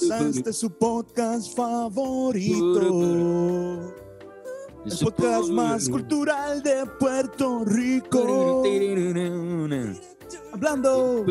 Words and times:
bienvenidos 0.00 0.10
a 0.10 0.28
este 0.28 0.52
su 0.52 0.70
podcast 0.70 1.56
favorito. 1.56 2.80
El 4.84 4.98
podcast 4.98 5.48
más 5.50 5.88
cultural 5.88 6.62
de 6.62 6.84
Puerto 6.98 7.64
Rico. 7.64 8.62
Hablando, 10.52 11.24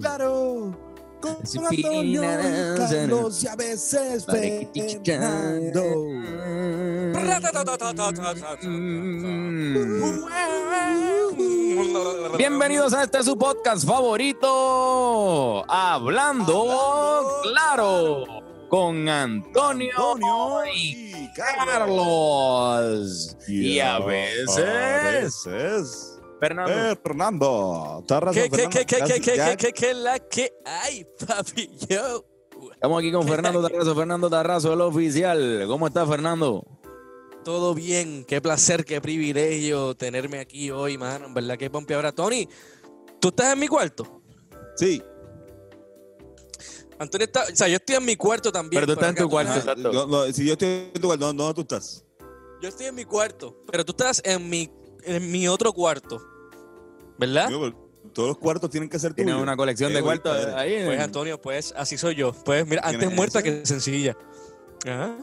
claro, 0.00 0.89
Carlos 2.78 3.44
y 3.44 3.48
a 3.48 3.56
veces 3.56 4.24
Fernando. 4.24 5.82
Bienvenidos 12.38 12.94
a 12.94 13.04
este 13.04 13.22
su 13.22 13.36
podcast 13.36 13.86
favorito, 13.86 15.64
Hablando 15.68 17.26
Claro, 17.42 18.24
con 18.68 19.08
Antonio, 19.08 19.90
Antonio 20.14 20.64
y 20.74 21.10
y 21.20 21.30
Carlos. 21.34 23.36
Y 23.46 23.78
a 23.80 23.98
veces, 23.98 24.58
A 24.58 25.10
veces. 25.10 26.09
Fernando. 26.40 26.72
Eh, 26.72 26.96
Fernando. 27.02 28.04
¿Qué, 28.08 28.14
qué, 28.14 28.20
Fernando. 28.32 28.70
qué, 28.70 28.86
qué, 28.86 28.86
qué, 28.86 29.20
qué, 29.20 29.20
qué, 29.20 29.56
qué, 29.58 29.72
qué 29.72 29.94
la 29.94 30.18
que 30.18 30.52
hay, 30.64 31.06
papi? 31.26 31.70
Yo. 31.88 32.24
Estamos 32.72 32.98
aquí 32.98 33.12
con 33.12 33.28
Fernando 33.28 33.62
Tarrazo, 33.62 33.94
Fernando 33.94 34.30
Tarrazo, 34.30 34.72
el 34.72 34.80
oficial. 34.80 35.64
¿Cómo 35.66 35.86
está 35.86 36.06
Fernando? 36.06 36.66
Todo 37.44 37.74
bien, 37.74 38.24
qué 38.26 38.40
placer, 38.40 38.84
qué 38.84 39.00
privilegio 39.00 39.94
tenerme 39.94 40.40
aquí 40.40 40.70
hoy, 40.70 40.98
mano. 40.98 41.26
En 41.26 41.34
verdad, 41.34 41.56
qué 41.56 41.70
pompe 41.70 41.94
ahora. 41.94 42.12
Tony, 42.12 42.48
¿tú 43.18 43.28
estás 43.28 43.52
en 43.52 43.58
mi 43.58 43.68
cuarto? 43.68 44.22
Sí. 44.76 45.02
Antonio 46.98 47.24
está, 47.26 47.44
o 47.50 47.56
sea, 47.56 47.68
yo 47.68 47.76
estoy 47.76 47.96
en 47.96 48.04
mi 48.04 48.16
cuarto 48.16 48.52
también. 48.52 48.82
Pero 48.82 48.86
tú 48.86 48.92
estás 48.92 49.08
en 49.10 49.24
tu 49.24 49.30
cuarto, 49.30 49.54
exacto. 49.54 50.06
No, 50.06 50.24
si 50.32 50.44
yo 50.44 50.52
estoy 50.52 50.68
en 50.68 51.00
tu 51.00 51.06
cuarto, 51.06 51.26
¿dónde, 51.26 51.42
dónde 51.42 51.54
tú 51.54 51.60
estás? 51.62 52.04
Yo 52.60 52.68
estoy 52.68 52.86
en 52.86 52.94
mi 52.94 53.04
cuarto, 53.06 53.56
pero 53.66 53.84
tú 53.86 53.92
estás 53.92 54.20
en 54.22 54.48
mi, 54.50 54.70
en 55.04 55.30
mi 55.30 55.48
otro 55.48 55.72
cuarto, 55.72 56.20
¿verdad? 57.18 57.48
Todos 58.12 58.28
los 58.28 58.38
cuartos 58.38 58.70
tienen 58.70 58.88
que 58.88 58.98
ser 58.98 59.12
Tiene 59.14 59.30
tuyos. 59.32 59.42
una 59.42 59.56
colección 59.56 59.92
de 59.92 60.02
cuartos 60.02 60.46
ahí. 60.56 60.74
en- 60.74 60.86
Pues 60.86 61.00
Antonio, 61.00 61.40
pues 61.40 61.72
así 61.76 61.96
soy 61.98 62.14
yo. 62.14 62.32
Pues 62.32 62.66
mira, 62.66 62.82
¿Quién 62.82 62.94
antes 62.94 63.10
es 63.10 63.14
muerta 63.16 63.38
ese? 63.40 63.50
que 63.60 63.66
sencilla. 63.66 64.16
Ajá. 64.86 65.14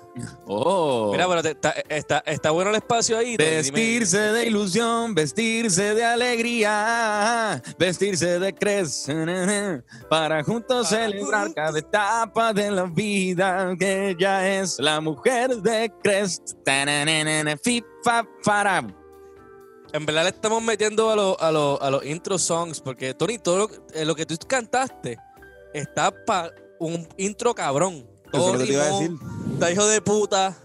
Oh. 0.45 1.09
Mira, 1.11 1.27
pero 1.27 1.41
te- 1.41 1.49
está, 1.49 1.71
está, 1.89 2.19
está 2.27 2.51
bueno 2.51 2.69
el 2.69 2.75
espacio 2.75 3.17
ahí. 3.17 3.35
Tony, 3.35 3.47
dime- 3.49 3.61
Vestirse 3.71 4.19
de 4.19 4.45
ilusión, 4.45 5.15
vestirse 5.15 5.95
de 5.95 6.03
alegría, 6.05 7.61
vestirse 7.79 8.39
de 8.39 8.53
crez, 8.53 9.07
para 10.09 10.43
juntos 10.43 10.87
Para 10.89 11.01
celebrar 11.07 11.45
juntos. 11.47 11.55
cada 11.55 11.79
etapa 11.79 12.53
de 12.53 12.69
la 12.69 12.83
vida, 12.83 13.73
que 13.79 14.09
ella 14.11 14.59
es 14.61 14.77
la 14.79 15.01
mujer 15.01 15.55
de 15.57 15.91
crez. 16.03 16.39
Tananana, 16.63 17.57
fi, 17.57 17.83
fa, 18.03 18.23
para. 18.45 18.85
En 19.97 20.05
verdad 20.05 20.23
le 20.23 20.29
estamos 20.29 20.61
metiendo 20.61 21.09
a, 21.09 21.15
los 21.15 21.35
a, 21.39 21.51
los 21.51 21.81
a 21.81 21.89
los 21.89 22.05
intro 22.05 22.37
songs, 22.37 22.79
porque 22.81 23.15
Tony, 23.15 23.39
todo 23.39 23.57
lo, 23.57 23.69
eh, 23.95 24.05
lo 24.05 24.13
que 24.13 24.27
tú 24.27 24.35
cantaste 24.47 25.17
está 25.73 26.13
para 26.25 26.53
un 26.79 27.07
intro 27.17 27.55
cabrón. 27.55 27.95
Eso 27.95 28.31
Todo 28.31 28.47
es 28.47 28.53
lo 28.53 28.59
que 28.59 28.65
te 28.67 28.73
iba 28.73 28.83
a 28.83 28.91
decir. 28.91 29.11
Está 29.53 29.71
hijo 29.71 29.87
de 29.87 30.01
puta. 30.01 30.55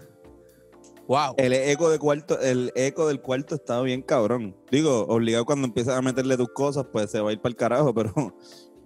Wow. 1.07 1.33
El 1.37 1.51
eco 1.53 1.89
de 1.89 1.97
cuarto, 1.97 2.39
el 2.39 2.71
eco 2.75 3.07
del 3.07 3.21
cuarto 3.21 3.55
está 3.55 3.81
bien 3.81 4.03
cabrón. 4.03 4.55
Digo, 4.71 5.01
obligado 5.07 5.45
cuando 5.45 5.65
empiezas 5.67 5.97
a 5.97 6.01
meterle 6.03 6.37
tus 6.37 6.49
cosas, 6.49 6.85
pues 6.91 7.09
se 7.09 7.19
va 7.19 7.31
a 7.31 7.33
ir 7.33 7.41
para 7.41 7.49
el 7.49 7.55
carajo, 7.55 7.91
pero 7.95 8.13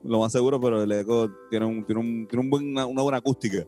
lo 0.03 0.19
más 0.19 0.31
seguro, 0.31 0.61
pero 0.61 0.81
el 0.81 0.91
eco 0.93 1.29
tiene 1.49 1.65
un, 1.65 1.85
tiene 1.85 1.99
un, 2.01 2.25
tiene 2.27 2.41
un 2.45 2.49
buen- 2.49 2.77
una 2.89 3.01
buena 3.01 3.17
acústica. 3.17 3.65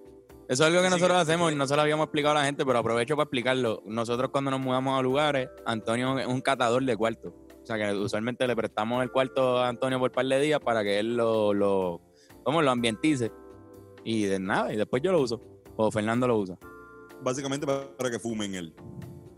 Eso 0.50 0.64
es 0.64 0.68
algo 0.68 0.82
que 0.82 0.88
Así 0.88 0.96
nosotros 0.96 1.18
que- 1.18 1.22
hacemos 1.32 1.52
y 1.52 1.56
no 1.56 1.68
se 1.68 1.76
lo 1.76 1.82
habíamos 1.84 2.06
explicado 2.06 2.36
a 2.36 2.40
la 2.40 2.46
gente, 2.46 2.66
pero 2.66 2.80
aprovecho 2.80 3.16
para 3.16 3.26
explicarlo. 3.26 3.84
Nosotros 3.86 4.30
cuando 4.32 4.50
nos 4.52 4.60
mudamos 4.60 4.98
a 5.00 5.02
lugares, 5.04 5.48
Antonio 5.66 6.18
es 6.20 6.26
un 6.28 6.42
catador 6.42 6.84
de 6.84 6.98
cuartos. 6.98 7.34
O 7.62 7.66
sea 7.66 7.78
que 7.78 7.94
usualmente 7.96 8.48
le 8.48 8.56
prestamos 8.56 9.04
el 9.04 9.12
cuarto 9.12 9.60
a 9.60 9.68
Antonio 9.70 10.00
por 10.00 10.10
un 10.10 10.16
par 10.16 10.26
de 10.26 10.40
días 10.40 10.60
para 10.60 10.84
que 10.84 11.00
él 11.00 11.16
lo, 11.16 11.54
lo, 11.54 12.02
¿cómo? 12.44 12.62
lo 12.64 12.72
ambientice. 12.72 13.32
Y 14.04 14.24
de 14.24 14.40
nada, 14.40 14.74
y 14.74 14.78
después 14.78 15.04
yo 15.04 15.12
lo 15.12 15.22
uso. 15.22 15.40
O 15.76 15.92
Fernando 15.92 16.28
lo 16.28 16.38
usa. 16.40 16.58
Básicamente 17.22 17.68
para, 17.68 18.10
que 18.10 18.18
fumen 18.18 18.56
él. 18.56 18.74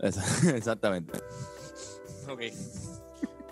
Exactamente. 0.54 1.18
Ok. 2.30 2.40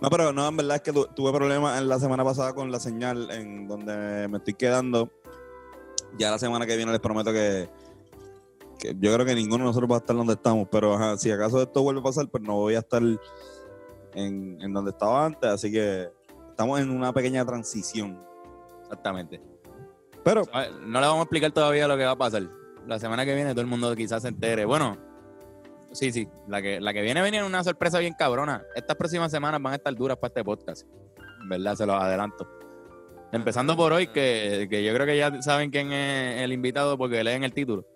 No, 0.00 0.08
pero 0.08 0.32
no, 0.32 0.48
en 0.48 0.56
verdad 0.56 0.76
es 0.76 0.82
que 0.82 0.92
tu- 0.92 1.06
tuve 1.14 1.30
problemas 1.32 1.78
en 1.78 1.88
la 1.88 1.98
semana 1.98 2.24
pasada 2.24 2.54
con 2.54 2.72
la 2.72 2.80
señal 2.80 3.30
en 3.30 3.68
donde 3.68 4.28
me 4.28 4.38
estoy 4.38 4.54
quedando. 4.54 5.10
Ya 6.18 6.30
la 6.30 6.38
semana 6.38 6.66
que 6.66 6.76
viene 6.76 6.92
les 6.92 7.00
prometo 7.00 7.32
que, 7.32 7.68
yo 8.98 9.14
creo 9.14 9.26
que 9.26 9.34
ninguno 9.34 9.64
de 9.64 9.68
nosotros 9.68 9.90
va 9.90 9.96
a 9.96 9.98
estar 9.98 10.16
donde 10.16 10.34
estamos, 10.34 10.68
pero 10.70 10.94
ajá, 10.94 11.16
si 11.16 11.30
acaso 11.30 11.62
esto 11.62 11.82
vuelve 11.82 12.00
a 12.00 12.04
pasar, 12.04 12.28
pues 12.28 12.42
no 12.42 12.54
voy 12.54 12.74
a 12.74 12.80
estar 12.80 13.02
en, 13.02 14.58
en 14.60 14.72
donde 14.72 14.90
estaba 14.90 15.26
antes, 15.26 15.50
así 15.50 15.70
que 15.70 16.10
estamos 16.50 16.80
en 16.80 16.90
una 16.90 17.12
pequeña 17.12 17.44
transición. 17.44 18.18
Exactamente. 18.82 19.40
Pero 20.24 20.42
No 20.84 21.00
le 21.00 21.06
vamos 21.06 21.20
a 21.20 21.22
explicar 21.22 21.52
todavía 21.52 21.88
lo 21.88 21.96
que 21.96 22.04
va 22.04 22.12
a 22.12 22.16
pasar. 22.16 22.42
La 22.86 22.98
semana 22.98 23.24
que 23.24 23.34
viene 23.34 23.52
todo 23.52 23.60
el 23.60 23.66
mundo 23.66 23.94
quizás 23.94 24.22
se 24.22 24.28
entere. 24.28 24.64
Bueno, 24.64 24.96
sí, 25.92 26.12
sí. 26.12 26.28
La 26.48 26.60
que, 26.60 26.80
la 26.80 26.92
que 26.92 27.02
viene 27.02 27.22
viene 27.22 27.44
una 27.44 27.62
sorpresa 27.62 27.98
bien 27.98 28.14
cabrona. 28.14 28.62
Estas 28.74 28.96
próximas 28.96 29.30
semanas 29.30 29.62
van 29.62 29.74
a 29.74 29.76
estar 29.76 29.94
duras 29.94 30.16
para 30.18 30.28
este 30.28 30.44
podcast. 30.44 30.86
Verdad, 31.48 31.76
se 31.76 31.86
los 31.86 31.96
adelanto. 31.96 32.59
Empezando 33.32 33.76
por 33.76 33.92
hoy, 33.92 34.08
que, 34.08 34.66
que 34.68 34.82
yo 34.84 34.92
creo 34.92 35.06
que 35.06 35.16
ya 35.16 35.40
saben 35.42 35.70
quién 35.70 35.92
es 35.92 36.40
el 36.42 36.52
invitado 36.52 36.98
porque 36.98 37.22
leen 37.22 37.44
el 37.44 37.52
título. 37.52 37.86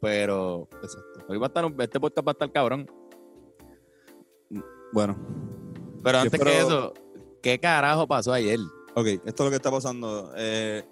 Pero 0.00 0.68
exacto, 0.82 1.24
hoy 1.28 1.38
va 1.38 1.46
a 1.46 1.48
estar, 1.48 1.64
un- 1.64 1.80
este 1.80 2.00
podcast 2.00 2.26
va 2.26 2.32
a 2.32 2.34
estar 2.34 2.52
cabrón. 2.52 2.90
bueno, 4.92 5.16
Pero 6.02 6.18
antes 6.18 6.34
espero- 6.40 6.50
que 6.50 6.58
eso, 6.58 6.94
¿qué 7.42 7.58
carajo 7.58 8.06
pasó 8.06 8.32
ayer? 8.32 8.58
ok, 8.94 9.06
esto 9.06 9.28
es 9.28 9.40
lo 9.40 9.50
que 9.50 9.56
está 9.56 9.70
pasando. 9.70 10.32
Eh, 10.36 10.84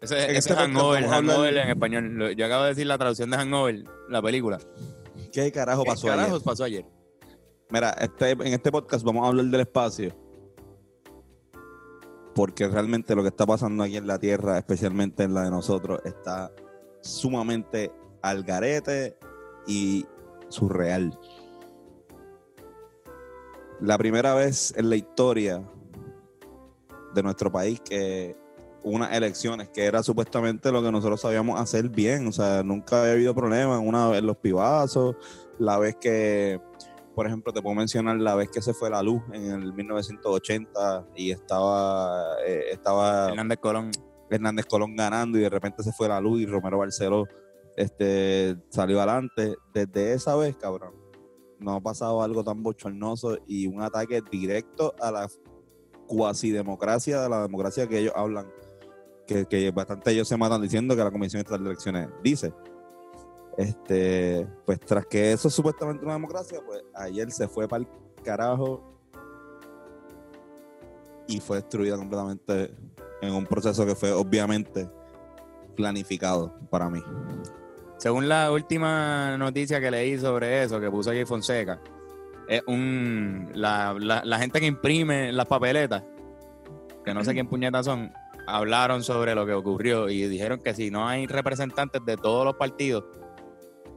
Ese, 0.00 0.16
ese 0.24 0.38
este 0.38 0.54
hangover, 0.54 1.04
hangover 1.06 1.56
en 1.56 1.68
español. 1.70 2.34
Yo 2.36 2.46
acabo 2.46 2.64
de 2.64 2.70
decir 2.70 2.86
la 2.86 2.98
traducción 2.98 3.30
de 3.30 3.36
hangover, 3.36 3.84
la 4.08 4.20
película. 4.22 4.58
¿Qué 5.32 5.50
carajo 5.52 5.84
pasó 5.84 6.02
¿Qué 6.06 6.10
ayer? 6.10 6.20
carajos 6.24 6.42
pasó 6.42 6.64
ayer? 6.64 6.84
Mira, 7.70 7.90
este, 8.00 8.30
en 8.32 8.46
este 8.48 8.70
podcast 8.72 9.04
vamos 9.04 9.24
a 9.24 9.28
hablar 9.28 9.46
del 9.46 9.60
espacio. 9.60 10.14
Porque 12.34 12.68
realmente 12.68 13.14
lo 13.14 13.22
que 13.22 13.28
está 13.28 13.46
pasando 13.46 13.84
aquí 13.84 13.96
en 13.96 14.06
la 14.06 14.18
Tierra, 14.18 14.58
especialmente 14.58 15.22
en 15.22 15.34
la 15.34 15.42
de 15.44 15.50
nosotros, 15.50 16.00
está 16.04 16.50
sumamente 17.00 17.92
al 18.22 18.42
garete 18.44 19.18
y 19.66 20.06
surreal. 20.48 21.18
La 23.80 23.98
primera 23.98 24.34
vez 24.34 24.72
en 24.76 24.88
la 24.88 24.96
historia 24.96 25.62
de 27.14 27.22
nuestro 27.22 27.50
país 27.50 27.80
que 27.80 28.36
unas 28.84 29.12
elecciones 29.12 29.68
que 29.68 29.84
era 29.84 30.02
supuestamente 30.02 30.72
lo 30.72 30.82
que 30.82 30.90
nosotros 30.90 31.20
sabíamos 31.20 31.60
hacer 31.60 31.88
bien, 31.88 32.26
o 32.26 32.32
sea, 32.32 32.62
nunca 32.62 33.02
había 33.02 33.12
habido 33.12 33.34
problemas, 33.34 33.80
una 33.84 34.08
vez 34.08 34.22
los 34.22 34.36
pibazos, 34.36 35.16
la 35.58 35.78
vez 35.78 35.96
que 35.96 36.60
por 37.14 37.26
ejemplo, 37.26 37.52
te 37.52 37.60
puedo 37.60 37.74
mencionar 37.74 38.16
la 38.16 38.34
vez 38.34 38.50
que 38.50 38.62
se 38.62 38.72
fue 38.72 38.90
la 38.90 39.02
luz 39.02 39.22
en 39.32 39.62
el 39.62 39.72
1980 39.72 41.08
y 41.14 41.30
estaba, 41.30 42.36
eh, 42.46 42.64
estaba 42.70 43.28
Hernández 43.28 43.58
Colón. 43.58 43.90
Hernández 44.30 44.66
Colón 44.66 44.96
ganando 44.96 45.36
y 45.38 45.42
de 45.42 45.50
repente 45.50 45.82
se 45.82 45.92
fue 45.92 46.08
la 46.08 46.20
luz 46.20 46.40
y 46.40 46.46
Romero 46.46 46.78
Barceló 46.78 47.26
este, 47.76 48.56
salió 48.70 48.98
adelante. 48.98 49.56
Desde 49.74 50.14
esa 50.14 50.36
vez, 50.36 50.56
cabrón, 50.56 50.94
no 51.58 51.74
ha 51.74 51.80
pasado 51.80 52.22
algo 52.22 52.42
tan 52.42 52.62
bochornoso 52.62 53.38
y 53.46 53.66
un 53.66 53.82
ataque 53.82 54.22
directo 54.30 54.94
a 55.00 55.10
la 55.10 55.28
cuasi 56.06 56.50
democracia, 56.50 57.20
de 57.20 57.28
la 57.28 57.42
democracia 57.42 57.86
que 57.86 57.98
ellos 57.98 58.12
hablan, 58.16 58.46
que, 59.26 59.46
que 59.46 59.70
bastante 59.70 60.12
ellos 60.12 60.28
se 60.28 60.36
matan 60.36 60.62
diciendo 60.62 60.96
que 60.96 61.04
la 61.04 61.10
Comisión 61.10 61.40
Estatal 61.40 61.64
de 61.64 61.70
Elecciones 61.70 62.08
dice. 62.22 62.52
Este, 63.58 64.46
pues 64.64 64.80
tras 64.80 65.04
que 65.06 65.32
eso 65.32 65.48
es 65.48 65.54
supuestamente 65.54 66.04
una 66.04 66.14
democracia, 66.14 66.60
pues 66.64 66.82
ayer 66.94 67.30
se 67.30 67.46
fue 67.48 67.68
para 67.68 67.82
el 67.82 67.88
carajo 68.24 68.82
y 71.26 71.40
fue 71.40 71.58
destruida 71.58 71.96
completamente 71.96 72.74
en 73.20 73.32
un 73.34 73.46
proceso 73.46 73.84
que 73.86 73.94
fue 73.94 74.12
obviamente 74.12 74.88
planificado 75.76 76.52
para 76.70 76.88
mí. 76.90 77.02
Según 77.98 78.28
la 78.28 78.50
última 78.50 79.36
noticia 79.38 79.80
que 79.80 79.90
leí 79.90 80.18
sobre 80.18 80.62
eso, 80.64 80.80
que 80.80 80.90
puso 80.90 81.10
Jay 81.10 81.24
Fonseca, 81.24 81.80
es 82.48 82.62
un 82.66 83.50
la, 83.54 83.94
la- 83.98 84.22
la 84.24 84.38
gente 84.38 84.60
que 84.60 84.66
imprime 84.66 85.30
las 85.32 85.46
papeletas, 85.46 86.02
que 87.04 87.14
no 87.14 87.22
sé 87.22 87.32
quién 87.32 87.46
puñetas 87.48 87.84
son, 87.86 88.12
hablaron 88.46 89.04
sobre 89.04 89.34
lo 89.36 89.46
que 89.46 89.52
ocurrió 89.52 90.08
y 90.08 90.26
dijeron 90.26 90.60
que 90.60 90.74
si 90.74 90.90
no 90.90 91.06
hay 91.06 91.26
representantes 91.28 92.04
de 92.04 92.16
todos 92.16 92.44
los 92.44 92.56
partidos, 92.56 93.04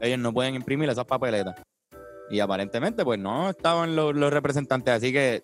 ellos 0.06 0.20
no 0.20 0.34
pueden 0.34 0.56
imprimir 0.56 0.90
esas 0.90 1.06
papeletas. 1.06 1.56
Y 2.30 2.40
aparentemente, 2.40 3.04
pues 3.04 3.20
no 3.20 3.50
estaban 3.50 3.96
los, 3.96 4.16
los 4.16 4.32
representantes, 4.34 4.94
así 4.96 5.12
que 5.14 5.44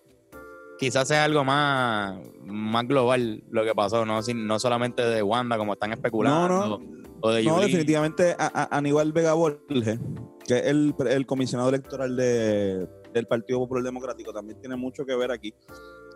quizás 0.78 1.06
sea 1.06 1.24
algo 1.24 1.44
más, 1.44 2.18
más 2.44 2.86
global 2.88 3.44
lo 3.50 3.62
que 3.64 3.72
pasó, 3.74 4.04
no, 4.04 4.20
Sin- 4.22 4.46
no 4.46 4.58
solamente 4.58 5.02
de 5.02 5.22
Wanda, 5.22 5.56
como 5.56 5.74
están 5.74 5.92
especulando, 5.92 6.80
o 7.20 7.30
de 7.30 7.44
No, 7.44 7.56
Yuli. 7.56 7.66
definitivamente 7.66 8.34
a, 8.36 8.46
a- 8.70 8.76
Aníbal 8.76 9.12
Vega 9.12 9.34
Borges, 9.34 9.98
que 10.46 10.54
es 10.58 10.66
el, 10.66 10.92
el 11.08 11.24
comisionado 11.26 11.68
electoral 11.68 12.16
de- 12.16 12.88
del 13.12 13.26
Partido 13.28 13.60
Popular 13.60 13.84
Democrático, 13.84 14.32
también 14.32 14.58
tiene 14.58 14.74
mucho 14.74 15.04
que 15.06 15.14
ver 15.14 15.30
aquí. 15.30 15.54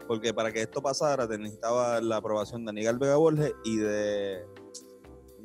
Porque 0.08 0.32
para 0.34 0.52
que 0.52 0.62
esto 0.62 0.80
pasara, 0.82 1.26
te 1.28 1.36
necesitaba 1.38 2.00
la 2.00 2.16
aprobación 2.16 2.64
de 2.64 2.70
Aníbal 2.70 2.98
Vega 2.98 3.16
Borges 3.16 3.52
y 3.64 3.76
de. 3.76 4.38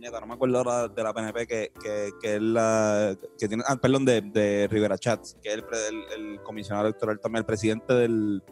No 0.09 0.25
me 0.27 0.33
acuerdo 0.33 0.57
ahora 0.57 0.87
de 0.87 1.03
la 1.03 1.13
PNP 1.13 1.45
que, 1.47 1.71
que, 1.81 2.09
que 2.21 2.35
es 2.35 2.41
la. 2.41 3.15
Que 3.37 3.47
tiene, 3.47 3.63
ah, 3.67 3.75
perdón, 3.75 4.05
de, 4.05 4.21
de 4.21 4.67
Rivera 4.69 4.97
Chats, 4.97 5.37
que 5.41 5.49
es 5.49 5.55
el, 5.55 5.63
pre- 5.63 5.87
el- 5.89 6.21
el 6.33 6.41
comisionado 6.43 6.87
electoral 6.87 7.19
también, 7.19 7.41
el 7.41 7.45
presidente 7.45 7.93
del, 7.93 8.43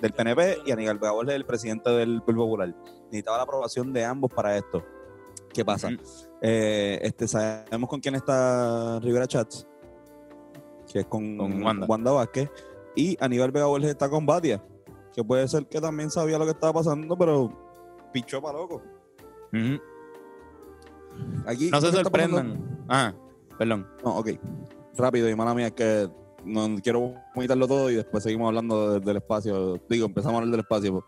del 0.00 0.12
PNP, 0.12 0.58
y 0.66 0.70
Aníbal 0.72 0.98
Vega 0.98 1.12
Borges, 1.12 1.34
el 1.34 1.44
presidente 1.44 1.90
del 1.90 2.22
Pueblo 2.22 2.44
Popular. 2.44 2.74
Necesitaba 3.06 3.36
la 3.36 3.42
aprobación 3.42 3.92
de 3.92 4.04
ambos 4.04 4.32
para 4.32 4.56
esto. 4.56 4.82
¿Qué 5.52 5.64
pasa? 5.64 5.88
Eh, 6.40 6.98
este, 7.02 7.28
sabemos 7.28 7.88
con 7.88 8.00
quién 8.00 8.14
está 8.14 8.98
Rivera 9.00 9.26
Chats, 9.26 9.66
que 10.92 11.00
es 11.00 11.06
con, 11.06 11.36
Con 11.36 11.62
Wanda. 11.88 12.12
Vázquez, 12.12 12.50
y 12.96 13.16
Aníbal 13.20 13.50
Vega 13.52 13.66
Borges 13.66 13.90
está 13.90 14.08
con 14.08 14.24
Batia, 14.26 14.62
que 15.12 15.22
puede 15.22 15.46
ser 15.48 15.66
que 15.66 15.80
también 15.80 16.10
sabía 16.10 16.38
lo 16.38 16.44
que 16.44 16.50
estaba 16.52 16.72
pasando, 16.72 17.16
pero 17.16 17.50
pichó 18.12 18.40
para 18.42 18.58
loco. 18.58 18.82
Aquí, 21.46 21.70
No 21.70 21.78
se 21.80 21.86
¿qué 21.86 21.88
está 21.90 22.02
sorprendan. 22.04 22.84
Ah, 22.88 23.12
perdón. 23.58 23.86
No, 24.04 24.18
ok. 24.18 24.30
Rápido, 24.96 25.28
y 25.28 25.34
mala 25.34 25.54
mía, 25.54 25.66
es 25.68 25.72
que 25.72 26.08
no 26.44 26.68
quiero 26.82 27.14
vomitarlo 27.34 27.66
todo 27.66 27.90
y 27.90 27.94
después 27.96 28.22
seguimos 28.22 28.48
hablando 28.48 28.92
de- 28.92 29.00
del 29.00 29.16
espacio. 29.16 29.80
Digo, 29.88 30.06
empezamos 30.06 30.34
a 30.34 30.38
hablar 30.38 30.50
del 30.52 30.60
espacio. 30.60 30.92
pues. 30.92 31.04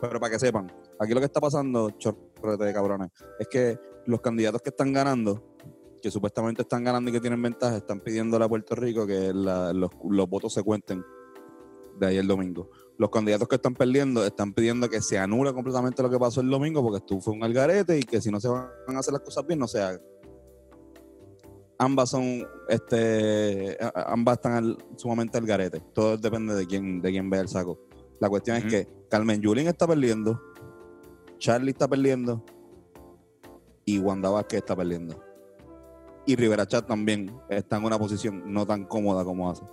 Pero 0.00 0.20
para 0.20 0.32
que 0.32 0.38
sepan, 0.38 0.70
aquí 1.00 1.14
lo 1.14 1.20
que 1.20 1.26
está 1.26 1.40
pasando, 1.40 1.90
chorrete 1.90 2.64
de 2.64 2.72
cabrones, 2.72 3.10
es 3.38 3.48
que 3.48 3.78
los 4.06 4.20
candidatos 4.20 4.60
que 4.62 4.70
están 4.70 4.92
ganando, 4.92 5.56
que 6.02 6.10
supuestamente 6.10 6.62
están 6.62 6.84
ganando 6.84 7.08
y 7.10 7.12
que 7.14 7.20
tienen 7.20 7.40
ventaja, 7.40 7.76
están 7.76 8.00
pidiéndole 8.00 8.44
a 8.44 8.48
Puerto 8.48 8.74
Rico 8.74 9.06
que 9.06 9.32
la- 9.32 9.72
los, 9.72 9.90
los 10.10 10.28
votos 10.28 10.52
se 10.52 10.62
cuenten 10.62 11.02
de 11.98 12.06
ahí 12.06 12.16
el 12.18 12.26
domingo. 12.26 12.68
Los 12.96 13.10
candidatos 13.10 13.48
que 13.48 13.56
están 13.56 13.74
perdiendo 13.74 14.24
están 14.24 14.52
pidiendo 14.52 14.88
que 14.88 15.00
se 15.02 15.18
anule 15.18 15.52
completamente 15.52 16.00
lo 16.02 16.08
que 16.10 16.18
pasó 16.18 16.40
el 16.40 16.48
domingo 16.48 16.80
porque 16.82 16.98
esto 16.98 17.20
fue 17.20 17.34
un 17.34 17.42
algarete 17.42 17.98
y 17.98 18.02
que 18.02 18.20
si 18.20 18.30
no 18.30 18.38
se 18.40 18.48
van 18.48 18.68
a 18.94 18.98
hacer 18.98 19.12
las 19.12 19.22
cosas 19.22 19.44
bien, 19.46 19.58
no 19.58 19.66
se 19.66 19.82
haga. 19.82 20.00
Ambas 21.76 22.10
son, 22.10 22.46
este, 22.68 23.76
ambas 24.06 24.36
están 24.36 24.52
al- 24.52 24.78
sumamente 24.96 25.36
al 25.38 25.44
garete. 25.44 25.80
Todo 25.92 26.16
depende 26.16 26.54
de 26.54 26.66
quién, 26.66 27.02
de 27.02 27.10
quién 27.10 27.28
vea 27.28 27.40
el 27.40 27.48
saco. 27.48 27.80
La 28.20 28.28
cuestión 28.28 28.56
es 28.58 28.64
que 28.66 28.88
Carmen 29.10 29.40
Yulín 29.40 29.66
está 29.66 29.86
perdiendo, 29.88 30.40
Charlie 31.38 31.72
está 31.72 31.88
perdiendo 31.88 32.44
y 33.84 33.98
Wanda 33.98 34.30
Vázquez 34.30 34.58
está 34.58 34.76
perdiendo. 34.76 35.20
Y 36.26 36.36
Rivera 36.36 36.64
Chat 36.66 36.86
también 36.86 37.36
está 37.50 37.76
en 37.76 37.84
una 37.84 37.98
posición 37.98 38.44
no 38.52 38.64
tan 38.64 38.84
cómoda 38.84 39.24
como 39.24 39.50
hace. 39.50 39.64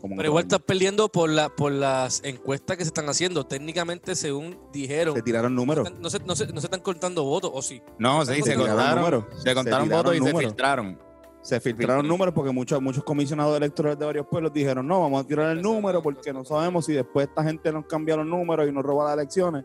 Como 0.00 0.16
Pero 0.16 0.28
igual 0.28 0.44
estás 0.44 0.60
perdiendo 0.60 1.08
por, 1.08 1.28
la, 1.30 1.48
por 1.48 1.72
las 1.72 2.22
encuestas 2.24 2.76
que 2.76 2.84
se 2.84 2.88
están 2.88 3.08
haciendo. 3.08 3.44
Técnicamente, 3.44 4.14
según 4.14 4.58
dijeron. 4.72 5.14
Se 5.14 5.22
tiraron 5.22 5.54
números. 5.54 5.90
no 6.00 6.10
se, 6.10 6.18
no 6.20 6.34
se- 6.34 6.46
no 6.52 6.60
se 6.60 6.66
están 6.66 6.80
contando 6.80 7.24
votos, 7.24 7.50
¿o 7.54 7.62
sí? 7.62 7.82
No, 7.98 8.24
sí, 8.24 8.42
se 8.42 8.54
contaron, 8.56 8.96
números. 8.96 9.24
se 9.42 9.54
contaron 9.54 9.88
votos 9.88 10.16
y 10.16 10.20
se 10.20 10.34
filtraron. 10.36 10.98
Se 11.42 11.58
filtraron 11.58 12.06
números 12.06 12.34
porque 12.34 12.50
muchos, 12.52 12.82
muchos 12.82 13.02
comisionados 13.02 13.56
electorales 13.56 13.98
de 13.98 14.04
varios 14.04 14.26
pueblos 14.26 14.52
dijeron, 14.52 14.86
no, 14.86 15.00
vamos 15.00 15.24
a 15.24 15.26
tirar 15.26 15.50
el 15.50 15.62
número 15.62 16.02
porque 16.02 16.32
no 16.34 16.44
sabemos 16.44 16.84
si 16.84 16.92
después 16.92 17.28
esta 17.28 17.42
gente 17.42 17.72
nos 17.72 17.86
cambia 17.86 18.16
los 18.16 18.26
números 18.26 18.68
y 18.68 18.72
nos 18.72 18.84
roba 18.84 19.04
las 19.06 19.14
elecciones. 19.14 19.64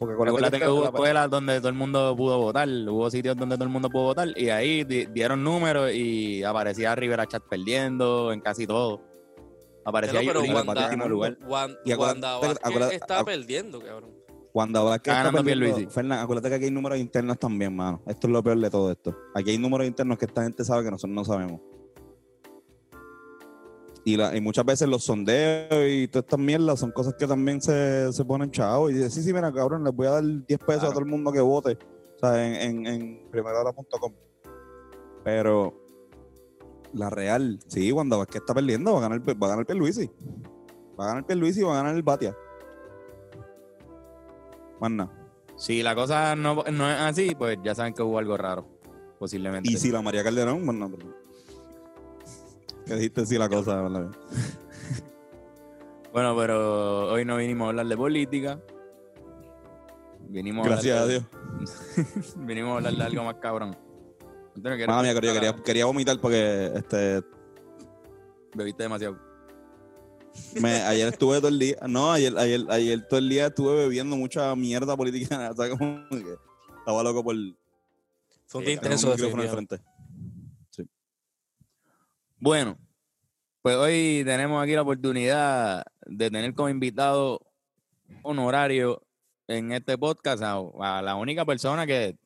Porque 0.00 0.14
acuérdate 0.14 0.58
que 0.58 0.68
hubo 0.68 0.80
la- 0.82 0.86
escuelas 0.88 1.30
donde 1.30 1.58
todo 1.58 1.68
el 1.68 1.74
mundo 1.76 2.14
pudo 2.16 2.38
votar, 2.38 2.68
hubo 2.68 3.08
sitios 3.08 3.36
donde 3.36 3.54
todo 3.54 3.64
el 3.64 3.70
mundo 3.70 3.88
pudo 3.88 4.02
votar 4.02 4.28
y 4.36 4.48
ahí 4.50 4.82
di- 4.84 5.06
dieron 5.06 5.42
números 5.44 5.90
y 5.94 6.42
aparecía 6.42 6.94
Rivera 6.96 7.24
Chat 7.26 7.44
perdiendo 7.48 8.32
en 8.32 8.40
casi 8.40 8.66
todo. 8.66 9.00
Aparecía 9.86 10.20
Yulín 10.20 10.50
en 10.56 10.68
último 10.68 11.08
lugar. 11.08 11.38
Y 11.84 11.94
Wanda 11.94 12.38
Vázquez 12.38 12.58
acuérdate- 12.62 12.94
está 12.96 13.24
perdiendo, 13.24 13.80
cabrón. 13.80 14.10
Wanda 14.52 14.80
Vázquez 14.82 15.12
Está 15.12 15.20
está 15.28 15.30
ganando 15.32 15.44
perdiendo. 15.48 15.90
Fernan, 15.90 16.18
acuérdate 16.18 16.48
que 16.48 16.54
aquí 16.56 16.64
hay 16.64 16.70
números 16.70 16.98
internos 16.98 17.38
también, 17.38 17.76
mano. 17.76 18.02
Esto 18.06 18.26
es 18.26 18.32
lo 18.32 18.42
peor 18.42 18.58
de 18.58 18.68
todo 18.70 18.90
esto. 18.90 19.16
Aquí 19.34 19.50
hay 19.50 19.58
números 19.58 19.86
internos 19.86 20.18
que 20.18 20.24
esta 20.24 20.42
gente 20.42 20.64
sabe 20.64 20.82
que 20.84 20.90
nosotros 20.90 21.14
no 21.14 21.24
sabemos. 21.24 21.60
Y, 24.04 24.16
la- 24.16 24.36
y 24.36 24.40
muchas 24.40 24.64
veces 24.64 24.88
los 24.88 25.04
sondeos 25.04 25.68
y 25.88 26.06
todas 26.08 26.24
estas 26.24 26.38
mierdas 26.38 26.78
son 26.78 26.92
cosas 26.92 27.14
que 27.18 27.26
también 27.26 27.60
se, 27.60 28.12
se 28.12 28.24
ponen 28.24 28.50
chavos. 28.50 28.90
Y 28.92 28.94
dice, 28.94 29.10
sí, 29.10 29.22
sí, 29.22 29.32
mira, 29.32 29.52
cabrón, 29.52 29.82
les 29.84 29.92
voy 29.94 30.06
a 30.06 30.10
dar 30.12 30.22
10 30.24 30.58
pesos 30.60 30.84
a 30.84 30.88
todo 30.90 31.00
el 31.00 31.06
mundo 31.06 31.32
que 31.32 31.40
vote. 31.40 31.76
O 32.16 32.18
sea, 32.18 32.44
en, 32.46 32.54
en, 32.54 32.86
en 32.86 33.30
primerahora.com. 33.30 34.12
Pero 35.24 35.85
la 36.96 37.10
real, 37.10 37.58
sí, 37.68 37.92
Wanda 37.92 38.16
Vázquez 38.16 38.36
está 38.42 38.54
perdiendo, 38.54 38.92
va 38.92 38.98
a 38.98 39.02
ganar, 39.02 39.20
va 39.20 39.46
a 39.46 39.50
ganar 39.50 39.66
Pierluisi. 39.66 40.10
Va 40.98 41.04
a 41.04 41.08
ganar 41.08 41.26
Pierluisi 41.26 41.60
y 41.60 41.62
va 41.62 41.74
a 41.74 41.76
ganar 41.76 41.94
el 41.94 42.02
Batia. 42.02 42.36
Más 44.80 44.90
nada. 44.90 45.12
Si 45.56 45.82
la 45.82 45.94
cosa 45.94 46.36
no, 46.36 46.64
no 46.64 46.90
es 46.90 47.00
así, 47.00 47.34
pues 47.34 47.58
ya 47.62 47.74
saben 47.74 47.94
que 47.94 48.02
hubo 48.02 48.18
algo 48.18 48.36
raro, 48.36 48.66
posiblemente. 49.18 49.70
Y 49.70 49.76
si 49.76 49.90
la 49.90 50.02
María 50.02 50.22
Calderón, 50.22 50.64
bueno, 50.64 50.90
¿Qué 52.86 52.94
dijiste 52.94 53.26
si 53.26 53.38
la 53.38 53.48
cosa. 53.48 53.88
Bueno, 56.12 56.34
pero 56.34 57.12
hoy 57.12 57.26
no 57.26 57.36
vinimos 57.36 57.66
a 57.66 57.68
hablar 57.68 57.86
de 57.88 57.94
política. 57.94 58.58
Vinimos 60.30 60.66
Gracias 60.66 60.98
a 60.98 61.02
a 61.02 61.06
Dios. 61.06 61.24
vinimos 62.36 62.72
a 62.72 62.76
hablar 62.76 62.94
de 62.94 63.02
algo 63.02 63.24
más 63.24 63.34
cabrón. 63.34 63.76
Antonio, 64.56 64.76
¿quieres 64.78 64.88
Mala 64.88 65.02
mía, 65.02 65.12
yo 65.12 65.34
quería, 65.34 65.54
quería 65.62 65.84
vomitar 65.84 66.18
porque 66.18 66.72
este, 66.74 67.22
Bebiste 68.54 68.84
demasiado. 68.84 69.18
me, 70.60 70.70
ayer 70.70 71.08
estuve 71.08 71.36
todo 71.38 71.48
el 71.48 71.58
día, 71.58 71.76
no, 71.86 72.10
ayer, 72.10 72.36
ayer, 72.38 72.64
ayer 72.70 73.06
todo 73.06 73.18
el 73.18 73.28
día 73.28 73.48
estuve 73.48 73.76
bebiendo 73.76 74.16
mucha 74.16 74.56
mierda 74.56 74.96
política, 74.96 75.50
o 75.52 75.54
sea, 75.54 75.68
como 75.68 76.08
que 76.08 76.36
estaba 76.78 77.02
loco 77.02 77.22
por 77.22 77.36
intenso, 77.36 79.08
un 79.08 79.14
micrófono 79.14 79.42
al 79.42 79.48
frente. 79.50 79.80
Bueno, 82.38 82.78
pues 83.60 83.76
hoy 83.76 84.22
tenemos 84.24 84.62
aquí 84.62 84.72
la 84.72 84.82
oportunidad 84.82 85.84
de 86.06 86.30
tener 86.30 86.54
como 86.54 86.70
invitado 86.70 87.40
honorario 88.22 89.02
en 89.48 89.72
este 89.72 89.98
podcast 89.98 90.42
a, 90.42 90.60
a 90.80 91.02
la 91.02 91.16
única 91.16 91.44
persona 91.44 91.86
que, 91.86 92.16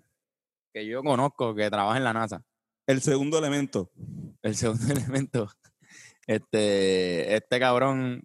que 0.73 0.87
yo 0.87 1.03
conozco 1.03 1.55
que 1.55 1.71
trabaja 1.71 1.99
en 1.99 2.05
la 2.05 2.13
NASA. 2.13 2.43
El 2.87 3.01
segundo 3.03 3.39
elemento, 3.39 3.91
El 4.43 4.57
segundo 4.57 4.85
elemento. 4.93 5.49
Este, 6.27 7.35
este 7.35 7.59
cabrón 7.59 8.23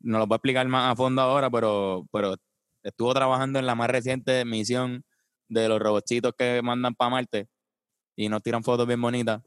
nos 0.00 0.20
lo 0.20 0.26
va 0.26 0.36
a 0.36 0.38
explicar 0.38 0.66
más 0.68 0.92
a 0.92 0.96
fondo 0.96 1.22
ahora, 1.22 1.50
pero, 1.50 2.06
pero 2.12 2.36
estuvo 2.82 3.14
trabajando 3.14 3.58
en 3.58 3.66
la 3.66 3.74
más 3.74 3.90
reciente 3.90 4.44
misión 4.44 5.04
de 5.48 5.68
los 5.68 5.80
robotcitos 5.80 6.32
que 6.36 6.60
mandan 6.62 6.94
para 6.94 7.10
Marte 7.10 7.48
y 8.16 8.28
nos 8.28 8.42
tiran 8.42 8.62
fotos 8.62 8.86
bien 8.86 9.00
bonitas. 9.00 9.42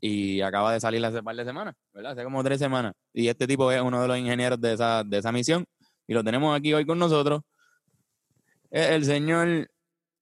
Y 0.00 0.42
acaba 0.42 0.72
de 0.72 0.80
salir 0.80 1.04
hace 1.04 1.22
par 1.22 1.34
de 1.34 1.44
semanas, 1.44 1.74
¿verdad? 1.92 2.12
Hace 2.12 2.24
como 2.24 2.44
tres 2.44 2.58
semanas. 2.58 2.92
Y 3.12 3.28
este 3.28 3.46
tipo 3.46 3.72
es 3.72 3.80
uno 3.80 4.02
de 4.02 4.08
los 4.08 4.18
ingenieros 4.18 4.60
de 4.60 4.74
esa, 4.74 5.02
de 5.02 5.18
esa 5.18 5.32
misión. 5.32 5.64
Y 6.06 6.12
lo 6.12 6.22
tenemos 6.22 6.56
aquí 6.56 6.74
hoy 6.74 6.84
con 6.84 6.98
nosotros. 6.98 7.40
El 8.70 9.04
señor 9.04 9.70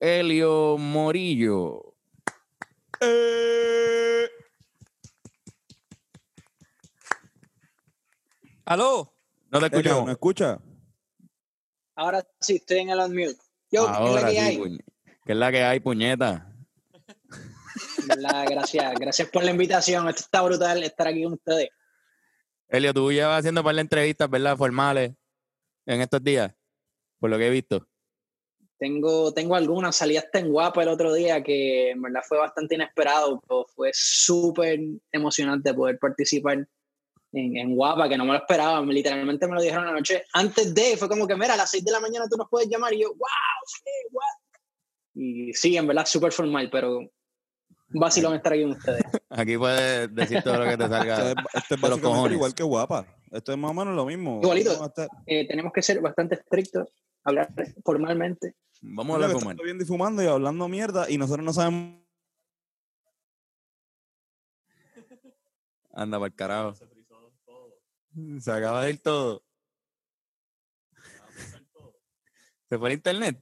Helio 0.04 0.76
Morillo. 0.78 1.94
Eh, 3.00 4.28
¡Aló! 8.64 9.14
No 9.50 9.60
te 9.60 9.66
Elio, 9.66 9.78
escuchamos. 9.78 10.06
¿me 10.06 10.12
escucha? 10.12 10.60
Ahora 11.94 12.26
sí, 12.40 12.56
estoy 12.56 12.78
en 12.78 12.90
el 12.90 12.98
unmute. 12.98 13.36
Yo, 13.70 13.86
¿qué 13.86 14.04
es 14.08 14.14
la 14.14 14.24
que 14.26 14.30
sí, 14.32 14.38
hay? 14.38 14.56
puñ- 14.58 14.84
¿Qué 15.24 15.32
es 15.32 15.38
la 15.38 15.52
que 15.52 15.62
hay, 15.62 15.78
puñeta? 15.78 16.52
Gracias, 18.48 18.94
gracias 18.98 19.28
por 19.28 19.44
la 19.44 19.52
invitación. 19.52 20.08
Esto 20.08 20.22
está 20.22 20.42
brutal 20.42 20.82
estar 20.82 21.06
aquí 21.06 21.22
con 21.22 21.34
ustedes. 21.34 21.68
Elio, 22.68 22.92
tú 22.92 23.12
llevas 23.12 23.38
haciendo 23.38 23.60
un 23.60 23.66
par 23.66 23.74
de 23.76 23.82
entrevistas, 23.82 24.28
¿verdad? 24.28 24.56
Formales 24.56 25.12
en 25.86 26.00
estos 26.00 26.24
días, 26.24 26.52
por 27.20 27.30
lo 27.30 27.38
que 27.38 27.46
he 27.46 27.50
visto. 27.50 27.86
Tengo, 28.82 29.32
tengo 29.32 29.54
algunas, 29.54 29.94
salí 29.94 30.16
hasta 30.16 30.40
en 30.40 30.50
Guapa 30.50 30.82
el 30.82 30.88
otro 30.88 31.14
día, 31.14 31.40
que 31.40 31.90
en 31.90 32.02
verdad 32.02 32.22
fue 32.28 32.36
bastante 32.38 32.74
inesperado, 32.74 33.40
pero 33.46 33.64
fue 33.76 33.90
súper 33.94 34.80
emocionante 35.12 35.72
poder 35.72 36.00
participar 36.00 36.66
en, 37.32 37.56
en 37.56 37.76
Guapa, 37.76 38.08
que 38.08 38.18
no 38.18 38.24
me 38.24 38.32
lo 38.32 38.38
esperaba, 38.38 38.82
me- 38.82 38.92
literalmente 38.92 39.46
me 39.46 39.54
lo 39.54 39.62
dijeron 39.62 39.86
anoche 39.86 40.24
antes 40.32 40.74
de, 40.74 40.96
fue 40.96 41.08
como 41.08 41.28
que, 41.28 41.36
mira, 41.36 41.54
a 41.54 41.58
las 41.58 41.70
6 41.70 41.84
de 41.84 41.92
la 41.92 42.00
mañana 42.00 42.26
tú 42.28 42.36
nos 42.36 42.48
puedes 42.50 42.68
llamar, 42.68 42.92
y 42.92 43.02
yo, 43.02 43.10
wow, 43.10 43.18
sí, 43.66 43.84
what? 44.10 44.24
Y 45.14 45.52
sí, 45.54 45.76
en 45.76 45.86
verdad, 45.86 46.04
súper 46.04 46.32
formal, 46.32 46.68
pero 46.68 46.98
vacilón 47.90 48.34
estar 48.34 48.52
aquí 48.52 48.62
con 48.62 48.72
ustedes. 48.72 49.02
Aquí 49.30 49.56
puedes 49.58 50.12
decir 50.12 50.42
todo 50.42 50.58
lo 50.58 50.64
que 50.64 50.76
te 50.76 50.88
salga. 50.88 51.30
es, 51.30 51.34
esto 51.54 51.74
es 51.76 51.80
los 51.80 51.80
básicamente 51.80 52.00
cojones. 52.02 52.32
igual 52.34 52.54
que 52.54 52.62
guapa. 52.64 53.06
Esto 53.30 53.52
es 53.52 53.58
más 53.58 53.70
o 53.70 53.74
menos 53.74 53.94
lo 53.94 54.04
mismo. 54.06 54.40
Igualito. 54.42 54.92
Eh, 55.26 55.46
tenemos 55.46 55.72
que 55.72 55.82
ser 55.82 56.00
bastante 56.00 56.34
estrictos, 56.34 56.88
hablar 57.24 57.48
formalmente. 57.84 58.54
Vamos 58.84 59.12
a 59.12 59.14
hablar 59.14 59.30
que 59.30 59.38
como 59.38 59.50
está 59.52 59.62
viendo 59.62 59.84
y 59.84 59.86
fumando 59.86 60.22
y 60.22 60.26
hablando 60.26 60.68
mierda 60.68 61.08
y 61.08 61.16
nosotros 61.16 61.44
no 61.44 61.52
sabemos. 61.52 62.02
Anda 65.92 66.18
para 66.18 66.26
el 66.26 66.34
carajo. 66.34 66.74
Se 68.40 68.50
acaba 68.50 68.84
de 68.84 68.90
ir 68.90 69.00
todo. 69.00 69.44
¿Se 72.68 72.76
fue 72.76 72.88
el 72.88 72.94
internet? 72.94 73.40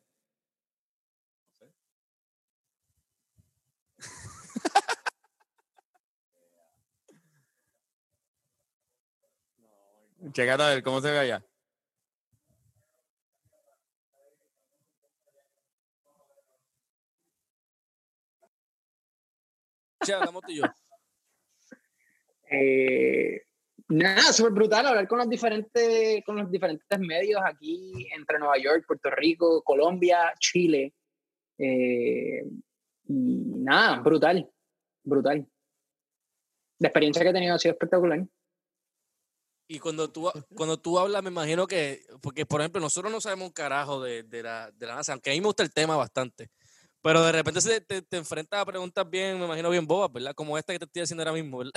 Checate 10.33 10.63
a 10.63 10.69
ver 10.69 10.83
cómo 10.83 11.01
se 11.01 11.11
ve 11.11 11.19
allá. 11.19 11.50
Che, 20.05 20.13
hablamos 20.13 20.43
tú 20.43 20.53
y 20.53 20.57
yo. 20.57 20.65
Eh, 22.51 23.43
nada, 23.89 24.33
súper 24.33 24.53
brutal 24.53 24.87
hablar 24.87 25.07
con 25.07 25.19
los 25.19 25.29
diferentes, 25.29 26.25
con 26.25 26.37
los 26.37 26.51
diferentes 26.51 26.99
medios 26.99 27.41
aquí 27.45 28.09
entre 28.17 28.39
Nueva 28.39 28.59
York, 28.59 28.85
Puerto 28.87 29.11
Rico, 29.11 29.63
Colombia, 29.63 30.33
Chile. 30.39 30.95
Eh, 31.59 32.43
y 33.09 33.37
nada, 33.59 34.01
brutal, 34.01 34.51
brutal. 35.05 35.47
La 36.79 36.89
experiencia 36.89 37.23
que 37.23 37.29
he 37.29 37.33
tenido 37.33 37.55
ha 37.55 37.59
sido 37.59 37.73
espectacular. 37.73 38.27
Y 39.69 39.79
cuando 39.79 40.11
tú, 40.11 40.29
cuando 40.57 40.79
tú 40.79 40.99
hablas, 40.99 41.23
me 41.23 41.31
imagino 41.31 41.67
que, 41.67 42.05
porque 42.21 42.45
por 42.45 42.61
ejemplo, 42.61 42.81
nosotros 42.81 43.13
no 43.13 43.21
sabemos 43.21 43.49
un 43.49 43.53
carajo 43.53 44.03
de, 44.03 44.25
de 44.25 44.43
la, 44.43 44.71
de 44.73 44.87
la 44.87 44.97
NASA, 44.97 45.13
aunque 45.13 45.31
a 45.31 45.33
mí 45.33 45.41
me 45.41 45.47
gusta 45.47 45.63
el 45.63 45.73
tema 45.73 45.97
bastante. 45.97 46.51
Pero 47.03 47.25
de 47.25 47.33
repente 47.33 47.61
se 47.61 47.81
te, 47.81 48.03
te 48.03 48.17
enfrentas 48.17 48.61
a 48.61 48.67
preguntas 48.67 49.09
bien, 49.09 49.39
me 49.39 49.47
imagino 49.47 49.71
bien 49.71 49.87
bobas, 49.87 50.13
¿verdad? 50.13 50.35
Como 50.35 50.59
esta 50.59 50.73
que 50.73 50.79
te 50.81 50.85
estoy 50.85 51.03
haciendo 51.03 51.23
ahora 51.23 51.33
mismo, 51.33 51.59
¿verdad? 51.59 51.73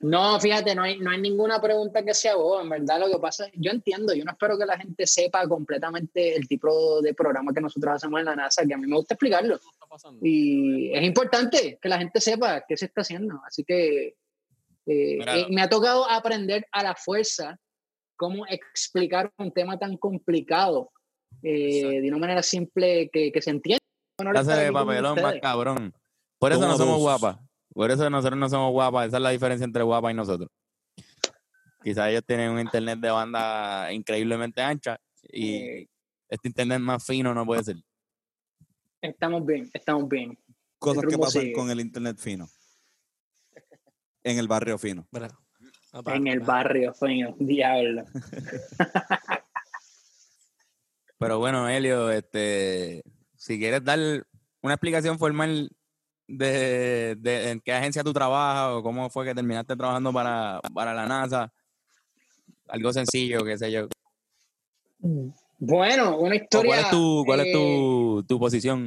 No, 0.00 0.38
fíjate, 0.38 0.74
no 0.74 0.82
hay, 0.82 0.98
no 0.98 1.10
hay 1.10 1.20
ninguna 1.20 1.60
pregunta 1.60 2.04
que 2.04 2.14
sea 2.14 2.36
boba, 2.36 2.62
en 2.62 2.68
verdad 2.68 3.00
lo 3.00 3.08
que 3.08 3.18
pasa, 3.18 3.46
yo 3.54 3.70
entiendo, 3.70 4.14
yo 4.14 4.24
no 4.24 4.32
espero 4.32 4.58
que 4.58 4.66
la 4.66 4.76
gente 4.76 5.06
sepa 5.06 5.46
completamente 5.48 6.36
el 6.36 6.46
tipo 6.46 7.00
de 7.00 7.14
programa 7.14 7.52
que 7.52 7.60
nosotros 7.60 7.94
hacemos 7.94 8.20
en 8.20 8.26
la 8.26 8.36
NASA, 8.36 8.64
que 8.66 8.74
a 8.74 8.78
mí 8.78 8.86
me 8.86 8.96
gusta 8.96 9.14
explicarlo. 9.14 9.58
Y 10.20 10.92
es 10.92 11.02
importante 11.02 11.78
que 11.80 11.88
la 11.88 11.98
gente 11.98 12.20
sepa 12.20 12.64
qué 12.66 12.76
se 12.76 12.86
está 12.86 13.02
haciendo. 13.02 13.40
Así 13.46 13.64
que 13.64 14.16
eh, 14.86 15.18
eh, 15.26 15.46
me 15.50 15.62
ha 15.62 15.68
tocado 15.68 16.08
aprender 16.10 16.66
a 16.72 16.82
la 16.82 16.94
fuerza 16.94 17.58
cómo 18.16 18.44
explicar 18.46 19.32
un 19.38 19.52
tema 19.52 19.78
tan 19.78 19.96
complicado 19.96 20.90
eh, 21.42 22.00
de 22.00 22.08
una 22.08 22.18
manera 22.18 22.42
simple 22.42 23.10
que, 23.12 23.32
que 23.32 23.42
se 23.42 23.50
entienda. 23.50 23.80
Estar 24.18 24.58
de 24.58 24.72
papelón 24.72 25.20
más 25.20 25.34
cabrón. 25.40 25.92
Por 26.38 26.52
eso 26.52 26.60
no 26.66 26.76
somos 26.76 26.98
guapas. 26.98 27.38
Por 27.72 27.90
eso 27.90 28.08
nosotros 28.08 28.38
no 28.38 28.48
somos 28.48 28.70
guapas. 28.72 29.08
Esa 29.08 29.16
es 29.16 29.22
la 29.22 29.30
diferencia 29.30 29.64
entre 29.64 29.82
guapas 29.82 30.12
y 30.12 30.14
nosotros. 30.14 30.48
Quizás 31.82 32.08
ellos 32.08 32.22
tienen 32.26 32.50
un 32.50 32.60
internet 32.60 32.98
de 32.98 33.10
banda 33.10 33.92
increíblemente 33.92 34.62
ancha 34.62 34.98
y 35.22 35.56
Eh, 35.56 35.88
este 36.28 36.48
internet 36.48 36.80
más 36.80 37.04
fino 37.04 37.34
no 37.34 37.44
puede 37.44 37.62
ser. 37.64 37.76
estamos 39.00 39.44
bien, 39.44 39.70
estamos 39.72 40.08
bien. 40.08 40.38
Cosas 40.78 41.04
que 41.08 41.18
pasan 41.18 41.42
sigue. 41.42 41.52
con 41.52 41.70
el 41.70 41.80
internet 41.80 42.16
fino. 42.18 42.48
En 44.22 44.38
el 44.38 44.48
barrio 44.48 44.78
fino. 44.78 45.06
En 46.06 46.26
el 46.26 46.40
barrio, 46.40 46.92
coño, 46.98 47.34
diablo. 47.38 48.04
Pero 51.24 51.38
bueno, 51.38 51.66
Helio, 51.70 52.10
este, 52.10 53.02
si 53.34 53.58
quieres 53.58 53.82
dar 53.82 53.98
una 54.60 54.74
explicación 54.74 55.18
formal 55.18 55.70
de, 56.28 57.16
de 57.18 57.50
en 57.50 57.60
qué 57.60 57.72
agencia 57.72 58.04
tú 58.04 58.12
trabajas 58.12 58.74
o 58.74 58.82
cómo 58.82 59.08
fue 59.08 59.24
que 59.24 59.34
terminaste 59.34 59.74
trabajando 59.74 60.12
para, 60.12 60.60
para 60.74 60.92
la 60.92 61.06
NASA, 61.06 61.50
algo 62.68 62.92
sencillo, 62.92 63.42
qué 63.42 63.56
sé 63.56 63.72
yo. 63.72 63.88
Bueno, 65.58 66.18
una 66.18 66.36
historia. 66.36 66.72
¿Cuál 66.72 66.84
es 66.84 66.90
tu, 66.90 67.22
cuál 67.24 67.40
es 67.40 67.46
eh, 67.46 67.52
tu, 67.54 68.24
tu 68.28 68.38
posición? 68.38 68.86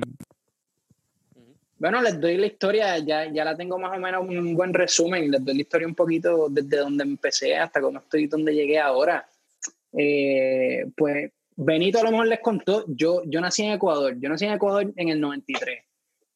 Bueno, 1.79 2.03
les 2.03 2.21
doy 2.21 2.37
la 2.37 2.45
historia, 2.45 2.99
ya, 2.99 3.33
ya 3.33 3.45
la 3.45 3.57
tengo 3.57 3.79
más 3.79 3.97
o 3.97 3.99
menos 3.99 4.21
un 4.21 4.53
buen 4.53 4.75
resumen, 4.75 5.31
les 5.31 5.43
doy 5.43 5.55
la 5.55 5.61
historia 5.61 5.87
un 5.87 5.95
poquito 5.95 6.49
desde 6.51 6.77
donde 6.77 7.03
empecé 7.03 7.57
hasta 7.57 7.81
cómo 7.81 7.97
estoy, 7.97 8.27
donde 8.27 8.53
llegué 8.53 8.77
ahora. 8.77 9.27
Eh, 9.91 10.85
pues 10.95 11.31
Benito 11.59 11.99
a 11.99 12.03
lo 12.03 12.11
mejor 12.11 12.27
les 12.27 12.39
contó, 12.39 12.85
yo, 12.87 13.23
yo 13.25 13.41
nací 13.41 13.63
en 13.63 13.71
Ecuador, 13.73 14.15
yo 14.19 14.29
nací 14.29 14.45
en 14.45 14.53
Ecuador 14.53 14.93
en 14.95 15.09
el 15.09 15.19
93. 15.19 15.83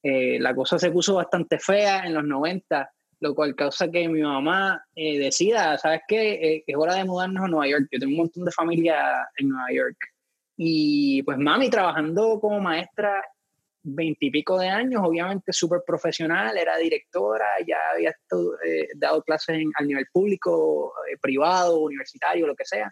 Eh, 0.04 0.40
la 0.40 0.56
cosa 0.56 0.80
se 0.80 0.90
puso 0.90 1.14
bastante 1.16 1.60
fea 1.60 2.06
en 2.08 2.16
los 2.16 2.24
90, 2.24 2.92
lo 3.20 3.36
cual 3.36 3.56
causa 3.56 3.92
que 3.92 4.10
mi 4.10 4.22
mamá 4.24 4.84
eh, 4.96 5.20
decida, 5.20 5.78
¿sabes 5.78 6.02
qué? 6.08 6.32
Eh, 6.34 6.64
es 6.66 6.76
hora 6.76 6.96
de 6.96 7.06
mudarnos 7.06 7.46
a 7.46 7.48
Nueva 7.48 7.68
York. 7.68 7.88
Yo 7.92 8.00
tengo 8.00 8.14
un 8.14 8.18
montón 8.18 8.46
de 8.46 8.52
familia 8.52 9.28
en 9.38 9.50
Nueva 9.50 9.72
York. 9.72 9.98
Y 10.58 11.22
pues 11.22 11.38
mami 11.38 11.70
trabajando 11.70 12.40
como 12.40 12.60
maestra 12.60 13.24
veintipico 13.84 14.58
de 14.60 14.70
años, 14.70 15.02
obviamente 15.06 15.54
súper 15.54 15.82
profesional, 15.86 16.58
era 16.58 16.78
directora, 16.78 17.46
ya 17.68 17.78
había 17.94 18.12
estu- 18.12 18.56
eh, 18.66 18.88
dado 18.96 19.22
clases 19.24 19.56
en- 19.60 19.72
al 19.76 19.88
nivel 19.88 20.06
público, 20.12 20.94
privado, 21.22 21.80
universitario, 21.80 22.48
lo 22.48 22.56
que 22.56 22.66
sea. 22.66 22.92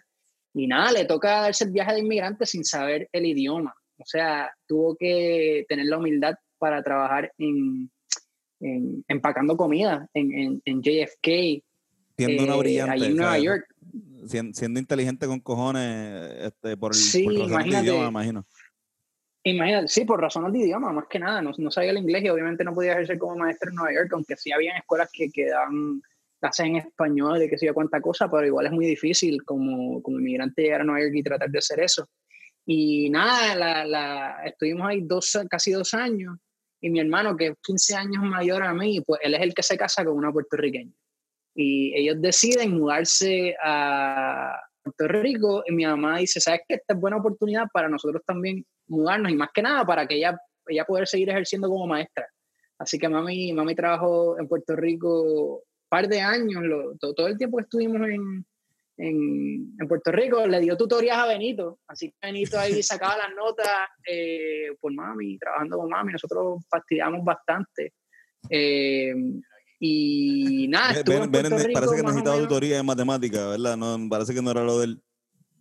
Y 0.54 0.66
nada, 0.66 0.90
le 0.92 1.04
toca 1.04 1.42
darse 1.42 1.64
el 1.64 1.70
viaje 1.70 1.94
de 1.94 2.00
inmigrante 2.00 2.44
sin 2.46 2.64
saber 2.64 3.08
el 3.12 3.26
idioma. 3.26 3.74
O 3.98 4.04
sea, 4.04 4.50
tuvo 4.66 4.96
que 4.96 5.64
tener 5.68 5.86
la 5.86 5.98
humildad 5.98 6.34
para 6.58 6.82
trabajar 6.82 7.32
en, 7.38 7.90
en- 8.60 9.04
empacando 9.08 9.56
comida 9.56 10.08
en, 10.14 10.32
en, 10.32 10.62
en 10.64 10.82
JFK, 10.82 11.62
Siendo 12.16 12.44
una 12.44 12.54
eh, 12.56 12.58
brillante. 12.58 12.92
allí 12.92 13.04
en 13.06 13.16
Nueva 13.16 13.30
¿sabes? 13.32 13.44
York. 13.44 13.66
Sien- 14.26 14.54
Siendo, 14.54 14.78
inteligente 14.80 15.26
con 15.26 15.40
cojones 15.40 16.34
este, 16.40 16.76
por 16.76 16.92
el 16.92 16.98
Sí, 16.98 17.24
por 17.24 17.64
de 17.64 17.68
idioma, 17.80 18.08
imagino. 18.08 18.46
Imagínate, 19.42 19.88
sí, 19.88 20.04
por 20.04 20.20
razones 20.20 20.52
de 20.52 20.58
idioma, 20.58 20.92
más 20.92 21.06
que 21.08 21.18
nada, 21.18 21.40
no, 21.40 21.52
no 21.56 21.70
sabía 21.70 21.92
el 21.92 21.98
inglés 21.98 22.22
y 22.24 22.28
obviamente 22.28 22.62
no 22.62 22.74
podía 22.74 22.92
ejercer 22.92 23.18
como 23.18 23.36
maestro 23.36 23.70
en 23.70 23.76
Nueva 23.76 23.94
York, 23.94 24.10
aunque 24.12 24.36
sí 24.36 24.52
había 24.52 24.76
escuelas 24.76 25.08
que, 25.10 25.30
que 25.30 25.46
daban 25.48 26.02
clases 26.40 26.66
en 26.66 26.76
español 26.76 27.42
y 27.42 27.48
que 27.48 27.58
sé 27.58 27.66
yo 27.66 27.74
cuánta 27.74 28.00
cosa, 28.00 28.30
pero 28.30 28.46
igual 28.46 28.66
es 28.66 28.72
muy 28.72 28.86
difícil 28.86 29.44
como, 29.44 30.02
como 30.02 30.18
inmigrante 30.18 30.62
llegar 30.62 30.80
a 30.80 30.84
Nueva 30.84 31.02
York 31.02 31.14
y 31.14 31.22
tratar 31.22 31.50
de 31.50 31.58
hacer 31.58 31.80
eso. 31.80 32.08
Y 32.66 33.10
nada, 33.10 33.54
la, 33.54 33.84
la, 33.84 34.42
estuvimos 34.44 34.88
ahí 34.88 35.02
dos, 35.02 35.38
casi 35.48 35.72
dos 35.72 35.94
años 35.94 36.36
y 36.80 36.90
mi 36.90 37.00
hermano, 37.00 37.36
que 37.36 37.48
es 37.48 37.54
15 37.62 37.94
años 37.94 38.22
mayor 38.24 38.62
a 38.62 38.72
mí, 38.72 39.00
pues 39.02 39.20
él 39.22 39.34
es 39.34 39.42
el 39.42 39.54
que 39.54 39.62
se 39.62 39.76
casa 39.76 40.04
con 40.04 40.16
una 40.16 40.32
puertorriqueña. 40.32 40.92
Y 41.54 41.92
ellos 41.94 42.16
deciden 42.20 42.78
mudarse 42.78 43.54
a 43.62 44.58
Puerto 44.82 45.08
Rico 45.08 45.62
y 45.66 45.72
mi 45.72 45.84
mamá 45.84 46.18
dice, 46.18 46.40
¿sabes 46.40 46.62
qué? 46.66 46.76
Esta 46.76 46.94
es 46.94 47.00
buena 47.00 47.18
oportunidad 47.18 47.64
para 47.72 47.88
nosotros 47.88 48.22
también 48.26 48.64
mudarnos 48.88 49.30
y 49.30 49.34
más 49.34 49.50
que 49.52 49.62
nada 49.62 49.84
para 49.84 50.06
que 50.06 50.16
ella, 50.16 50.38
ella 50.66 50.84
poder 50.84 51.06
seguir 51.06 51.28
ejerciendo 51.28 51.68
como 51.68 51.86
maestra. 51.86 52.26
Así 52.78 52.98
que 52.98 53.08
mami, 53.08 53.52
mami 53.52 53.74
trabajó 53.74 54.38
en 54.38 54.48
Puerto 54.48 54.74
Rico 54.74 55.64
par 55.90 56.08
de 56.08 56.20
años, 56.22 56.62
lo- 56.62 56.96
todo, 56.96 57.12
todo 57.12 57.26
el 57.26 57.36
tiempo 57.36 57.58
que 57.58 57.64
estuvimos 57.64 58.00
en, 58.08 58.46
en, 58.96 59.74
en 59.78 59.88
Puerto 59.88 60.10
Rico, 60.12 60.46
le 60.46 60.60
dio 60.60 60.76
tutorías 60.76 61.18
a 61.18 61.26
Benito. 61.26 61.78
Así 61.86 62.08
que 62.10 62.16
Benito 62.22 62.58
ahí 62.58 62.82
sacaba 62.82 63.18
las 63.18 63.34
notas 63.36 63.68
eh, 64.10 64.68
por 64.80 64.94
mami, 64.94 65.36
trabajando 65.38 65.76
con 65.76 65.88
mami. 65.90 66.12
Nosotros 66.12 66.64
fastidiamos 66.70 67.22
bastante. 67.24 67.92
Eh, 68.48 69.12
y 69.82 70.66
nada, 70.68 70.92
estuve 70.92 71.14
Ven- 71.16 71.24
en 71.24 71.30
Puerto 71.32 71.56
Rico 71.58 71.72
parece 71.80 71.96
que 71.96 72.02
necesitaba 72.02 72.38
tutoría 72.38 72.76
de 72.76 72.82
matemática, 72.82 73.48
¿verdad? 73.48 73.76
No, 73.76 73.98
parece 74.08 74.34
que 74.34 74.42
no 74.42 74.50
era 74.50 74.62
lo 74.64 74.78
del. 74.78 75.02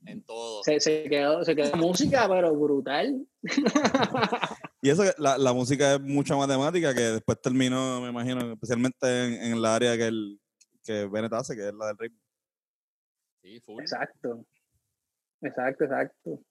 En 0.06 0.24
todo. 0.24 0.64
Se, 0.64 0.80
se 0.80 1.04
quedó, 1.10 1.44
se 1.44 1.56
quedó 1.56 1.76
música, 1.78 2.26
pero 2.30 2.54
brutal. 2.56 3.26
Y 4.82 4.90
eso, 4.90 5.04
que 5.04 5.12
la, 5.18 5.38
la 5.38 5.54
música 5.54 5.96
es 5.96 6.02
mucha 6.02 6.36
matemática 6.36 6.94
que 6.94 7.02
después 7.02 7.42
terminó, 7.42 8.00
me 8.02 8.10
imagino, 8.10 8.54
especialmente 8.54 9.26
en, 9.26 9.52
en 9.52 9.62
la 9.62 9.76
área 9.76 9.98
que, 9.98 10.08
el, 10.08 10.40
que 10.84 11.06
Bennett 11.06 11.34
hace, 11.34 11.56
que 11.56 11.68
es 11.68 11.74
la 11.74 11.88
del 11.88 11.98
ritmo. 11.98 12.20
Sí, 13.42 13.60
full. 13.60 13.82
Exacto. 13.82 14.46
Exacto, 15.42 15.84
exacto. 15.84 16.42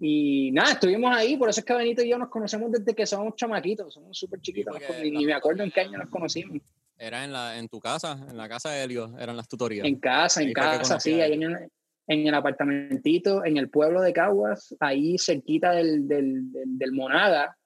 Y 0.00 0.50
nada, 0.52 0.72
estuvimos 0.72 1.16
ahí, 1.16 1.36
por 1.36 1.48
eso 1.48 1.60
es 1.60 1.64
que 1.64 1.74
Benito 1.74 2.02
y 2.02 2.10
yo 2.10 2.18
nos 2.18 2.28
conocemos 2.28 2.70
desde 2.70 2.94
que 2.94 3.06
somos 3.06 3.34
chamaquitos, 3.34 3.94
somos 3.94 4.18
súper 4.18 4.40
chiquitos, 4.40 4.76
ni, 5.02 5.24
me 5.24 5.32
acuerdo 5.32 5.62
en 5.62 5.70
qué 5.70 5.80
año 5.80 5.98
nos 5.98 6.10
conocimos. 6.10 6.58
Era 6.98 7.24
en, 7.24 7.32
la, 7.32 7.58
en 7.58 7.68
tu 7.68 7.80
casa, 7.80 8.12
en 8.28 8.36
la 8.36 8.48
casa 8.48 8.70
de 8.70 8.82
Helio, 8.82 9.16
eran 9.18 9.36
las 9.36 9.48
tutorías. 9.48 9.86
En 9.86 9.98
casa, 9.98 10.42
en 10.42 10.52
casa, 10.52 11.00
sí, 11.00 11.20
ahí 11.20 11.32
en 11.32 11.44
el, 11.44 11.70
en 12.08 12.26
el 12.26 12.34
apartamentito, 12.34 13.44
en 13.44 13.56
el 13.56 13.70
pueblo 13.70 14.02
de 14.02 14.12
Caguas, 14.12 14.74
ahí 14.80 15.16
cerquita 15.18 15.72
del, 15.72 16.06
del, 16.06 16.52
del, 16.52 16.78
del 16.78 16.92
Monaga. 16.92 17.56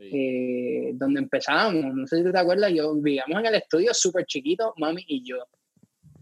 Eh, 0.00 0.92
donde 0.94 1.20
empezábamos. 1.20 1.94
No 1.94 2.06
sé 2.06 2.18
si 2.18 2.24
tú 2.24 2.32
te 2.32 2.38
acuerdas, 2.38 2.72
yo 2.72 2.94
vivíamos 2.94 3.38
en 3.38 3.46
el 3.46 3.54
estudio 3.54 3.92
súper 3.92 4.24
chiquito, 4.24 4.74
mami 4.78 5.04
y 5.06 5.22
yo. 5.22 5.36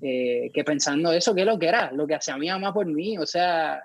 Eh, 0.00 0.50
que 0.52 0.64
pensando 0.64 1.12
eso, 1.12 1.34
¿qué 1.34 1.40
es 1.40 1.46
lo 1.46 1.58
que 1.58 1.68
era? 1.68 1.90
Lo 1.92 2.06
que 2.06 2.14
hacía 2.14 2.36
mi 2.36 2.48
mamá 2.48 2.72
por 2.72 2.86
mí, 2.86 3.18
o 3.18 3.26
sea, 3.26 3.82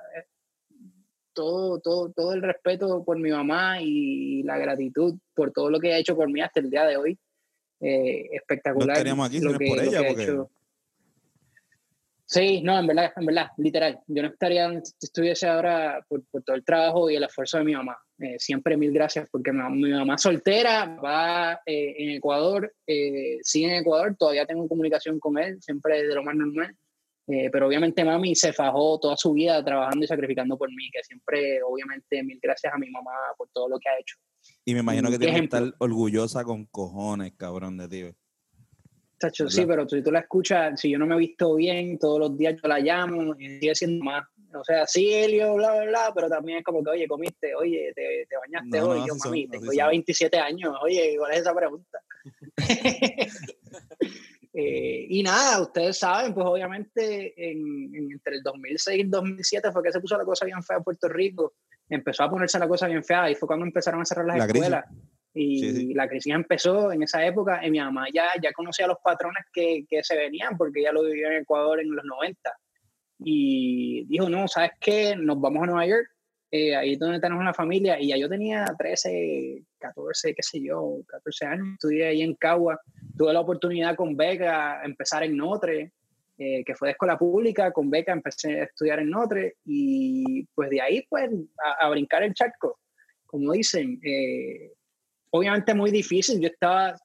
todo, 1.34 1.80
todo, 1.80 2.12
todo 2.12 2.34
el 2.34 2.42
respeto 2.42 3.04
por 3.04 3.20
mi 3.20 3.32
mamá 3.32 3.82
y 3.82 4.44
la 4.44 4.58
gratitud 4.58 5.16
por 5.34 5.52
todo 5.52 5.70
lo 5.70 5.80
que 5.80 5.94
ha 5.94 5.98
hecho 5.98 6.16
por 6.16 6.32
mí 6.32 6.42
hasta 6.42 6.60
el 6.60 6.70
día 6.70 6.86
de 6.86 6.98
hoy. 6.98 7.20
Eh, 7.80 8.30
espectacular. 8.32 8.88
No 8.88 8.94
estaríamos 8.94 9.28
aquí 9.28 9.40
si 9.40 9.46
no 9.46 9.52
es 9.52 9.58
por 9.58 9.84
ella, 9.84 10.02
porque... 10.08 10.38
Sí, 12.26 12.62
no, 12.64 12.80
en 12.80 12.88
verdad, 12.88 13.12
en 13.16 13.26
verdad, 13.26 13.48
literal. 13.58 14.00
Yo 14.08 14.24
no 14.24 14.30
estaría 14.30 14.64
donde 14.64 14.82
estuviese 15.02 15.48
ahora 15.48 16.04
por, 16.08 16.24
por 16.32 16.42
todo 16.44 16.56
el 16.56 16.64
trabajo 16.64 17.10
y 17.10 17.16
el 17.16 17.24
esfuerzo 17.24 17.58
de 17.58 17.64
mi 17.66 17.74
mamá. 17.74 17.98
Eh, 18.24 18.36
siempre 18.40 18.78
mil 18.78 18.94
gracias 18.94 19.28
porque 19.30 19.52
mi, 19.52 19.60
mi 19.82 19.92
mamá 19.92 20.18
soltera 20.18 20.86
va 21.04 21.60
eh, 21.66 21.96
en 21.98 22.10
Ecuador, 22.12 22.74
eh, 22.88 23.40
sigue 23.42 23.66
en 23.68 23.82
Ecuador, 23.82 24.16
todavía 24.18 24.46
tengo 24.46 24.66
comunicación 24.68 25.20
con 25.20 25.38
él, 25.38 25.62
siempre 25.62 26.04
de 26.08 26.16
lo 26.16 26.24
más 26.24 26.36
normal. 26.36 26.74
Eh, 27.28 27.50
pero 27.52 27.68
obviamente 27.68 28.04
mami 28.04 28.36
se 28.36 28.52
fajó 28.52 29.00
toda 29.00 29.16
su 29.16 29.34
vida 29.34 29.64
trabajando 29.64 30.04
y 30.04 30.08
sacrificando 30.08 30.58
por 30.58 30.70
mí, 30.70 30.90
que 30.92 31.04
siempre, 31.04 31.62
obviamente, 31.64 32.22
mil 32.24 32.40
gracias 32.42 32.74
a 32.74 32.78
mi 32.78 32.90
mamá 32.90 33.12
por 33.38 33.50
todo 33.54 33.70
lo 33.70 33.80
que 33.80 33.90
ha 33.90 34.00
hecho. 34.00 34.18
Y 34.66 34.74
me 34.74 34.82
imagino 34.82 35.10
que 35.10 35.18
¿Qué 35.18 35.26
tiene 35.26 35.40
que 35.40 35.46
estar 35.46 35.74
orgullosa 35.80 36.44
con 36.44 36.66
cojones, 36.66 37.34
cabrón 37.38 37.78
de 37.78 37.88
ti. 37.88 38.16
Tacho, 39.18 39.50
sí, 39.50 39.66
pero 39.66 39.88
si 39.88 40.02
tú 40.02 40.12
la 40.12 40.20
escuchas, 40.20 40.80
si 40.80 40.92
yo 40.92 41.00
no 41.00 41.06
me 41.06 41.16
he 41.16 41.20
visto 41.20 41.56
bien, 41.56 41.98
todos 41.98 42.20
los 42.20 42.38
días 42.38 42.56
yo 42.62 42.68
la 42.68 42.80
llamo 42.80 43.36
y 43.40 43.60
sigue 43.60 43.76
siendo 43.76 44.04
más. 44.04 44.26
O 44.56 44.64
sea, 44.64 44.86
sí, 44.88 45.14
Elio, 45.14 45.56
bla, 45.56 45.74
bla, 45.74 45.86
bla, 45.86 46.12
pero 46.14 46.30
también 46.30 46.60
es 46.60 46.64
como 46.64 46.84
que, 46.84 46.90
oye, 46.92 47.08
comiste, 47.08 47.56
oye, 47.56 47.92
te, 47.96 48.26
te 48.30 48.36
bañaste 48.38 48.80
No, 48.80 48.90
hoy. 48.90 49.00
no, 49.00 49.08
yo, 49.08 49.14
son, 49.16 49.30
mami, 49.32 49.42
así 49.44 49.50
tengo 49.52 49.66
son. 49.66 49.76
ya 49.76 49.88
27 49.88 50.38
años, 50.40 50.76
oye, 50.82 51.16
¿cuál 51.18 51.34
es 51.34 51.40
esa 51.40 51.54
pregunta? 51.56 52.00
Eh, 54.56 55.08
y 55.10 55.24
nada, 55.24 55.62
ustedes 55.64 55.98
saben, 55.98 56.32
pues 56.32 56.46
obviamente 56.46 57.34
en, 57.52 57.90
en- 57.96 58.12
entre 58.12 58.36
el 58.36 58.44
2006 58.44 58.98
y 59.00 59.02
el 59.02 59.10
2007 59.10 59.72
fue 59.72 59.82
que 59.82 59.92
se 59.92 60.00
puso 60.00 60.16
la 60.16 60.26
cosa 60.26 60.46
bien 60.46 60.62
fea 60.62 60.78
en 60.78 60.84
Puerto 60.84 61.08
Rico. 61.10 61.54
Empezó 61.90 62.22
a 62.24 62.30
ponerse 62.30 62.60
la 62.60 62.68
cosa 62.68 62.86
bien 62.88 63.04
fea 63.04 63.32
y 63.32 63.36
fue 63.36 63.48
cuando 63.48 63.66
empezaron 63.66 64.02
a 64.02 64.06
cerrar 64.06 64.28
las 64.28 64.38
La 64.38 64.44
crisis. 64.48 64.62
escuelas. 64.66 64.86
Y 65.34 65.60
Sí, 65.60 65.76
sí. 65.76 65.94
la 65.96 66.08
crisis 66.08 66.34
empezó 66.36 66.92
en 66.92 67.02
esa 67.02 67.26
época 67.26 67.66
y 67.66 67.72
mi 67.72 67.80
mamá 67.80 68.06
ya, 68.14 68.26
ya 68.40 68.52
conocía 68.54 68.86
los 68.86 68.98
patrones 69.04 69.44
que, 69.52 69.86
que 69.90 70.04
se 70.04 70.16
venían 70.16 70.56
porque 70.56 70.82
ella 70.82 70.92
lo 70.92 71.02
vivió 71.04 71.32
en 71.32 71.42
Ecuador 71.42 71.80
en 71.80 71.90
los 71.90 72.06
90. 72.06 72.52
Y 73.20 74.06
dijo, 74.06 74.30
no, 74.30 74.48
¿sabes 74.48 74.72
qué? 74.80 75.16
Nos 75.16 75.40
vamos 75.40 75.64
a 75.64 75.66
Nueva 75.68 75.86
York, 75.88 76.10
eh, 76.56 76.76
ahí 76.76 76.94
es 76.94 77.00
donde 77.00 77.20
tenemos 77.20 77.44
la 77.44 77.54
familia. 77.54 78.00
Y 78.00 78.10
ya 78.10 78.18
yo 78.18 78.30
tenía 78.30 78.66
13, 78.78 79.64
14, 79.80 80.36
qué 80.36 80.44
sé 80.44 80.62
yo, 80.62 81.00
14 81.08 81.46
años. 81.48 81.68
Estudié 81.74 82.08
ahí 82.08 82.22
en 82.22 82.36
Cagua. 82.36 82.80
Tuve 83.18 83.34
la 83.34 83.40
oportunidad 83.40 83.96
con 83.96 84.16
beca 84.16 84.84
empezar 84.84 85.24
en 85.24 85.36
Notre, 85.36 85.94
eh, 86.38 86.64
que 86.64 86.76
fue 86.76 86.90
de 86.90 86.92
escuela 86.92 87.18
pública. 87.18 87.72
Con 87.72 87.90
beca 87.90 88.12
empecé 88.12 88.62
a 88.62 88.64
estudiar 88.66 89.00
en 89.00 89.10
Notre 89.10 89.56
y 89.66 90.46
pues 90.54 90.70
de 90.70 90.82
ahí 90.82 91.06
pues 91.10 91.28
a, 91.64 91.88
a 91.88 91.90
brincar 91.90 92.22
el 92.22 92.36
charco, 92.36 92.80
como 93.26 93.54
dicen. 93.54 94.00
Eh, 94.04 94.74
obviamente 95.32 95.74
muy 95.74 95.90
difícil. 95.90 96.40
Yo 96.40 96.50
estaba 96.50 96.96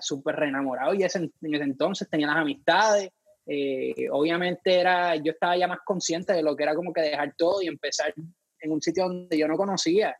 súper 0.00 0.36
reenamorado 0.36 0.92
y 0.94 1.04
ese, 1.04 1.18
en 1.18 1.54
ese 1.54 1.64
entonces 1.64 2.08
tenía 2.10 2.26
las 2.26 2.36
amistades. 2.36 3.10
Eh, 3.52 4.08
obviamente 4.12 4.78
era, 4.78 5.16
yo 5.16 5.32
estaba 5.32 5.56
ya 5.56 5.66
más 5.66 5.80
consciente 5.84 6.32
de 6.32 6.40
lo 6.40 6.54
que 6.54 6.62
era 6.62 6.72
como 6.72 6.92
que 6.92 7.00
dejar 7.00 7.34
todo 7.36 7.60
y 7.60 7.66
empezar 7.66 8.14
en 8.60 8.70
un 8.70 8.80
sitio 8.80 9.08
donde 9.08 9.36
yo 9.36 9.48
no 9.48 9.56
conocía. 9.56 10.16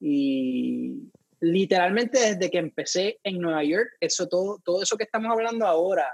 Y 0.00 1.10
literalmente 1.40 2.18
desde 2.18 2.50
que 2.50 2.56
empecé 2.56 3.18
en 3.24 3.40
Nueva 3.40 3.62
York, 3.62 3.90
eso 4.00 4.26
todo, 4.26 4.58
todo 4.64 4.82
eso 4.82 4.96
que 4.96 5.04
estamos 5.04 5.30
hablando 5.30 5.66
ahora, 5.66 6.08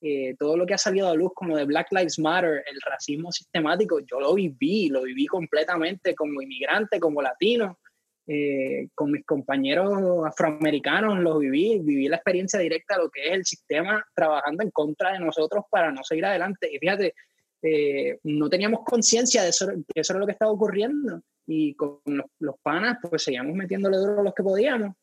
eh, 0.00 0.34
todo 0.36 0.56
lo 0.56 0.66
que 0.66 0.74
ha 0.74 0.78
salido 0.78 1.08
a 1.08 1.14
luz 1.14 1.30
como 1.32 1.56
de 1.56 1.64
Black 1.64 1.92
Lives 1.92 2.18
Matter, 2.18 2.64
el 2.66 2.80
racismo 2.84 3.30
sistemático, 3.30 4.00
yo 4.00 4.18
lo 4.18 4.34
viví, 4.34 4.88
lo 4.88 5.02
viví 5.02 5.26
completamente 5.26 6.12
como 6.16 6.42
inmigrante, 6.42 6.98
como 6.98 7.22
latino, 7.22 7.78
eh, 8.26 8.88
con 8.94 9.10
mis 9.10 9.24
compañeros 9.24 9.92
afroamericanos, 10.26 11.18
los 11.18 11.38
viví, 11.38 11.78
viví 11.80 12.08
la 12.08 12.16
experiencia 12.16 12.58
directa 12.58 12.96
de 12.96 13.04
lo 13.04 13.10
que 13.10 13.28
es 13.28 13.32
el 13.32 13.44
sistema 13.44 14.04
trabajando 14.14 14.62
en 14.62 14.70
contra 14.70 15.12
de 15.12 15.20
nosotros 15.20 15.64
para 15.70 15.92
no 15.92 16.02
seguir 16.02 16.24
adelante. 16.24 16.70
Y 16.72 16.78
fíjate, 16.78 17.14
eh, 17.62 18.18
no 18.24 18.48
teníamos 18.48 18.80
conciencia 18.84 19.42
de 19.42 19.50
eso, 19.50 19.66
que 19.66 20.00
eso 20.00 20.12
era 20.12 20.20
lo 20.20 20.26
que 20.26 20.32
estaba 20.32 20.52
ocurriendo. 20.52 21.20
Y 21.46 21.74
con 21.74 22.00
los, 22.06 22.26
los 22.38 22.56
panas, 22.62 22.98
pues 23.02 23.22
seguíamos 23.22 23.54
metiéndole 23.54 23.98
duro 23.98 24.22
los 24.22 24.34
que 24.34 24.42
podíamos. 24.42 24.94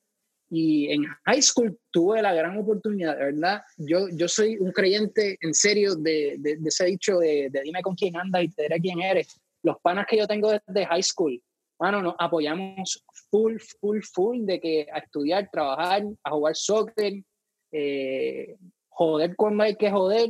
Y 0.49 0.91
en 0.91 1.05
high 1.25 1.41
school 1.41 1.79
tuve 1.91 2.21
la 2.21 2.33
gran 2.33 2.57
oportunidad, 2.57 3.17
de 3.17 3.25
verdad. 3.25 3.61
Yo, 3.77 4.09
yo 4.09 4.27
soy 4.27 4.57
un 4.57 4.71
creyente 4.71 5.37
en 5.39 5.53
serio 5.53 5.95
de, 5.95 6.35
de, 6.39 6.57
de 6.57 6.67
ese 6.67 6.85
dicho 6.85 7.19
de, 7.19 7.49
de 7.49 7.61
dime 7.61 7.81
con 7.81 7.95
quién 7.95 8.17
andas 8.17 8.43
y 8.43 8.49
te 8.49 8.63
diré 8.63 8.79
quién 8.79 8.99
eres. 8.99 9.39
Los 9.63 9.77
panas 9.81 10.05
que 10.09 10.17
yo 10.17 10.27
tengo 10.27 10.51
desde 10.51 10.85
high 10.87 11.03
school, 11.03 11.41
bueno, 11.81 11.99
nos 11.99 12.13
apoyamos 12.19 13.03
full, 13.31 13.57
full, 13.57 14.01
full 14.03 14.45
de 14.45 14.59
que 14.59 14.85
a 14.93 14.99
estudiar, 14.99 15.49
trabajar, 15.51 16.03
a 16.23 16.29
jugar 16.29 16.55
soccer, 16.55 17.13
eh, 17.71 18.55
joder 18.87 19.35
cuando 19.35 19.63
hay 19.63 19.75
que 19.75 19.89
joder, 19.89 20.29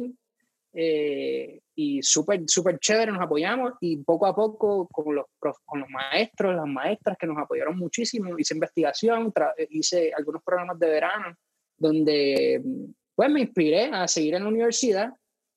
eh, 0.71 1.59
y 1.75 2.01
súper, 2.03 2.43
súper 2.47 2.79
chévere, 2.79 3.11
nos 3.11 3.21
apoyamos 3.21 3.73
y 3.81 3.97
poco 3.97 4.27
a 4.27 4.33
poco 4.33 4.87
con 4.87 5.13
los, 5.13 5.25
con 5.65 5.81
los 5.81 5.89
maestros, 5.89 6.55
las 6.55 6.67
maestras 6.67 7.17
que 7.19 7.27
nos 7.27 7.37
apoyaron 7.37 7.77
muchísimo, 7.77 8.39
hice 8.39 8.53
investigación, 8.53 9.33
hice 9.71 10.13
algunos 10.15 10.41
programas 10.43 10.79
de 10.79 10.87
verano 10.87 11.35
donde 11.77 12.63
pues 13.13 13.29
me 13.29 13.41
inspiré 13.41 13.87
a 13.87 14.07
seguir 14.07 14.35
en 14.35 14.43
la 14.43 14.49
universidad. 14.49 15.11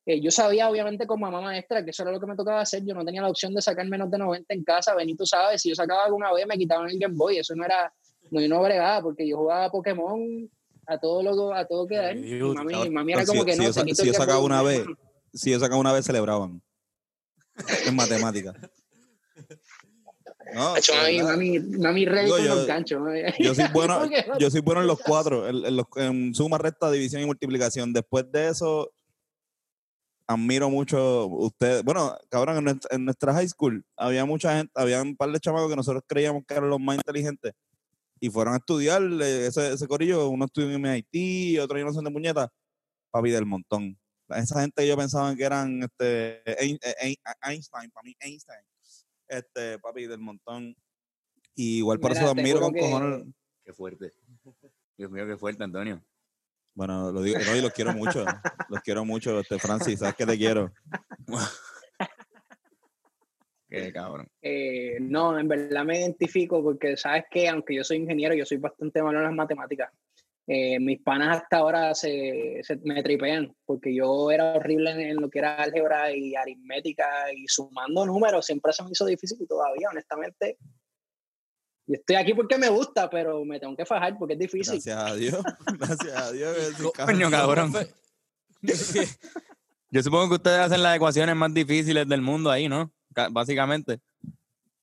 Eh, 0.06 0.20
yo 0.20 0.30
sabía 0.30 0.68
obviamente 0.68 1.06
como 1.06 1.24
mamá 1.26 1.40
maestra 1.40 1.82
que 1.82 1.90
eso 1.90 2.02
era 2.02 2.12
lo 2.12 2.20
que 2.20 2.26
me 2.26 2.36
tocaba 2.36 2.60
hacer, 2.60 2.84
yo 2.84 2.94
no 2.94 3.04
tenía 3.04 3.22
la 3.22 3.30
opción 3.30 3.54
de 3.54 3.62
sacar 3.62 3.86
menos 3.88 4.10
de 4.10 4.18
90 4.18 4.52
en 4.52 4.62
casa, 4.62 4.94
Benito 4.94 5.24
sabe, 5.24 5.58
si 5.58 5.70
yo 5.70 5.74
sacaba 5.74 6.04
alguna 6.04 6.30
vez 6.32 6.46
me 6.46 6.58
quitaban 6.58 6.90
el 6.90 6.98
Game 6.98 7.14
Boy, 7.16 7.38
eso 7.38 7.54
no 7.56 7.64
era, 7.64 7.90
no, 8.30 8.38
yo 8.40 8.48
no 8.48 8.62
bregaba 8.62 9.00
porque 9.00 9.26
yo 9.26 9.38
jugaba 9.38 9.70
Pokémon 9.70 10.50
a 10.86 10.98
todo 10.98 11.22
lo 11.22 11.54
a 11.54 11.64
todo 11.66 11.86
que 11.86 11.96
dar. 11.96 12.14
Y 12.16 12.38
mami, 12.42 13.12
era 13.14 13.24
como 13.24 13.40
si- 13.40 13.46
que 13.46 13.52
si 13.54 13.58
no, 13.60 13.64
yo 13.64 13.72
te 13.72 13.84
quito 13.84 14.02
si 14.02 14.06
yo 14.08 14.12
sacaba 14.12 14.40
una 14.40 14.60
vez, 14.62 14.80
hermano. 14.80 14.98
Si 15.32 15.50
yo 15.50 15.58
sacaba 15.58 15.80
una 15.80 15.92
vez, 15.94 16.04
celebraban. 16.04 16.60
En 17.86 17.96
matemáticas. 17.96 18.54
No, 20.54 20.74
Hacho, 20.74 20.92
mami, 20.94 21.58
mami, 21.58 22.04
Digo, 22.06 22.36
con 22.36 22.44
yo- 22.44 22.54
los 22.54 22.66
ganchos. 22.66 23.00
Yo 23.38 23.54
soy 23.54 23.64
bueno, 23.72 24.00
yo 24.38 24.50
soy 24.50 24.60
bueno 24.60 24.82
en 24.82 24.86
los 24.86 25.00
cuatro, 25.00 25.48
en, 25.48 25.64
en 25.64 25.76
los- 25.76 25.86
en 25.96 26.34
suma, 26.34 26.58
resta, 26.58 26.90
división 26.90 27.22
y 27.22 27.26
multiplicación. 27.26 27.92
Después 27.92 28.30
de 28.30 28.48
eso, 28.48 28.92
admiro 30.26 30.70
mucho 30.70 31.26
ustedes. 31.26 31.82
Bueno, 31.84 32.16
cabrón, 32.28 32.58
en 32.58 32.64
nuestra, 32.64 32.96
en 32.96 33.04
nuestra 33.04 33.32
high 33.34 33.48
school 33.48 33.84
había 33.96 34.24
mucha 34.24 34.56
gente, 34.56 34.72
había 34.74 35.02
un 35.02 35.16
par 35.16 35.30
de 35.30 35.40
chamacos 35.40 35.68
que 35.70 35.76
nosotros 35.76 36.02
creíamos 36.06 36.44
que 36.46 36.54
eran 36.54 36.70
los 36.70 36.80
más 36.80 36.96
inteligentes 36.96 37.52
y 38.20 38.30
fueron 38.30 38.54
a 38.54 38.58
estudiar 38.58 39.02
eh, 39.02 39.46
ese, 39.46 39.72
ese 39.74 39.87
corillo. 39.87 40.28
Uno 40.28 40.46
estudió 40.46 40.70
en 40.70 40.84
MIT, 40.84 41.60
otro 41.60 41.78
no 41.78 41.92
sé 41.92 42.00
de 42.02 42.10
puñeta, 42.10 42.50
papi 43.10 43.30
del 43.30 43.44
montón. 43.46 43.98
Esa 44.30 44.60
gente 44.62 44.82
que 44.82 44.88
yo 44.88 44.96
pensaba 44.96 45.34
que 45.37 45.44
eran 45.44 45.82
este, 45.82 46.42
Ein- 46.64 46.78
Einstein, 47.42 47.90
para 47.90 48.04
mí 48.04 48.16
Einstein, 48.20 48.64
este, 49.28 49.78
papi 49.78 50.06
del 50.06 50.20
montón. 50.20 50.74
Y 51.54 51.78
igual 51.78 52.00
por 52.00 52.10
Mira, 52.12 52.22
eso 52.24 52.34
te 52.34 52.40
admiro 52.40 52.60
con 52.60 52.72
que- 52.72 52.80
cojones. 52.80 53.26
Qué 53.62 53.72
fuerte. 53.72 54.12
Dios 54.96 55.10
mío, 55.10 55.26
qué 55.26 55.37
fuerte, 55.37 55.62
Antonio. 55.64 56.02
Bueno, 56.74 57.12
lo 57.12 57.22
digo, 57.22 57.38
no, 57.38 57.56
y 57.56 57.60
los 57.62 57.72
quiero 57.72 57.92
mucho. 57.92 58.24
los 58.68 58.80
quiero 58.80 59.04
mucho, 59.04 59.38
este 59.38 59.58
Francis, 59.58 60.00
sabes 60.00 60.16
que 60.16 60.26
te 60.26 60.37
quiero. 60.37 60.72
Qué 63.68 63.92
cabrón. 63.92 64.28
Eh, 64.40 64.98
no, 65.00 65.38
en 65.38 65.48
verdad 65.48 65.84
me 65.84 65.98
identifico 65.98 66.62
porque 66.62 66.96
sabes 66.96 67.24
que 67.30 67.48
aunque 67.48 67.74
yo 67.74 67.82
soy 67.82 67.96
ingeniero, 67.98 68.34
yo 68.34 68.44
soy 68.44 68.58
bastante 68.58 69.02
malo 69.02 69.18
en 69.18 69.24
las 69.24 69.34
matemáticas. 69.34 69.90
Eh, 70.46 70.78
mis 70.78 71.00
panas 71.00 71.38
hasta 71.38 71.56
ahora 71.56 71.94
se, 71.94 72.60
se 72.62 72.76
me 72.84 73.02
tripean 73.02 73.56
porque 73.64 73.94
yo 73.94 74.30
era 74.30 74.52
horrible 74.56 74.90
en, 74.90 75.00
en 75.00 75.16
lo 75.16 75.30
que 75.30 75.38
era 75.38 75.56
álgebra 75.56 76.14
y 76.14 76.34
aritmética 76.34 77.32
y 77.34 77.48
sumando 77.48 78.04
números 78.04 78.44
siempre 78.44 78.72
se 78.74 78.82
me 78.82 78.90
hizo 78.90 79.06
difícil 79.06 79.38
y 79.40 79.46
todavía, 79.46 79.88
honestamente. 79.90 80.58
Yo 81.86 81.94
estoy 81.94 82.16
aquí 82.16 82.32
porque 82.34 82.56
me 82.56 82.68
gusta, 82.68 83.10
pero 83.10 83.44
me 83.44 83.60
tengo 83.60 83.76
que 83.76 83.84
fajar 83.84 84.16
porque 84.18 84.34
es 84.34 84.38
difícil. 84.40 84.74
Gracias 84.74 84.96
a 84.98 85.14
Dios. 85.14 85.42
Gracias 85.78 86.16
a 86.16 86.32
Dios. 86.32 86.56
Coño, 87.04 87.30
cabrón. 87.30 87.72
Yo 89.90 90.02
supongo 90.02 90.28
que 90.30 90.34
ustedes 90.36 90.58
hacen 90.58 90.82
las 90.82 90.96
ecuaciones 90.96 91.36
más 91.36 91.52
difíciles 91.52 92.08
del 92.08 92.20
mundo 92.22 92.50
ahí, 92.50 92.68
¿no? 92.68 92.90
Ca- 93.14 93.28
Básicamente. 93.30 94.00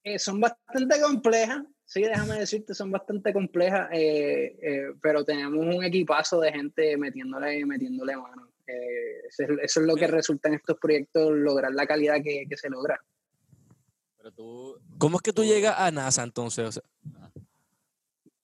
Eh, 0.04 0.18
son 0.18 0.40
bastante 0.40 1.00
complejas, 1.02 1.64
sí, 1.86 2.02
déjame 2.02 2.40
decirte, 2.40 2.74
son 2.74 2.90
bastante 2.90 3.32
complejas, 3.34 3.88
eh, 3.92 4.58
eh, 4.62 4.94
pero 5.02 5.24
tenemos 5.24 5.64
un 5.64 5.84
equipazo 5.84 6.40
de 6.40 6.52
gente 6.52 6.98
metiéndole, 6.98 7.64
metiéndole 7.66 8.18
mano. 8.18 8.50
Eh, 8.66 9.28
eso, 9.28 9.44
es, 9.44 9.50
eso 9.64 9.82
es 9.82 9.86
lo 9.86 9.96
que 9.96 10.08
resulta 10.08 10.48
en 10.50 10.56
estos 10.56 10.78
proyectos, 10.80 11.32
lograr 11.34 11.72
la 11.74 11.86
calidad 11.86 12.16
que, 12.24 12.46
que 12.50 12.58
se 12.58 12.70
logra. 12.70 13.00
Pero 14.22 14.34
tú. 14.34 14.78
¿Cómo 15.00 15.18
es 15.18 15.24
que 15.24 15.34
tú 15.34 15.44
llegas 15.44 15.76
a 15.78 15.90
NASA 15.90 16.24
entonces? 16.24 16.68
O 16.68 16.72
sea, 16.72 16.84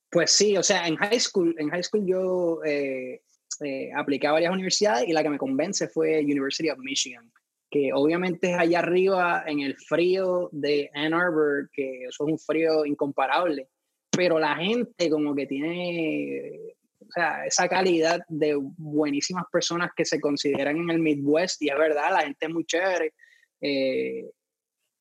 Pues 0.10 0.32
sí, 0.32 0.58
o 0.58 0.64
sea, 0.64 0.88
en 0.88 0.96
high 0.96 1.20
school, 1.20 1.56
en 1.60 1.70
high 1.70 1.84
school 1.84 2.04
yo 2.04 2.64
eh, 2.64 3.22
eh, 3.64 3.92
apliqué 3.96 4.26
a 4.26 4.32
varias 4.32 4.52
universidades 4.52 5.08
y 5.08 5.14
la 5.14 5.22
que 5.22 5.30
me 5.30 5.38
convence 5.38 5.88
fue 5.88 6.20
University 6.22 6.70
of 6.70 6.80
Michigan, 6.80 7.32
que 7.70 7.92
obviamente 7.94 8.52
es 8.52 8.58
allá 8.58 8.80
arriba 8.80 9.44
en 9.46 9.60
el 9.60 9.76
frío 9.78 10.50
de 10.52 10.90
Ann 10.96 11.14
Arbor, 11.14 11.70
que 11.72 12.06
eso 12.06 12.26
es 12.26 12.32
un 12.32 12.40
frío 12.40 12.84
incomparable, 12.84 13.70
pero 14.10 14.40
la 14.40 14.56
gente 14.56 15.12
como 15.12 15.36
que 15.36 15.46
tiene 15.46 16.76
o 17.00 17.12
sea, 17.12 17.46
esa 17.46 17.70
calidad 17.70 18.22
de 18.30 18.56
buenísimas 18.56 19.46
personas 19.52 19.92
que 19.96 20.06
se 20.06 20.20
consideran 20.20 20.78
en 20.78 20.90
el 20.90 21.00
Midwest, 21.00 21.62
y 21.62 21.70
es 21.70 21.78
verdad, 21.78 22.12
la 22.12 22.22
gente 22.22 22.48
es 22.48 22.52
muy 22.52 22.66
chévere, 22.66 23.14
eh, 23.62 24.26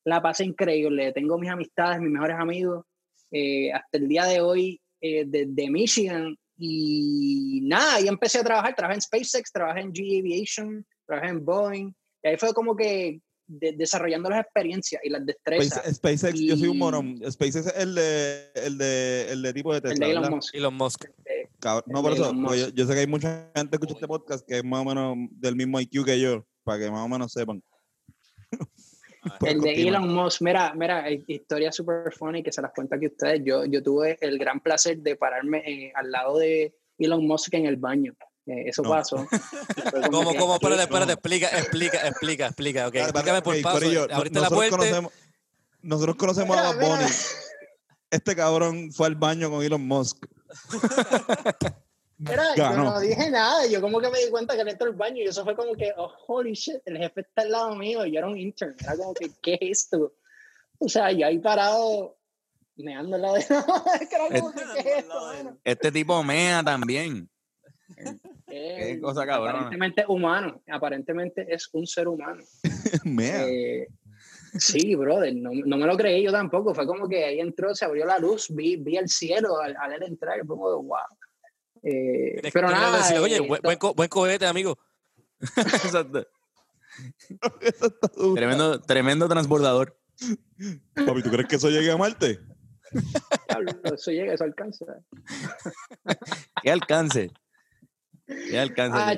la 0.07 0.21
pasa 0.21 0.45
increíble, 0.45 1.11
tengo 1.11 1.37
mis 1.37 1.49
amistades, 1.49 1.99
mis 1.99 2.11
mejores 2.11 2.37
amigos, 2.39 2.85
eh, 3.29 3.73
hasta 3.73 3.97
el 3.97 4.07
día 4.07 4.23
de 4.23 4.39
hoy 4.39 4.81
eh, 5.01 5.25
de, 5.27 5.69
Michigan, 5.69 6.33
y 6.57 7.59
nada, 7.63 7.95
ahí 7.95 8.07
empecé 8.07 8.39
a 8.39 8.43
trabajar, 8.43 8.73
trabajé 8.73 8.95
en 8.95 9.01
SpaceX, 9.01 9.51
trabajé 9.51 9.81
en 9.81 9.91
G 9.91 10.19
Aviation, 10.19 10.85
trabajé 11.05 11.27
en 11.27 11.43
Boeing, 11.43 11.91
y 12.23 12.27
ahí 12.27 12.37
fue 12.37 12.53
como 12.53 12.73
que 12.73 13.19
desarrollando 13.47 14.29
las 14.29 14.45
experiencias 14.45 15.01
y 15.03 15.09
las 15.09 15.25
destrezas. 15.25 15.83
SpaceX, 15.95 16.39
yo 16.39 16.55
soy 16.55 16.69
un 16.69 16.77
morón. 16.77 17.19
SpaceX 17.29 17.67
es 17.67 17.75
el 17.75 17.95
de, 17.95 18.51
el 18.55 18.77
de, 18.77 19.27
el 19.29 19.41
de 19.41 19.53
tipo 19.53 19.73
de 19.73 19.81
Tesla. 19.81 20.05
El 20.05 20.13
de 20.13 20.19
Elon 20.19 20.35
Musk. 20.35 20.55
Elon 20.55 20.73
Musk. 20.73 21.05
no, 21.85 22.01
por 22.01 22.13
eso, 22.13 22.33
yo, 22.33 22.69
yo, 22.69 22.87
sé 22.87 22.93
que 22.93 22.99
hay 23.01 23.07
mucha 23.07 23.51
gente 23.53 23.77
que 23.77 23.85
escucha 23.85 23.93
este 23.93 24.07
podcast 24.07 24.47
que 24.47 24.59
es 24.59 24.63
más 24.63 24.79
o 24.79 24.85
menos 24.85 25.17
del 25.31 25.57
mismo 25.57 25.81
IQ 25.81 26.05
que 26.05 26.17
yo, 26.17 26.45
para 26.63 26.79
que 26.79 26.91
más 26.91 27.05
o 27.05 27.09
menos 27.09 27.33
sepan. 27.33 27.61
el 29.45 29.61
de 29.61 29.87
Elon 29.87 30.13
Musk, 30.13 30.41
mira, 30.41 30.73
mira, 30.73 31.09
historia 31.09 31.71
super 31.71 32.13
funny 32.13 32.43
que 32.43 32.51
se 32.51 32.61
las 32.61 32.71
cuento 32.73 32.95
aquí 32.95 33.07
ustedes. 33.07 33.41
Yo, 33.43 33.65
yo 33.65 33.81
tuve 33.83 34.17
el 34.21 34.37
gran 34.37 34.59
placer 34.59 34.97
de 34.99 35.15
pararme 35.15 35.63
eh, 35.65 35.91
al 35.95 36.11
lado 36.11 36.37
de 36.37 36.75
Elon 36.97 37.25
Musk 37.25 37.53
en 37.53 37.65
el 37.65 37.77
baño. 37.77 38.13
Eh, 38.45 38.69
eso 38.69 38.83
pasó. 38.83 39.27
¿Cómo, 40.11 40.33
cómo? 40.35 40.55
Espérate, 40.55 40.83
espérate, 40.83 41.13
explica, 41.13 41.47
explica, 41.49 42.07
explica, 42.07 42.45
explica. 42.47 42.87
Okay, 42.87 43.01
explícame 43.01 43.41
por 43.41 43.61
paso. 43.61 44.07
Ahorita 44.11 44.39
la 44.39 44.49
puerta. 44.49 44.77
Conocemos, 44.77 45.13
nosotros 45.81 46.15
conocemos 46.15 46.57
a 46.57 46.73
Bob 46.73 46.99
Este 48.09 48.35
cabrón 48.35 48.91
fue 48.91 49.07
al 49.07 49.15
baño 49.15 49.49
con 49.49 49.63
Elon 49.63 49.85
Musk. 49.85 50.25
Mira, 52.19 52.55
yo 52.55 52.71
no 52.71 52.99
dije 52.99 53.29
nada, 53.29 53.67
yo 53.67 53.79
como 53.79 53.99
que 54.01 54.09
me 54.09 54.19
di 54.19 54.31
cuenta 54.31 54.55
que 54.55 54.61
él 54.61 54.69
entró 54.69 54.87
al 54.87 54.95
baño 54.95 55.17
y 55.17 55.27
eso 55.27 55.43
fue 55.43 55.55
como 55.55 55.75
que, 55.75 55.93
oh, 55.97 56.11
holy 56.27 56.53
shit, 56.53 56.81
el 56.85 56.97
jefe 56.97 57.21
está 57.21 57.43
al 57.43 57.51
lado 57.51 57.75
mío 57.75 58.05
y 58.05 58.13
yo 58.13 58.17
era 58.17 58.27
un 58.27 58.37
intern, 58.37 58.75
era 58.81 58.97
como 58.97 59.13
que, 59.13 59.29
¿qué 59.41 59.53
es 59.61 59.83
esto? 59.83 60.15
O 60.79 60.89
sea, 60.89 61.11
yo 61.11 61.27
ahí 61.27 61.37
parado, 61.37 62.17
meando 62.75 63.15
al 63.15 63.21
lado 63.21 63.35
de... 63.35 63.45
¿qué 64.09 64.37
esto, 64.37 65.31
Este 65.63 65.91
tipo 65.91 66.23
mea 66.23 66.63
también. 66.63 67.29
Qué 68.47 68.99
cosa 68.99 69.25
cabrón. 69.25 69.49
Aparentemente 69.49 70.05
humano, 70.07 70.61
aparentemente 70.71 71.45
es 71.53 71.69
un 71.73 71.85
ser 71.85 72.07
humano. 72.07 72.43
eh, 73.19 73.87
sí, 74.57 74.95
brother, 74.95 75.35
no, 75.35 75.51
no, 75.53 75.77
me 75.77 75.85
lo 75.85 75.95
creí 75.95 76.23
yo 76.23 76.31
tampoco. 76.31 76.73
Fue 76.73 76.87
como 76.87 77.07
que 77.07 77.25
ahí 77.25 77.39
entró, 77.39 77.75
se 77.75 77.85
abrió 77.85 78.05
la 78.05 78.17
luz, 78.17 78.47
vi, 78.49 78.75
vi 78.75 78.97
el 78.97 79.07
cielo 79.07 79.59
al, 79.59 79.75
al 79.77 79.93
él 79.93 80.03
entrar, 80.03 80.45
como, 80.47 80.81
wow. 80.81 80.97
Eh, 81.89 82.49
pero 82.51 82.69
nada. 82.69 82.97
Decir, 82.97 83.17
Oye, 83.19 83.39
buen, 83.39 83.61
buen, 83.61 83.77
buen 83.95 84.09
cohete, 84.09 84.45
amigo. 84.45 84.77
tremendo, 88.35 88.81
tremendo 88.81 89.29
transbordador. 89.29 89.97
Papi, 90.93 91.21
¿tú 91.21 91.29
crees 91.29 91.47
que 91.47 91.55
eso 91.55 91.69
llegue 91.69 91.91
a 91.91 91.97
Marte? 91.97 92.39
eso 93.83 94.11
llega, 94.11 94.33
eso 94.33 94.43
alcanza. 94.43 94.85
¿Qué 96.61 96.71
alcance? 96.71 97.31
Ya 98.51 98.63
alcanza. 98.63 99.09
Ah, 99.09 99.15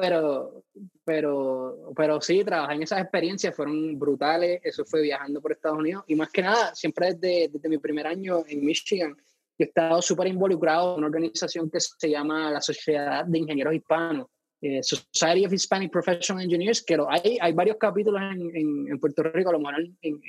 pero, 0.00 0.64
pero, 1.04 1.92
pero 1.96 2.20
sí, 2.20 2.44
trabajar 2.44 2.76
en 2.76 2.82
esas 2.82 3.00
experiencias 3.00 3.56
fueron 3.56 3.98
brutales. 3.98 4.60
Eso 4.62 4.84
fue 4.84 5.02
viajando 5.02 5.40
por 5.40 5.52
Estados 5.52 5.78
Unidos. 5.78 6.04
Y 6.06 6.14
más 6.14 6.30
que 6.30 6.42
nada, 6.42 6.74
siempre 6.74 7.14
desde, 7.14 7.48
desde 7.48 7.68
mi 7.68 7.78
primer 7.78 8.06
año 8.06 8.44
en 8.46 8.64
Michigan, 8.64 9.16
he 9.64 9.66
estado 9.66 10.00
súper 10.02 10.28
involucrado 10.28 10.92
en 10.92 10.98
una 10.98 11.06
organización 11.06 11.70
que 11.70 11.80
se 11.80 12.10
llama 12.10 12.50
la 12.50 12.60
Sociedad 12.60 13.24
de 13.24 13.38
Ingenieros 13.38 13.74
Hispanos. 13.74 14.26
Eh, 14.60 14.80
Society 14.82 15.44
of 15.44 15.52
Hispanic 15.52 15.90
Professional 15.90 16.44
Engineers, 16.44 16.84
que 16.84 16.96
hay, 17.08 17.36
hay 17.40 17.52
varios 17.52 17.76
capítulos 17.78 18.22
en, 18.22 18.86
en, 18.88 19.00
Puerto 19.00 19.24
Rico, 19.24 19.50
a 19.50 19.52
lo 19.54 19.58
mejor 19.58 19.80
en, 19.80 19.96
en, 20.02 20.20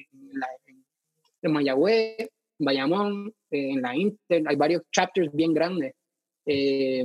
en 1.43 1.51
Mayagüez, 1.51 2.17
en 2.19 2.65
Bayamón, 2.65 3.33
en 3.51 3.81
la 3.81 3.95
Inter, 3.95 4.43
hay 4.47 4.55
varios 4.55 4.81
chapters 4.91 5.31
bien 5.31 5.53
grandes. 5.53 5.93
Eh, 6.45 7.03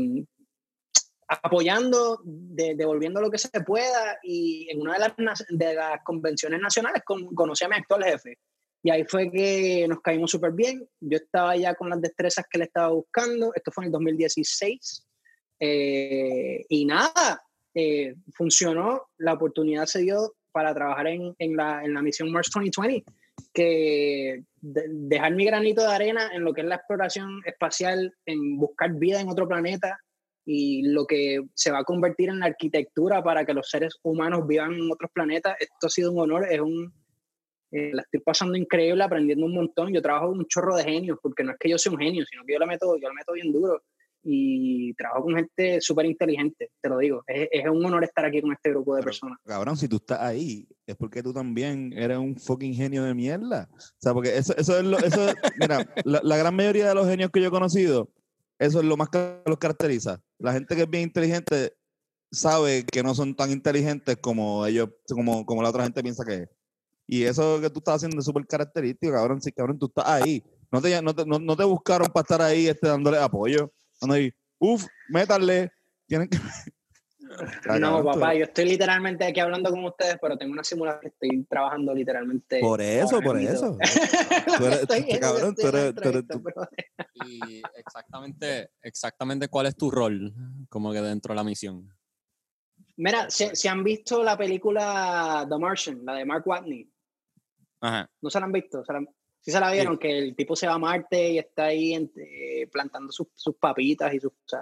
apoyando, 1.29 2.21
devolviendo 2.25 3.21
lo 3.21 3.31
que 3.31 3.39
se 3.39 3.61
pueda 3.61 4.19
y 4.23 4.67
en 4.71 4.81
una 4.81 4.95
de 4.95 4.99
las, 5.19 5.45
de 5.49 5.75
las 5.75 6.03
convenciones 6.03 6.61
nacionales 6.61 7.03
con, 7.05 7.35
conocí 7.35 7.65
a 7.65 7.69
mi 7.69 7.77
actual 7.77 8.05
jefe. 8.05 8.39
Y 8.83 8.91
ahí 8.91 9.05
fue 9.05 9.31
que 9.31 9.87
nos 9.89 10.01
caímos 10.01 10.31
súper 10.31 10.53
bien. 10.53 10.89
Yo 11.01 11.19
estaba 11.19 11.57
ya 11.57 11.75
con 11.75 11.91
las 11.91 12.01
destrezas 12.01 12.47
que 12.49 12.59
le 12.59 12.65
estaba 12.65 12.89
buscando. 12.89 13.53
Esto 13.55 13.73
fue 13.73 13.85
en 13.85 13.87
el 13.87 13.93
2016. 13.93 15.07
Eh, 15.61 16.65
y 16.69 16.85
nada, 16.85 17.43
eh, 17.75 18.15
funcionó. 18.35 19.09
La 19.19 19.35
oportunidad 19.35 19.87
se 19.87 20.01
dio 20.01 20.35
para 20.53 20.75
trabajar 20.75 21.09
en, 21.09 21.35
en, 21.39 21.57
la, 21.57 21.85
en 21.85 21.95
la 21.95 22.03
misión 22.03 22.31
Mars 22.31 22.51
2020, 22.55 23.05
que 23.53 24.43
dejar 24.61 25.35
mi 25.35 25.45
granito 25.45 25.83
de 25.83 25.93
arena 25.93 26.31
en 26.33 26.45
lo 26.45 26.53
que 26.53 26.63
es 26.63 26.67
la 26.67 26.77
exploración 26.77 27.41
espacial, 27.45 28.15
en 28.27 28.57
buscar 28.57 28.93
vida 28.95 29.21
en 29.21 29.29
otro 29.29 29.47
planeta, 29.47 29.99
y 30.51 30.83
lo 30.83 31.07
que 31.07 31.43
se 31.53 31.71
va 31.71 31.81
a 31.81 31.85
convertir 31.85 32.31
en 32.31 32.39
la 32.39 32.47
arquitectura 32.47 33.23
para 33.23 33.45
que 33.45 33.53
los 33.53 33.69
seres 33.69 33.99
humanos 34.03 34.47
vivan 34.47 34.73
en 34.73 34.91
otros 34.91 35.11
planetas. 35.13 35.57
Esto 35.61 35.89
ha 35.89 35.91
sido 35.91 36.11
un 36.11 36.21
honor, 36.21 36.47
es 36.51 36.59
un, 36.59 36.91
eh, 37.71 37.91
la 37.93 38.03
estoy 38.03 38.21
pasando 38.21 38.57
increíble, 38.57 39.03
aprendiendo 39.03 39.47
un 39.47 39.55
montón. 39.55 39.93
Yo 39.93 40.03
trabajo 40.03 40.29
con 40.29 40.39
un 40.39 40.47
chorro 40.47 40.77
de 40.77 40.85
genios, 40.85 41.19
porque 41.23 41.45
no 41.45 41.53
es 41.53 41.59
que 41.59 41.71
yo 41.71 41.79
sea 41.79 41.93
un 41.93 41.99
genio, 41.99 42.25
sino 42.29 42.45
que 42.45 42.53
yo 42.55 42.59
lo 42.59 42.67
meto, 42.67 42.97
yo 42.99 43.09
lo 43.09 43.15
meto 43.15 43.33
bien 43.33 43.53
duro 43.53 43.83
y 44.23 44.93
trabajo 44.95 45.23
con 45.23 45.37
gente 45.37 45.81
súper 45.81 46.05
inteligente, 46.05 46.71
te 46.83 46.89
lo 46.89 46.99
digo. 46.99 47.23
Es, 47.27 47.49
es, 47.53 47.67
un 47.67 47.85
honor 47.85 48.05
estar 48.05 48.25
aquí 48.25 48.43
con 48.43 48.53
este 48.53 48.71
grupo 48.71 48.97
de 48.97 49.03
personas. 49.03 49.39
Cabrón, 49.45 49.77
si 49.77 49.89
tú 49.89 49.97
estás 49.97 50.21
ahí, 50.21 50.67
es 50.87 50.97
porque 50.97 51.23
tú 51.23 51.33
también 51.33 51.93
eres 51.97 52.19
un 52.19 52.37
fucking 52.37 52.75
genio 52.75 53.05
de 53.05 53.15
mierda. 53.15 53.69
O 53.73 53.79
sea, 53.97 54.13
porque 54.13 54.37
eso, 54.37 54.55
eso 54.57 54.79
es 54.79 54.85
lo, 54.85 54.99
eso, 54.99 55.27
mira, 55.61 55.87
la, 56.05 56.21
la 56.23 56.37
gran 56.37 56.55
mayoría 56.55 56.89
de 56.89 56.95
los 56.95 57.09
genios 57.09 57.31
que 57.31 57.41
yo 57.41 57.49
he 57.49 57.51
conocido 57.51 58.11
eso 58.59 58.81
es 58.81 58.85
lo 58.85 58.97
más 58.97 59.09
que 59.09 59.41
los 59.47 59.59
caracteriza. 59.59 60.21
La 60.39 60.53
gente 60.53 60.75
que 60.75 60.83
es 60.83 60.91
bien 60.91 61.05
inteligente 61.05 61.75
sabe 62.31 62.85
que 62.85 63.03
no 63.03 63.15
son 63.15 63.35
tan 63.35 63.51
inteligentes 63.51 64.17
como 64.21 64.67
ellos, 64.67 64.91
como, 65.09 65.47
como 65.47 65.63
la 65.63 65.71
otra 65.71 65.85
gente 65.85 66.03
piensa 66.03 66.25
que 66.25 66.35
es. 66.35 66.49
Y 67.11 67.25
eso 67.25 67.59
que 67.59 67.71
tú 67.71 67.79
estás 67.79 67.97
haciendo 67.97 68.19
es 68.19 68.25
súper 68.27 68.47
característico, 68.47 69.15
cabrón. 69.15 69.41
Sí, 69.41 69.51
cabrón, 69.51 69.79
tú 69.79 69.87
estás 69.87 70.07
ahí. 70.07 70.45
No 70.71 70.83
te, 70.83 71.01
no 71.01 71.15
te, 71.15 71.25
no, 71.25 71.57
te 71.57 71.65
buscaron 71.65 72.07
para 72.09 72.23
estar 72.23 72.43
ahí 72.43 72.69
este, 72.69 72.87
dándole 72.87 73.17
apoyo. 73.17 73.73
Uf, 74.03 74.31
uf, 74.59 74.87
métale. 75.09 75.73
Tienen 76.07 76.29
que... 76.29 76.39
No, 77.79 78.03
papá, 78.03 78.35
yo 78.35 78.45
estoy 78.45 78.65
literalmente 78.65 79.25
aquí 79.25 79.39
hablando 79.39 79.71
con 79.71 79.85
ustedes, 79.85 80.17
pero 80.21 80.39
tengo 80.39 80.53
una 80.53 80.65
simulación 80.65 81.01
que 81.03 81.09
estoy 81.09 81.45
trabajando 81.45 81.95
literalmente. 81.95 82.59
Por 82.59 82.81
eso, 82.81 83.21
por 83.21 83.39
eso. 83.39 83.77
tú 84.59 84.65
eres, 84.65 85.19
cabrón, 85.21 85.55
tú 85.55 85.69
eres, 85.69 85.95
Y 87.27 87.63
exactamente, 87.77 88.71
exactamente 88.81 89.49
cuál 89.49 89.67
es 89.67 89.77
tu 89.77 89.91
rol 89.91 90.33
como 90.71 90.91
que 90.91 91.03
dentro 91.03 91.35
de 91.35 91.37
la 91.37 91.45
misión. 91.45 91.95
Mira, 92.97 93.31
si, 93.31 93.69
han 93.69 93.85
visto 93.85 94.25
la 94.25 94.37
película 94.37 95.47
The 95.49 95.59
Martian, 95.59 96.05
la 96.05 96.15
de 96.15 96.25
Mark 96.25 96.43
Watney. 96.47 96.91
Ajá. 97.81 98.11
¿No 98.21 98.31
se 98.31 98.41
la 98.41 98.47
han 98.47 98.53
visto? 98.53 98.85
¿Se 98.85 98.93
sí 99.41 99.51
se 99.51 99.61
la 99.61 99.71
vieron, 99.71 99.99
que 99.99 100.19
el 100.19 100.35
tipo 100.35 100.57
se 100.57 100.67
va 100.67 100.75
a 100.75 100.79
Marte 100.79 101.31
y 101.33 101.39
está 101.39 101.67
ahí 101.67 101.95
eh, 101.95 102.67
plantando 102.71 103.13
sus, 103.13 103.29
sus, 103.35 103.57
papitas 103.57 104.13
y 104.15 104.21
sus... 104.21 104.33
O 104.33 104.57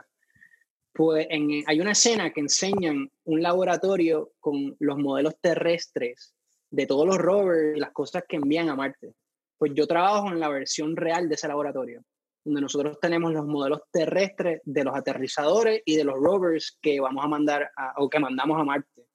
pues 0.93 1.29
hay 1.31 1.81
una 1.81 1.93
escena 1.93 2.33
que 2.33 2.41
enseñan 2.41 3.11
un 3.25 3.43
laboratorio 3.43 4.33
con 4.41 4.75
los 4.81 4.97
modelos 4.97 5.35
terrestres 5.43 6.35
de 6.71 6.87
todos 6.87 7.07
los 7.07 7.19
rovers 7.19 7.77
y 7.77 7.81
las 7.81 7.93
cosas 7.93 8.25
que 8.27 8.37
envían 8.37 8.71
a 8.71 8.77
Marte. 8.77 9.13
Pues 9.59 9.73
yo 9.75 9.87
trabajo 9.87 10.29
en 10.29 10.41
la 10.41 10.49
versión 10.49 10.97
real 10.97 11.29
de 11.29 11.35
ese 11.35 11.49
laboratorio, 11.49 12.03
donde 12.45 12.63
nosotros 12.63 12.99
tenemos 12.99 13.33
los 13.33 13.45
modelos 13.45 13.81
terrestres 13.91 14.63
de 14.65 14.85
los 14.85 14.97
aterrizadores 14.97 15.83
y 15.85 15.97
de 15.97 16.05
los 16.05 16.15
rovers 16.15 16.79
que 16.81 16.99
vamos 16.99 17.23
a 17.25 17.29
mandar 17.29 17.71
o 17.97 18.09
que 18.09 18.19
mandamos 18.19 18.59
a 18.59 18.65
Marte. 18.65 19.07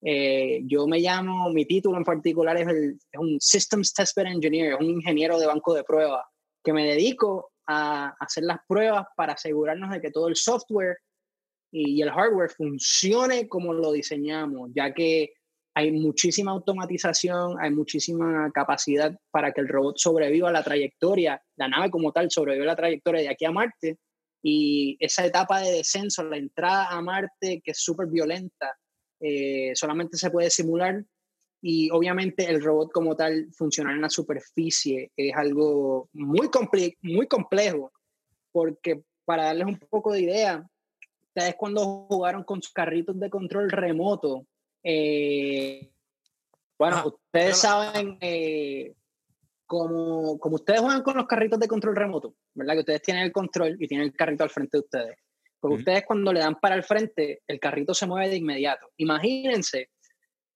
Eh, 0.00 0.60
yo 0.64 0.86
me 0.86 1.00
llamo, 1.00 1.50
mi 1.50 1.64
título 1.64 1.96
en 1.98 2.04
particular 2.04 2.56
es, 2.56 2.68
el, 2.68 2.98
es 3.10 3.20
un 3.20 3.38
Systems 3.40 3.92
Testbed 3.92 4.26
Engineer, 4.26 4.76
un 4.76 4.84
ingeniero 4.84 5.38
de 5.38 5.46
banco 5.46 5.74
de 5.74 5.84
pruebas, 5.84 6.24
que 6.62 6.72
me 6.72 6.86
dedico 6.86 7.50
a 7.66 8.14
hacer 8.20 8.44
las 8.44 8.58
pruebas 8.66 9.06
para 9.16 9.34
asegurarnos 9.34 9.90
de 9.90 10.00
que 10.00 10.10
todo 10.10 10.28
el 10.28 10.36
software 10.36 10.98
y 11.70 12.00
el 12.00 12.10
hardware 12.10 12.50
funcione 12.50 13.48
como 13.48 13.74
lo 13.74 13.92
diseñamos, 13.92 14.70
ya 14.74 14.94
que 14.94 15.34
hay 15.74 15.92
muchísima 15.92 16.52
automatización, 16.52 17.56
hay 17.60 17.70
muchísima 17.70 18.50
capacidad 18.52 19.16
para 19.30 19.52
que 19.52 19.60
el 19.60 19.68
robot 19.68 19.96
sobreviva 19.98 20.48
a 20.48 20.52
la 20.52 20.64
trayectoria, 20.64 21.40
la 21.56 21.68
nave 21.68 21.90
como 21.90 22.10
tal 22.10 22.30
sobreviva 22.30 22.64
a 22.64 22.68
la 22.68 22.76
trayectoria 22.76 23.20
de 23.20 23.28
aquí 23.28 23.44
a 23.44 23.52
Marte 23.52 23.98
y 24.42 24.96
esa 24.98 25.26
etapa 25.26 25.60
de 25.60 25.72
descenso, 25.72 26.24
la 26.24 26.36
entrada 26.36 26.88
a 26.88 27.00
Marte, 27.00 27.60
que 27.62 27.72
es 27.72 27.78
súper 27.78 28.06
violenta, 28.08 28.76
eh, 29.20 29.72
solamente 29.74 30.16
se 30.16 30.30
puede 30.30 30.50
simular 30.50 31.04
y 31.60 31.90
obviamente 31.90 32.44
el 32.48 32.62
robot 32.62 32.92
como 32.92 33.16
tal 33.16 33.48
funcionar 33.52 33.94
en 33.94 34.02
la 34.02 34.10
superficie 34.10 35.10
es 35.16 35.34
algo 35.34 36.08
muy, 36.12 36.48
muy 37.02 37.26
complejo 37.26 37.92
porque 38.52 39.02
para 39.24 39.44
darles 39.44 39.66
un 39.66 39.78
poco 39.78 40.12
de 40.12 40.20
idea, 40.22 40.66
ustedes 41.28 41.54
cuando 41.56 41.84
jugaron 42.08 42.44
con 42.44 42.62
sus 42.62 42.72
carritos 42.72 43.18
de 43.18 43.28
control 43.28 43.70
remoto, 43.70 44.46
eh, 44.82 45.90
bueno, 46.78 46.96
Ah, 46.98 47.06
ustedes 47.06 47.22
pero- 47.32 47.54
saben, 47.56 48.18
eh, 48.20 48.94
como, 49.66 50.38
como 50.38 50.54
ustedes 50.54 50.80
juegan 50.80 51.02
con 51.02 51.16
los 51.16 51.26
carritos 51.26 51.58
de 51.60 51.68
control 51.68 51.94
remoto, 51.96 52.34
¿verdad? 52.54 52.74
Que 52.74 52.80
ustedes 52.80 53.02
tienen 53.02 53.24
el 53.24 53.32
control 53.32 53.76
y 53.78 53.86
tienen 53.86 54.06
el 54.06 54.14
carrito 54.14 54.44
al 54.44 54.50
frente 54.50 54.78
de 54.78 54.84
ustedes. 54.84 55.16
Ujú. 55.62 55.74
ustedes 55.74 56.04
cuando 56.06 56.32
le 56.32 56.40
dan 56.40 56.56
para 56.56 56.74
el 56.74 56.84
frente, 56.84 57.42
el 57.46 57.58
carrito 57.58 57.94
se 57.94 58.06
mueve 58.06 58.28
de 58.28 58.36
inmediato. 58.36 58.90
Imagínense 58.96 59.90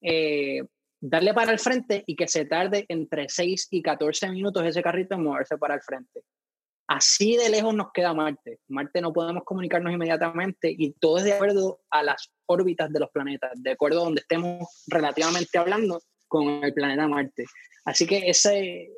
eh, 0.00 0.62
darle 1.00 1.34
para 1.34 1.52
el 1.52 1.58
frente 1.58 2.04
y 2.06 2.14
que 2.14 2.28
se 2.28 2.44
tarde 2.44 2.84
entre 2.88 3.28
6 3.28 3.68
y 3.70 3.82
14 3.82 4.30
minutos 4.30 4.64
ese 4.64 4.82
carrito 4.82 5.14
en 5.14 5.24
moverse 5.24 5.58
para 5.58 5.74
el 5.74 5.82
frente. 5.82 6.22
Así 6.86 7.36
de 7.36 7.48
lejos 7.48 7.74
nos 7.74 7.92
queda 7.92 8.12
Marte. 8.12 8.58
Marte 8.68 9.00
no 9.00 9.12
podemos 9.12 9.44
comunicarnos 9.44 9.92
inmediatamente 9.92 10.74
y 10.76 10.92
todo 10.92 11.18
es 11.18 11.24
de 11.24 11.32
acuerdo 11.32 11.80
a 11.90 12.02
las 12.02 12.30
órbitas 12.46 12.92
de 12.92 13.00
los 13.00 13.10
planetas, 13.10 13.52
de 13.54 13.70
acuerdo 13.72 14.02
a 14.02 14.04
donde 14.04 14.20
estemos 14.20 14.68
relativamente 14.88 15.58
hablando 15.58 16.02
con 16.28 16.62
el 16.62 16.74
planeta 16.74 17.08
Marte. 17.08 17.46
Así 17.84 18.06
que 18.06 18.28
esa 18.28 18.54
es 18.54 18.64
eh, 18.64 18.90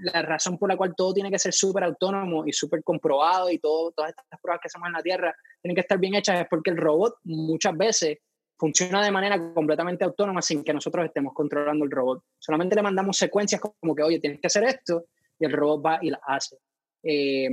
la 0.00 0.22
razón 0.22 0.58
por 0.58 0.68
la 0.68 0.76
cual 0.76 0.94
todo 0.96 1.14
tiene 1.14 1.30
que 1.30 1.38
ser 1.38 1.52
súper 1.52 1.84
autónomo 1.84 2.46
y 2.46 2.52
súper 2.52 2.82
comprobado 2.82 3.50
y 3.50 3.58
todo, 3.58 3.92
todas 3.92 4.10
estas 4.10 4.40
pruebas 4.40 4.60
que 4.62 4.68
hacemos 4.68 4.86
en 4.86 4.92
la 4.92 5.02
Tierra 5.02 5.34
tienen 5.62 5.74
que 5.74 5.80
estar 5.80 5.98
bien 5.98 6.14
hechas 6.14 6.40
es 6.40 6.46
porque 6.48 6.70
el 6.70 6.76
robot 6.76 7.16
muchas 7.24 7.76
veces 7.76 8.18
funciona 8.58 9.04
de 9.04 9.10
manera 9.10 9.52
completamente 9.52 10.04
autónoma 10.04 10.40
sin 10.40 10.64
que 10.64 10.72
nosotros 10.72 11.04
estemos 11.04 11.34
controlando 11.34 11.84
el 11.84 11.90
robot. 11.90 12.22
Solamente 12.38 12.74
le 12.74 12.82
mandamos 12.82 13.16
secuencias 13.16 13.60
como 13.60 13.94
que, 13.94 14.02
oye, 14.02 14.18
tienes 14.18 14.40
que 14.40 14.46
hacer 14.46 14.64
esto, 14.64 15.06
y 15.38 15.44
el 15.44 15.52
robot 15.52 15.84
va 15.84 15.98
y 16.00 16.10
las 16.10 16.20
hace. 16.26 16.56
Eh, 17.02 17.50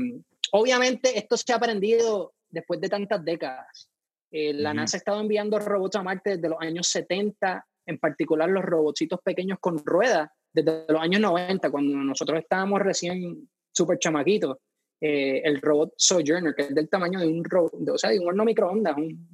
obviamente, 0.51 1.17
esto 1.17 1.35
se 1.37 1.51
ha 1.51 1.57
aprendido 1.57 2.33
después 2.49 2.79
de 2.79 2.89
tantas 2.89 3.23
décadas. 3.23 3.89
Eh, 4.31 4.53
la 4.53 4.69
Ujú. 4.69 4.77
NASA 4.77 4.97
ha 4.97 4.99
estado 4.99 5.19
enviando 5.19 5.59
robots 5.59 5.95
a 5.95 6.03
Marte 6.03 6.37
desde 6.37 6.49
los 6.49 6.59
años 6.61 6.87
70, 6.87 7.65
en 7.85 7.99
particular 7.99 8.49
los 8.49 8.63
robotcitos 8.63 9.19
pequeños 9.21 9.59
con 9.59 9.83
ruedas, 9.85 10.29
desde 10.53 10.85
los 10.87 11.01
años 11.01 11.21
90, 11.21 11.69
cuando 11.71 11.95
nosotros 11.97 12.39
estábamos 12.39 12.79
recién 12.81 13.49
súper 13.71 13.97
chamaquitos. 13.99 14.57
Eh, 15.01 15.41
el 15.43 15.59
robot 15.61 15.93
Sojourner, 15.97 16.53
que 16.55 16.61
es 16.63 16.75
del 16.75 16.87
tamaño 16.89 17.19
de 17.19 17.27
un, 17.27 17.43
ro- 17.43 17.71
de, 17.73 17.91
o 17.91 17.97
sea, 17.97 18.11
de 18.11 18.19
un 18.19 18.27
horno 18.27 18.45
microondas, 18.45 18.95
un 18.95 19.27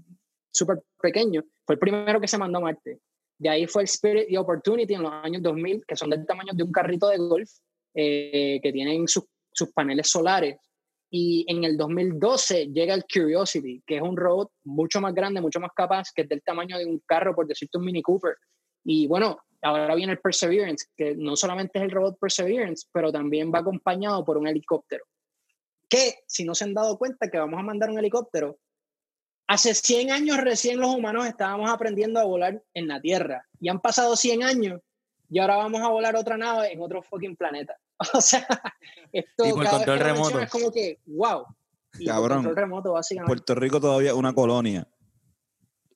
súper 0.51 0.81
pequeño, 0.99 1.43
fue 1.65 1.75
el 1.75 1.79
primero 1.79 2.19
que 2.19 2.27
se 2.27 2.37
mandó 2.39 2.57
a 2.57 2.61
Marte. 2.61 2.99
De 3.37 3.49
ahí 3.49 3.67
fue 3.67 3.83
el 3.83 3.85
Spirit 3.87 4.25
y 4.29 4.37
Opportunity 4.37 4.95
en 4.95 5.03
los 5.03 5.11
años 5.11 5.43
2000, 5.43 5.85
que 5.85 5.95
son 5.95 6.09
del 6.09 6.25
tamaño 6.25 6.53
de 6.53 6.63
un 6.63 6.71
carrito 6.71 7.07
de 7.09 7.17
golf, 7.17 7.49
eh, 7.93 8.59
que 8.63 8.71
tienen 8.71 9.07
sus, 9.07 9.25
sus 9.51 9.71
paneles 9.71 10.09
solares. 10.09 10.57
Y 11.11 11.45
en 11.47 11.63
el 11.63 11.77
2012 11.77 12.67
llega 12.67 12.93
el 12.93 13.03
Curiosity, 13.11 13.81
que 13.85 13.97
es 13.97 14.01
un 14.01 14.17
robot 14.17 14.51
mucho 14.63 15.01
más 15.01 15.13
grande, 15.13 15.41
mucho 15.41 15.59
más 15.59 15.71
capaz, 15.75 16.09
que 16.13 16.23
es 16.23 16.29
del 16.29 16.41
tamaño 16.43 16.77
de 16.77 16.85
un 16.85 16.99
carro, 17.05 17.35
por 17.35 17.47
decirte 17.47 17.77
un 17.77 17.85
Mini 17.85 18.01
Cooper. 18.01 18.35
Y 18.83 19.07
bueno, 19.07 19.39
ahora 19.61 19.95
viene 19.95 20.13
el 20.13 20.19
Perseverance, 20.19 20.87
que 20.95 21.15
no 21.15 21.35
solamente 21.35 21.79
es 21.79 21.85
el 21.85 21.91
robot 21.91 22.17
Perseverance, 22.19 22.87
pero 22.91 23.11
también 23.11 23.51
va 23.53 23.59
acompañado 23.59 24.23
por 24.23 24.37
un 24.37 24.47
helicóptero. 24.47 25.05
Que, 25.87 26.19
si 26.27 26.43
no 26.43 26.53
se 26.55 26.65
han 26.65 26.73
dado 26.73 26.97
cuenta 26.97 27.29
que 27.29 27.39
vamos 27.39 27.59
a 27.59 27.63
mandar 27.63 27.89
un 27.89 27.99
helicóptero, 27.99 28.57
hace 29.47 29.73
100 29.73 30.11
años 30.11 30.37
recién 30.37 30.79
los 30.79 30.93
humanos 30.93 31.25
estábamos 31.25 31.69
aprendiendo 31.69 32.19
a 32.19 32.25
volar 32.25 32.61
en 32.73 32.87
la 32.87 33.01
Tierra. 33.01 33.45
Y 33.59 33.69
han 33.69 33.81
pasado 33.81 34.15
100 34.15 34.43
años 34.43 34.81
y 35.29 35.39
ahora 35.39 35.57
vamos 35.57 35.81
a 35.81 35.89
volar 35.89 36.15
otra 36.15 36.37
nave 36.37 36.71
en 36.71 36.81
otro 36.81 37.01
fucking 37.03 37.35
planeta. 37.35 37.75
O 38.13 38.21
sea, 38.21 38.47
esto 39.11 39.45
Y 39.45 39.51
por 39.51 39.65
cada 39.65 39.79
vez 39.79 39.85
control 39.85 39.97
que 39.97 40.03
lo 40.03 40.13
remoto. 40.13 40.39
Es 40.39 40.49
como 40.49 40.71
que, 40.71 40.99
wow. 41.05 41.43
Y 41.99 42.05
por 42.05 42.15
Cabrón. 42.15 42.37
control 42.37 42.55
remoto, 42.55 42.93
básicamente. 42.93 43.27
Puerto 43.27 43.55
Rico 43.55 43.81
todavía 43.81 44.11
es 44.11 44.15
una 44.15 44.33
colonia. 44.33 44.87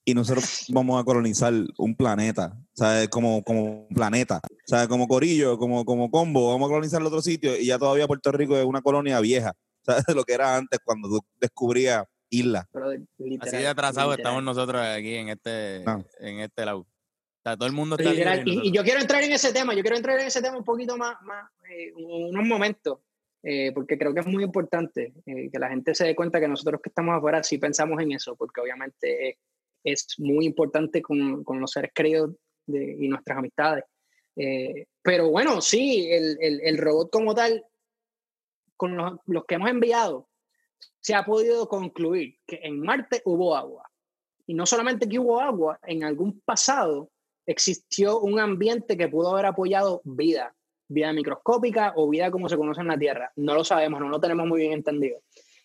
Y 0.04 0.14
nosotros 0.14 0.66
vamos 0.68 1.00
a 1.00 1.04
colonizar 1.04 1.52
un 1.78 1.96
planeta, 1.96 2.56
¿sabes? 2.74 3.08
Como, 3.08 3.42
como 3.42 3.88
planeta, 3.88 4.40
¿sabes? 4.66 4.88
Como 4.88 5.08
Corillo, 5.08 5.58
como, 5.58 5.84
como 5.84 6.10
combo, 6.10 6.52
vamos 6.52 6.66
a 6.68 6.70
colonizar 6.72 7.00
el 7.00 7.06
otro 7.06 7.22
sitio 7.22 7.56
y 7.56 7.66
ya 7.66 7.78
todavía 7.78 8.06
Puerto 8.06 8.30
Rico 8.32 8.56
es 8.56 8.64
una 8.64 8.82
colonia 8.82 9.20
vieja, 9.20 9.54
¿sabes? 9.82 10.04
Lo 10.14 10.24
que 10.24 10.34
era 10.34 10.56
antes 10.56 10.78
cuando 10.84 11.08
tú 11.08 11.20
descubrías 11.40 12.04
islas. 12.30 12.66
Pero 12.72 12.90
literal, 13.18 13.48
Así 13.48 13.56
de 13.56 13.66
atrasados 13.68 14.12
literal. 14.12 14.32
estamos 14.32 14.42
nosotros 14.42 14.82
aquí 14.82 15.14
en 15.14 15.28
este, 15.30 15.82
Ah. 15.86 16.02
en 16.20 16.40
este 16.40 16.64
lado. 16.64 16.80
O 16.80 16.86
sea, 17.44 17.56
todo 17.56 17.66
el 17.66 17.74
mundo 17.74 17.96
está 17.98 18.10
Literal. 18.10 18.42
y 18.46 18.68
Y, 18.68 18.72
yo 18.72 18.82
quiero 18.82 19.00
entrar 19.00 19.22
en 19.22 19.32
ese 19.32 19.52
tema, 19.52 19.74
yo 19.74 19.82
quiero 19.82 19.96
entrar 19.96 20.18
en 20.18 20.26
ese 20.26 20.40
tema 20.40 20.56
un 20.56 20.64
poquito 20.64 20.96
más, 20.96 21.16
más 21.22 21.50
eh, 21.70 21.92
unos 21.94 22.46
momentos, 22.46 23.00
eh, 23.42 23.70
porque 23.72 23.98
creo 23.98 24.14
que 24.14 24.20
es 24.20 24.26
muy 24.26 24.42
importante 24.42 25.12
eh, 25.26 25.50
que 25.52 25.58
la 25.58 25.68
gente 25.68 25.94
se 25.94 26.04
dé 26.06 26.16
cuenta 26.16 26.40
que 26.40 26.48
nosotros 26.48 26.80
que 26.82 26.88
estamos 26.88 27.14
afuera 27.14 27.42
sí 27.42 27.58
pensamos 27.58 28.00
en 28.00 28.12
eso, 28.12 28.34
porque 28.34 28.62
obviamente 28.62 29.38
es 29.84 30.06
muy 30.18 30.46
importante 30.46 31.00
con, 31.02 31.44
con 31.44 31.60
los 31.60 31.70
seres 31.70 31.92
queridos 31.94 32.30
y 32.66 33.06
nuestras 33.08 33.38
amistades. 33.38 33.84
Eh, 34.36 34.86
pero 35.02 35.30
bueno, 35.30 35.60
sí, 35.60 36.08
el, 36.10 36.36
el- 36.40 36.60
el 36.62 36.78
robot 36.78 37.10
como 37.12 37.34
tal, 37.34 37.64
con 38.76 38.96
los, 38.96 39.18
los 39.26 39.44
que 39.44 39.54
hemos 39.56 39.70
enviado, 39.70 40.28
se 41.00 41.14
ha 41.14 41.24
podido 41.24 41.68
concluir 41.68 42.38
que 42.46 42.60
en 42.62 42.80
Marte 42.80 43.22
hubo 43.24 43.54
agua. 43.54 43.88
Y 44.46 44.54
no 44.54 44.66
solamente 44.66 45.08
que 45.08 45.18
hubo 45.18 45.40
agua, 45.40 45.78
en 45.82 46.04
algún 46.04 46.40
pasado 46.40 47.10
existió 47.46 48.20
un 48.20 48.40
ambiente 48.40 48.96
que 48.96 49.08
pudo 49.08 49.32
haber 49.32 49.46
apoyado 49.46 50.00
vida, 50.04 50.54
vida 50.88 51.12
microscópica 51.12 51.92
o 51.96 52.08
vida 52.08 52.30
como 52.30 52.48
se 52.48 52.56
conoce 52.56 52.80
en 52.80 52.88
la 52.88 52.98
Tierra. 52.98 53.32
No 53.36 53.54
lo 53.54 53.64
sabemos, 53.64 54.00
no 54.00 54.08
lo 54.08 54.20
tenemos 54.20 54.46
muy 54.46 54.60
bien 54.62 54.72
entendido. 54.72 55.20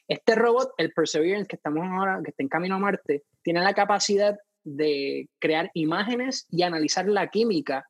Este 0.09 0.33
robot, 0.33 0.71
el 0.77 0.91
Perseverance, 0.91 1.47
que 1.47 1.55
estamos 1.55 1.85
ahora, 1.87 2.19
que 2.23 2.31
está 2.31 2.41
en 2.41 2.49
camino 2.49 2.75
a 2.75 2.79
Marte, 2.79 3.25
tiene 3.43 3.61
la 3.61 3.75
capacidad 3.75 4.35
de 4.63 5.29
crear 5.37 5.69
imágenes 5.75 6.47
y 6.49 6.63
analizar 6.63 7.07
la 7.07 7.29
química 7.29 7.87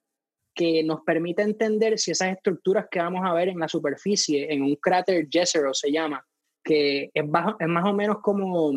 que 0.54 0.84
nos 0.84 1.00
permite 1.06 1.44
entender 1.44 1.98
si 1.98 2.12
esas 2.12 2.34
estructuras 2.34 2.88
que 2.92 3.00
vamos 3.00 3.22
a 3.24 3.34
ver 3.34 3.48
en 3.48 3.58
la 3.58 3.70
superficie, 3.70 4.54
en 4.54 4.64
un 4.64 4.76
cráter 4.76 5.28
Jezero 5.32 5.74
se 5.74 5.94
llama, 5.94 6.22
que 6.62 7.10
es, 7.14 7.26
más 7.26 7.86
o 7.86 7.94
menos 7.94 8.18
como, 8.22 8.74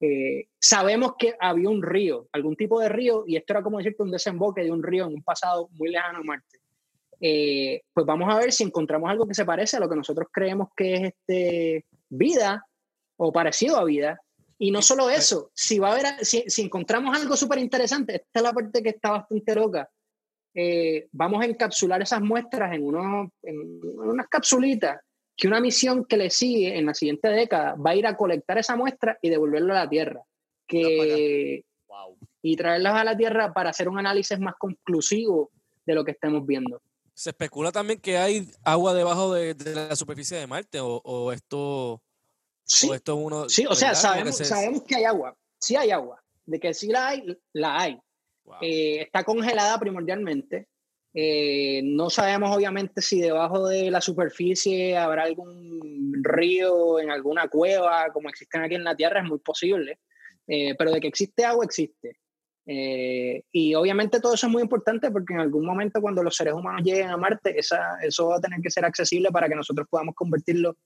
eh, 0.00 0.48
sabemos 0.58 1.12
que 1.16 1.36
había 1.38 1.68
un 1.70 1.84
río, 1.84 2.26
algún 2.32 2.56
tipo 2.56 2.80
de 2.80 2.88
río, 2.88 3.22
y 3.28 3.36
esto 3.36 3.52
era 3.52 3.62
como 3.62 3.78
decirte 3.78 4.02
un 4.02 4.10
desemboque 4.10 4.64
de 4.64 4.72
un 4.72 4.82
río 4.82 5.06
en 5.06 5.14
un 5.14 5.22
pasado 5.22 5.68
muy 5.74 5.90
lejano 5.90 6.18
a 6.18 6.24
Marte. 6.24 6.58
Eh, 7.20 7.82
pues 7.94 8.04
vamos 8.04 8.28
a 8.34 8.38
ver 8.38 8.50
si 8.50 8.64
encontramos 8.64 9.08
algo 9.08 9.26
que 9.28 9.34
se 9.34 9.44
parece 9.44 9.76
a 9.76 9.80
lo 9.80 9.88
que 9.88 9.96
nosotros 9.96 10.28
creemos 10.32 10.68
que 10.76 10.94
es 10.94 11.02
este, 11.04 11.84
vida 12.08 12.66
o 13.16 13.32
parecido 13.32 13.76
a 13.76 13.84
vida. 13.84 14.20
Y 14.58 14.70
no 14.70 14.80
solo 14.80 15.10
eso, 15.10 15.50
si, 15.54 15.78
va 15.78 15.88
a 15.88 15.92
haber, 15.92 16.24
si, 16.24 16.44
si 16.46 16.62
encontramos 16.62 17.16
algo 17.16 17.36
súper 17.36 17.58
interesante, 17.58 18.16
esta 18.16 18.40
es 18.40 18.42
la 18.42 18.52
parte 18.52 18.82
que 18.82 18.90
está 18.90 19.10
bastante 19.10 19.54
loca, 19.54 19.88
eh, 20.54 21.08
vamos 21.12 21.42
a 21.42 21.44
encapsular 21.44 22.00
esas 22.00 22.22
muestras 22.22 22.74
en, 22.74 22.82
unos, 22.82 23.28
en 23.42 23.80
unas 23.82 24.26
capsulitas 24.28 24.98
que 25.36 25.46
una 25.46 25.60
misión 25.60 26.06
que 26.06 26.16
le 26.16 26.30
sigue 26.30 26.78
en 26.78 26.86
la 26.86 26.94
siguiente 26.94 27.28
década 27.28 27.74
va 27.74 27.90
a 27.90 27.96
ir 27.96 28.06
a 28.06 28.16
colectar 28.16 28.56
esa 28.56 28.74
muestra 28.74 29.18
y 29.20 29.28
devolverlo 29.28 29.74
a 29.74 29.84
la 29.84 29.88
Tierra. 29.88 30.22
Que, 30.66 31.62
Wow. 31.88 32.16
y 32.42 32.56
traerlas 32.56 32.94
a 32.94 33.04
la 33.04 33.16
Tierra 33.16 33.52
para 33.52 33.70
hacer 33.70 33.88
un 33.88 33.98
análisis 33.98 34.38
más 34.40 34.54
conclusivo 34.58 35.50
de 35.84 35.94
lo 35.94 36.04
que 36.04 36.12
estemos 36.12 36.44
viendo. 36.44 36.80
Se 37.16 37.30
especula 37.30 37.72
también 37.72 37.98
que 37.98 38.18
hay 38.18 38.46
agua 38.62 38.92
debajo 38.92 39.32
de, 39.32 39.54
de 39.54 39.74
la 39.74 39.96
superficie 39.96 40.36
de 40.36 40.46
Marte 40.46 40.80
o, 40.80 41.00
o 41.02 41.32
esto 41.32 42.02
Sí, 42.62 42.90
o 42.90 42.94
esto 42.94 43.12
es 43.18 43.24
uno 43.24 43.48
sí 43.48 43.64
o 43.64 43.74
sea, 43.74 43.94
sabemos, 43.94 44.36
se- 44.36 44.44
sabemos 44.44 44.82
que 44.82 44.96
hay 44.96 45.04
agua. 45.04 45.34
Sí 45.58 45.76
hay 45.76 45.90
agua. 45.92 46.22
De 46.44 46.60
que 46.60 46.74
sí 46.74 46.88
la 46.88 47.08
hay, 47.08 47.38
la 47.54 47.80
hay. 47.80 47.98
Wow. 48.44 48.56
Eh, 48.60 49.00
está 49.00 49.24
congelada 49.24 49.78
primordialmente. 49.80 50.68
Eh, 51.14 51.80
no 51.84 52.10
sabemos 52.10 52.54
obviamente 52.54 53.00
si 53.00 53.18
debajo 53.20 53.66
de 53.66 53.90
la 53.90 54.02
superficie 54.02 54.96
habrá 54.98 55.22
algún 55.22 56.12
río 56.22 56.98
en 57.00 57.10
alguna 57.10 57.48
cueva 57.48 58.12
como 58.12 58.28
existen 58.28 58.62
aquí 58.62 58.74
en 58.74 58.84
la 58.84 58.94
Tierra, 58.94 59.20
es 59.22 59.26
muy 59.26 59.38
posible. 59.38 60.00
Eh, 60.46 60.74
pero 60.76 60.92
de 60.92 61.00
que 61.00 61.08
existe 61.08 61.44
agua, 61.46 61.64
existe. 61.64 62.18
Eh, 62.68 63.42
y 63.52 63.74
obviamente 63.76 64.18
todo 64.20 64.34
eso 64.34 64.46
es 64.48 64.52
muy 64.52 64.62
importante 64.62 65.10
porque 65.12 65.34
en 65.34 65.40
algún 65.40 65.64
momento 65.64 66.00
cuando 66.00 66.22
los 66.22 66.34
seres 66.34 66.52
humanos 66.54 66.82
lleguen 66.82 67.10
a 67.10 67.16
Marte, 67.16 67.56
esa, 67.58 67.96
eso 68.02 68.28
va 68.28 68.36
a 68.36 68.40
tener 68.40 68.60
que 68.60 68.70
ser 68.70 68.84
accesible 68.84 69.30
para 69.30 69.48
que 69.48 69.54
nosotros 69.54 69.86
podamos 69.88 70.14
convertirlo 70.16 70.76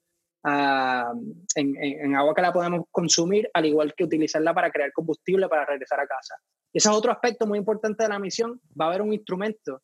a- 0.44 1.12
en, 1.54 1.76
en- 1.76 2.14
agua 2.16 2.34
que 2.34 2.42
la 2.42 2.52
podemos 2.52 2.84
consumir, 2.90 3.48
al 3.54 3.64
igual 3.66 3.94
que 3.96 4.04
utilizarla 4.04 4.52
para 4.54 4.70
crear 4.70 4.92
combustible 4.92 5.48
para 5.48 5.64
regresar 5.64 6.00
a 6.00 6.06
casa. 6.06 6.34
Ese 6.72 6.88
es 6.88 6.94
otro 6.94 7.12
aspecto 7.12 7.46
muy 7.46 7.58
importante 7.58 8.02
de 8.02 8.08
la 8.10 8.18
misión. 8.18 8.60
Va 8.78 8.84
a 8.86 8.88
haber 8.88 9.02
un 9.02 9.12
instrumento 9.12 9.82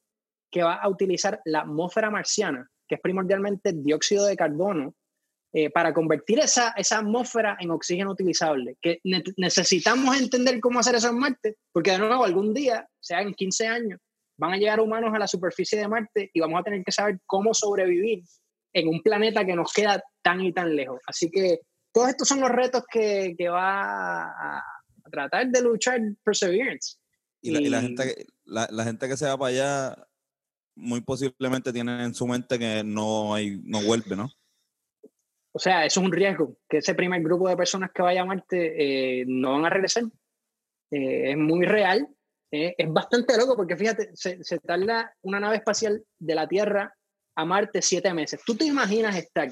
que 0.51 0.63
va 0.63 0.75
a 0.75 0.89
utilizar 0.89 1.41
la 1.47 1.61
atmósfera 1.61 2.11
marciana, 2.11 2.69
que 2.87 2.95
es 2.97 3.01
primordialmente 3.01 3.73
dióxido 3.73 4.27
de 4.27 4.37
carbono, 4.37 4.95
eh, 5.59 5.71
para 5.71 5.95
convertir 5.95 6.39
esa, 6.39 6.75
esa 6.77 6.99
atmósfera 6.99 7.57
en 7.59 7.71
oxígeno 7.71 8.11
utilizable. 8.11 8.77
Que 8.79 9.01
ne- 9.05 9.23
necesitamos 9.39 10.15
entender 10.21 10.61
cómo 10.61 10.81
hacer 10.81 10.95
eso 10.97 11.09
en 11.09 11.19
Marte, 11.19 11.57
porque 11.73 11.93
de 11.93 11.99
nuevo 11.99 12.25
algún 12.25 12.53
día, 12.53 12.87
sea 13.01 13.23
en 13.23 13.33
15 13.33 13.67
años, 13.67 13.99
van 14.37 14.53
a 14.53 14.57
llegar 14.59 14.81
humanos 14.81 15.15
a 15.15 15.19
la 15.19 15.27
superficie 15.27 15.79
de 15.79 15.89
Marte 15.89 16.31
y 16.35 16.41
vamos 16.41 16.61
a 16.61 16.63
tener 16.63 16.85
que 16.85 16.93
saber 16.93 17.21
cómo 17.25 17.55
sobrevivir 17.55 18.23
en 18.75 18.89
un 18.89 19.01
planeta 19.03 19.47
que 19.47 19.55
nos 19.57 19.73
queda 19.73 20.03
tan 20.23 20.43
y 20.43 20.53
tan 20.53 20.77
lejos. 20.77 21.01
Así 21.07 21.31
que 21.31 21.61
todos 21.91 22.11
estos 22.11 22.29
son 22.29 22.41
los 22.41 22.51
retos 22.51 22.85
que, 22.93 23.35
que 23.39 23.49
va 23.49 24.25
a, 24.25 24.59
a 24.59 25.11
tratar 25.11 25.47
de 25.49 25.63
luchar 25.63 25.99
Perseverance. 26.23 26.99
Y 27.41 27.51
la, 27.53 27.61
y 27.63 27.71
la 27.71 27.81
gente, 27.81 28.03
que- 28.15 28.27
la, 28.45 28.69
la 28.71 28.85
gente 28.85 29.09
que 29.09 29.17
se 29.17 29.25
va 29.25 29.39
para 29.39 29.49
allá, 29.53 30.07
muy 30.75 31.01
posiblemente 31.01 31.73
tiene 31.73 32.05
en 32.05 32.13
su 32.13 32.27
mente 32.27 32.59
que 32.59 32.83
no, 32.85 33.35
hay, 33.35 33.59
no 33.65 33.81
vuelve, 33.83 34.17
¿no? 34.17 34.29
O 35.57 35.59
sea, 35.59 35.87
eso 35.87 36.01
es 36.01 36.07
un 36.07 36.13
riesgo, 36.13 36.59
que 36.69 36.79
ese 36.79 36.95
primer 36.95 37.23
grupo 37.23 37.49
de 37.49 37.57
personas 37.57 37.91
que 37.91 38.03
vaya 38.03 38.21
a 38.21 38.27
Marte 38.27 39.21
eh, 39.21 39.25
no 39.27 39.53
van 39.53 39.65
a 39.65 39.71
regresar. 39.71 40.05
Eh, 40.91 41.31
es 41.31 41.37
muy 41.39 41.65
real. 41.65 42.07
eh, 42.51 42.75
es 42.77 42.93
bastante 42.93 43.39
loco 43.39 43.57
porque 43.57 43.75
fíjate, 43.75 44.11
se, 44.15 44.45
se 44.45 44.59
tarda 44.59 45.15
una 45.23 45.41
nave 45.41 45.57
espacial 45.57 46.05
de 46.19 46.35
la 46.35 46.47
Tierra 46.47 46.95
a 47.35 47.45
Marte 47.47 47.81
siete 47.81 48.13
meses. 48.13 48.39
¿Tú 48.45 48.55
te 48.55 48.67
imaginas 48.67 49.17
estar 49.17 49.49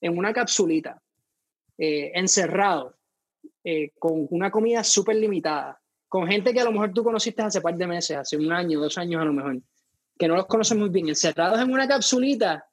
en 0.00 0.18
una 0.18 0.32
capsulita, 0.32 1.00
eh, 1.78 2.10
encerrado, 2.14 2.96
eh, 3.62 3.92
con 4.00 4.26
una 4.30 4.50
comida 4.50 4.82
súper 4.82 5.14
limitada, 5.14 5.80
con 6.08 6.26
gente 6.26 6.52
que 6.52 6.60
a 6.60 6.64
lo 6.64 6.72
mejor 6.72 6.92
tú 6.92 7.04
conociste 7.04 7.42
hace 7.42 7.60
par 7.60 7.76
de 7.76 7.86
meses, 7.86 8.16
hace 8.16 8.36
un 8.36 8.50
año, 8.50 8.80
dos 8.80 8.98
años 8.98 9.22
a 9.22 9.24
lo 9.24 9.32
mejor, 9.32 9.60
que 10.18 10.26
no 10.26 10.34
los 10.34 10.46
conoces 10.46 10.76
muy 10.76 10.88
bien, 10.88 11.08
encerrados 11.08 11.60
en 11.60 11.72
una 11.72 11.86
capsulita 11.86 12.65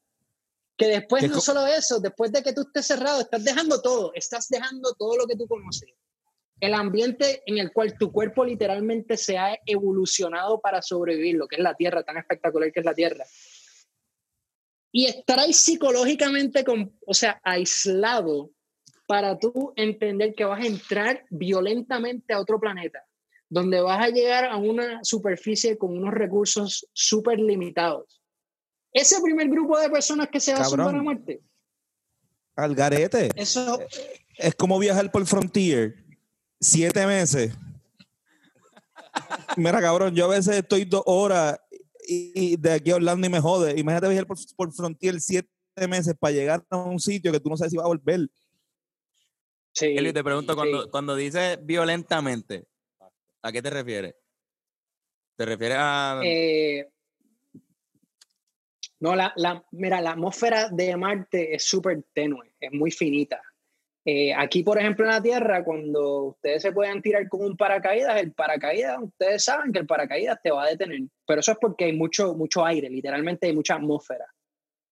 que 0.77 0.87
después 0.87 1.29
no 1.29 1.39
solo 1.39 1.67
eso, 1.67 1.99
después 1.99 2.31
de 2.31 2.41
que 2.41 2.53
tú 2.53 2.61
estés 2.61 2.87
cerrado, 2.87 3.21
estás 3.21 3.43
dejando 3.43 3.81
todo, 3.81 4.11
estás 4.15 4.47
dejando 4.49 4.93
todo 4.93 5.17
lo 5.17 5.27
que 5.27 5.35
tú 5.35 5.47
conoces. 5.47 5.89
El 6.59 6.73
ambiente 6.73 7.43
en 7.45 7.57
el 7.57 7.71
cual 7.71 7.97
tu 7.97 8.11
cuerpo 8.11 8.45
literalmente 8.45 9.17
se 9.17 9.37
ha 9.37 9.57
evolucionado 9.65 10.61
para 10.61 10.81
sobrevivir, 10.81 11.35
lo 11.35 11.47
que 11.47 11.57
es 11.57 11.61
la 11.61 11.75
Tierra, 11.75 12.03
tan 12.03 12.17
espectacular 12.17 12.71
que 12.71 12.79
es 12.79 12.85
la 12.85 12.93
Tierra. 12.93 13.25
Y 14.91 15.05
estar 15.05 15.39
ahí 15.39 15.53
psicológicamente, 15.53 16.63
con, 16.63 16.97
o 17.05 17.13
sea, 17.13 17.39
aislado 17.43 18.51
para 19.07 19.37
tú 19.37 19.73
entender 19.75 20.33
que 20.33 20.45
vas 20.45 20.61
a 20.63 20.67
entrar 20.67 21.25
violentamente 21.29 22.33
a 22.33 22.39
otro 22.39 22.59
planeta, 22.59 23.03
donde 23.49 23.81
vas 23.81 24.03
a 24.03 24.09
llegar 24.09 24.45
a 24.45 24.57
una 24.57 25.03
superficie 25.03 25.77
con 25.77 25.97
unos 25.97 26.13
recursos 26.13 26.87
súper 26.93 27.39
limitados. 27.39 28.22
Ese 28.93 29.19
primer 29.21 29.49
grupo 29.49 29.77
de 29.79 29.89
personas 29.89 30.29
que 30.29 30.39
se 30.39 30.53
va 30.53 30.59
a 30.59 30.63
Cabrón. 30.63 30.85
sumar 30.87 30.95
a 30.99 31.03
muerte, 31.03 31.41
Al 32.55 32.75
garete. 32.75 33.29
eso 33.35 33.79
Es 34.37 34.53
como 34.55 34.77
viajar 34.79 35.11
por 35.11 35.25
Frontier. 35.25 35.95
Siete 36.61 37.05
meses. 37.07 37.53
Mira, 39.57 39.79
cabrón, 39.81 40.15
yo 40.15 40.25
a 40.25 40.29
veces 40.35 40.57
estoy 40.57 40.85
dos 40.85 41.03
horas 41.05 41.59
y, 42.07 42.31
y 42.53 42.55
de 42.57 42.73
aquí 42.73 42.91
a 42.91 42.95
Orlando 42.95 43.27
y 43.27 43.29
me 43.29 43.39
jode. 43.39 43.77
Imagínate 43.79 44.07
viajar 44.09 44.25
por, 44.27 44.37
por 44.55 44.73
Frontier 44.73 45.19
siete 45.21 45.49
meses 45.89 46.15
para 46.19 46.31
llegar 46.33 46.65
a 46.69 46.77
un 46.77 46.99
sitio 46.99 47.31
que 47.31 47.39
tú 47.39 47.49
no 47.49 47.57
sabes 47.57 47.71
si 47.71 47.77
va 47.77 47.83
a 47.83 47.87
volver. 47.87 48.27
sí, 49.73 49.85
Eli, 49.97 50.13
te 50.13 50.23
pregunto, 50.23 50.53
sí. 50.53 50.57
cuando, 50.57 50.89
cuando 50.89 51.15
dices 51.15 51.59
violentamente, 51.63 52.65
¿a 53.41 53.51
qué 53.51 53.61
te 53.61 53.69
refieres? 53.69 54.15
¿Te 55.35 55.45
refieres 55.45 55.77
a...? 55.79 56.21
Eh, 56.23 56.89
no, 59.03 59.17
la, 59.17 59.33
la- 59.35 59.61
mira, 59.71 59.99
la 59.99 60.11
atmósfera 60.11 60.69
de 60.69 60.95
Marte 60.95 61.53
es 61.53 61.65
súper 61.65 62.05
tenue, 62.13 62.53
es 62.57 62.71
muy 62.71 62.89
finita. 62.89 63.41
Eh, 64.05 64.33
aquí, 64.33 64.63
por 64.63 64.77
ejemplo, 64.77 65.03
en 65.03 65.11
la 65.11 65.21
Tierra, 65.21 65.61
cuando 65.65 66.23
ustedes 66.27 66.61
se 66.61 66.71
pueden 66.71 67.01
tirar 67.01 67.27
con 67.27 67.41
un 67.43 67.57
paracaídas, 67.57 68.21
el 68.21 68.31
paracaídas, 68.31 68.99
ustedes 69.01 69.43
saben 69.43 69.73
que 69.73 69.79
el 69.79 69.87
paracaídas 69.87 70.39
te 70.41 70.51
va 70.51 70.63
a 70.63 70.69
detener, 70.69 71.01
pero 71.27 71.41
eso 71.41 71.51
es 71.51 71.57
porque 71.59 71.83
hay 71.83 71.91
mucho, 71.91 72.33
mucho 72.33 72.65
aire, 72.65 72.89
literalmente 72.89 73.47
hay 73.47 73.53
mucha 73.53 73.75
atmósfera. 73.75 74.25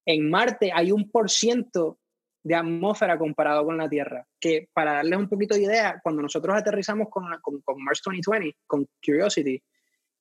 En 0.06 0.30
Marte 0.30 0.72
hay 0.74 0.92
un 0.92 1.10
por 1.10 1.30
ciento 1.30 1.98
de 2.44 2.56
atmósfera 2.56 3.18
comparado 3.18 3.64
con 3.64 3.78
la 3.78 3.88
Tierra, 3.88 4.28
que 4.42 4.68
para 4.74 4.96
darles 4.96 5.20
un 5.20 5.30
poquito 5.30 5.56
de 5.56 5.62
idea, 5.62 6.02
cuando 6.04 6.22
nosotros 6.22 6.54
aterrizamos 6.54 7.08
con, 7.10 7.24
con 7.42 7.82
Mars 7.82 8.02
2020, 8.04 8.58
con 8.68 8.86
Curiosity, 9.02 9.64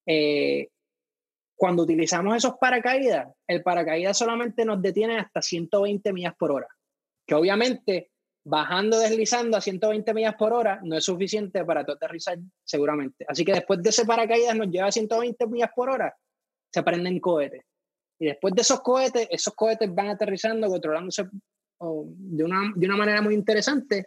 eh, 0.07 0.69
cuando 1.61 1.83
utilizamos 1.83 2.35
esos 2.35 2.55
paracaídas, 2.59 3.29
el 3.47 3.63
paracaídas 3.63 4.17
solamente 4.17 4.65
nos 4.65 4.81
detiene 4.81 5.19
hasta 5.19 5.43
120 5.43 6.11
millas 6.11 6.35
por 6.35 6.53
hora, 6.53 6.67
que 7.27 7.35
obviamente 7.35 8.13
bajando, 8.43 8.99
deslizando 8.99 9.59
a 9.59 9.61
120 9.61 10.15
millas 10.15 10.37
por 10.37 10.55
hora 10.55 10.81
no 10.83 10.97
es 10.97 11.05
suficiente 11.05 11.63
para 11.67 11.85
tu 11.85 11.93
aterrizar 11.93 12.39
seguramente. 12.65 13.27
Así 13.29 13.45
que 13.45 13.53
después 13.53 13.83
de 13.83 13.91
ese 13.91 14.07
paracaídas 14.07 14.57
nos 14.57 14.69
lleva 14.69 14.87
a 14.87 14.93
120 14.93 15.47
millas 15.49 15.69
por 15.77 15.91
hora, 15.91 16.17
se 16.73 16.83
prenden 16.83 17.21
cohetes. 17.21 17.63
Y 18.19 18.25
después 18.25 18.55
de 18.55 18.63
esos 18.63 18.81
cohetes, 18.81 19.29
esos 19.31 19.53
cohetes 19.53 19.95
van 19.95 20.09
aterrizando, 20.09 20.67
controlándose 20.67 21.29
oh, 21.77 22.07
de, 22.09 22.43
una, 22.43 22.73
de 22.75 22.87
una 22.87 22.97
manera 22.97 23.21
muy 23.21 23.35
interesante. 23.35 24.07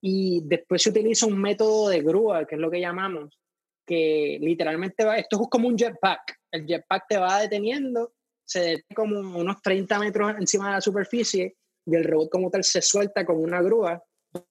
Y 0.00 0.40
después 0.42 0.80
se 0.80 0.88
utiliza 0.88 1.26
un 1.26 1.38
método 1.38 1.90
de 1.90 2.00
grúa, 2.00 2.46
que 2.46 2.54
es 2.54 2.60
lo 2.62 2.70
que 2.70 2.80
llamamos, 2.80 3.38
que 3.84 4.38
literalmente 4.40 5.04
va, 5.04 5.18
esto 5.18 5.42
es 5.42 5.48
como 5.50 5.68
un 5.68 5.76
jetpack. 5.76 6.37
El 6.52 6.66
jetpack 6.66 7.06
te 7.08 7.18
va 7.18 7.40
deteniendo, 7.40 8.14
se 8.44 8.60
detiene 8.60 8.94
como 8.94 9.18
unos 9.18 9.60
30 9.62 9.98
metros 9.98 10.34
encima 10.38 10.68
de 10.68 10.74
la 10.74 10.80
superficie 10.80 11.56
y 11.86 11.94
el 11.94 12.04
robot 12.04 12.30
como 12.30 12.50
tal 12.50 12.64
se 12.64 12.82
suelta 12.82 13.24
con 13.24 13.36
una 13.36 13.60
grúa, 13.62 14.02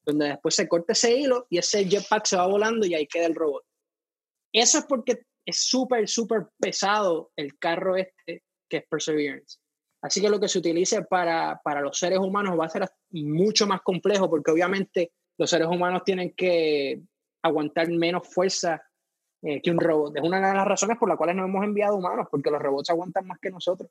donde 0.06 0.30
después 0.30 0.56
se 0.56 0.68
corta 0.68 0.94
ese 0.94 1.16
hilo 1.16 1.48
y 1.50 1.58
ese 1.58 1.86
jetpack 1.86 2.26
se 2.26 2.38
va 2.38 2.48
volando 2.48 2.86
y 2.86 2.94
ahí 2.94 3.08
queda 3.08 3.26
el 3.26 3.36
robot. 3.36 3.64
Eso 4.54 4.80
es 4.80 4.86
porque 4.86 5.24
es 5.46 5.60
súper, 5.60 6.08
súper 6.08 6.48
pesado 6.60 7.32
el 7.36 7.58
carro 7.58 7.96
este 7.96 8.44
que 8.70 8.78
es 8.78 8.84
Perseverance. 8.90 9.60
Así 10.02 10.22
que 10.22 10.30
lo 10.30 10.40
que 10.40 10.48
se 10.48 10.60
utilice 10.60 11.04
para, 11.04 11.60
para 11.64 11.82
los 11.82 11.98
seres 11.98 12.20
humanos 12.20 12.60
va 12.60 12.66
a 12.66 12.70
ser 12.70 12.88
mucho 13.12 13.66
más 13.66 13.82
complejo 13.82 14.30
porque 14.30 14.52
obviamente 14.52 15.12
los 15.38 15.50
seres 15.50 15.68
humanos 15.68 16.04
tienen 16.04 16.34
que 16.34 17.02
aguantar 17.44 17.90
menos 17.90 18.28
fuerza 18.28 18.82
eh, 19.42 19.62
que 19.62 19.72
un 19.72 19.80
robot. 19.80 20.18
Es 20.18 20.24
una 20.24 20.38
de 20.38 20.56
las 20.56 20.68
razones 20.68 20.98
por 20.98 21.10
las 21.10 21.18
cuales 21.18 21.36
no 21.36 21.46
hemos 21.46 21.64
enviado 21.64 21.96
humanos, 21.96 22.28
porque 22.30 22.50
los 22.50 22.62
robots 22.62 22.90
aguantan 22.90 23.28
más 23.28 23.40
que 23.40 23.50
nosotros. 23.50 23.90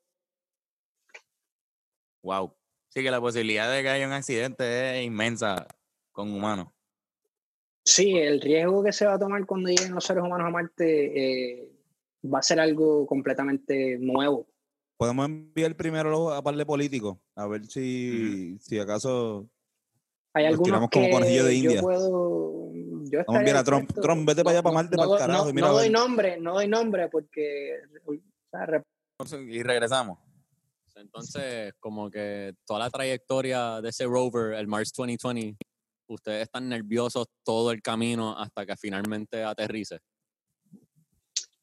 Wow. 2.22 2.54
Sí 2.88 3.02
que 3.02 3.10
la 3.10 3.20
posibilidad 3.20 3.70
de 3.70 3.82
que 3.82 3.88
haya 3.88 4.06
un 4.06 4.12
accidente 4.12 4.98
es 4.98 5.06
inmensa 5.06 5.66
con 6.12 6.32
humanos. 6.32 6.68
Sí, 7.84 8.16
el 8.16 8.40
riesgo 8.40 8.82
que 8.82 8.92
se 8.92 9.06
va 9.06 9.14
a 9.14 9.18
tomar 9.18 9.46
cuando 9.46 9.68
lleguen 9.68 9.94
los 9.94 10.04
seres 10.04 10.24
humanos 10.24 10.48
a 10.48 10.50
Marte 10.50 11.60
eh, 11.60 11.72
va 12.24 12.40
a 12.40 12.42
ser 12.42 12.58
algo 12.58 13.06
completamente 13.06 13.96
nuevo. 13.98 14.48
Podemos 14.96 15.26
enviar 15.26 15.76
primero 15.76 16.32
a 16.32 16.42
par 16.42 16.56
de 16.56 16.66
políticos, 16.66 17.18
a 17.36 17.46
ver 17.46 17.64
si, 17.66 18.58
si 18.58 18.78
acaso 18.78 19.48
Hay 20.32 20.44
Nos 20.44 20.52
algunos 20.54 20.64
tiramos 20.64 20.90
que 20.90 21.00
como 21.00 21.12
conejillo 21.12 21.44
de 21.44 21.54
India. 21.54 21.76
yo 21.76 21.82
puedo... 21.82 22.45
Yo 23.10 23.18
Vamos 23.26 23.34
a 23.36 23.38
enviar 23.40 23.56
estaría 23.56 23.60
a 23.60 23.64
Trump. 23.64 23.88
dispuesto- 23.88 24.02
Trump, 24.02 24.28
vete 24.28 24.44
para 24.44 24.52
allá, 24.56 24.62
para 24.62 24.74
Marte, 24.74 24.96
carajo, 24.96 25.44
No, 25.44 25.50
y 25.50 25.52
mira 25.52 25.66
no 25.68 25.72
a 25.72 25.76
doy 25.80 25.90
nombre, 25.90 26.40
no 26.40 26.54
doy 26.54 26.68
nombre 26.68 27.08
porque... 27.08 27.80
Y 29.48 29.62
regresamos. 29.62 30.18
Entonces, 30.96 31.74
como 31.78 32.10
que 32.10 32.54
toda 32.66 32.80
la 32.80 32.90
trayectoria 32.90 33.80
de 33.82 33.90
ese 33.90 34.04
rover, 34.04 34.54
el 34.54 34.66
Mars 34.66 34.92
2020, 34.96 35.56
ustedes 36.08 36.42
están 36.44 36.68
nerviosos 36.68 37.26
todo 37.44 37.70
el 37.70 37.82
camino 37.82 38.38
hasta 38.38 38.64
que 38.64 38.76
finalmente 38.76 39.42
aterrice. 39.42 39.98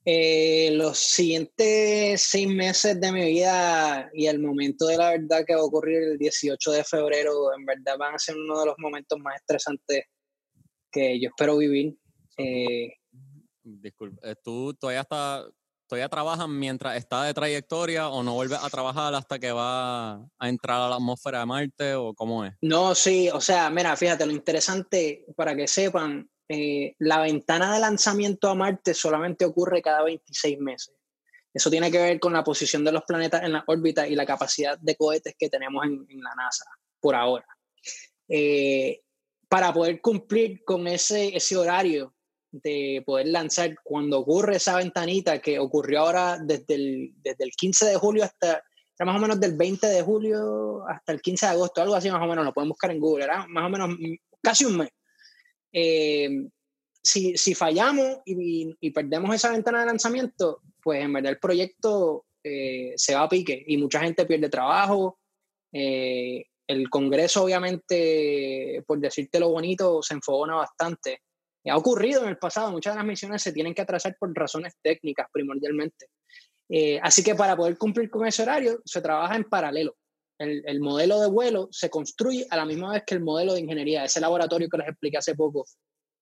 Eh, 0.05 0.71
los 0.73 0.99
siguientes 0.99 2.21
seis 2.21 2.47
meses 2.47 2.99
de 2.99 3.11
mi 3.13 3.25
vida 3.25 4.09
y 4.13 4.27
el 4.27 4.37
momento 4.39 4.85
de 4.85 4.97
la 4.97 5.11
verdad 5.11 5.45
que 5.47 5.55
va 5.55 5.61
a 5.61 5.63
ocurrir 5.63 6.03
el 6.03 6.17
18 6.17 6.71
de 6.71 6.83
febrero, 6.83 7.55
en 7.57 7.65
verdad 7.65 7.97
van 7.97 8.15
a 8.15 8.19
ser 8.19 8.35
uno 8.35 8.59
de 8.59 8.65
los 8.65 8.75
momentos 8.79 9.17
más 9.19 9.35
estresantes 9.37 10.03
que 10.93 11.19
yo 11.19 11.29
espero 11.29 11.57
vivir. 11.57 11.97
Eh, 12.37 12.93
Disculpe, 13.63 14.19
eh, 14.29 14.35
¿tú 14.43 14.73
todavía, 14.73 15.01
está, 15.01 15.45
todavía 15.87 16.09
trabajas 16.09 16.47
mientras 16.47 16.95
está 16.97 17.23
de 17.23 17.33
trayectoria 17.33 18.09
o 18.09 18.21
no 18.23 18.33
vuelves 18.33 18.59
a 18.61 18.69
trabajar 18.69 19.13
hasta 19.15 19.39
que 19.39 19.51
va 19.51 20.15
a 20.15 20.49
entrar 20.49 20.81
a 20.81 20.89
la 20.89 20.95
atmósfera 20.95 21.39
de 21.39 21.45
Marte 21.45 21.95
o 21.95 22.13
cómo 22.13 22.45
es? 22.45 22.53
no, 22.61 22.93
sí, 22.93 23.29
o 23.29 23.41
sea, 23.41 23.69
mira, 23.69 23.95
fíjate, 23.95 24.25
lo 24.25 24.31
interesante 24.33 25.25
para 25.35 25.55
que 25.55 25.67
sepan, 25.67 26.29
eh, 26.49 26.93
la 26.99 27.21
ventana 27.21 27.73
de 27.73 27.79
lanzamiento 27.79 28.49
a 28.49 28.55
Marte 28.55 28.93
solamente 28.93 29.45
ocurre 29.45 29.81
cada 29.81 30.03
26 30.03 30.59
meses. 30.59 30.93
Eso 31.53 31.69
tiene 31.69 31.89
que 31.91 31.99
ver 31.99 32.19
con 32.19 32.33
la 32.33 32.43
posición 32.43 32.83
de 32.83 32.91
los 32.91 33.03
planetas 33.03 33.43
en 33.43 33.53
la 33.53 33.63
órbita 33.67 34.07
y 34.07 34.15
la 34.15 34.25
capacidad 34.25 34.77
de 34.77 34.95
cohetes 34.95 35.35
que 35.37 35.49
tenemos 35.49 35.85
en, 35.85 36.05
en 36.09 36.21
la 36.21 36.33
NASA 36.35 36.65
por 36.99 37.15
ahora. 37.15 37.45
eh, 38.27 39.02
para 39.53 39.71
poder 39.71 40.01
cumplir 40.01 40.63
con 40.65 40.87
ese, 40.87 41.27
ese 41.37 41.55
horario 41.55 42.15
de 42.51 43.03
poder 43.05 43.27
lanzar 43.27 43.75
cuando 43.83 44.17
ocurre 44.17 44.55
esa 44.55 44.77
ventanita 44.77 45.39
que 45.39 45.59
ocurrió 45.59 45.99
ahora 45.99 46.39
desde 46.39 46.73
el, 46.73 47.13
desde 47.17 47.43
el 47.43 47.51
15 47.51 47.85
de 47.85 47.95
julio 47.95 48.23
hasta, 48.23 48.63
era 48.97 49.05
más 49.05 49.15
o 49.15 49.19
menos 49.19 49.39
del 49.39 49.55
20 49.55 49.85
de 49.85 50.01
julio 50.01 50.83
hasta 50.89 51.11
el 51.11 51.21
15 51.21 51.45
de 51.45 51.51
agosto, 51.51 51.83
algo 51.83 51.93
así 51.93 52.09
más 52.09 52.23
o 52.23 52.25
menos, 52.25 52.43
lo 52.43 52.51
pueden 52.51 52.69
buscar 52.69 52.89
en 52.89 52.99
Google, 52.99 53.25
era 53.25 53.45
más 53.45 53.67
o 53.67 53.69
menos 53.69 53.89
mm, 53.89 54.15
casi 54.41 54.65
un 54.65 54.77
mes. 54.77 54.89
Eh, 55.71 56.47
si, 57.03 57.37
si, 57.37 57.53
fallamos 57.53 58.21
y, 58.25 58.75
y, 58.79 58.89
perdemos 58.89 59.35
esa 59.35 59.51
ventana 59.51 59.81
de 59.81 59.85
lanzamiento, 59.85 60.61
pues 60.81 60.99
en 60.99 61.13
verdad 61.13 61.33
el 61.33 61.37
proyecto 61.37 62.25
eh, 62.43 62.93
se 62.95 63.13
va 63.13 63.21
a 63.21 63.29
pique 63.29 63.63
y 63.67 63.77
mucha 63.77 63.99
gente 63.99 64.25
pierde 64.25 64.49
trabajo. 64.49 65.19
Eh, 65.71 66.43
el 66.67 66.89
Congreso, 66.89 67.43
obviamente, 67.43 68.83
por 68.87 68.99
decirte 68.99 69.39
lo 69.39 69.49
bonito, 69.49 70.01
se 70.01 70.13
enfogona 70.13 70.55
bastante. 70.55 71.21
Ha 71.65 71.77
ocurrido 71.77 72.23
en 72.23 72.29
el 72.29 72.37
pasado, 72.37 72.71
muchas 72.71 72.93
de 72.93 72.99
las 72.99 73.05
misiones 73.05 73.41
se 73.41 73.53
tienen 73.53 73.73
que 73.73 73.81
atrasar 73.81 74.15
por 74.19 74.33
razones 74.33 74.73
técnicas 74.81 75.27
primordialmente. 75.31 76.07
Eh, 76.69 76.99
así 77.01 77.23
que 77.23 77.35
para 77.35 77.55
poder 77.55 77.77
cumplir 77.77 78.09
con 78.09 78.25
ese 78.25 78.43
horario, 78.43 78.81
se 78.85 79.01
trabaja 79.01 79.35
en 79.35 79.43
paralelo. 79.45 79.95
El, 80.39 80.63
el, 80.65 80.79
modelo 80.79 81.19
de 81.19 81.27
vuelo 81.27 81.67
se 81.71 81.89
construye 81.89 82.45
a 82.49 82.57
la 82.57 82.65
misma 82.65 82.91
vez 82.91 83.03
que 83.05 83.13
el 83.15 83.21
modelo 83.21 83.53
de 83.53 83.61
ingeniería, 83.61 84.03
ese 84.03 84.19
laboratorio 84.19 84.67
que 84.67 84.77
les 84.77 84.87
expliqué 84.87 85.17
hace 85.17 85.35
poco, 85.35 85.65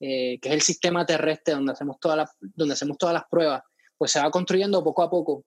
eh, 0.04 0.40
que 0.40 0.50
es 0.50 0.56
el 0.56 0.62
sistema 0.62 1.06
terrestre 1.06 1.54
donde 1.54 1.74
hacemos, 1.74 1.98
todas 2.00 2.18
las, 2.18 2.32
donde 2.40 2.74
hacemos 2.74 2.98
todas 2.98 3.14
las 3.14 3.24
pruebas, 3.30 3.62
pues 3.98 4.12
se 4.12 4.20
va 4.20 4.32
construyendo 4.32 4.84
poco 4.84 5.04
a 5.04 5.10
poco 5.12 5.46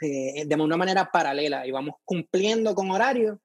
eh, 0.00 0.44
de 0.46 0.54
una 0.54 0.76
manera 0.76 1.10
paralela 1.10 1.66
y 1.66 1.72
vamos 1.72 1.96
cumpliendo 2.04 2.76
con 2.76 2.92
horario, 2.92 3.40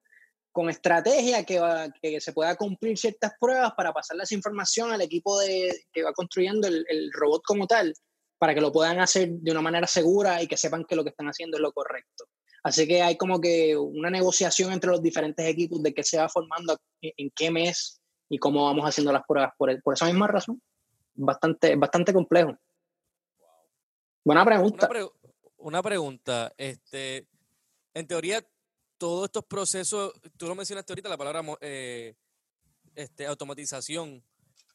con 0.58 0.72
estrategia 0.72 1.44
que, 1.44 1.60
va, 1.60 1.88
que 2.02 2.20
se 2.20 2.34
pueda 2.34 2.56
cumplir 2.56 2.98
ciertas 2.98 3.34
pruebas 3.40 3.74
para 3.78 3.94
pasarle 3.94 4.24
esa 4.24 4.34
información 4.34 4.92
al 4.92 5.02
equipo 5.02 5.40
de, 5.40 5.72
que 5.94 6.02
va 6.02 6.14
construyendo 6.14 6.68
el, 6.68 7.12
robot 7.14 7.44
como 7.46 7.68
tal 7.68 7.94
para 8.40 8.56
que 8.56 8.62
lo 8.62 8.72
puedan 8.72 9.00
hacer 9.00 9.30
de 9.30 9.52
una 9.52 9.62
manera 9.62 9.86
segura 9.86 10.42
y 10.42 10.48
que 10.48 10.58
sepan 10.58 10.84
que 10.86 10.96
lo 10.96 11.04
que 11.04 11.12
están 11.12 11.28
haciendo 11.28 11.58
es 11.58 11.62
lo 11.62 11.72
correcto. 11.72 12.26
Así 12.64 12.88
que 12.88 13.04
hay 13.04 13.18
como 13.18 13.40
que 13.40 13.78
una 13.78 14.10
negociación 14.10 14.74
entre 14.74 14.90
los 14.90 15.04
diferentes 15.04 15.46
equipos 15.46 15.84
de 15.84 15.94
qué 15.94 16.02
se 16.02 16.18
va 16.18 16.28
formando, 16.28 16.76
en 17.04 17.30
qué 17.36 17.52
mes 17.52 18.02
y 18.28 18.40
cómo 18.40 18.66
vamos 18.66 18.84
haciendo 18.86 19.14
las 19.14 19.22
pruebas. 19.28 19.54
Por, 19.60 19.70
esa 19.94 20.06
misma 20.08 20.26
razón, 20.26 20.60
bastante, 21.14 21.76
bastante 21.76 22.14
complejo. 22.14 22.58
Buena 24.26 24.44
pregunta. 24.44 24.90
Una, 24.90 25.08
una, 25.58 25.84
pregunta. 25.84 26.52
Este, 26.58 27.28
en 27.94 28.08
teoría, 28.08 28.44
todos 28.98 29.26
estos 29.26 29.46
procesos, 29.46 30.14
tú 30.38 30.48
lo 30.48 30.56
mencionaste 30.56 30.94
ahorita, 30.94 31.10
la 31.10 31.18
palabra 31.18 31.44
eh, 31.62 32.16
este, 32.96 33.26
automatización, 33.26 34.24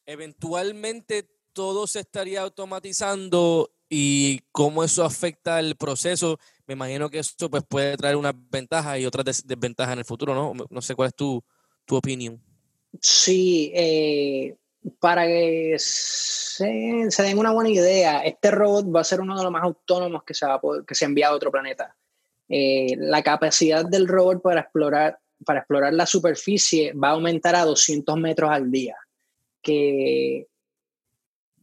eventualmente 0.07 1.29
todo 1.53 1.87
se 1.87 2.01
estaría 2.01 2.43
automatizando 2.43 3.71
y 3.89 4.41
cómo 4.53 4.85
eso 4.85 5.05
afecta 5.05 5.61
el 5.61 5.77
proceso, 5.77 6.39
me 6.67 6.75
imagino 6.75 7.11
que 7.11 7.19
eso 7.19 7.51
pues, 7.51 7.63
puede 7.69 7.97
traer 7.97 8.17
unas 8.17 8.35
ventajas 8.51 8.99
y 8.99 9.07
otras 9.07 9.47
desventajas 9.47 9.93
en 9.93 9.99
el 9.99 10.05
futuro, 10.05 10.35
¿no? 10.35 10.55
No 10.71 10.83
sé 10.83 10.95
cuál 10.95 11.09
es 11.09 11.15
tu, 11.15 11.43
tu 11.85 11.97
opinión. 11.97 12.43
Sí, 13.01 13.73
eh, 13.75 14.57
para 14.99 15.27
que 15.27 15.77
se, 15.79 17.11
se, 17.11 17.23
den 17.23 17.39
una 17.39 17.53
buena 17.53 17.71
idea, 17.71 18.21
este 18.21 18.51
robot 18.51 18.95
va 18.95 19.01
a 19.01 19.05
ser 19.05 19.21
uno 19.21 19.37
de 19.37 19.43
los 19.43 19.53
más 19.53 19.63
autónomos 19.63 20.25
que 20.25 20.35
se, 20.35 20.47
va 20.47 20.55
a 20.55 20.61
poder, 20.61 20.85
que 20.85 20.95
se 20.95 21.05
envía 21.05 21.29
a 21.29 21.35
otro 21.35 21.51
planeta. 21.51 21.97
Eh, 22.55 22.97
la 22.99 23.23
capacidad 23.23 23.83
del 23.83 24.07
robot 24.07 24.43
para 24.43 24.61
explorar, 24.61 25.19
para 25.43 25.61
explorar 25.61 25.95
la 25.95 26.05
superficie 26.05 26.93
va 26.93 27.09
a 27.09 27.13
aumentar 27.13 27.55
a 27.55 27.65
200 27.65 28.15
metros 28.19 28.51
al 28.51 28.71
día, 28.71 28.95
que 29.63 30.47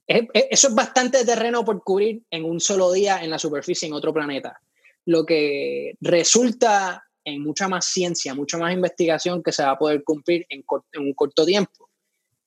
eso 0.08 0.68
es 0.70 0.74
bastante 0.74 1.24
terreno 1.24 1.64
por 1.64 1.84
cubrir 1.84 2.24
en 2.32 2.44
un 2.44 2.60
solo 2.60 2.92
día 2.92 3.24
en 3.24 3.30
la 3.30 3.38
superficie 3.38 3.88
en 3.88 3.94
otro 3.94 4.12
planeta, 4.12 4.60
lo 5.06 5.24
que 5.28 5.94
resulta 6.02 7.04
en 7.24 7.44
mucha 7.44 7.68
más 7.68 7.86
ciencia, 7.86 8.34
mucha 8.34 8.58
más 8.58 8.74
investigación 8.74 9.44
que 9.44 9.52
se 9.52 9.62
va 9.62 9.74
a 9.74 9.78
poder 9.78 10.04
cumplir 10.04 10.48
en, 10.50 10.64
en 10.94 11.02
un 11.04 11.14
corto 11.14 11.46
tiempo. 11.46 11.88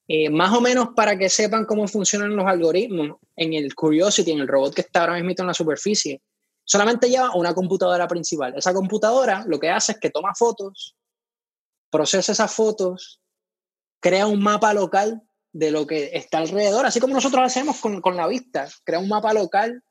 Eh, 0.08 0.30
más 0.30 0.52
o 0.52 0.60
menos 0.60 0.88
para 0.96 1.16
que 1.16 1.28
sepan 1.28 1.64
cómo 1.64 1.86
funcionan 1.86 2.34
los 2.34 2.44
algoritmos, 2.44 3.18
en 3.36 3.52
el 3.52 3.72
Curiosity, 3.72 4.32
en 4.32 4.40
el 4.40 4.48
robot 4.48 4.74
que 4.74 4.80
está 4.80 5.02
ahora 5.02 5.14
mismo 5.14 5.32
en 5.38 5.46
la 5.46 5.54
superficie, 5.54 6.20
solamente 6.72 7.10
lleva 7.10 7.34
una 7.34 7.52
computadora 7.52 8.08
principal. 8.08 8.54
Esa 8.56 8.72
computadora 8.72 9.44
lo 9.46 9.60
que 9.60 9.68
hace 9.68 9.92
es 9.92 9.98
que 9.98 10.08
toma 10.08 10.34
fotos, 10.34 10.96
procesa 11.90 12.32
esas 12.32 12.50
fotos, 12.50 13.20
crea 14.00 14.26
un 14.26 14.42
mapa 14.42 14.72
local 14.72 15.22
de 15.52 15.70
lo 15.70 15.86
que 15.86 16.12
está 16.14 16.38
alrededor, 16.38 16.86
así 16.86 16.98
como 16.98 17.12
nosotros 17.12 17.42
hacemos 17.44 17.78
con, 17.78 18.00
con 18.00 18.16
la 18.16 18.26
vista, 18.26 18.70
crea 18.84 19.00
un 19.00 19.10
mapa 19.10 19.34
local 19.34 19.84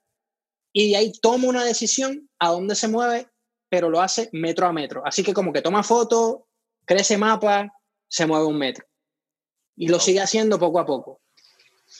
y 0.73 0.89
de 0.89 0.97
ahí 0.97 1.11
toma 1.21 1.49
una 1.49 1.63
decisión 1.63 2.27
a 2.39 2.49
dónde 2.49 2.73
se 2.73 2.87
mueve, 2.87 3.27
pero 3.69 3.91
lo 3.91 4.01
hace 4.01 4.31
metro 4.31 4.65
a 4.65 4.73
metro. 4.73 5.03
Así 5.05 5.21
que 5.21 5.35
como 5.35 5.53
que 5.53 5.61
toma 5.61 5.83
foto, 5.83 6.47
crece 6.85 7.15
mapa, 7.15 7.71
se 8.07 8.25
mueve 8.25 8.47
un 8.47 8.57
metro. 8.57 8.87
Y 9.75 9.87
lo 9.87 9.99
sigue 9.99 10.19
haciendo 10.19 10.57
poco 10.57 10.79
a 10.79 10.87
poco. 10.87 11.21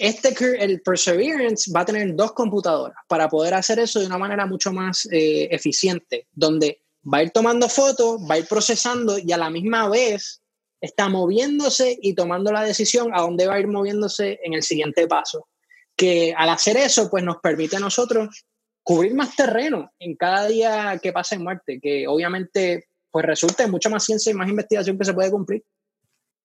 Este, 0.02 0.34
el 0.58 0.82
Perseverance 0.82 1.72
va 1.72 1.82
a 1.82 1.86
tener 1.86 2.16
dos 2.16 2.32
computadoras 2.32 2.97
para 3.08 3.30
poder 3.30 3.54
hacer 3.54 3.78
eso 3.78 3.99
de 3.99 4.08
una 4.08 4.18
manera 4.18 4.47
mucho 4.47 4.74
más 4.74 5.08
eh, 5.12 5.47
eficiente, 5.52 6.26
donde 6.32 6.82
va 7.02 7.20
a 7.20 7.24
ir 7.24 7.30
tomando 7.30 7.70
fotos, 7.70 8.20
va 8.28 8.34
a 8.34 8.39
ir 8.39 8.47
procesando 8.47 9.20
y 9.20 9.32
a 9.32 9.38
la 9.38 9.52
misma 9.52 9.88
vez 9.89 10.41
está 10.82 11.08
moviéndose 11.08 11.99
y 12.02 12.16
tomando 12.16 12.52
la 12.52 12.64
decisión 12.64 13.12
a 13.14 13.22
dónde 13.22 13.45
va 13.45 13.54
a 13.54 13.60
ir 13.60 13.68
moviéndose 13.68 14.39
en 14.43 14.56
el 14.56 14.64
siguiente 14.64 15.06
paso. 15.06 15.47
Que 15.95 16.34
al 16.36 16.49
hacer 16.49 16.78
eso, 16.78 17.08
pues 17.08 17.24
nos 17.24 17.38
permite 17.38 17.76
a 17.76 17.80
nosotros 17.80 18.43
cubrir 18.82 19.14
más 19.14 19.36
terreno 19.36 19.91
en 19.99 20.16
cada 20.16 20.47
día 20.47 20.99
que 20.99 21.14
pasa 21.14 21.36
en 21.36 21.43
Marte, 21.43 21.80
que 21.80 22.08
obviamente 22.08 22.88
pues 23.12 23.24
resulta 23.24 23.66
en 23.66 23.70
mucha 23.70 23.89
más 23.89 24.04
ciencia 24.04 24.32
y 24.32 24.34
más 24.34 24.49
investigación 24.49 24.97
que 24.97 25.06
se 25.06 25.14
puede 25.14 25.30
cumplir. 25.30 25.64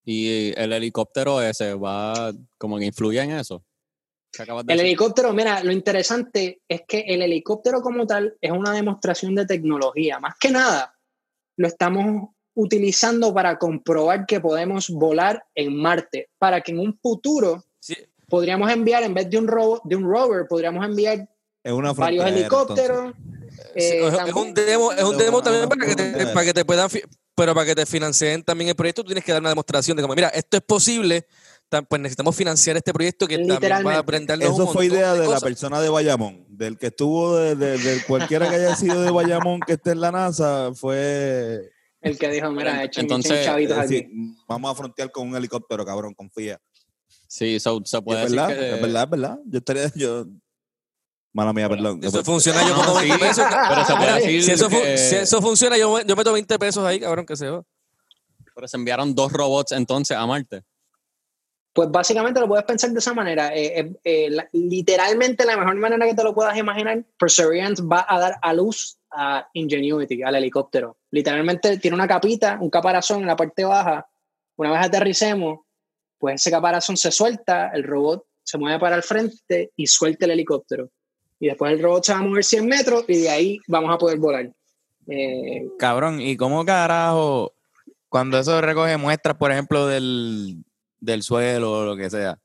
¿Y 0.08 0.52
el 0.56 0.72
helicóptero 0.72 1.42
ese 1.42 1.74
va 1.74 2.32
como 2.58 2.78
que 2.78 2.86
influye 2.86 3.20
en 3.20 3.32
eso? 3.32 3.64
El 4.68 4.80
helicóptero, 4.80 5.32
mira, 5.32 5.64
lo 5.64 5.72
interesante 5.72 6.60
es 6.68 6.82
que 6.86 7.00
el 7.00 7.22
helicóptero 7.22 7.80
como 7.80 8.06
tal 8.06 8.36
es 8.40 8.52
una 8.52 8.72
demostración 8.72 9.34
de 9.34 9.46
tecnología. 9.46 10.20
Más 10.20 10.34
que 10.38 10.50
nada, 10.50 10.94
lo 11.56 11.66
estamos 11.66 12.30
utilizando 12.54 13.34
para 13.34 13.58
comprobar 13.58 14.26
que 14.26 14.40
podemos 14.40 14.90
volar 14.90 15.44
en 15.56 15.76
Marte, 15.76 16.30
para 16.38 16.60
que 16.60 16.70
en 16.70 16.78
un 16.78 16.96
futuro 16.98 17.64
sí. 17.80 17.96
podríamos 18.28 18.70
enviar, 18.70 19.02
en 19.02 19.14
vez 19.14 19.28
de 19.28 19.38
un, 19.38 19.48
robo, 19.48 19.80
de 19.84 19.96
un 19.96 20.04
rover, 20.04 20.46
podríamos 20.46 20.84
enviar 20.84 21.28
varios 21.96 22.26
helicópteros. 22.26 23.12
Eh, 23.74 23.80
sí, 23.80 24.26
es, 24.28 24.34
un 24.34 24.54
demo, 24.54 24.92
es 24.92 25.02
un 25.02 25.18
demo 25.18 25.42
también 25.42 25.68
para 25.68 25.86
que, 25.86 25.96
te, 25.96 26.26
para 26.28 26.44
que 26.44 26.54
te 26.54 26.64
puedan, 26.64 26.88
pero 27.36 27.54
para 27.54 27.66
que 27.66 27.74
te 27.74 27.86
financien 27.86 28.42
también 28.42 28.70
el 28.70 28.74
proyecto, 28.74 29.02
tú 29.02 29.08
tienes 29.08 29.24
que 29.24 29.30
dar 29.30 29.40
una 29.40 29.50
demostración 29.50 29.96
de 29.96 30.02
como, 30.02 30.14
mira, 30.14 30.28
esto 30.28 30.56
es 30.56 30.62
posible, 30.62 31.26
pues 31.88 32.00
necesitamos 32.00 32.34
financiar 32.34 32.76
este 32.76 32.92
proyecto 32.92 33.28
que 33.28 33.38
también 33.38 33.86
va 33.86 33.94
a 33.94 33.98
aprendernos 33.98 34.50
Eso 34.50 34.66
fue 34.68 34.86
idea 34.86 35.14
de, 35.14 35.20
de 35.20 35.28
la 35.28 35.40
persona 35.40 35.80
de 35.80 35.88
Bayamón, 35.88 36.46
del 36.48 36.78
que 36.78 36.86
estuvo, 36.86 37.36
de, 37.36 37.54
de, 37.54 37.78
de 37.78 38.02
cualquiera 38.04 38.48
que 38.48 38.56
haya 38.56 38.74
sido 38.74 39.02
de 39.02 39.10
Bayamón 39.10 39.60
que 39.60 39.74
esté 39.74 39.90
en 39.92 40.00
la 40.00 40.10
NASA, 40.10 40.72
fue 40.74 41.70
el 42.00 42.18
que 42.18 42.30
dijo, 42.30 42.50
mira, 42.52 42.84
echen, 42.84 43.02
Entonces, 43.02 43.32
echen 43.32 43.44
chavitos 43.44 43.76
decir, 43.82 44.04
aquí. 44.04 44.36
vamos 44.48 44.70
a 44.70 44.74
frontear 44.74 45.10
con 45.10 45.28
un 45.28 45.36
helicóptero, 45.36 45.84
cabrón, 45.84 46.14
confía. 46.14 46.60
Sí, 47.26 47.58
se 47.58 48.02
puede 48.02 48.22
es 48.22 48.30
decir 48.30 48.40
verdad, 48.40 48.56
que... 48.56 48.74
es 48.76 48.82
verdad, 48.82 49.02
es 49.02 49.10
verdad. 49.10 49.38
Yo 49.46 49.58
estaría, 49.58 49.92
yo... 49.94 50.26
Mala 51.36 51.52
mía, 51.52 51.68
perdón. 51.68 52.00
Eso 52.02 52.24
funciona, 52.24 52.66
yo 52.66 52.74
pongo 52.74 52.94
20 52.94 53.18
pesos. 53.18 53.44
Pero 53.68 53.84
se 53.84 53.94
puede 53.94 54.14
decir 54.14 54.42
si, 54.42 54.52
eso 54.52 54.70
que... 54.70 54.96
si 54.96 55.16
eso 55.16 55.42
funciona, 55.42 55.76
yo, 55.76 56.00
yo 56.00 56.16
meto 56.16 56.32
20 56.32 56.58
pesos 56.58 56.82
ahí, 56.82 56.98
cabrón, 56.98 57.26
que 57.26 57.36
se 57.36 57.50
va. 57.50 57.62
Pero 58.54 58.66
se 58.66 58.78
enviaron 58.78 59.14
dos 59.14 59.30
robots 59.30 59.72
entonces 59.72 60.16
a 60.16 60.26
Marte. 60.26 60.62
Pues 61.74 61.90
básicamente 61.90 62.40
lo 62.40 62.48
puedes 62.48 62.64
pensar 62.64 62.88
de 62.88 63.00
esa 63.00 63.12
manera. 63.12 63.54
Eh, 63.54 63.80
eh, 63.80 63.92
eh, 64.02 64.30
la, 64.30 64.48
literalmente 64.52 65.44
la 65.44 65.58
mejor 65.58 65.76
manera 65.76 66.06
que 66.06 66.14
te 66.14 66.24
lo 66.24 66.34
puedas 66.34 66.56
imaginar, 66.56 67.04
Perseverance 67.18 67.82
va 67.82 68.06
a 68.08 68.18
dar 68.18 68.38
a 68.40 68.54
luz 68.54 68.96
a 69.10 69.46
Ingenuity, 69.52 70.22
al 70.22 70.36
helicóptero. 70.36 70.96
Literalmente 71.10 71.76
tiene 71.76 71.96
una 71.96 72.08
capita, 72.08 72.56
un 72.58 72.70
caparazón 72.70 73.20
en 73.20 73.26
la 73.26 73.36
parte 73.36 73.62
baja. 73.62 74.08
Una 74.56 74.70
vez 74.70 74.86
aterricemos, 74.86 75.58
pues 76.16 76.36
ese 76.36 76.50
caparazón 76.50 76.96
se 76.96 77.12
suelta, 77.12 77.72
el 77.74 77.84
robot 77.84 78.24
se 78.42 78.56
mueve 78.56 78.78
para 78.78 78.96
el 78.96 79.02
frente 79.02 79.72
y 79.76 79.86
suelta 79.86 80.24
el 80.24 80.30
helicóptero. 80.30 80.88
Y 81.38 81.48
después 81.48 81.72
el 81.72 81.82
robot 81.82 82.04
se 82.04 82.12
va 82.12 82.18
a 82.18 82.22
mover 82.22 82.44
100 82.44 82.66
metros 82.66 83.04
y 83.08 83.18
de 83.18 83.28
ahí 83.28 83.60
vamos 83.68 83.94
a 83.94 83.98
poder 83.98 84.18
volar. 84.18 84.50
Eh, 85.08 85.66
Cabrón, 85.78 86.20
¿y 86.20 86.36
cómo 86.36 86.64
carajo, 86.64 87.54
cuando 88.08 88.38
eso 88.38 88.60
recoge 88.60 88.96
muestras, 88.96 89.36
por 89.36 89.52
ejemplo, 89.52 89.86
del, 89.86 90.64
del 91.00 91.22
suelo 91.22 91.72
o 91.72 91.84
lo 91.84 91.96
que 91.96 92.10
sea, 92.10 92.38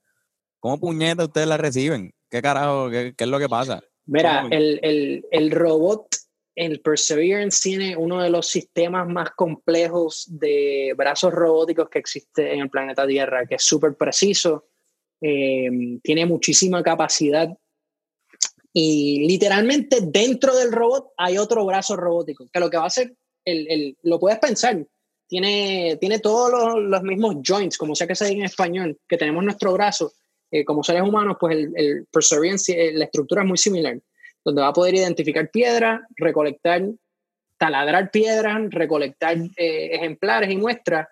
¿cómo 0.59 0.79
puñetas 0.79 1.27
ustedes 1.27 1.47
la 1.47 1.57
reciben? 1.57 2.13
¿Qué 2.29 2.41
carajo, 2.41 2.89
qué, 2.89 3.13
qué 3.17 3.23
es 3.23 3.29
lo 3.29 3.39
que 3.39 3.49
pasa? 3.49 3.81
Mira, 4.05 4.47
el, 4.51 4.79
el, 4.83 5.25
el, 5.31 5.51
robot 5.51 6.07
el 6.55 6.81
Perseverance 6.81 7.61
tiene 7.61 7.95
uno 7.95 8.21
de 8.21 8.29
los 8.29 8.47
sistemas 8.47 9.07
más 9.07 9.31
complejos 9.31 10.27
de 10.27 10.93
brazos 10.97 11.33
robóticos 11.33 11.89
que 11.89 11.99
existe 11.99 12.53
en 12.53 12.61
el 12.61 12.69
planeta 12.69 13.07
Tierra, 13.07 13.45
que 13.45 13.55
es 13.55 13.63
súper 13.63 13.95
preciso, 13.95 14.67
eh, 15.21 15.99
tiene 16.03 16.25
muchísima 16.25 16.83
capacidad 16.83 17.49
y 18.73 19.27
literalmente 19.27 19.99
dentro 20.01 20.55
del 20.55 20.71
robot 20.71 21.11
hay 21.17 21.37
otro 21.37 21.65
brazo 21.65 21.95
robótico, 21.95 22.47
que 22.51 22.59
lo 22.59 22.69
que 22.69 22.77
va 22.77 22.83
a 22.83 22.87
hacer, 22.87 23.13
el, 23.43 23.67
el, 23.69 23.97
lo 24.03 24.19
puedes 24.19 24.39
pensar, 24.39 24.85
tiene, 25.27 25.97
tiene 25.99 26.19
todos 26.19 26.51
los, 26.51 26.83
los, 26.83 27.03
mismos 27.03 27.37
joints, 27.45 27.77
como 27.77 27.95
sea 27.95 28.07
que 28.07 28.15
se 28.15 28.25
diga 28.25 28.39
en 28.39 28.45
español, 28.45 28.97
que 29.07 29.17
tenemos 29.17 29.43
nuestro 29.43 29.73
brazo, 29.73 30.13
eh, 30.51 30.63
como 30.63 30.83
seres 30.83 31.03
humanos, 31.03 31.37
pues 31.39 31.55
el, 31.55 31.71
el 31.75 32.05
Perseverance, 32.11 32.71
eh, 32.71 32.93
la 32.93 33.05
estructura 33.05 33.41
es 33.41 33.47
muy 33.47 33.57
similar, 33.57 33.99
donde 34.43 34.61
va 34.61 34.69
a 34.69 34.73
poder 34.73 34.95
identificar 34.95 35.49
piedras, 35.49 36.01
recolectar, 36.15 36.83
taladrar 37.57 38.09
piedras, 38.11 38.61
recolectar 38.69 39.37
eh, 39.57 39.89
ejemplares 39.93 40.49
y 40.49 40.57
muestras, 40.57 41.07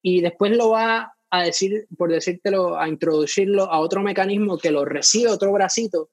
y 0.00 0.20
después 0.20 0.56
lo 0.56 0.70
va 0.70 1.12
a 1.30 1.42
decir, 1.42 1.86
por 1.98 2.10
decírtelo, 2.10 2.78
a 2.78 2.88
introducirlo 2.88 3.64
a 3.64 3.80
otro 3.80 4.02
mecanismo 4.02 4.56
que 4.56 4.70
lo 4.70 4.84
recibe 4.86 5.30
otro 5.30 5.52
bracito 5.52 6.10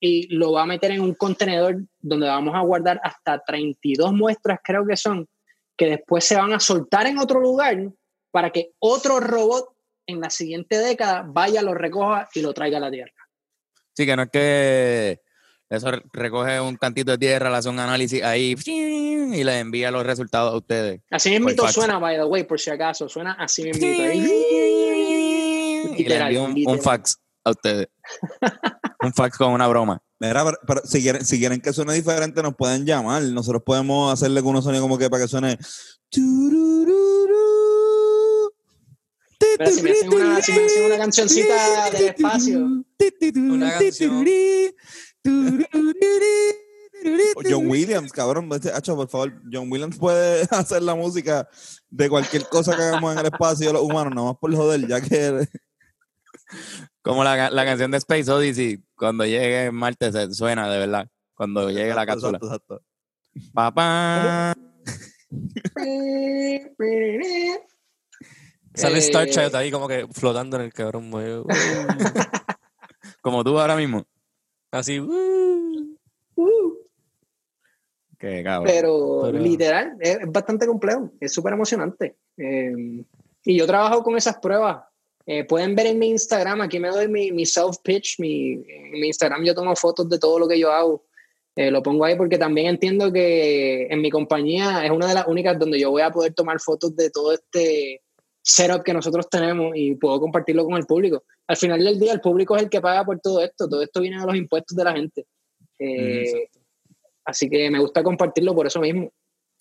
y 0.00 0.34
lo 0.34 0.52
va 0.52 0.62
a 0.62 0.66
meter 0.66 0.92
en 0.92 1.00
un 1.00 1.14
contenedor 1.14 1.76
donde 1.98 2.28
vamos 2.28 2.54
a 2.54 2.60
guardar 2.60 3.00
hasta 3.02 3.42
32 3.44 4.12
muestras, 4.12 4.60
creo 4.62 4.86
que 4.86 4.96
son, 4.96 5.28
que 5.76 5.86
después 5.86 6.24
se 6.24 6.36
van 6.36 6.52
a 6.52 6.60
soltar 6.60 7.06
en 7.06 7.18
otro 7.18 7.40
lugar 7.40 7.76
para 8.30 8.50
que 8.50 8.72
otro 8.78 9.20
robot 9.20 9.70
en 10.06 10.20
la 10.20 10.30
siguiente 10.30 10.78
década 10.78 11.24
vaya, 11.26 11.62
lo 11.62 11.74
recoja 11.74 12.28
y 12.34 12.40
lo 12.40 12.54
traiga 12.54 12.78
a 12.78 12.80
la 12.80 12.90
Tierra. 12.90 13.12
Sí, 13.94 14.06
que 14.06 14.16
no 14.16 14.22
es 14.22 14.30
que 14.30 15.20
eso 15.68 15.90
recoge 16.12 16.60
un 16.60 16.76
cantito 16.76 17.10
de 17.10 17.18
tierra, 17.18 17.50
le 17.50 17.56
hace 17.56 17.68
un 17.68 17.78
análisis 17.78 18.22
ahí 18.22 18.54
y 18.64 19.44
le 19.44 19.58
envía 19.58 19.90
los 19.90 20.06
resultados 20.06 20.54
a 20.54 20.56
ustedes. 20.56 21.00
Así 21.10 21.30
mismo 21.30 21.50
suena, 21.68 21.98
by 21.98 22.16
the 22.16 22.24
way, 22.24 22.44
por 22.44 22.58
si 22.60 22.70
acaso, 22.70 23.08
suena 23.08 23.32
así 23.32 23.64
mismo. 23.64 23.86
Y 25.96 26.04
le 26.04 26.16
envía 26.16 26.42
un, 26.42 26.54
un 26.64 26.80
fax 26.80 27.18
a 27.48 27.52
ustedes. 27.52 27.88
un 29.02 29.12
fax 29.12 29.36
con 29.36 29.52
una 29.52 29.66
broma. 29.68 30.02
Mira, 30.20 30.44
pero, 30.44 30.58
pero 30.66 30.82
si, 30.84 31.00
quieren, 31.00 31.24
si 31.24 31.38
quieren 31.38 31.60
que 31.60 31.72
suene 31.72 31.94
diferente, 31.94 32.42
nos 32.42 32.56
pueden 32.56 32.84
llamar. 32.84 33.22
Nosotros 33.22 33.62
podemos 33.64 34.12
hacerle 34.12 34.40
con 34.42 34.50
unos 34.50 34.64
sonidos 34.64 34.82
como 34.82 34.98
que 34.98 35.08
para 35.08 35.22
que 35.22 35.28
suene. 35.28 35.56
Pero 39.58 39.70
si 39.70 39.82
me 39.82 39.90
hacen 39.90 40.12
una, 40.12 40.42
si 40.42 40.52
me 40.52 40.64
hacen 40.64 40.84
una 40.86 40.98
cancioncita 40.98 41.90
del 41.90 42.04
espacio. 42.06 42.58
Una 43.36 43.78
canción. 43.78 44.24
John 47.48 47.68
Williams, 47.68 48.12
cabrón. 48.12 48.48
Hacho, 48.74 48.96
por 48.96 49.08
favor, 49.08 49.32
John 49.52 49.70
Williams 49.70 49.98
puede 49.98 50.42
hacer 50.50 50.82
la 50.82 50.94
música 50.94 51.48
de 51.90 52.08
cualquier 52.08 52.48
cosa 52.48 52.76
que 52.76 52.82
hagamos 52.82 53.12
en 53.12 53.18
el 53.20 53.26
espacio 53.26 53.72
los 53.72 53.82
humanos, 53.82 54.14
nomás 54.14 54.36
por 54.40 54.54
joder, 54.54 54.86
ya 54.86 55.00
que. 55.00 55.48
Como 57.08 57.24
la, 57.24 57.48
la, 57.48 57.64
canción 57.64 57.90
de 57.90 57.96
Space 57.96 58.30
Odyssey, 58.30 58.84
cuando 58.94 59.24
llegue 59.24 59.70
Marte 59.70 60.12
se 60.12 60.30
suena 60.34 60.70
de 60.70 60.78
verdad. 60.78 61.08
Cuando 61.32 61.70
llegue 61.70 61.94
la 61.94 62.04
cápsula. 62.04 62.36
Exacto, 62.36 62.74
exacto. 62.74 63.50
Papá. 63.54 64.54
Sale 68.74 68.98
Star 68.98 69.26
Child 69.26 69.56
ahí 69.56 69.70
como 69.70 69.88
que 69.88 70.06
flotando 70.12 70.58
en 70.58 70.64
el 70.64 70.72
cabrón. 70.74 71.10
como 73.22 73.42
tú 73.42 73.58
ahora 73.58 73.74
mismo. 73.74 74.04
Así. 74.70 75.00
Uh, 75.00 75.96
uh. 76.34 76.74
Qué 78.18 78.42
cabrón. 78.44 78.70
Pero, 78.70 79.20
Pero, 79.22 79.38
literal, 79.38 79.96
es, 80.00 80.18
bastante 80.30 80.66
complejo. 80.66 81.10
Es 81.20 81.32
súper 81.32 81.54
emocionante. 81.54 82.18
Eh, 82.36 83.02
y 83.44 83.58
yo 83.58 83.66
trabajo 83.66 84.02
con 84.02 84.14
esas 84.14 84.36
pruebas. 84.36 84.87
Eh, 85.30 85.44
pueden 85.44 85.74
ver 85.74 85.88
en 85.88 85.98
mi 85.98 86.08
Instagram, 86.08 86.62
aquí 86.62 86.80
me 86.80 86.88
doy 86.88 87.06
mi, 87.06 87.30
mi 87.32 87.44
self-pitch. 87.44 88.18
Mi, 88.18 88.52
en 88.66 88.92
mi 88.92 89.08
Instagram 89.08 89.44
yo 89.44 89.54
tomo 89.54 89.76
fotos 89.76 90.08
de 90.08 90.18
todo 90.18 90.38
lo 90.38 90.48
que 90.48 90.58
yo 90.58 90.72
hago. 90.72 91.04
Eh, 91.54 91.70
lo 91.70 91.82
pongo 91.82 92.06
ahí 92.06 92.16
porque 92.16 92.38
también 92.38 92.68
entiendo 92.68 93.12
que 93.12 93.88
en 93.90 94.00
mi 94.00 94.08
compañía 94.08 94.86
es 94.86 94.90
una 94.90 95.06
de 95.06 95.12
las 95.12 95.26
únicas 95.26 95.58
donde 95.58 95.78
yo 95.78 95.90
voy 95.90 96.00
a 96.00 96.10
poder 96.10 96.32
tomar 96.32 96.58
fotos 96.60 96.96
de 96.96 97.10
todo 97.10 97.34
este 97.34 98.00
setup 98.40 98.82
que 98.82 98.94
nosotros 98.94 99.28
tenemos 99.28 99.72
y 99.74 99.96
puedo 99.96 100.18
compartirlo 100.18 100.64
con 100.64 100.78
el 100.78 100.86
público. 100.86 101.22
Al 101.46 101.58
final 101.58 101.84
del 101.84 102.00
día, 102.00 102.14
el 102.14 102.22
público 102.22 102.56
es 102.56 102.62
el 102.62 102.70
que 102.70 102.80
paga 102.80 103.04
por 103.04 103.20
todo 103.20 103.42
esto. 103.42 103.68
Todo 103.68 103.82
esto 103.82 104.00
viene 104.00 104.18
de 104.18 104.24
los 104.24 104.34
impuestos 104.34 104.74
de 104.74 104.84
la 104.84 104.92
gente. 104.94 105.26
Eh, 105.78 106.48
así 107.26 107.50
que 107.50 107.70
me 107.70 107.80
gusta 107.80 108.02
compartirlo 108.02 108.54
por 108.54 108.66
eso 108.66 108.80
mismo. 108.80 109.12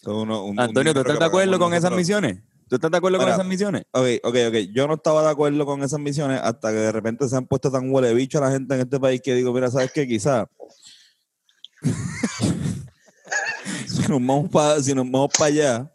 Uno, 0.06 0.46
un, 0.46 0.58
Antonio, 0.58 0.94
¿tú 0.94 1.02
estás 1.02 1.20
de 1.20 1.26
acuerdo 1.26 1.60
con 1.60 1.74
esas 1.74 1.92
misiones? 1.92 2.38
¿Tú 2.70 2.76
estás 2.76 2.92
de 2.92 2.98
acuerdo 2.98 3.18
Ahora, 3.18 3.32
con 3.32 3.40
esas 3.40 3.48
misiones? 3.48 3.84
Ok, 3.92 4.06
ok, 4.24 4.36
ok. 4.50 4.56
Yo 4.74 4.88
no 4.88 4.96
estaba 4.96 5.24
de 5.24 5.30
acuerdo 5.30 5.66
con 5.66 5.82
esas 5.84 6.00
misiones 6.00 6.40
hasta 6.44 6.70
que 6.72 6.78
de 6.78 6.92
repente 6.92 7.28
se 7.30 7.38
han 7.38 7.48
puesto 7.48 7.72
tan 7.72 7.90
huele 7.90 8.14
bicho 8.14 8.40
a 8.40 8.42
la 8.42 8.52
gente 8.52 8.76
en 8.76 8.82
este 8.82 9.00
país 9.00 9.22
que 9.22 9.34
digo, 9.36 9.54
mira, 9.54 9.72
¿sabes 9.72 9.92
qué? 9.94 10.06
Quizá. 10.08 10.50
si 13.88 14.02
nos 14.02 14.26
vamos 14.26 14.50
para 14.50 14.82
si 14.82 14.94
nos 14.94 15.06
vamos 15.10 15.30
para 15.38 15.46
allá. 15.48 15.92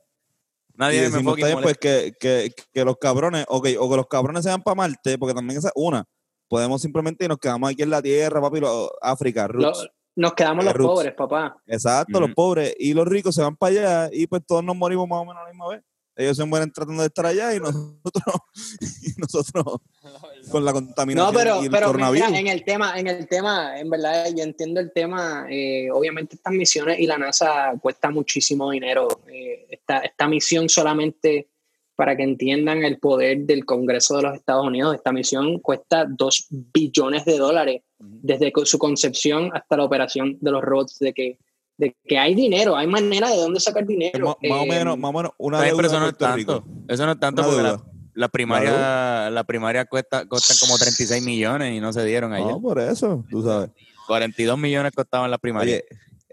Nadie 0.75 1.07
y 1.07 1.11
me 1.23 1.57
pues, 1.63 1.77
que, 1.77 2.15
que, 2.19 2.51
que, 2.73 2.85
los 2.85 2.97
cabrones, 2.97 3.45
okay, 3.49 3.77
o 3.79 3.91
que 3.91 3.97
los 3.97 4.07
cabrones 4.07 4.43
sean 4.43 4.63
para 4.63 4.75
Marte, 4.75 5.19
porque 5.19 5.35
también 5.35 5.59
esa 5.59 5.69
es 5.69 5.75
una. 5.77 6.07
Podemos 6.49 6.81
simplemente 6.81 7.27
y 7.27 7.29
nos 7.29 7.39
quedamos 7.39 7.71
aquí 7.71 7.83
en 7.83 7.91
la 7.91 8.01
tierra, 8.01 8.41
papi, 8.41 8.61
lo, 8.61 8.91
África, 9.03 9.47
roots. 9.47 9.83
Lo, 9.83 9.91
nos 10.17 10.33
quedamos 10.33 10.65
Eh, 10.65 10.69
los 10.69 10.75
roots. 10.75 10.95
pobres, 10.95 11.15
papá. 11.15 11.57
Exacto, 11.67 12.21
los 12.21 12.33
pobres. 12.35 12.75
Y 12.79 12.95
los 12.95 13.07
ricos 13.07 13.35
se 13.35 13.43
van 13.43 13.57
para 13.57 13.71
allá 13.71 14.11
y 14.13 14.27
pues 14.27 14.43
todos 14.47 14.65
nos 14.65 14.75
morimos 14.75 15.07
más 15.07 15.21
o 15.21 15.25
menos 15.27 15.43
a 15.43 15.45
la 15.45 15.51
misma 15.51 15.69
vez. 15.69 15.83
Ellos 16.15 16.37
se 16.37 16.45
mueren 16.45 16.71
tratando 16.71 17.03
de 17.03 17.09
estar 17.09 17.25
allá 17.27 17.55
y 17.55 17.61
nosotros, 17.61 18.37
y 19.03 19.21
nosotros 19.21 19.65
con 20.51 20.65
la 20.65 20.73
No, 20.73 20.75
contaminación 20.75 21.35
pero, 21.35 21.63
y 21.63 21.67
el 21.67 21.71
pero 21.71 21.87
coronavirus. 21.87 22.29
mira, 22.29 22.41
en 22.41 22.47
el 22.49 22.65
tema, 22.65 22.99
en 22.99 23.07
el 23.07 23.27
tema, 23.29 23.79
en 23.79 23.89
verdad, 23.91 24.27
yo 24.37 24.43
entiendo 24.45 24.81
el 24.81 24.93
tema. 24.93 25.47
eh, 25.51 25.89
obviamente 25.91 26.37
estas 26.37 26.53
misiones 26.53 26.99
y 27.01 27.07
la 27.07 27.19
NASA 27.19 27.73
cuesta 27.81 28.11
muchísimo 28.11 28.71
dinero. 28.71 29.09
Eh, 29.27 29.67
esta, 29.71 29.99
esta 29.99 30.29
misión 30.29 30.69
solamente 30.69 31.49
para 31.95 32.17
que 32.17 32.23
entiendan 32.25 32.85
el 32.85 32.99
poder 32.99 33.41
del 33.41 33.65
Congreso 33.65 34.17
de 34.17 34.23
los 34.23 34.35
Estados 34.35 34.67
Unidos, 34.67 34.95
esta 34.95 35.13
misión 35.13 35.61
cuesta 35.61 36.07
2 36.09 36.47
billones 36.51 37.25
de 37.25 37.39
dólares 37.39 37.83
desde 37.99 38.51
su 38.65 38.79
concepción 38.79 39.51
hasta 39.55 39.77
la 39.77 39.85
operación 39.85 40.39
de 40.41 40.51
los 40.51 40.63
robots, 40.63 40.99
de 40.99 41.13
que, 41.13 41.39
de 41.79 41.97
que 42.05 42.19
hay 42.19 42.35
dinero, 42.35 42.77
hay 42.77 42.87
manera 42.87 43.31
de 43.31 43.37
dónde 43.37 43.61
sacar 43.61 43.87
dinero. 43.87 44.27
más, 44.27 44.37
más 44.43 44.61
o 44.61 44.65
Eh, 44.65 44.69
menos, 44.69 44.99
más 44.99 45.09
o 45.11 45.13
menos 45.13 45.33
una 45.39 45.61
deuda 45.61 45.77
pero 45.77 45.89
eso 45.89 45.97
de 45.97 46.01
no 46.01 46.09
es 46.09 46.17
tanto. 46.19 46.37
Rico. 46.37 46.65
Eso 46.89 47.07
no 47.07 47.13
es 47.13 47.21
tanto 47.21 47.43
Una 47.43 47.51
porque 47.51 47.93
la, 48.15 48.29
primaria, 48.29 49.31
la 49.31 49.45
primaria 49.45 49.85
cuesta, 49.87 50.27
cuesta 50.27 50.55
como 50.61 50.77
36 50.77 51.25
millones 51.25 51.75
y 51.75 51.81
no 51.81 51.93
se 51.93 52.05
dieron 52.05 52.33
ayer. 52.33 52.49
No, 52.49 52.61
por 52.61 52.79
eso, 52.79 53.25
tú 53.31 53.43
sabes. 53.43 53.71
42 54.07 54.59
millones 54.59 54.93
costaban 54.95 55.31
la 55.31 55.39
primaria. 55.39 55.77
Oye, 55.77 55.85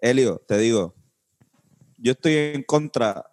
Elio, 0.02 0.42
te 0.48 0.58
digo, 0.58 0.96
yo 1.98 2.12
estoy 2.12 2.34
en 2.34 2.64
contra 2.64 3.26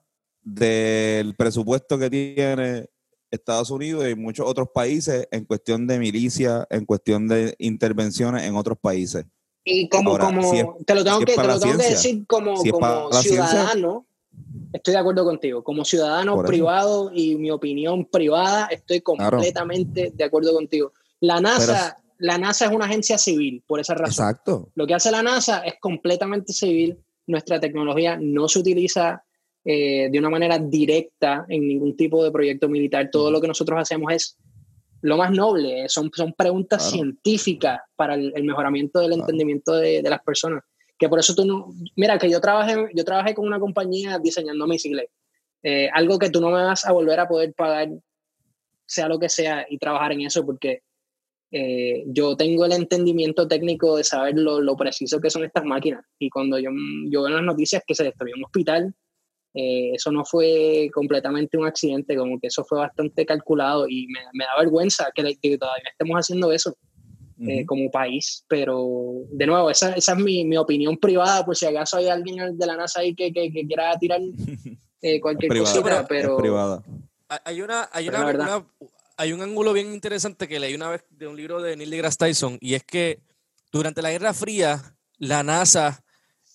del 0.42 1.34
presupuesto 1.34 1.98
que 1.98 2.08
tiene 2.10 2.88
Estados 3.30 3.70
Unidos 3.70 4.08
y 4.08 4.14
muchos 4.14 4.46
otros 4.48 4.68
países 4.72 5.26
en 5.30 5.44
cuestión 5.44 5.86
de 5.86 5.98
milicia, 5.98 6.66
en 6.70 6.84
cuestión 6.84 7.26
de 7.28 7.54
intervenciones 7.58 8.44
en 8.44 8.54
otros 8.54 8.78
países. 8.78 9.24
Y 9.68 9.88
como, 9.88 10.10
Ahora, 10.12 10.26
como 10.26 10.48
si 10.50 10.58
es- 10.60 10.66
te 10.86 10.94
lo 10.94 11.02
tengo, 11.02 11.18
si 11.18 11.24
que, 11.24 11.34
te 11.34 11.42
lo 11.46 11.58
tengo 11.58 11.76
que 11.76 11.88
decir 11.88 12.24
como, 12.28 12.56
si 12.58 12.70
como 12.70 13.10
ciencia- 13.12 13.46
ciudadano, 13.48 14.06
estoy 14.72 14.92
de 14.94 15.00
acuerdo 15.00 15.24
contigo. 15.24 15.64
Como 15.64 15.84
ciudadano 15.84 16.34
eso. 16.36 16.44
privado 16.44 17.10
y 17.12 17.34
mi 17.34 17.50
opinión 17.50 18.04
privada, 18.04 18.66
estoy 18.66 19.00
Claro. 19.00 19.30
completamente 19.32 20.12
de 20.14 20.24
acuerdo 20.24 20.54
contigo. 20.54 20.92
La 21.18 21.40
NASA, 21.40 21.96
la 22.18 22.38
NASA 22.38 22.66
es 22.66 22.70
una 22.70 22.84
agencia 22.84 23.18
civil, 23.18 23.64
por 23.66 23.80
esa 23.80 23.94
razón. 23.94 24.12
Exacto. 24.28 24.68
Lo 24.76 24.86
que 24.86 24.94
hace 24.94 25.10
la 25.10 25.22
NASA 25.24 25.58
es 25.60 25.74
completamente 25.80 26.52
civil. 26.52 26.98
Nuestra 27.26 27.58
tecnología 27.58 28.16
no 28.20 28.48
se 28.48 28.60
utiliza 28.60 29.24
eh, 29.68 30.08
de 30.12 30.18
una 30.20 30.30
manera 30.30 30.60
directa 30.60 31.44
en 31.48 31.66
ningún 31.66 31.96
tipo 31.96 32.22
de 32.22 32.30
proyecto 32.30 32.68
militar. 32.68 33.08
Todo 33.10 33.32
lo 33.32 33.40
que 33.40 33.48
nosotros 33.48 33.80
hacemos 33.80 34.12
es 34.12 34.36
lo 35.02 35.16
más 35.16 35.30
noble. 35.30 35.88
Son, 35.88 36.10
son 36.14 36.32
preguntas 36.32 36.82
Claro. 36.82 36.96
científicas 36.96 37.80
para 37.96 38.14
el, 38.14 38.32
el 38.34 38.44
mejoramiento 38.44 38.98
del 39.00 39.08
Claro. 39.10 39.22
entendimiento 39.22 39.74
de, 39.74 40.02
de 40.02 40.10
las 40.10 40.22
personas. 40.22 40.62
Que 40.98 41.08
por 41.08 41.18
eso 41.18 41.34
tú 41.34 41.44
no... 41.44 41.68
Mira, 41.96 42.18
que 42.18 42.30
yo 42.30 42.40
trabajé, 42.40 42.88
yo 42.94 43.04
trabajé 43.04 43.34
con 43.34 43.46
una 43.46 43.60
compañía 43.60 44.18
diseñando 44.18 44.66
misiles. 44.66 45.06
Eh, 45.62 45.88
algo 45.92 46.18
que 46.18 46.30
tú 46.30 46.40
no 46.40 46.48
me 46.48 46.62
vas 46.62 46.86
a 46.86 46.92
volver 46.92 47.20
a 47.20 47.28
poder 47.28 47.52
pagar, 47.54 47.88
sea 48.86 49.08
lo 49.08 49.18
que 49.18 49.28
sea, 49.28 49.66
y 49.68 49.78
trabajar 49.78 50.12
en 50.12 50.22
eso, 50.22 50.44
porque 50.46 50.82
eh, 51.50 52.04
yo 52.06 52.36
tengo 52.36 52.64
el 52.64 52.72
entendimiento 52.72 53.46
técnico 53.46 53.96
de 53.96 54.04
saber 54.04 54.36
lo, 54.38 54.60
lo, 54.60 54.76
preciso 54.76 55.20
que 55.20 55.30
son 55.30 55.44
estas 55.44 55.64
máquinas. 55.64 56.04
Y 56.18 56.30
cuando 56.30 56.58
yo, 56.58 56.70
yo 57.10 57.22
veo 57.22 57.28
en 57.28 57.34
las 57.36 57.44
noticias 57.44 57.82
que 57.86 57.94
se 57.94 58.04
destruyó 58.04 58.34
un 58.36 58.44
hospital, 58.44 58.94
eh, 59.56 59.92
eso 59.94 60.12
no 60.12 60.24
fue 60.24 60.90
completamente 60.92 61.56
un 61.56 61.66
accidente, 61.66 62.14
como 62.16 62.38
que 62.38 62.48
eso 62.48 62.64
fue 62.64 62.78
bastante 62.78 63.24
calculado 63.24 63.88
y 63.88 64.06
me, 64.08 64.20
me 64.34 64.44
da 64.44 64.50
vergüenza 64.58 65.10
que, 65.14 65.36
que, 65.40 65.56
todavía 65.58 65.88
estemos 65.90 66.16
haciendo 66.18 66.52
eso. 66.52 66.76
eh, 67.38 67.66
como 67.66 67.90
país, 67.90 68.44
pero 68.48 68.86
de 69.30 69.46
nuevo, 69.46 69.68
esa, 69.70 69.92
esa 69.92 70.12
es 70.12 70.18
mi, 70.18 70.44
mi 70.46 70.56
opinión 70.56 70.96
privada, 70.96 71.44
por 71.44 71.54
si 71.54 71.66
acaso 71.66 71.98
hay 71.98 72.08
alguien 72.08 72.56
de 72.56 72.66
la 72.66 72.76
NASA 72.76 73.00
ahí 73.00 73.14
que, 73.14 73.30
que, 73.30 73.52
que 73.52 73.66
quiera 73.66 73.94
tirar 73.98 74.20
eh, 75.02 75.20
cualquier 75.20 75.50
privada, 75.50 75.74
cosita, 75.82 76.06
pero 76.08 76.36
privada. 76.38 76.82
Hay- 77.44 77.60
una, 77.60 77.90
hay 77.92 78.08
una, 78.08 78.24
una- 78.30 78.66
hay 79.18 79.32
un 79.34 79.42
ángulo 79.42 79.74
bien 79.74 79.92
interesante 79.92 80.48
que 80.48 80.58
leí 80.58 80.74
una 80.74 80.88
vez 80.88 81.04
de 81.10 81.26
un 81.26 81.36
libro 81.36 81.60
de 81.60 81.76
Neil 81.76 81.90
deGrasse 81.90 82.16
Tyson 82.16 82.56
y 82.60 82.72
es 82.72 82.84
que 82.84 83.20
durante 83.70 84.00
la 84.00 84.10
Guerra 84.12 84.32
Fría 84.32 84.80
la 85.18 85.42
NASA 85.42 86.02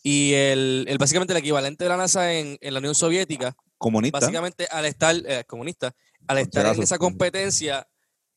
y 0.04 0.34
el, 0.34 0.86
el- 0.88 0.98
básicamente 0.98 1.34
el 1.34 1.40
equivalente 1.40 1.84
de 1.86 1.90
la 1.90 1.98
NASA 1.98 2.34
en, 2.34 2.58
en 2.60 2.74
la 2.74 2.80
Unión 2.80 2.96
Soviética, 2.96 3.56
Comunista. 3.78 4.20
básicamente 4.20 4.68
al 4.70 4.86
estar 4.86 5.16
eh, 5.26 5.44
comunista, 5.48 5.94
al 6.28 6.38
estar 6.40 6.76
en 6.76 6.84
esa 6.84 6.98
competencia, 6.98 7.88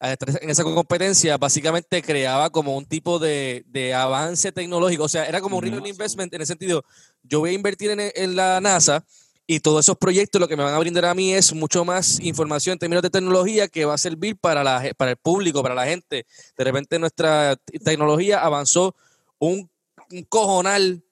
al 0.01 0.13
estar 0.13 0.43
en 0.43 0.51
esa 0.51 0.65
competencia, 0.65 1.37
básicamente 1.39 2.03
creaba 2.03 2.51
como 2.51 2.77
un 2.77 2.85
tipo 2.87 3.19
de, 3.19 3.65
de 3.69 3.95
avance 3.95 4.53
tecnológico. 4.53 5.05
O 5.05 5.09
sea, 5.09 5.25
era 5.27 5.41
como 5.41 5.59
un 5.59 5.73
on 5.73 5.87
investment 5.87 6.33
en 6.35 6.41
el 6.41 6.47
sentido, 6.47 6.83
yo 7.23 7.41
voy 7.41 7.51
a 7.51 7.53
invertir 7.55 7.91
en, 7.91 8.01
en 8.01 8.37
la 8.37 8.61
NASA 8.61 9.05
y 9.47 9.61
todos 9.61 9.85
esos 9.85 9.97
proyectos 9.99 10.41
lo 10.41 10.49
que 10.49 10.57
me 10.57 10.65
van 10.65 10.75
a 10.75 10.79
brindar 10.79 11.05
a 11.05 11.15
mí 11.15 11.35
es 11.35 11.53
mucho 11.53 11.85
más 11.85 12.19
información 12.21 12.73
en 12.75 12.79
términos 12.79 13.03
de 13.03 13.11
tecnología 13.11 13.69
que 13.69 13.85
va 13.85 13.95
a 13.95 13.99
servir 13.99 14.37
para, 14.39 14.65
la, 14.65 14.91
para 14.97 15.13
el 15.13 15.17
público, 15.19 15.63
para 15.63 15.75
la 15.75 15.85
gente. 15.87 16.27
De 16.57 16.65
repente 16.65 16.99
nuestra 16.99 17.57
tecnología 17.85 18.41
avanzó 18.43 18.95
un, 19.39 19.71
un 20.11 20.23
cojonal 20.25 21.03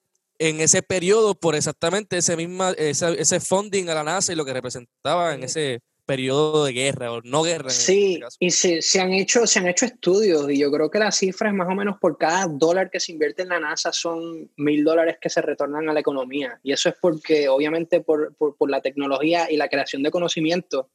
en 0.48 0.60
ese 0.60 0.82
periodo 0.82 1.34
por 1.34 1.54
exactamente 1.54 2.16
ese 2.16 2.36
misma 2.36 2.72
ese, 2.72 3.20
ese 3.20 3.38
funding 3.38 3.88
a 3.88 3.94
la 3.94 4.02
NASA 4.02 4.32
y 4.32 4.36
lo 4.36 4.44
que 4.44 4.52
representaba 4.52 5.34
en 5.34 5.44
ese 5.44 5.80
periodo 6.04 6.64
de 6.64 6.72
guerra 6.72 7.12
o 7.12 7.20
no 7.22 7.42
guerra. 7.42 7.70
Sí, 7.70 8.20
este 8.22 8.36
y 8.40 8.50
se, 8.50 8.82
se 8.82 9.00
han 9.00 9.12
hecho, 9.12 9.46
se 9.46 9.60
han 9.60 9.68
hecho 9.68 9.86
estudios 9.86 10.50
y 10.50 10.58
yo 10.58 10.70
creo 10.72 10.90
que 10.90 10.98
las 10.98 11.16
cifras 11.16 11.54
más 11.54 11.68
o 11.68 11.74
menos 11.74 11.96
por 12.00 12.18
cada 12.18 12.46
dólar 12.46 12.90
que 12.90 12.98
se 12.98 13.12
invierte 13.12 13.42
en 13.42 13.50
la 13.50 13.60
NASA 13.60 13.92
son 13.92 14.50
mil 14.56 14.82
dólares 14.82 15.18
que 15.20 15.30
se 15.30 15.40
retornan 15.40 15.88
a 15.88 15.92
la 15.92 16.00
economía. 16.00 16.58
Y 16.62 16.72
eso 16.72 16.88
es 16.88 16.96
porque 17.00 17.48
obviamente 17.48 18.00
por, 18.00 18.34
por, 18.34 18.56
por 18.56 18.68
la 18.68 18.80
tecnología 18.80 19.50
y 19.50 19.56
la 19.56 19.68
creación 19.68 20.02
de 20.02 20.10
conocimiento 20.10 20.90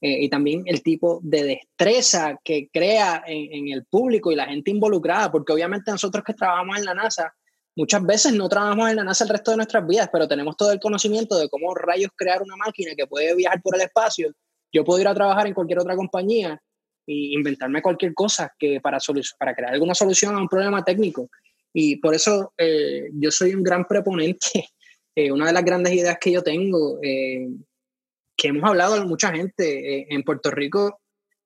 eh, 0.00 0.24
y 0.24 0.28
también 0.28 0.62
el 0.66 0.82
tipo 0.82 1.20
de 1.24 1.42
destreza 1.42 2.40
que 2.44 2.68
crea 2.72 3.24
en, 3.26 3.52
en 3.52 3.68
el 3.72 3.84
público 3.84 4.30
y 4.30 4.36
la 4.36 4.46
gente 4.46 4.70
involucrada, 4.70 5.32
porque 5.32 5.52
obviamente 5.52 5.90
nosotros 5.90 6.22
que 6.24 6.34
trabajamos 6.34 6.78
en 6.78 6.84
la 6.84 6.94
NASA, 6.94 7.34
muchas 7.76 8.04
veces 8.04 8.32
no 8.32 8.48
trabajamos 8.48 8.90
en 8.90 8.96
la 8.96 9.04
NASA 9.04 9.24
el 9.24 9.30
resto 9.30 9.50
de 9.52 9.58
nuestras 9.58 9.86
vidas, 9.86 10.08
pero 10.12 10.28
tenemos 10.28 10.56
todo 10.56 10.72
el 10.72 10.80
conocimiento 10.80 11.38
de 11.38 11.48
cómo 11.48 11.74
rayos 11.74 12.10
crear 12.16 12.42
una 12.42 12.56
máquina 12.56 12.92
que 12.96 13.06
puede 13.06 13.34
viajar 13.34 13.60
por 13.62 13.74
el 13.74 13.82
espacio 13.82 14.32
yo 14.72 14.84
puedo 14.84 15.00
ir 15.00 15.08
a 15.08 15.14
trabajar 15.14 15.46
en 15.46 15.54
cualquier 15.54 15.80
otra 15.80 15.94
compañía 15.94 16.60
e 17.06 17.12
inventarme 17.34 17.82
cualquier 17.82 18.14
cosa 18.14 18.52
que 18.58 18.80
para, 18.80 18.98
para 19.38 19.54
crear 19.54 19.74
alguna 19.74 19.94
solución 19.94 20.34
a 20.34 20.38
un 20.38 20.48
problema 20.48 20.82
técnico. 20.82 21.28
Y 21.74 21.96
por 21.96 22.14
eso 22.14 22.52
eh, 22.56 23.10
yo 23.12 23.30
soy 23.30 23.54
un 23.54 23.62
gran 23.62 23.86
preponente. 23.86 24.48
Eh, 25.14 25.30
una 25.30 25.44
de 25.46 25.52
las 25.52 25.62
grandes 25.62 25.92
ideas 25.92 26.16
que 26.18 26.32
yo 26.32 26.42
tengo, 26.42 26.98
eh, 27.02 27.46
que 28.34 28.48
hemos 28.48 28.64
hablado 28.64 28.96
con 28.96 29.08
mucha 29.08 29.30
gente 29.30 29.98
eh, 29.98 30.06
en 30.08 30.22
Puerto 30.22 30.50
Rico, 30.50 31.02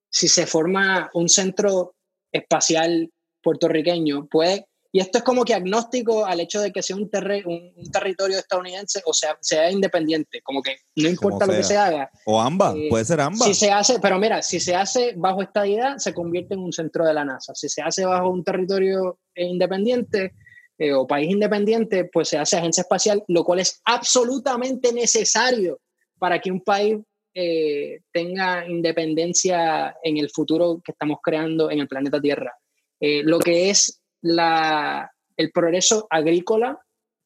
si 0.09 0.29
se 0.29 0.47
forma 0.47 1.11
un 1.15 1.29
centro 1.29 1.97
espacial 2.31 3.11
puertorriqueño, 3.43 4.29
puede, 4.29 4.69
y 4.97 5.01
esto 5.01 5.19
es 5.19 5.25
como 5.25 5.45
que 5.45 5.53
agnóstico 5.55 6.25
al 6.25 6.41
hecho 6.41 6.61
de 6.61 6.73
que 6.73 6.83
sea 6.83 6.97
un, 6.97 7.11
terre- 7.11 7.45
un, 7.45 7.73
un 7.77 7.91
territorio 7.91 8.39
estadounidense 8.39 9.03
o 9.05 9.13
sea, 9.13 9.37
sea 9.41 9.71
independiente, 9.71 10.41
como 10.43 10.63
que 10.63 10.77
no 10.97 11.09
importa 11.09 11.45
lo 11.47 11.53
que 11.53 11.63
se 11.65 11.77
haga, 11.77 12.11
O 12.25 12.41
ambas, 12.41 12.75
Eh, 12.77 12.87
puede 12.89 13.05
ser 13.05 13.21
ambas. 13.21 13.47
si 13.47 13.53
se 13.55 13.71
hace, 13.71 13.99
pero 14.01 14.19
mira, 14.19 14.41
si 14.43 14.59
se 14.59 14.75
hace 14.75 15.13
bajo 15.17 15.43
esta 15.43 15.67
idea, 15.67 15.99
se 15.99 16.15
convierte 16.15 16.55
en 16.55 16.61
un 16.61 16.73
centro 16.73 17.05
de 17.05 17.13
la 17.13 17.25
NASA. 17.25 17.53
Si 17.55 17.69
se 17.69 17.83
hace 17.83 18.05
bajo 18.07 18.31
un 18.31 18.43
territorio 18.43 19.19
eh, 19.35 19.45
independiente 19.45 20.33
eh, 20.79 20.93
o 20.95 21.07
país 21.07 21.31
independiente, 21.31 22.09
pues 22.13 22.29
se 22.31 22.39
hace 22.39 22.57
agencia 22.57 22.83
espacial, 22.83 23.23
lo 23.29 23.45
cual 23.45 23.61
es 23.61 23.81
absolutamente 23.85 24.93
necesario 24.93 25.81
para 26.19 26.39
que 26.41 26.51
un 26.51 26.61
país 26.63 26.97
eh, 27.35 28.01
tenga 28.13 28.67
independencia 28.67 29.95
en 30.03 30.17
el 30.17 30.31
futuro 30.31 30.81
que 30.85 30.93
estamos 30.93 31.19
creando 31.23 31.71
en 31.71 31.81
el 31.81 31.89
planeta 31.89 32.19
Tierra. 32.21 32.53
Eh, 32.99 33.23
lo 33.25 33.39
que 33.39 33.69
es 33.71 34.01
el 34.29 35.53
progreso 35.53 36.07
agrícola 36.11 36.79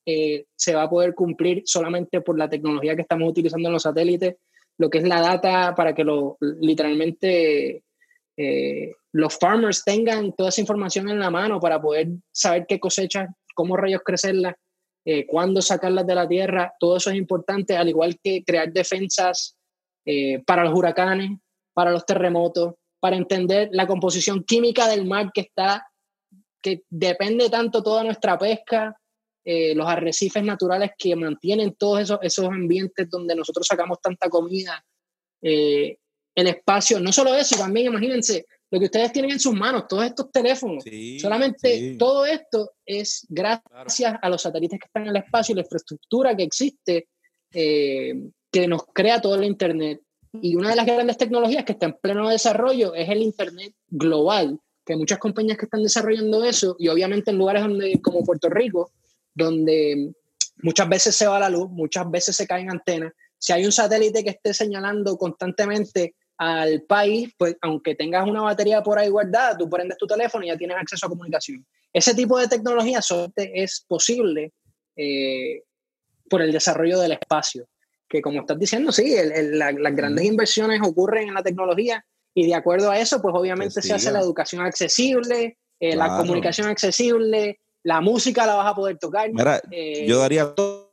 eh, 0.06 0.46
se 0.56 0.74
va 0.74 0.84
a 0.84 0.90
poder 0.90 1.14
cumplir 1.14 1.62
solamente 1.64 2.20
por 2.20 2.38
la 2.38 2.48
tecnología 2.48 2.96
que 2.96 3.02
estamos 3.02 3.28
utilizando 3.28 3.68
en 3.68 3.72
los 3.74 3.82
satélites 3.82 4.36
lo 4.80 4.88
que 4.88 4.98
es 4.98 5.04
la 5.04 5.20
data 5.20 5.74
para 5.74 5.94
que 5.94 6.04
lo, 6.04 6.38
literalmente 6.40 7.84
eh, 8.36 8.92
los 9.12 9.38
farmers 9.38 9.84
tengan 9.84 10.32
toda 10.32 10.48
esa 10.48 10.62
información 10.62 11.10
en 11.10 11.18
la 11.18 11.28
mano 11.28 11.60
para 11.60 11.82
poder 11.82 12.08
saber 12.32 12.64
qué 12.66 12.80
cosechas, 12.80 13.28
cómo 13.54 13.76
rayos 13.76 14.00
crecerlas, 14.02 14.54
eh, 15.04 15.26
cuándo 15.26 15.60
sacarlas 15.60 16.06
de 16.06 16.14
la 16.14 16.26
tierra, 16.26 16.72
todo 16.80 16.96
eso 16.96 17.10
es 17.10 17.16
importante, 17.16 17.76
al 17.76 17.90
igual 17.90 18.18
que 18.22 18.42
crear 18.42 18.72
defensas 18.72 19.54
eh, 20.06 20.42
para 20.46 20.64
los 20.64 20.72
huracanes, 20.72 21.38
para 21.74 21.90
los 21.90 22.06
terremotos, 22.06 22.74
para 23.00 23.16
entender 23.16 23.68
la 23.72 23.86
composición 23.86 24.44
química 24.44 24.88
del 24.88 25.06
mar 25.06 25.30
que 25.34 25.42
está, 25.42 25.86
que 26.60 26.82
depende 26.88 27.48
tanto 27.48 27.82
toda 27.82 28.04
nuestra 28.04 28.38
pesca, 28.38 28.96
eh, 29.44 29.74
los 29.74 29.86
arrecifes 29.86 30.42
naturales 30.42 30.90
que 30.98 31.16
mantienen 31.16 31.74
todos 31.74 32.00
esos, 32.00 32.18
esos 32.22 32.46
ambientes 32.46 33.08
donde 33.08 33.34
nosotros 33.34 33.66
sacamos 33.66 33.98
tanta 34.00 34.28
comida, 34.28 34.84
eh, 35.42 35.96
el 36.34 36.46
espacio, 36.46 37.00
no 37.00 37.12
solo 37.12 37.34
eso, 37.34 37.56
también 37.56 37.86
imagínense 37.86 38.46
lo 38.70 38.78
que 38.78 38.84
ustedes 38.84 39.12
tienen 39.12 39.32
en 39.32 39.40
sus 39.40 39.54
manos, 39.54 39.88
todos 39.88 40.04
estos 40.04 40.30
teléfonos. 40.30 40.84
Sí, 40.84 41.18
Solamente 41.18 41.76
sí. 41.76 41.98
todo 41.98 42.24
esto 42.24 42.72
es 42.86 43.26
gracias 43.28 44.14
a 44.20 44.28
los 44.28 44.42
satélites 44.42 44.78
que 44.78 44.86
están 44.86 45.02
en 45.04 45.08
el 45.08 45.16
espacio 45.16 45.52
y 45.52 45.56
la 45.56 45.62
infraestructura 45.62 46.36
que 46.36 46.44
existe 46.44 47.08
eh, 47.52 48.14
que 48.50 48.68
nos 48.68 48.84
crea 48.92 49.20
todo 49.20 49.34
el 49.34 49.44
Internet. 49.44 50.00
Y 50.40 50.54
una 50.54 50.70
de 50.70 50.76
las 50.76 50.86
grandes 50.86 51.16
tecnologías 51.16 51.64
que 51.64 51.72
está 51.72 51.86
en 51.86 51.96
pleno 52.00 52.28
desarrollo 52.28 52.94
es 52.94 53.08
el 53.08 53.22
Internet 53.22 53.74
global, 53.88 54.60
que 54.90 54.96
muchas 54.96 55.18
compañías 55.18 55.56
que 55.56 55.66
están 55.66 55.84
desarrollando 55.84 56.44
eso 56.44 56.74
y 56.76 56.88
obviamente 56.88 57.30
en 57.30 57.38
lugares 57.38 57.62
donde, 57.62 58.00
como 58.02 58.24
Puerto 58.24 58.48
Rico, 58.48 58.90
donde 59.32 60.12
muchas 60.62 60.88
veces 60.88 61.14
se 61.14 61.28
va 61.28 61.38
la 61.38 61.48
luz, 61.48 61.70
muchas 61.70 62.10
veces 62.10 62.34
se 62.34 62.44
caen 62.44 62.70
antenas. 62.70 63.12
Si 63.38 63.52
hay 63.52 63.64
un 63.64 63.70
satélite 63.70 64.24
que 64.24 64.30
esté 64.30 64.52
señalando 64.52 65.16
constantemente 65.16 66.16
al 66.38 66.82
país, 66.82 67.32
pues 67.38 67.56
aunque 67.60 67.94
tengas 67.94 68.28
una 68.28 68.42
batería 68.42 68.82
por 68.82 68.98
ahí 68.98 69.08
guardada, 69.08 69.56
tú 69.56 69.70
prendes 69.70 69.96
tu 69.96 70.08
teléfono 70.08 70.44
y 70.44 70.48
ya 70.48 70.56
tienes 70.56 70.76
acceso 70.76 71.06
a 71.06 71.08
comunicación. 71.08 71.64
Ese 71.92 72.12
tipo 72.12 72.36
de 72.36 72.48
tecnología 72.48 73.00
solamente 73.00 73.62
es 73.62 73.84
posible 73.86 74.52
eh, 74.96 75.62
por 76.28 76.42
el 76.42 76.50
desarrollo 76.50 76.98
del 76.98 77.12
espacio, 77.12 77.68
que 78.08 78.20
como 78.20 78.40
estás 78.40 78.58
diciendo, 78.58 78.90
sí, 78.90 79.14
el, 79.14 79.30
el, 79.30 79.56
la, 79.56 79.70
las 79.70 79.94
grandes 79.94 80.24
inversiones 80.24 80.80
ocurren 80.82 81.28
en 81.28 81.34
la 81.34 81.44
tecnología 81.44 82.04
y 82.34 82.46
de 82.46 82.54
acuerdo 82.54 82.90
a 82.90 82.98
eso, 82.98 83.20
pues 83.20 83.34
obviamente 83.36 83.82
se 83.82 83.92
hace 83.92 84.12
la 84.12 84.20
educación 84.20 84.62
accesible, 84.62 85.58
eh, 85.80 85.96
la 85.96 86.16
comunicación 86.18 86.68
accesible, 86.68 87.60
la 87.82 88.00
música 88.00 88.46
la 88.46 88.54
vas 88.54 88.72
a 88.72 88.74
poder 88.74 88.98
tocar. 88.98 89.30
Mira, 89.32 89.60
eh, 89.70 90.06
yo 90.06 90.18
daría 90.18 90.54
todo 90.54 90.90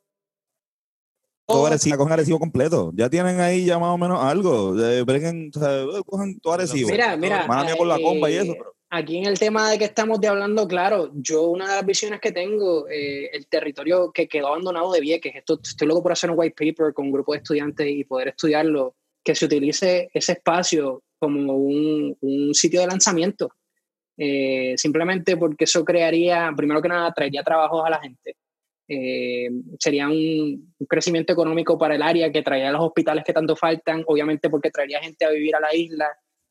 todo- 1.47 1.65
Arecibo, 1.65 1.97
cojan 1.97 2.13
Arecibo 2.13 2.39
completo. 2.39 2.91
Ya 2.93 3.09
tienen 3.09 3.39
ahí 3.39 3.65
ya 3.65 3.79
más 3.79 3.89
o 3.89 3.97
menos 3.97 4.21
algo. 4.21 4.77
Eh, 4.81 5.03
breguen, 5.03 5.49
o 5.55 5.59
sea, 5.59 5.85
cojan 6.05 6.37
todo 6.39 6.53
Arecibo. 6.53 6.89
Mira, 6.89 7.15
mira. 7.15 7.47
Mía 7.47 7.75
por 7.77 7.87
la 7.87 7.99
comba 7.99 8.29
y 8.29 8.35
eso, 8.35 8.53
pero 8.57 8.73
Aquí 8.89 9.17
en 9.17 9.25
el 9.25 9.37
tema 9.37 9.69
de 9.69 9.77
que 9.77 9.83
estamos 9.83 10.21
de 10.21 10.29
hablando, 10.29 10.65
claro, 10.65 11.11
yo 11.15 11.43
una 11.43 11.67
de 11.67 11.75
las 11.75 11.85
visiones 11.85 12.21
que 12.21 12.31
tengo, 12.31 12.87
eh, 12.87 13.29
el 13.33 13.45
territorio 13.47 14.13
que 14.13 14.29
quedó 14.29 14.47
abandonado 14.47 14.93
de 14.93 15.01
Vieques, 15.01 15.35
esto, 15.35 15.59
estoy 15.61 15.89
loco 15.89 16.03
por 16.03 16.13
hacer 16.13 16.31
un 16.31 16.39
white 16.39 16.55
paper 16.57 16.93
con 16.93 17.07
un 17.07 17.11
grupo 17.11 17.33
de 17.33 17.39
estudiantes 17.39 17.85
y 17.85 18.05
poder 18.05 18.29
estudiarlo, 18.29 18.95
que 19.25 19.35
se 19.35 19.43
utilice 19.43 20.09
ese 20.13 20.31
espacio 20.33 21.03
como 21.19 21.55
un, 21.55 22.15
un 22.21 22.53
sitio 22.53 22.81
de 22.81 22.87
lanzamiento, 22.87 23.51
eh, 24.17 24.73
simplemente 24.77 25.37
porque 25.37 25.65
eso 25.65 25.85
crearía, 25.85 26.51
primero 26.57 26.81
que 26.81 26.89
nada, 26.89 27.13
traería 27.13 27.43
trabajos 27.43 27.85
a 27.85 27.89
la 27.89 27.99
gente. 27.99 28.35
Eh, 28.89 29.49
sería 29.79 30.07
un, 30.07 30.73
crecimiento 30.87 31.33
económico 31.33 31.77
para 31.77 31.95
el 31.95 32.01
área 32.01 32.31
que 32.31 32.41
traería 32.41 32.71
los 32.71 32.81
hospitales 32.81 33.23
que 33.25 33.33
tanto 33.33 33.55
faltan, 33.55 34.03
obviamente 34.07 34.49
porque 34.49 34.71
traería 34.71 35.01
gente 35.01 35.25
a 35.25 35.29
vivir 35.29 35.55
a 35.55 35.59
la 35.59 35.75
isla, 35.75 36.07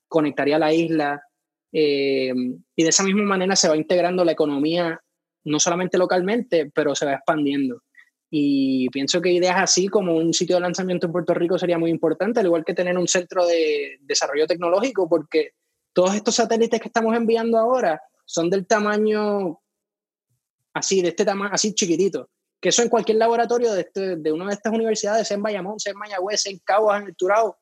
conectaría 0.06 0.58
la 0.58 0.72
isla, 0.72 1.22
eh, 1.72 2.32
y 2.76 2.82
de 2.82 2.88
esa 2.88 3.02
misma 3.02 3.22
manera 3.22 3.56
se 3.56 3.68
va 3.68 3.76
integrando 3.76 4.24
la 4.24 4.32
economía, 4.32 5.00
no 5.44 5.58
solamente 5.58 5.98
localmente, 5.98 6.70
pero 6.74 6.94
se 6.94 7.06
va 7.06 7.14
expandiendo. 7.14 7.82
Y 8.38 8.90
pienso 8.90 9.22
que 9.22 9.32
ideas 9.32 9.56
así 9.56 9.88
como 9.88 10.14
un 10.14 10.34
sitio 10.34 10.56
de 10.56 10.60
lanzamiento 10.60 11.06
en 11.06 11.12
Puerto 11.12 11.32
Rico 11.32 11.58
sería 11.58 11.78
muy 11.78 11.90
importante, 11.90 12.40
al 12.40 12.46
igual 12.46 12.66
que 12.66 12.74
tener 12.74 12.98
un 12.98 13.08
centro 13.08 13.46
de 13.46 13.96
desarrollo 14.02 14.46
tecnológico, 14.46 15.08
porque 15.08 15.52
todos 15.94 16.14
estos 16.14 16.34
satélites 16.34 16.78
que 16.78 16.88
estamos 16.88 17.16
enviando 17.16 17.56
ahora 17.56 17.98
son 18.26 18.50
del 18.50 18.66
tamaño 18.66 19.62
así, 20.74 21.00
de 21.00 21.08
este 21.08 21.24
tamaño, 21.24 21.50
así 21.50 21.74
chiquitito. 21.74 22.28
Que 22.60 22.68
eso 22.68 22.82
en 22.82 22.90
cualquier 22.90 23.16
laboratorio 23.16 23.72
de, 23.72 23.80
este, 23.80 24.16
de 24.16 24.32
una 24.32 24.48
de 24.48 24.52
estas 24.52 24.74
universidades, 24.74 25.26
sea 25.26 25.36
en 25.36 25.42
Bayamón, 25.42 25.80
sea 25.80 25.92
en 25.92 25.98
Mayagüez, 25.98 26.44
en 26.44 26.58
Caguas, 26.58 27.00
en 27.00 27.08
el 27.08 27.16
Turao, 27.16 27.56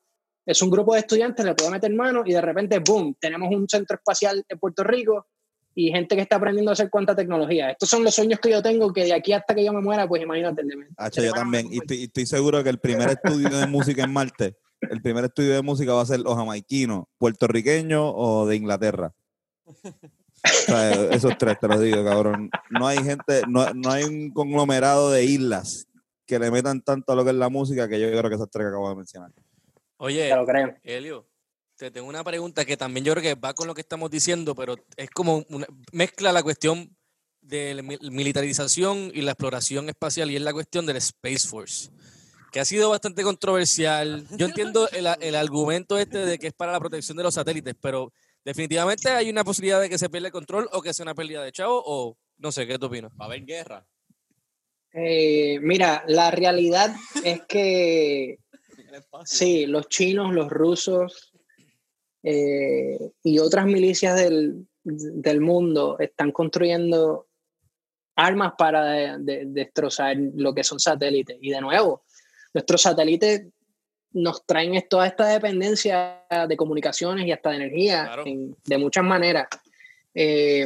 es 0.45 0.61
un 0.61 0.71
grupo 0.71 0.95
de 0.95 1.01
estudiantes, 1.01 1.45
le 1.45 1.55
puede 1.55 1.71
meter 1.71 1.95
mano 1.95 2.25
y 2.27 2.33
de 2.33 2.41
repente, 2.41 2.81
boom, 2.81 3.15
tenemos 3.21 3.49
un 3.55 3.69
centro 3.69 3.97
espacial 3.97 4.45
en 4.49 4.59
Puerto 4.59 4.83
Rico 4.83 5.29
y 5.75 5.91
gente 5.91 6.15
que 6.15 6.23
está 6.23 6.37
aprendiendo 6.37 6.71
a 6.71 6.75
hacer 6.75 6.89
cuánta 6.89 7.17
tecnología. 7.17 7.71
Estos 7.71 7.89
son 7.89 8.05
los 8.05 8.15
sueños 8.15 8.39
que 8.39 8.51
yo 8.51 8.63
tengo, 8.63 8.93
que 8.93 9.05
de 9.05 9.13
aquí 9.13 9.33
hasta 9.33 9.55
que 9.55 9.65
yo 9.65 9.73
me 9.73 9.81
muera, 9.81 10.07
pues 10.07 10.23
imagínate. 10.23 10.63
Hacho, 10.97 11.23
yo 11.23 11.33
también. 11.33 11.67
Y 11.73 11.79
estoy, 11.79 11.97
y 11.99 12.05
estoy 12.05 12.27
seguro 12.27 12.63
que 12.63 12.71
el 12.71 12.79
primer 12.79 13.11
estudio 13.11 13.49
de 13.49 13.67
música 13.67 14.05
en 14.05 14.13
Marte, 14.13 14.57
el 14.81 15.03
primer 15.03 15.25
estudio 15.25 15.55
de 15.55 15.63
música 15.63 15.93
va 15.93 16.03
a 16.03 16.07
ser 16.07 16.21
o 16.25 16.37
jamaiquino, 16.37 17.09
puertorriqueño 17.19 18.11
o 18.15 18.47
de 18.47 18.57
Inglaterra. 18.57 19.13
O 19.67 20.49
sea, 20.67 20.93
esos 21.11 21.37
tres 21.39 21.59
te 21.59 21.69
los 21.69 21.81
digo, 21.81 22.05
cabrón. 22.05 22.51
No 22.71 22.87
hay 22.87 22.99
gente, 22.99 23.43
no, 23.49 23.73
no 23.73 23.91
hay 23.91 24.05
un 24.05 24.31
conglomerado 24.31 25.11
de 25.11 25.25
islas 25.25 25.89
que 26.27 26.39
le 26.39 26.51
metan 26.51 26.83
tanto 26.83 27.13
a 27.13 27.17
lo 27.17 27.25
que 27.25 27.31
es 27.31 27.37
la 27.37 27.49
música 27.49 27.89
que 27.89 28.01
yo 28.01 28.09
creo 28.09 28.29
que 28.29 28.37
esos 28.37 28.51
tres 28.51 28.65
que 28.65 28.69
acabo 28.69 28.89
de 28.91 28.97
mencionar. 28.97 29.31
Oye, 29.97 30.29
Te 30.29 30.37
lo 30.37 30.47
creo. 30.47 30.77
Elio, 30.83 31.27
te 31.85 31.91
tengo 31.91 32.09
una 32.09 32.25
pregunta 32.25 32.65
que 32.65 32.79
también 32.79 33.05
yo 33.05 33.13
creo 33.13 33.23
que 33.23 33.35
va 33.35 33.53
con 33.53 33.67
lo 33.67 33.75
que 33.75 33.83
estamos 33.83 34.11
diciendo, 34.11 34.55
pero 34.55 34.77
es 34.97 35.11
como 35.11 35.45
una, 35.51 35.67
mezcla 35.93 36.33
la 36.33 36.43
cuestión 36.43 36.97
de 37.43 37.75
la 37.75 37.83
mi- 37.83 37.99
militarización 38.11 39.13
y 39.13 39.21
la 39.21 39.33
exploración 39.33 39.91
espacial 39.91 40.31
y 40.31 40.37
es 40.37 40.41
la 40.41 40.55
cuestión 40.55 40.87
del 40.87 40.97
Space 40.97 41.47
Force, 41.47 41.91
que 42.53 42.61
ha 42.61 42.65
sido 42.65 42.89
bastante 42.89 43.23
controversial. 43.23 44.27
Yo 44.39 44.47
entiendo 44.47 44.89
el, 44.93 45.07
el 45.21 45.35
argumento 45.35 45.99
este 45.99 46.25
de 46.25 46.39
que 46.39 46.47
es 46.47 46.55
para 46.55 46.73
la 46.73 46.81
protección 46.81 47.19
de 47.19 47.23
los 47.23 47.35
satélites, 47.35 47.75
pero 47.79 48.15
definitivamente 48.47 49.11
hay 49.11 49.29
una 49.29 49.45
posibilidad 49.45 49.83
de 49.83 49.91
que 49.91 49.99
se 49.99 50.09
pierda 50.09 50.29
el 50.29 50.33
control 50.33 50.71
o 50.73 50.81
que 50.81 50.95
sea 50.95 51.05
una 51.05 51.15
pérdida 51.15 51.45
de 51.45 51.53
chavo 51.53 51.83
o 51.85 52.17
no 52.39 52.51
sé, 52.51 52.67
¿qué 52.67 52.79
tú 52.79 52.87
opinas? 52.87 53.13
Va 53.13 53.27
a 53.27 53.29
haber 53.29 53.45
guerra. 53.45 53.87
Eh, 54.95 55.59
mira, 55.61 56.03
la 56.07 56.31
realidad 56.31 56.97
es 57.23 57.43
que 57.47 58.39
sí, 59.27 59.67
los 59.67 59.89
chinos, 59.91 60.33
los 60.33 60.49
rusos 60.49 61.34
eh, 62.25 62.99
y 63.23 63.39
otras 63.39 63.67
milicias 63.67 64.17
del, 64.17 64.67
del 64.83 65.41
mundo 65.41 65.97
están 66.01 66.33
construyendo 66.33 67.27
armas 68.17 68.55
para 68.57 68.85
de- 68.85 69.19
de- 69.19 69.45
destrozar 69.47 70.17
lo 70.35 70.55
que 70.55 70.65
son 70.65 70.79
satélites. 70.81 71.37
Y 71.41 71.51
de 71.51 71.61
nuevo, 71.61 72.03
nuestros 72.53 72.83
satélites 72.83 73.47
nos 74.13 74.47
traen 74.47 74.81
toda 74.89 75.07
esta 75.07 75.27
dependencia 75.29 76.23
de 76.49 76.57
comunicaciones 76.57 77.27
y 77.27 77.33
hasta 77.33 77.51
de 77.51 77.57
energía 77.57 78.05
Claro. 78.07 78.23
en- 78.27 78.57
de 78.65 78.79
muchas 78.79 79.05
maneras. 79.05 79.49
Eh, 80.15 80.65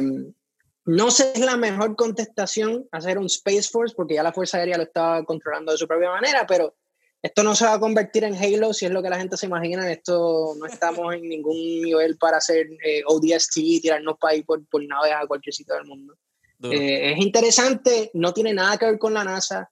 no 0.85 1.11
sé 1.11 1.33
si 1.33 1.41
es 1.41 1.45
la 1.45 1.57
mejor 1.57 1.95
contestación 1.95 2.87
hacer 2.91 3.17
un 3.17 3.25
Space 3.25 3.69
Force, 3.71 3.93
porque 3.95 4.15
ya 4.15 4.23
la 4.23 4.31
Fuerza 4.33 4.57
Aérea 4.59 4.77
lo 4.77 4.83
estaba 4.83 5.23
controlando 5.25 5.71
de 5.71 5.77
su 5.77 5.87
propia 5.87 6.09
manera, 6.09 6.45
pero 6.47 6.75
esto 7.21 7.43
no 7.43 7.53
se 7.53 7.65
va 7.65 7.73
a 7.73 7.79
convertir 7.79 8.23
en 8.23 8.35
Halo 8.35 8.73
si 8.73 8.85
es 8.85 8.91
lo 8.91 9.03
que 9.03 9.09
la 9.09 9.17
gente 9.17 9.35
se 9.35 9.45
imagina. 9.45 9.91
Esto 9.91 10.55
no 10.57 10.65
estamos 10.65 11.13
en 11.13 11.27
ningún 11.27 11.57
nivel 11.81 12.17
para 12.17 12.37
hacer 12.37 12.67
eh, 12.83 13.03
ODST 13.05 13.57
y 13.57 13.81
tirarnos 13.81 14.17
para 14.17 14.33
ahí 14.33 14.43
por, 14.43 14.65
por 14.67 14.85
naves 14.85 15.13
a 15.13 15.27
cualquier 15.27 15.53
sitio 15.53 15.75
del 15.75 15.85
mundo. 15.85 16.15
Eh, 16.63 17.13
es 17.13 17.17
interesante, 17.19 18.11
no 18.13 18.33
tiene 18.33 18.53
nada 18.53 18.77
que 18.77 18.85
ver 18.85 18.99
con 18.99 19.13
la 19.13 19.23
NASA. 19.23 19.69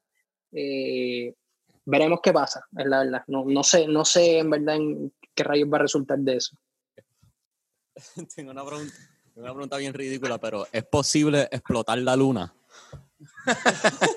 Eh, 0.52 1.34
veremos 1.86 2.20
qué 2.22 2.34
pasa, 2.34 2.66
es 2.78 2.86
la 2.86 3.04
verdad. 3.04 3.24
No, 3.28 3.45
no, 3.45 3.64
sé, 3.64 3.88
no 3.88 4.04
sé 4.04 4.39
en 4.39 4.50
verdad 4.50 4.76
en 4.76 5.14
qué 5.34 5.43
rayos 5.43 5.70
va 5.72 5.78
a 5.78 5.82
resultar 5.82 6.18
de 6.20 6.36
eso. 6.36 6.58
tengo, 8.36 8.52
una 8.52 8.66
pregunta, 8.66 8.93
una 9.36 9.54
pregunta 9.54 9.78
bien 9.78 9.93
ridícula, 9.93 10.38
pero 10.38 10.68
¿es 10.72 10.84
posible 10.84 11.48
explotar 11.52 11.98
la 12.00 12.16
luna? 12.16 12.54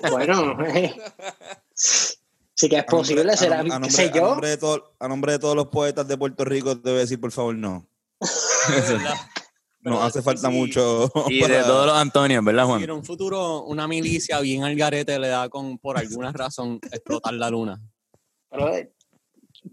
Bueno, 0.09 0.57
eh, 2.61 2.67
sí 2.67 2.69
que 2.69 2.75
es 2.77 2.81
A 2.81 2.85
nombre- 2.91 2.97
posible, 3.15 3.31
a 3.33 3.37
será, 3.37 3.59
a 3.59 3.63
qué 3.63 3.69
nombre, 3.69 3.91
sé 3.91 4.03
a 4.03 4.11
yo. 4.11 4.21
nombre 4.29 4.49
de 4.49 4.57
todo- 4.57 4.93
a 4.99 5.07
nombre 5.07 5.31
de 5.33 5.39
todos 5.39 5.55
los 5.55 5.67
poetas 5.67 6.07
de 6.07 6.17
Puerto 6.17 6.45
Rico, 6.45 6.75
debe 6.75 6.99
decir, 6.99 7.19
por 7.19 7.31
favor, 7.31 7.55
no. 7.55 7.87
Nos 9.83 10.03
hace 10.03 10.21
falta 10.21 10.49
sí, 10.49 10.53
mucho. 10.55 11.11
Y 11.29 11.41
de 11.41 11.63
todos 11.63 11.87
los 11.87 11.95
Antonios, 11.97 12.43
¿verdad, 12.45 12.63
Si 12.65 12.69
Juan? 12.69 12.83
en 12.83 12.91
un 12.91 13.03
futuro 13.03 13.63
una 13.63 13.87
milicia 13.87 14.39
bien 14.39 14.63
al 14.63 14.75
garete 14.75 15.17
le 15.17 15.27
da 15.27 15.49
con, 15.49 15.77
por 15.79 15.97
alguna 15.97 16.31
razón, 16.31 16.79
explotar 16.91 17.33
la 17.33 17.49
luna. 17.49 17.81
Pero, 18.49 18.75
eh, 18.75 18.91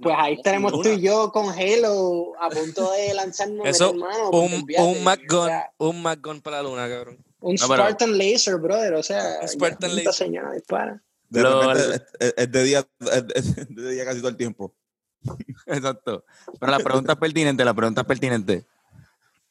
pues 0.00 0.14
ahí 0.18 0.34
estaremos 0.34 0.72
tú 0.72 0.88
y 0.88 1.00
yo 1.00 1.30
con 1.32 1.46
Halo 1.50 2.32
a 2.40 2.48
punto 2.50 2.90
de 2.92 3.12
lanzarnos 3.14 3.66
Eso, 3.66 3.90
hermano. 3.90 4.30
un, 4.30 4.64
un 4.78 5.04
Mac 5.04 5.20
o 5.30 5.36
Gun, 5.36 5.46
sea, 5.46 5.72
un 5.78 6.40
para 6.42 6.56
la 6.58 6.62
luna, 6.62 6.88
cabrón. 6.88 7.18
un 7.40 7.54
No, 7.56 7.68
pero- 7.68 7.82
Spartan 7.82 8.16
Laser, 8.18 8.56
brother. 8.56 8.94
O 8.94 9.02
sea, 9.02 9.46
Spartan 9.46 9.90
ya, 9.90 9.96
Laser. 9.96 10.12
señora 10.14 10.52
dispara. 10.52 11.02
De 11.28 11.42
Lo- 11.42 11.60
repente 11.72 11.96
es, 11.96 12.02
es- 12.28 12.34
es 12.36 12.52
de 12.52 12.64
día, 12.64 12.88
es 13.34 13.66
de 13.68 13.90
día 13.90 14.04
casi 14.04 14.18
todo 14.20 14.30
el 14.30 14.36
tiempo. 14.36 14.74
Exacto. 15.66 16.24
Pero 16.58 16.72
la 16.72 16.78
pregunta 16.78 17.12
es 17.12 17.18
pertinente, 17.18 17.64
la 17.64 17.74
pregunta 17.74 18.00
es 18.02 18.06
pertinente. 18.06 18.66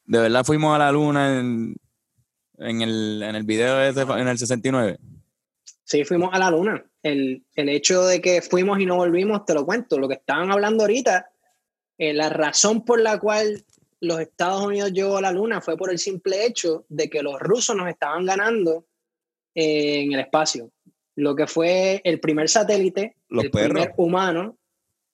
¿De 0.05 0.19
verdad 0.19 0.43
fuimos 0.45 0.73
a 0.75 0.79
la 0.79 0.91
luna 0.91 1.39
en, 1.39 1.75
en, 2.57 2.81
el, 2.81 3.21
en 3.23 3.35
el 3.35 3.43
video 3.43 3.81
ese, 3.81 4.01
en 4.01 4.27
el 4.27 4.37
69? 4.37 4.97
Sí, 5.83 6.03
fuimos 6.05 6.29
a 6.33 6.39
la 6.39 6.49
luna. 6.51 6.83
El, 7.03 7.45
el 7.55 7.69
hecho 7.69 8.05
de 8.05 8.21
que 8.21 8.41
fuimos 8.41 8.79
y 8.79 8.85
no 8.85 8.95
volvimos, 8.95 9.45
te 9.45 9.53
lo 9.53 9.65
cuento. 9.65 9.99
Lo 9.99 10.07
que 10.07 10.15
estaban 10.15 10.51
hablando 10.51 10.83
ahorita, 10.83 11.29
eh, 11.97 12.13
la 12.13 12.29
razón 12.29 12.83
por 12.85 12.99
la 13.01 13.19
cual 13.19 13.63
los 13.99 14.19
Estados 14.19 14.65
Unidos 14.65 14.91
llegó 14.93 15.17
a 15.17 15.21
la 15.21 15.31
luna 15.31 15.59
fue 15.61 15.75
por 15.77 15.91
el 15.91 15.99
simple 15.99 16.45
hecho 16.45 16.85
de 16.89 17.09
que 17.09 17.21
los 17.21 17.39
rusos 17.39 17.75
nos 17.75 17.89
estaban 17.89 18.25
ganando 18.25 18.85
eh, 19.55 20.01
en 20.03 20.13
el 20.13 20.19
espacio. 20.21 20.71
Lo 21.17 21.35
que 21.35 21.47
fue 21.47 21.99
el 22.03 22.19
primer 22.19 22.47
satélite, 22.47 23.17
Los 23.27 23.45
el 23.45 23.51
perros. 23.51 23.71
primer 23.71 23.93
humano, 23.97 24.57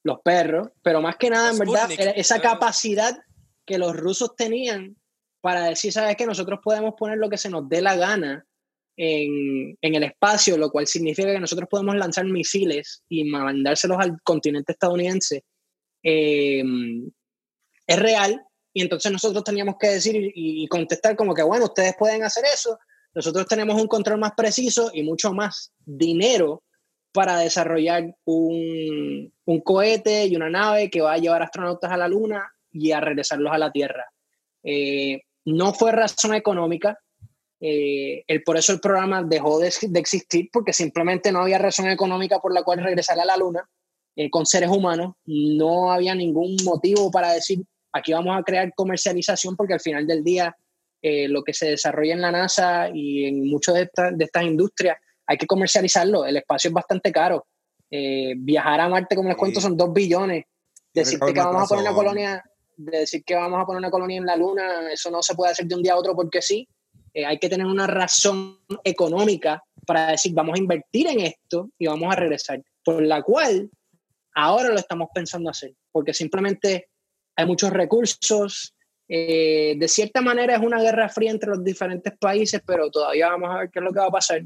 los 0.04 0.20
perros, 0.20 0.68
pero 0.82 1.02
más 1.02 1.16
que 1.16 1.30
nada, 1.30 1.52
en 1.52 1.58
verdad, 1.58 1.86
Sputnik, 1.86 2.14
esa 2.18 2.42
claro. 2.42 2.60
capacidad 2.60 3.18
que 3.66 3.78
los 3.78 3.96
rusos 3.96 4.36
tenían 4.36 4.98
para 5.40 5.64
decir, 5.66 5.94
sabes 5.94 6.18
que 6.18 6.26
nosotros 6.26 6.60
podemos 6.62 6.94
poner 6.98 7.18
lo 7.18 7.30
que 7.30 7.38
se 7.38 7.50
nos 7.50 7.70
dé 7.70 7.82
la 7.82 7.96
gana 7.96 8.46
en, 8.98 9.78
en 9.82 9.96
el 9.96 10.04
espacio, 10.04 10.58
lo 10.58 10.70
cual 10.72 10.88
significa 10.88 11.32
que 11.32 11.40
nosotros 11.40 11.70
podemos 11.72 11.96
lanzar 11.96 12.26
misiles 12.26 13.02
y 13.08 13.24
mandárselos 13.24 13.98
al 14.00 14.22
continente 14.24 14.74
estadounidense, 14.74 15.46
eh, 16.04 16.64
es 17.88 18.00
real. 18.00 18.42
Y 18.74 18.82
entonces 18.82 19.10
nosotros 19.10 19.44
teníamos 19.44 19.76
que 19.80 19.88
decir 19.88 20.16
y, 20.18 20.32
y 20.36 20.68
contestar 20.68 21.16
como 21.16 21.34
que, 21.34 21.44
bueno, 21.44 21.66
ustedes 21.66 21.96
pueden 21.98 22.24
hacer 22.24 22.44
eso, 22.54 22.78
nosotros 23.14 23.46
tenemos 23.46 23.80
un 23.80 23.88
control 23.88 24.20
más 24.20 24.34
preciso 24.36 24.92
y 24.94 25.04
mucho 25.04 25.34
más 25.34 25.72
dinero 25.86 26.64
para 27.12 27.38
desarrollar 27.38 28.16
un, 28.26 29.32
un 29.46 29.62
cohete 29.62 30.26
y 30.26 30.36
una 30.36 30.50
nave 30.50 30.90
que 30.90 31.02
va 31.02 31.14
a 31.14 31.18
llevar 31.20 31.44
astronautas 31.44 31.92
a 31.92 31.98
la 31.98 32.08
Luna 32.08 32.52
y 32.72 32.92
a 32.92 33.00
regresarlos 33.00 33.54
a 33.54 33.60
la 33.60 33.72
Tierra. 33.72 34.06
Eh, 34.64 35.22
no 35.46 35.74
fue 35.74 35.92
razón 35.92 36.34
económica, 36.34 36.98
eh, 37.60 38.24
el, 38.28 38.44
por 38.44 38.58
eso 38.58 38.74
el 38.74 38.80
programa 38.80 39.24
dejó 39.24 39.60
de, 39.60 39.72
de, 39.82 40.00
existir, 40.00 40.50
porque 40.52 40.74
simplemente 40.74 41.32
no 41.32 41.42
había 41.42 41.60
razón 41.60 41.88
económica 41.88 42.40
por 42.40 42.54
la 42.54 42.64
cual 42.64 42.84
regresar 42.84 43.20
a 43.20 43.26
la 43.26 43.38
Luna 43.38 43.70
eh, 44.16 44.30
con 44.30 44.46
seres 44.46 44.70
humanos. 44.70 45.16
No 45.26 45.92
había 45.92 46.14
ningún 46.14 46.58
motivo 46.66 47.10
para 47.10 47.32
decir, 47.32 47.64
aquí 47.92 48.12
vamos 48.12 48.38
a 48.38 48.44
crear 48.44 48.74
comercialización, 48.76 49.56
porque 49.56 49.74
al 49.74 49.80
final 49.80 50.06
del 50.06 50.24
día 50.24 50.56
eh, 51.06 51.28
lo 51.28 51.44
que 51.44 51.54
se 51.54 51.72
desarrolla 51.72 52.14
en 52.14 52.22
la 52.22 52.32
NASA 52.32 52.90
y 52.94 53.26
en 53.26 53.46
muchas 53.46 53.76
de, 53.76 53.82
esta, 53.82 54.10
de 54.10 54.24
estas 54.24 54.44
industrias 54.44 54.98
hay 55.28 55.38
que 55.38 55.46
comercializarlo. 55.46 56.26
El 56.26 56.38
espacio 56.38 56.70
es 56.70 56.74
bastante 56.74 57.12
caro. 57.12 57.46
Eh, 57.92 58.36
viajar 58.38 58.80
a 58.80 58.88
Marte, 58.88 59.14
como 59.14 59.28
les 59.28 59.38
cuento, 59.38 59.60
son 59.60 59.76
dos 59.76 59.92
billones. 59.92 60.46
Decirte 60.94 61.34
que 61.34 61.40
vamos 61.42 61.64
a 61.64 61.68
poner 61.68 61.84
una 61.84 61.94
colonia, 61.94 62.44
de 62.78 63.00
decir 63.00 63.22
que 63.26 63.36
vamos 63.36 63.62
a 63.62 63.66
poner 63.66 63.80
una 63.80 63.92
colonia 63.92 64.18
en 64.18 64.26
la 64.26 64.38
Luna, 64.38 64.92
eso 64.94 65.12
no 65.12 65.22
se 65.22 65.36
puede 65.36 65.52
hacer 65.52 65.66
de 65.66 65.76
un 65.76 65.84
día 65.84 65.92
a 65.92 65.98
otro 65.98 66.16
porque 66.16 66.42
sí. 66.42 66.68
Eh, 67.14 67.26
hay 67.26 67.38
que 67.38 67.50
tener 67.50 67.68
una 67.68 67.86
razón 67.86 68.60
económica 68.84 69.62
para 69.86 70.08
decir 70.08 70.34
vamos 70.34 70.56
a 70.56 70.62
invertir 70.62 71.08
en 71.08 71.20
esto 71.20 71.70
y 71.78 71.86
vamos 71.86 72.12
a 72.14 72.16
regresar. 72.16 72.64
Por 72.82 73.04
la 73.04 73.22
cual 73.22 73.70
ahora 74.34 74.70
lo 74.70 74.80
estamos 74.80 75.10
pensando 75.14 75.50
hacer, 75.50 75.74
porque 75.92 76.14
simplemente 76.14 76.88
hay 77.36 77.46
muchos 77.46 77.72
recursos. 77.72 78.73
Eh, 79.16 79.76
de 79.78 79.88
cierta 79.88 80.22
manera 80.22 80.56
es 80.56 80.62
una 80.62 80.82
guerra 80.82 81.08
fría 81.08 81.30
entre 81.30 81.52
los 81.52 81.64
diferentes 81.64 82.18
países, 82.18 82.64
pero 82.66 82.90
todavía 82.90 83.30
vamos 83.30 83.52
a 83.52 83.60
ver 83.60 83.70
qué 83.70 83.78
es 83.78 83.86
lo 83.86 83.94
que 83.94 84.00
va 84.00 84.08
a 84.08 84.12
pasar. 84.12 84.42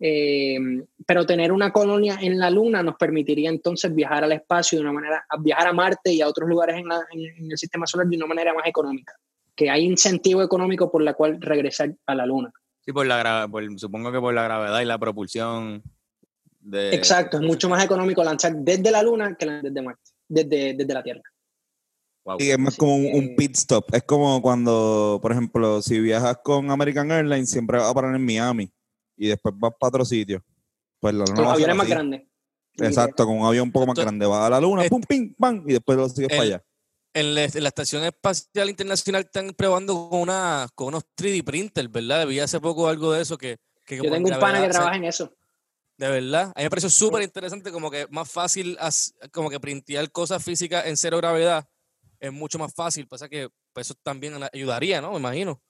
Eh, 0.00 0.58
pero 1.06 1.26
tener 1.26 1.52
una 1.52 1.70
colonia 1.70 2.16
en 2.22 2.38
la 2.38 2.48
Luna 2.48 2.82
nos 2.82 2.96
permitiría 2.96 3.50
entonces 3.50 3.94
viajar 3.94 4.24
al 4.24 4.32
espacio 4.32 4.78
de 4.78 4.84
una 4.84 4.94
manera, 4.94 5.26
viajar 5.40 5.66
a 5.66 5.74
Marte 5.74 6.14
y 6.14 6.22
a 6.22 6.28
otros 6.28 6.48
lugares 6.48 6.76
en, 6.76 6.88
la, 6.88 7.00
en, 7.12 7.44
en 7.44 7.50
el 7.50 7.58
sistema 7.58 7.86
solar 7.86 8.06
de 8.06 8.16
una 8.16 8.24
manera 8.24 8.54
más 8.54 8.66
económica. 8.66 9.12
Que 9.54 9.68
hay 9.68 9.84
incentivo 9.84 10.42
económico 10.42 10.90
por 10.90 11.02
la 11.02 11.12
cual 11.12 11.38
regresar 11.38 11.94
a 12.06 12.14
la 12.14 12.24
Luna. 12.24 12.50
Sí, 12.86 12.92
por 12.92 13.06
la 13.06 13.46
por, 13.50 13.78
supongo 13.78 14.12
que 14.12 14.20
por 14.20 14.32
la 14.32 14.44
gravedad 14.44 14.80
y 14.80 14.86
la 14.86 14.98
propulsión. 14.98 15.82
De... 16.60 16.94
Exacto, 16.94 17.36
es 17.36 17.42
mucho 17.42 17.68
más 17.68 17.84
económico 17.84 18.24
lanzar 18.24 18.54
desde 18.56 18.90
la 18.90 19.02
Luna 19.02 19.36
que 19.38 19.46
desde 19.46 19.82
Marte, 19.82 20.10
desde, 20.26 20.72
desde 20.72 20.94
la 20.94 21.02
Tierra. 21.02 21.22
Wow. 22.26 22.38
Y 22.40 22.50
es 22.50 22.58
más 22.58 22.76
como 22.76 22.96
un, 22.96 23.36
pit 23.36 23.54
stop. 23.54 23.94
Es 23.94 24.02
como 24.02 24.42
cuando, 24.42 25.20
por 25.22 25.30
ejemplo, 25.30 25.80
si 25.80 26.00
viajas 26.00 26.38
con 26.42 26.68
American 26.72 27.08
Airlines, 27.12 27.48
siempre 27.48 27.78
vas 27.78 27.88
a 27.88 27.94
parar 27.94 28.16
en 28.16 28.26
Miami 28.26 28.68
y 29.16 29.28
después 29.28 29.54
vas 29.56 29.72
para 29.78 29.88
otro 29.90 30.04
sitio. 30.04 30.44
Pues 30.98 31.14
la 31.14 31.24
luna 31.24 31.36
Con 31.36 31.46
aviones 31.46 31.76
más 31.76 31.88
grandes. 31.88 32.22
Exacto, 32.78 33.26
con 33.26 33.38
un 33.38 33.46
avión 33.46 33.68
un 33.68 33.72
poco 33.72 33.86
más 33.86 33.96
grande. 33.96 34.26
Vas 34.26 34.42
a 34.42 34.50
la 34.50 34.60
luna, 34.60 34.82
pum, 34.90 35.00
pim, 35.08 35.34
pam, 35.38 35.62
y 35.68 35.74
después 35.74 35.96
lo 35.96 36.08
sigues 36.08 36.30
el- 36.32 36.36
para 36.36 36.42
allá. 36.42 36.64
en 37.14 37.34
la, 37.36 37.44
en 37.44 37.62
la 37.62 37.68
Estación 37.68 38.02
Espacial 38.02 38.70
Internacional 38.70 39.22
están 39.22 39.54
probando 39.54 40.08
con, 40.10 40.22
una, 40.22 40.66
con 40.74 40.88
unos 40.88 41.04
3D 41.16 41.44
printers, 41.44 41.90
¿verdad? 41.92 42.26
Vi 42.26 42.40
hace 42.40 42.58
poco 42.58 42.88
algo 42.88 43.12
de 43.12 43.22
eso 43.22 43.38
que... 43.38 43.58
que 43.84 43.98
Yo 43.98 44.02
tengo 44.02 44.28
un 44.28 44.40
pana 44.40 44.62
que 44.62 44.68
trabaja 44.70 44.96
en 44.96 45.04
eso. 45.04 45.32
De 45.96 46.08
verdad. 46.10 46.52
A 46.56 46.58
mí 46.58 46.64
me 46.64 46.70
pareció 46.70 46.90
súper 46.90 47.22
interesante, 47.22 47.70
como 47.70 47.88
que 47.88 48.08
más 48.10 48.28
fácil, 48.28 48.76
as- 48.80 49.14
como 49.32 49.48
que 49.48 49.60
printear 49.60 50.10
cosas 50.10 50.42
físicas 50.42 50.86
en 50.86 50.96
cero 50.96 51.18
gravedad 51.18 51.66
es 52.20 52.32
mucho 52.32 52.58
más 52.58 52.74
fácil. 52.74 53.06
Pasa 53.06 53.28
que 53.28 53.48
pues, 53.72 53.86
eso 53.86 53.94
también 54.02 54.34
ayudaría, 54.52 55.00
¿no? 55.00 55.12
Me 55.12 55.18
imagino. 55.18 55.60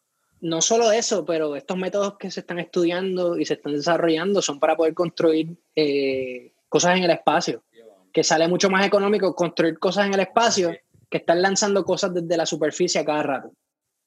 No 0.40 0.61
solo 0.61 0.92
eso, 0.92 1.24
pero 1.24 1.57
estos 1.57 1.76
métodos 1.78 2.18
que 2.18 2.30
se 2.30 2.40
están 2.40 2.59
estudiando 2.59 3.38
y 3.38 3.47
se 3.47 3.55
están 3.55 3.72
desarrollando 3.72 4.42
son 4.42 4.61
para 4.61 4.76
poder 4.76 4.92
construir 4.94 5.57
eh, 5.74 6.53
cosas 6.68 6.97
en 6.97 7.05
el 7.05 7.11
espacio. 7.11 7.64
Que 8.12 8.22
sale 8.24 8.49
mucho 8.49 8.70
más 8.70 8.86
económico 8.86 9.34
construir 9.34 9.78
cosas 9.78 10.07
en 10.07 10.14
el 10.14 10.20
espacio 10.20 10.74
que 11.09 11.18
estar 11.18 11.36
lanzando 11.36 11.84
cosas 11.84 12.12
desde 12.12 12.36
la 12.36 12.47
superficie 12.47 13.01
a 13.01 13.05
cada 13.05 13.22
rato. 13.22 13.53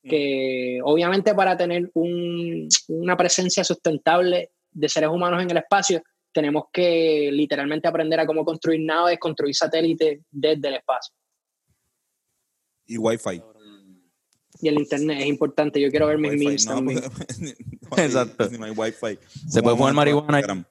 Que 0.04 0.80
obviamente 0.84 1.34
para 1.36 1.58
tener 1.58 1.90
un- 1.94 2.68
una 2.88 3.18
presencia 3.18 3.64
sustentable 3.64 4.52
de 4.72 4.90
seres 4.90 5.10
humanos 5.10 5.42
en 5.44 5.52
el 5.52 5.58
espacio, 5.58 6.02
tenemos 6.32 6.66
que 6.72 7.30
literalmente 7.32 7.88
aprender 7.88 8.20
a 8.20 8.26
cómo 8.26 8.46
construir 8.46 8.82
naves, 8.82 9.18
construir 9.20 9.56
satélites 9.56 10.22
desde 10.32 10.68
el 10.68 10.76
espacio. 10.76 11.14
Y 12.90 12.98
Wi-Fi. 12.98 13.42
Y 14.62 14.68
el 14.68 14.76
internet 14.80 15.20
es 15.22 15.28
importante. 15.28 15.80
Yo 15.80 15.90
quiero 15.90 16.08
ver 16.08 16.18
mis 16.18 16.32
memes 16.32 16.66
no, 16.66 16.76
también. 16.76 17.02
porque- 17.02 17.56
no 17.92 17.98
Exacto. 18.04 18.50
No 18.58 18.66
hay 18.66 18.72
Wi-Fi. 18.72 19.20
Se 19.48 19.62
puede 19.64 19.78
fumar 19.78 19.94
marihuana. 19.94 20.40
Instagram. 20.40 20.66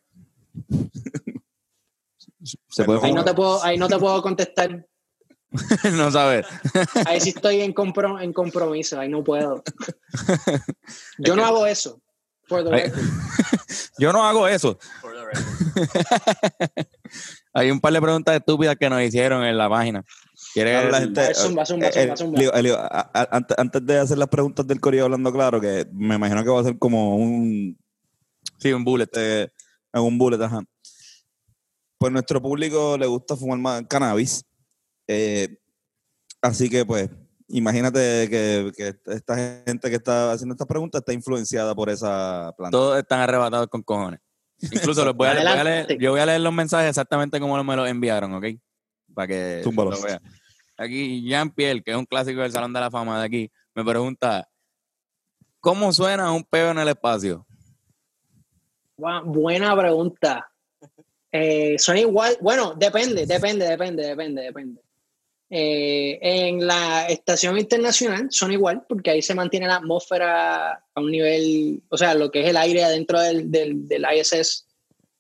Se 2.69 2.85
puede 2.85 3.01
Ahí 3.03 3.12
no 3.12 3.25
te 3.25 3.33
puedo, 3.35 3.62
ahí 3.64 3.79
no 3.79 3.89
te 3.89 3.97
puedo 3.99 4.21
contestar. 4.21 4.87
no 5.93 6.11
sabes. 6.11 6.45
Ahí 7.07 7.21
sí 7.21 7.31
estoy 7.31 7.62
en, 7.62 7.73
compro- 7.75 8.21
en 8.23 8.33
compromiso, 8.33 8.99
ahí 9.01 9.09
no 9.09 9.25
puedo. 9.25 9.62
Yo 11.19 11.35
no 11.37 11.45
hago 11.47 11.66
eso. 11.66 12.03
for 12.49 12.64
the 12.64 12.71
record. 12.71 13.01
Yo 13.99 14.12
no 14.12 14.25
hago 14.25 14.47
eso. 14.49 14.79
Hay 17.55 17.71
un 17.71 17.81
par 17.81 17.93
de 17.93 18.01
preguntas 18.03 18.37
estúpidas 18.37 18.77
que 18.77 18.91
nos 18.91 19.03
hicieron 19.03 19.45
en 19.45 19.57
la 19.57 19.69
página. 19.69 20.05
¿Quieres 20.59 20.73
Claro, 20.75 20.91
la 20.91 21.01
gente- 21.01 21.35
zumba, 21.35 21.65
zumba, 21.67 21.87
Eh, 21.89 21.93
zumba, 21.93 22.15
eh, 22.15 22.17
zumba. 22.17 22.39
Elio, 22.39 22.55
Elio, 22.55 22.79
a- 22.79 23.11
a- 23.15 23.29
antes, 23.37 23.57
antes 23.59 23.87
de 23.87 23.99
hacer 23.99 24.19
las 24.19 24.29
preguntas 24.29 24.67
del 24.67 24.81
correo 24.81 25.05
hablando 25.05 25.33
claro, 25.33 25.61
que 25.61 25.87
me 25.93 26.15
imagino 26.17 26.43
que 26.43 26.51
va 26.51 26.61
a 26.61 26.65
ser 26.65 26.79
como 26.79 27.17
un, 27.17 27.79
Sí, 28.59 28.73
un 28.73 28.85
bullet. 28.85 29.05
este, 29.05 29.53
un 29.93 30.19
bullet, 30.19 30.43
ajá. 30.43 30.61
Pues 31.99 32.13
nuestro 32.13 32.41
público 32.41 32.97
le 32.99 33.07
gusta 33.07 33.37
fumar 33.37 33.59
más 33.59 33.83
cannabis. 33.89 34.45
Eh, 35.09 35.59
así 36.43 36.69
que 36.69 36.85
pues, 36.85 37.09
imagínate 37.49 38.29
que, 38.31 38.73
que 38.77 38.95
esta 39.13 39.37
gente 39.67 39.91
que 39.91 39.97
está 39.97 40.33
haciendo 40.33 40.55
estas 40.55 40.69
preguntas 40.69 41.01
está 41.01 41.13
influenciada 41.13 41.75
por 41.75 41.89
esa 41.91 42.53
planta. 42.57 42.71
Todos 42.77 42.99
están 42.99 43.21
arrebatados 43.21 43.69
con 43.69 43.83
cojones. 43.83 44.21
Incluso 44.61 45.05
los 45.05 45.15
voy 45.15 45.29
a, 45.29 45.35
voy 45.35 45.41
a 45.41 45.45
leer, 45.45 45.59
Adelante. 45.59 45.99
yo 46.01 46.11
voy 46.11 46.21
a 46.21 46.27
leer 46.27 46.41
los 46.41 46.53
mensajes 46.53 46.89
exactamente 46.89 47.39
como 47.41 47.63
me 47.63 47.77
los 47.77 47.89
enviaron, 47.89 48.35
¿ok? 48.35 48.45
Para 49.15 49.27
que 49.29 49.61
Zúmbalos. 49.65 49.99
lo 50.01 50.07
vean. 50.07 50.21
Aquí 50.79 51.22
Jean 51.22 51.51
Pierre, 51.51 51.83
que 51.83 51.91
es 51.91 51.97
un 51.97 52.07
clásico 52.07 52.41
del 52.41 52.53
Salón 52.53 52.72
de 52.72 52.79
la 52.79 52.91
Fama 52.91 53.18
de 53.18 53.26
aquí, 53.26 53.51
me 53.74 53.85
pregunta, 53.85 54.49
¿cómo 55.59 55.93
suena 55.93 56.33
un 56.33 56.45
peo 56.45 56.70
en 56.70 56.79
el 56.79 56.89
espacio? 56.89 57.45
Buena 58.97 59.76
pregunta. 59.76 60.49
Eh, 61.33 61.76
suena 61.79 62.01
igual, 62.01 62.37
bueno, 62.41 62.74
depende, 62.74 63.26
depende, 63.26 63.68
depende, 63.68 64.07
depende, 64.07 64.43
depende. 64.43 64.81
Eh, 65.51 66.18
en 66.20 66.64
la 66.64 67.07
estación 67.09 67.59
internacional 67.59 68.29
son 68.31 68.53
igual, 68.53 68.85
porque 68.89 69.11
ahí 69.11 69.22
se 69.22 69.35
mantiene 69.35 69.66
la 69.66 69.76
atmósfera 69.76 70.72
a 70.95 71.01
un 71.01 71.11
nivel, 71.11 71.83
o 71.89 71.97
sea, 71.97 72.14
lo 72.14 72.31
que 72.31 72.43
es 72.43 72.49
el 72.49 72.57
aire 72.57 72.85
adentro 72.85 73.20
del, 73.20 73.51
del, 73.51 73.89
del 73.89 74.07
ISS, 74.14 74.66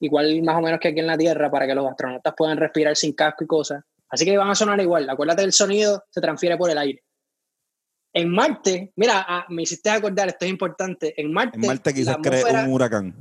igual 0.00 0.40
más 0.42 0.56
o 0.56 0.60
menos 0.60 0.78
que 0.78 0.88
aquí 0.88 1.00
en 1.00 1.06
la 1.08 1.18
Tierra, 1.18 1.50
para 1.50 1.66
que 1.66 1.74
los 1.74 1.86
astronautas 1.86 2.34
puedan 2.36 2.58
respirar 2.58 2.94
sin 2.94 3.12
casco 3.12 3.42
y 3.42 3.46
cosas. 3.48 3.82
Así 4.10 4.24
que 4.24 4.36
van 4.36 4.50
a 4.50 4.54
sonar 4.54 4.80
igual. 4.80 5.08
Acuérdate 5.10 5.42
del 5.42 5.52
sonido, 5.52 6.02
se 6.10 6.20
transfiere 6.20 6.56
por 6.56 6.70
el 6.70 6.78
aire. 6.78 7.02
En 8.14 8.30
Marte, 8.30 8.92
mira, 8.96 9.24
ah, 9.28 9.46
me 9.50 9.62
hiciste 9.62 9.90
acordar, 9.90 10.28
esto 10.28 10.44
es 10.46 10.50
importante. 10.50 11.14
En 11.20 11.32
Marte, 11.32 11.58
En 11.58 11.66
Marte 11.66 11.92
quizás 11.92 12.16
cree 12.22 12.42
un 12.64 12.72
huracán. 12.72 13.14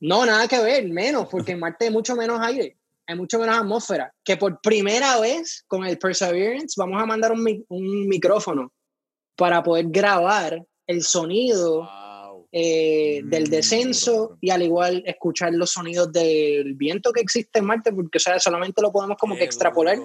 no, 0.00 0.26
nada 0.26 0.46
que 0.48 0.60
ver, 0.60 0.88
menos, 0.88 1.28
porque 1.28 1.52
en 1.52 1.60
Marte 1.60 1.84
hay 1.86 1.90
mucho 1.92 2.16
menos 2.16 2.40
aire, 2.40 2.76
hay 3.06 3.16
mucho 3.16 3.38
menos 3.38 3.56
atmósfera. 3.56 4.12
Que 4.24 4.36
por 4.36 4.60
primera 4.60 5.20
vez 5.20 5.64
con 5.68 5.84
el 5.86 5.98
Perseverance 5.98 6.74
vamos 6.76 7.00
a 7.00 7.06
mandar 7.06 7.30
un, 7.32 7.42
mi- 7.44 7.64
un 7.68 8.08
micrófono 8.08 8.72
para 9.36 9.62
poder 9.62 9.86
grabar 9.88 10.64
el 10.86 11.02
sonido 11.02 11.82
Wow. 11.82 12.07
Eh, 12.52 13.20
Mm, 13.22 13.30
del 13.30 13.50
descenso 13.50 14.38
y 14.40 14.50
al 14.50 14.62
igual 14.62 15.02
escuchar 15.06 15.52
los 15.52 15.70
sonidos 15.72 16.12
del 16.12 16.74
viento 16.74 17.12
que 17.12 17.20
existe 17.20 17.58
en 17.58 17.66
Marte, 17.66 17.92
porque 17.92 18.18
o 18.18 18.20
sea, 18.20 18.38
solamente 18.38 18.82
lo 18.82 18.92
podemos 18.92 19.16
como 19.18 19.36
que 19.36 19.44
extrapolar, 19.44 19.98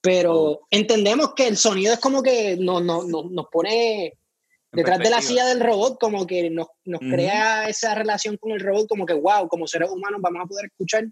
pero 0.00 0.60
entendemos 0.70 1.34
que 1.34 1.46
el 1.46 1.56
sonido 1.56 1.92
es 1.92 2.00
como 2.00 2.22
que 2.22 2.56
nos, 2.56 2.82
nos, 2.82 3.06
nos, 3.06 3.30
nos 3.30 3.46
pone 3.50 4.14
detrás 4.72 4.98
de 4.98 5.10
la 5.10 5.20
silla 5.20 5.46
del 5.46 5.60
robot, 5.60 5.98
como 6.00 6.26
que 6.26 6.50
nos, 6.50 6.68
nos 6.84 7.00
crea 7.00 7.68
esa 7.68 7.94
relación 7.94 8.36
con 8.36 8.52
el 8.52 8.60
robot, 8.60 8.86
como 8.88 9.04
que, 9.06 9.14
wow, 9.14 9.48
como 9.48 9.66
seres 9.66 9.90
humanos 9.90 10.20
vamos 10.22 10.42
a 10.44 10.46
poder 10.46 10.66
escuchar 10.66 11.04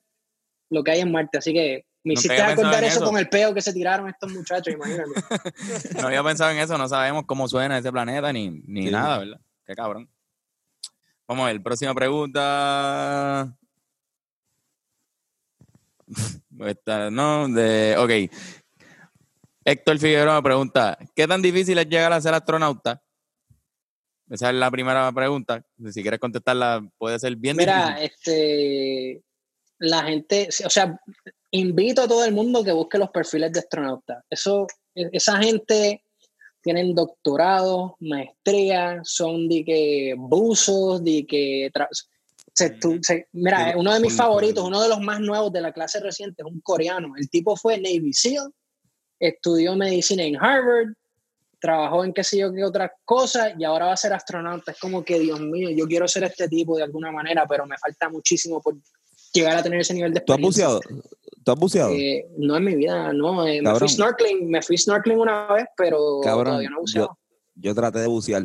lo 0.70 0.84
que 0.84 0.92
hay 0.92 1.00
en 1.00 1.10
Marte. 1.10 1.38
Así 1.38 1.52
que 1.52 1.84
me 2.04 2.14
hiciste 2.14 2.40
acordar 2.40 2.84
eso, 2.84 2.98
eso. 2.98 3.04
con 3.04 3.18
el 3.18 3.28
peo 3.28 3.52
que 3.52 3.60
se 3.60 3.72
tiraron 3.72 4.08
estos 4.08 4.32
muchachos, 4.32 4.72
imagínate. 4.72 5.10
No 6.00 6.06
había 6.06 6.22
pensado 6.22 6.50
en 6.50 6.58
eso, 6.58 6.78
no 6.78 6.88
sabemos 6.88 7.24
cómo 7.26 7.48
suena 7.48 7.78
ese 7.78 7.90
planeta 7.90 8.32
ni, 8.32 8.50
ni 8.66 8.84
Sí. 8.84 8.90
nada, 8.90 9.18
¿verdad? 9.18 9.40
Qué 9.66 9.74
cabrón. 9.74 10.08
Vamos 11.28 11.44
a 11.44 11.52
ver, 11.52 11.62
próxima 11.62 11.94
pregunta. 11.94 13.54
Esta, 16.60 17.10
no, 17.10 17.48
de, 17.48 17.96
ok. 17.98 18.10
Héctor 19.64 19.98
Figueroa 19.98 20.36
me 20.36 20.42
pregunta, 20.42 20.98
¿qué 21.14 21.28
tan 21.28 21.42
difícil 21.42 21.76
es 21.76 21.86
llegar 21.86 22.12
a 22.14 22.20
ser 22.20 22.32
astronauta? 22.32 23.02
Esa 24.30 24.48
es 24.48 24.54
la 24.56 24.70
primera 24.70 25.12
pregunta. 25.12 25.62
Si 25.92 26.00
quieres 26.00 26.18
contestarla, 26.18 26.82
puede 26.96 27.18
ser 27.18 27.36
bien 27.36 27.58
Mira, 27.58 27.88
difícil. 27.98 28.10
este, 28.10 29.22
la 29.78 30.04
gente, 30.04 30.48
o 30.64 30.70
sea, 30.70 30.98
invito 31.50 32.02
a 32.02 32.08
todo 32.08 32.24
el 32.24 32.32
mundo 32.32 32.64
que 32.64 32.72
busque 32.72 32.96
los 32.96 33.10
perfiles 33.10 33.52
de 33.52 33.60
astronautas. 33.60 34.24
Eso, 34.30 34.66
e- 34.94 35.10
esa 35.12 35.36
gente 35.36 36.02
tienen 36.62 36.94
doctorado, 36.94 37.96
maestría, 38.00 39.00
son 39.04 39.48
de 39.48 39.64
que 39.64 40.14
buzos, 40.16 41.02
de 41.02 41.26
que 41.26 41.70
se 42.54 43.26
mira, 43.32 43.74
uno 43.76 43.94
de 43.94 44.00
mis 44.00 44.16
favoritos, 44.16 44.64
uno 44.64 44.82
de 44.82 44.88
los 44.88 45.00
más 45.00 45.20
nuevos 45.20 45.52
de 45.52 45.60
la 45.60 45.72
clase 45.72 46.00
reciente 46.00 46.42
es 46.42 46.46
un 46.52 46.60
coreano. 46.60 47.12
El 47.16 47.30
tipo 47.30 47.56
fue 47.56 47.78
Navy 47.78 48.12
SEAL, 48.12 48.52
estudió 49.20 49.76
medicina 49.76 50.24
en 50.24 50.36
Harvard, 50.36 50.88
trabajó 51.60 52.04
en 52.04 52.12
qué 52.12 52.24
sé 52.24 52.38
yo 52.38 52.52
qué 52.52 52.64
otras 52.64 52.90
cosas 53.04 53.52
y 53.58 53.64
ahora 53.64 53.86
va 53.86 53.92
a 53.92 53.96
ser 53.96 54.12
astronauta. 54.12 54.72
Es 54.72 54.78
como 54.78 55.04
que, 55.04 55.18
Dios 55.18 55.40
mío, 55.40 55.70
yo 55.70 55.86
quiero 55.86 56.08
ser 56.08 56.24
este 56.24 56.48
tipo 56.48 56.76
de 56.76 56.84
alguna 56.84 57.12
manera, 57.12 57.46
pero 57.48 57.66
me 57.66 57.76
falta 57.78 58.08
muchísimo 58.08 58.60
por 58.60 58.76
llegar 59.32 59.56
a 59.56 59.62
tener 59.62 59.80
ese 59.80 59.94
nivel 59.94 60.12
de 60.12 60.20
¿Tú 60.20 60.32
has 60.32 60.38
experiencia. 60.38 60.68
buceado? 60.68 61.02
¿Tú 61.48 61.52
has 61.52 61.58
buceado? 61.58 61.92
Eh, 61.94 62.28
no 62.36 62.58
en 62.58 62.64
mi 62.64 62.74
vida, 62.74 63.10
no. 63.14 63.46
eh, 63.46 63.62
me 63.62 63.74
fui 63.76 63.88
snorkeling, 63.88 64.50
me 64.50 64.60
fui 64.60 64.76
snorkeling 64.76 65.18
una 65.18 65.46
vez, 65.54 65.64
pero 65.78 66.20
Cabrón, 66.22 66.44
todavía 66.44 66.68
no 66.68 66.76
he 66.76 66.80
buceado. 66.80 67.18
yo 67.54 67.74
traté 67.74 68.00
de 68.00 68.06
bucear 68.06 68.42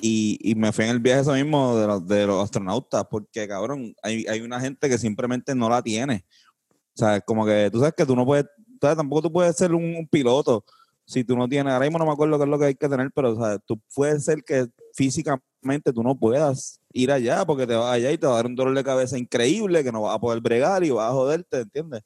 y, 0.00 0.38
y 0.40 0.54
me 0.54 0.70
fui 0.70 0.84
en 0.84 0.92
el 0.92 1.00
viaje 1.00 1.22
eso 1.22 1.32
mismo 1.32 1.76
de 1.76 1.88
los, 1.88 2.06
de 2.06 2.26
los 2.28 2.44
astronautas, 2.44 3.04
porque 3.10 3.48
cabrón, 3.48 3.96
hay, 4.00 4.24
hay 4.28 4.42
una 4.42 4.60
gente 4.60 4.88
que 4.88 4.96
simplemente 4.96 5.56
no 5.56 5.68
la 5.68 5.82
tiene. 5.82 6.24
O 6.94 6.98
sea, 6.98 7.20
como 7.20 7.44
que 7.44 7.68
tú 7.72 7.80
sabes 7.80 7.94
que 7.96 8.06
tú 8.06 8.14
no 8.14 8.24
puedes, 8.24 8.46
¿sabes? 8.80 8.96
tampoco 8.96 9.22
tú 9.22 9.32
puedes 9.32 9.56
ser 9.56 9.74
un, 9.74 9.96
un 9.96 10.06
piloto 10.06 10.64
si 11.04 11.24
tú 11.24 11.36
no 11.36 11.48
tienes, 11.48 11.72
ahora 11.72 11.86
mismo 11.86 11.98
no 11.98 12.06
me 12.06 12.12
acuerdo 12.12 12.38
qué 12.38 12.44
es 12.44 12.48
lo 12.48 12.58
que 12.60 12.66
hay 12.66 12.74
que 12.76 12.88
tener, 12.88 13.10
pero 13.12 13.32
o 13.32 13.36
sea, 13.44 13.58
tú 13.58 13.80
puedes 13.92 14.24
ser 14.24 14.44
que 14.44 14.68
físicamente 14.94 15.92
tú 15.92 16.04
no 16.04 16.16
puedas 16.16 16.80
ir 16.92 17.10
allá 17.10 17.44
porque 17.44 17.66
te 17.66 17.74
vas 17.74 17.92
allá 17.92 18.12
y 18.12 18.18
te 18.18 18.28
va 18.28 18.34
a 18.34 18.36
dar 18.36 18.46
un 18.46 18.54
dolor 18.54 18.76
de 18.76 18.84
cabeza 18.84 19.18
increíble 19.18 19.82
que 19.82 19.90
no 19.90 20.02
vas 20.02 20.14
a 20.14 20.20
poder 20.20 20.40
bregar 20.40 20.84
y 20.84 20.90
vas 20.90 21.10
a 21.10 21.12
joderte, 21.12 21.62
¿entiendes? 21.62 22.02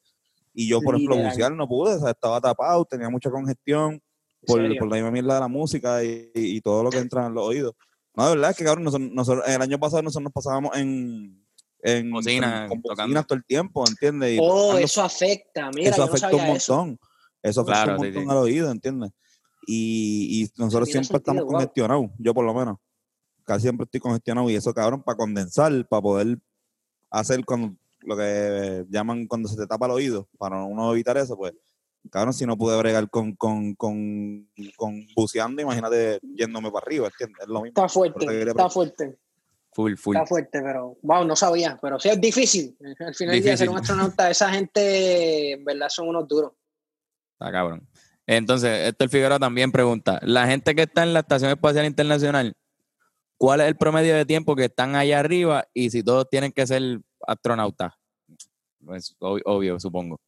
Y 0.55 0.69
yo, 0.69 0.81
por 0.81 0.95
ejemplo, 0.95 1.17
bucear 1.17 1.53
no 1.53 1.67
pude, 1.69 1.95
o 1.97 1.99
sea, 1.99 2.11
estaba 2.13 2.41
tapado, 2.41 2.85
tenía 2.85 3.11
mucha 3.11 3.31
congestión 3.31 3.95
¿En 3.95 4.01
por, 4.47 4.79
por 4.79 4.89
la 4.89 4.95
misma 4.97 5.11
mierda 5.11 5.35
de 5.35 5.41
la 5.41 5.49
música 5.49 6.03
y, 6.05 6.31
y- 6.35 6.57
y 6.57 6.61
todo 6.61 6.83
lo 6.85 6.91
que 6.91 6.99
entra 6.99 7.27
en 7.27 7.35
los 7.35 7.45
oídos. 7.45 7.75
No, 8.15 8.29
de 8.29 8.37
verdad 8.37 8.51
es 8.53 8.57
que, 8.57 8.65
cabrón, 8.65 8.85
nosotros, 8.85 9.11
nosotros- 9.13 9.45
el 9.49 9.61
año 9.61 9.79
pasado 9.81 10.03
nosotros 10.03 10.25
nos 10.25 10.33
pasábamos 10.33 10.77
en, 10.77 11.45
en 11.83 12.11
Bocina, 12.13 12.67
con 12.69 12.81
bocinas 12.81 13.27
todo 13.27 13.37
el 13.37 13.45
tiempo, 13.45 13.85
¿entiendes? 13.89 14.35
Y 14.35 14.39
Oh, 14.41 14.67
tocando- 14.69 14.79
eso 14.79 15.03
afecta. 15.03 15.71
Mira, 15.75 15.91
eso 15.91 15.99
no 15.99 16.05
afecta 16.05 16.31
sabía 16.31 16.45
un 16.51 16.57
eso. 16.57 16.77
montón. 16.77 16.99
Eso 17.43 17.61
afecta 17.63 17.83
Claro, 17.85 17.99
un 18.01 18.05
montón 18.07 18.23
sí. 18.23 18.31
al 18.31 18.37
oído, 18.37 18.71
¿entiendes? 18.71 19.11
Y, 19.67 20.43
y 20.45 20.51
nosotros 20.61 20.89
siempre 20.89 21.17
estamos 21.17 21.43
wow. 21.45 21.53
congestionados, 21.53 22.07
yo 22.19 22.33
por 22.33 22.45
lo 22.45 22.55
menos. 22.55 22.77
Casi 23.45 23.63
siempre 23.63 23.85
estoy 23.85 24.01
congestionado 24.01 24.49
y 24.51 24.55
eso, 24.55 24.73
cabrón, 24.73 25.03
para 25.03 25.17
condensar, 25.19 25.87
para 25.89 26.01
poder 26.03 26.39
hacer 27.11 27.45
cuando, 27.45 27.75
lo 28.05 28.17
que 28.17 28.85
llaman 28.89 29.27
cuando 29.27 29.49
se 29.49 29.57
te 29.57 29.67
tapa 29.67 29.87
el 29.87 29.93
oído, 29.93 30.29
para 30.39 30.63
uno 30.63 30.93
evitar 30.93 31.17
eso, 31.17 31.37
pues 31.37 31.55
Cabrón, 32.11 32.35
si 32.35 32.45
no 32.45 32.57
pude 32.59 32.77
bregar 32.77 33.09
con, 33.09 33.35
con, 33.35 33.75
con, 33.75 34.47
con 34.77 35.07
buceando, 35.17 35.63
imagínate 35.63 36.21
yéndome 36.37 36.71
para 36.71 36.85
arriba, 36.85 37.07
¿entiendes? 37.07 37.43
Es 37.43 37.49
lo 37.49 37.63
mismo. 37.63 37.69
Está 37.69 37.89
fuerte, 37.89 38.19
está 38.21 38.31
preguntar. 38.31 38.71
fuerte, 38.71 39.19
Full, 39.73 39.95
full. 39.97 40.17
está 40.17 40.27
fuerte, 40.27 40.61
pero 40.63 40.97
wow, 41.03 41.25
no 41.25 41.35
sabía. 41.35 41.79
Pero 41.81 41.99
sí 41.99 42.11
es 42.11 42.21
difícil. 42.21 42.77
Al 43.01 43.15
final 43.15 43.35
del 43.35 43.43
día, 43.43 43.57
ser 43.57 43.71
un 43.71 43.79
astronauta, 43.79 44.31
esa 44.31 44.51
gente, 44.51 45.53
en 45.53 45.65
verdad, 45.65 45.89
son 45.89 46.09
unos 46.09 46.29
duros. 46.29 46.53
Está 47.33 47.51
cabrón. 47.51 47.89
Entonces, 48.27 48.89
Héctor 48.89 49.09
Figueroa 49.09 49.39
también 49.39 49.73
pregunta, 49.73 50.21
la 50.23 50.47
gente 50.47 50.75
que 50.75 50.83
está 50.83 51.03
en 51.03 51.13
la 51.15 51.21
Estación 51.21 51.51
Espacial 51.51 51.87
Internacional, 51.87 52.55
¿cuál 53.39 53.61
es 53.61 53.69
el 53.69 53.77
promedio 53.77 54.15
de 54.17 54.25
tiempo 54.27 54.55
que 54.57 54.65
están 54.67 54.95
allá 54.97 55.21
arriba 55.21 55.67
y 55.75 55.91
si 55.91 56.03
todos 56.03 56.29
tienen 56.31 56.53
que 56.53 56.67
ser 56.67 57.01
astronautas? 57.27 57.93
Pues 58.85 59.17
ob- 59.21 59.43
obvio, 59.45 59.79
supongo. 59.81 60.21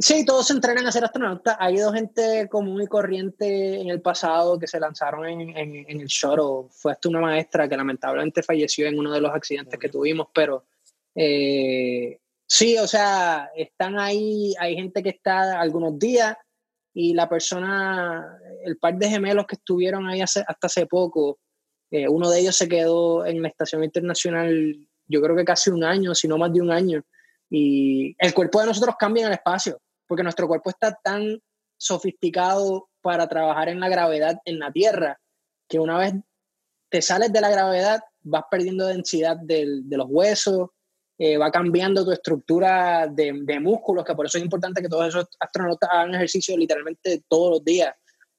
Sí, 0.00 0.24
todos 0.24 0.46
se 0.46 0.52
entrenan 0.52 0.86
a 0.86 0.92
ser 0.92 1.02
astronautas. 1.04 1.56
Ha 1.58 1.64
habido 1.66 1.92
gente 1.92 2.48
común 2.48 2.80
y 2.82 2.86
corriente 2.86 3.80
en 3.80 3.88
el 3.90 4.00
pasado 4.00 4.56
que 4.56 4.68
se 4.68 4.78
lanzaron 4.78 5.26
en, 5.26 5.40
en- 5.56 5.84
en 5.90 6.00
el 6.00 6.06
shuttle. 6.06 6.68
Fue 6.70 6.92
hasta 6.92 7.08
una 7.08 7.20
maestra 7.20 7.68
que 7.68 7.76
lamentablemente 7.76 8.44
falleció 8.44 8.86
en 8.86 8.96
uno 8.98 9.12
de 9.12 9.20
los 9.20 9.32
accidentes 9.34 9.78
que 9.78 9.88
tuvimos, 9.88 10.28
pero 10.32 10.64
eh, 11.16 12.20
sí, 12.46 12.78
o 12.78 12.86
sea, 12.86 13.50
están 13.56 13.98
ahí, 13.98 14.54
hay 14.60 14.76
gente 14.76 15.02
que 15.02 15.08
está 15.10 15.60
algunos 15.60 15.98
días 15.98 16.36
y 16.94 17.12
la 17.14 17.28
persona, 17.28 18.38
el 18.64 18.76
par 18.78 18.96
de 18.96 19.08
gemelos 19.08 19.46
que 19.46 19.56
estuvieron 19.56 20.06
ahí 20.06 20.20
hace- 20.20 20.44
hasta 20.46 20.68
hace 20.68 20.86
poco, 20.86 21.38
eh, 21.90 22.08
uno 22.08 22.30
de 22.30 22.40
ellos 22.40 22.56
se 22.56 22.68
quedó 22.68 23.24
en 23.24 23.42
la 23.42 23.48
estación 23.48 23.84
internacional, 23.84 24.76
yo 25.06 25.22
creo 25.22 25.36
que 25.36 25.44
casi 25.44 25.70
un 25.70 25.84
año, 25.84 26.14
si 26.14 26.28
no 26.28 26.38
más 26.38 26.52
de 26.52 26.60
un 26.60 26.70
año. 26.70 27.02
Y 27.50 28.14
el 28.18 28.34
cuerpo 28.34 28.60
de 28.60 28.66
nosotros 28.66 28.96
cambia 28.98 29.22
en 29.22 29.28
el 29.28 29.34
espacio, 29.34 29.80
porque 30.06 30.22
nuestro 30.22 30.46
cuerpo 30.46 30.70
está 30.70 30.98
tan 31.02 31.40
sofisticado 31.78 32.88
para 33.00 33.26
trabajar 33.28 33.68
en 33.68 33.80
la 33.80 33.88
gravedad 33.88 34.38
en 34.44 34.58
la 34.58 34.70
Tierra, 34.70 35.18
que 35.68 35.78
una 35.78 35.98
vez 35.98 36.14
te 36.90 37.00
sales 37.00 37.32
de 37.32 37.40
la 37.40 37.50
gravedad, 37.50 38.00
vas 38.22 38.44
perdiendo 38.50 38.86
densidad 38.86 39.36
de 39.36 39.82
los 39.90 40.06
huesos, 40.08 40.70
eh, 41.20 41.36
va 41.36 41.50
cambiando 41.50 42.04
tu 42.04 42.12
estructura 42.12 43.08
de, 43.08 43.40
de 43.42 43.58
músculos, 43.58 44.04
que 44.04 44.14
por 44.14 44.26
eso 44.26 44.38
es 44.38 44.44
importante 44.44 44.80
que 44.80 44.88
todos 44.88 45.08
esos 45.08 45.26
astronautas 45.40 45.90
hagan 45.92 46.14
ejercicio 46.14 46.56
literalmente 46.56 47.24
todos 47.28 47.50
los 47.50 47.64
días, 47.64 47.92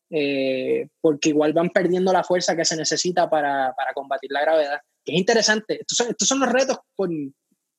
eh, 0.10 0.88
porque 1.02 1.30
igual 1.30 1.54
van 1.54 1.70
perdiendo 1.70 2.12
la 2.12 2.24
fuerza 2.24 2.56
que 2.56 2.66
se 2.66 2.76
necesita 2.76 3.30
para, 3.30 3.74
para 3.76 3.94
combatir 3.94 4.32
la 4.32 4.42
gravedad. 4.42 4.80
Es 5.06 5.16
interesante. 5.16 5.82
Estos 5.82 5.98
son, 5.98 6.10
estos 6.10 6.28
son 6.28 6.40
los 6.40 6.52
retos 6.52 6.78
por, 6.96 7.10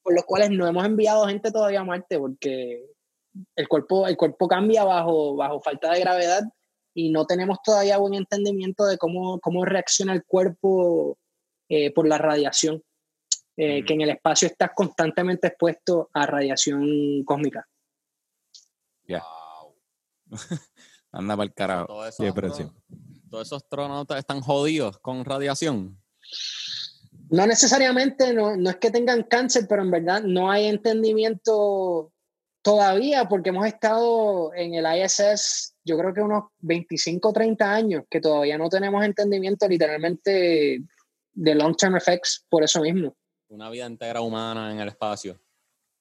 por 0.03 0.14
los 0.14 0.24
cuales 0.24 0.51
no 0.51 0.66
hemos 0.66 0.85
enviado 0.85 1.26
gente 1.26 1.51
todavía 1.51 1.81
a 1.81 1.85
Marte, 1.85 2.18
porque 2.18 2.87
el 3.57 3.68
cuerpo, 3.68 4.07
el 4.07 4.16
cuerpo 4.16 4.49
cambia 4.49 4.85
bajo, 4.85 5.37
bajo 5.37 5.61
falta 5.61 5.93
de 5.93 6.01
gravedad 6.01 6.43
y 6.95 7.11
no 7.11 7.26
tenemos 7.26 7.59
todavía 7.62 7.99
buen 7.99 8.14
entendimiento 8.14 8.85
de 8.85 8.99
cómo, 8.99 9.39
cómo 9.41 9.64
reacciona 9.64 10.12
el 10.12 10.24
cuerpo 10.24 11.18
eh, 11.68 11.93
por 11.93 12.09
la 12.09 12.18
radiación, 12.18 12.83
eh, 13.57 13.83
Mm. 13.83 13.85
que 13.85 13.95
en 13.95 14.01
el 14.01 14.11
espacio 14.11 14.49
estás 14.49 14.70
constantemente 14.74 15.49
expuesto 15.49 16.11
a 16.12 16.26
radiación 16.26 17.24
cósmica. 17.24 17.66
Anda 21.12 21.36
para 21.36 21.44
el 21.46 21.54
carajo. 21.54 21.86
Todos 21.86 22.08
esos, 22.08 22.16
Qué 22.24 22.28
astro- 22.28 22.40
presión. 22.42 22.74
todos 23.30 23.46
esos 23.48 23.62
astronautas 23.62 24.18
están 24.18 24.40
jodidos 24.40 24.98
con 24.98 25.24
radiación. 25.24 26.00
No 27.30 27.46
necesariamente, 27.46 28.32
no, 28.32 28.56
no 28.56 28.70
es 28.70 28.76
que 28.76 28.90
tengan 28.90 29.22
cáncer, 29.24 29.66
pero 29.68 29.82
en 29.82 29.90
verdad 29.90 30.22
no 30.22 30.50
hay 30.50 30.66
entendimiento 30.66 32.12
todavía 32.62 33.26
porque 33.28 33.50
hemos 33.50 33.66
estado 33.66 34.52
en 34.54 34.74
el 34.74 34.84
ISS, 34.84 35.74
yo 35.84 35.96
creo 35.96 36.12
que 36.12 36.20
unos 36.20 36.44
25 36.58 37.28
o 37.28 37.32
30 37.32 37.72
años, 37.72 38.04
que 38.11 38.20
todavía 38.20 38.58
no 38.58 38.68
tenemos 38.68 39.04
entendimiento 39.04 39.66
literalmente 39.68 40.82
de 41.32 41.54
long-term 41.54 41.96
effects 41.96 42.44
por 42.48 42.62
eso 42.64 42.80
mismo. 42.82 43.16
Una 43.48 43.70
vida 43.70 43.86
entera 43.86 44.20
humana 44.20 44.72
en 44.72 44.80
el 44.80 44.88
espacio. 44.88 45.40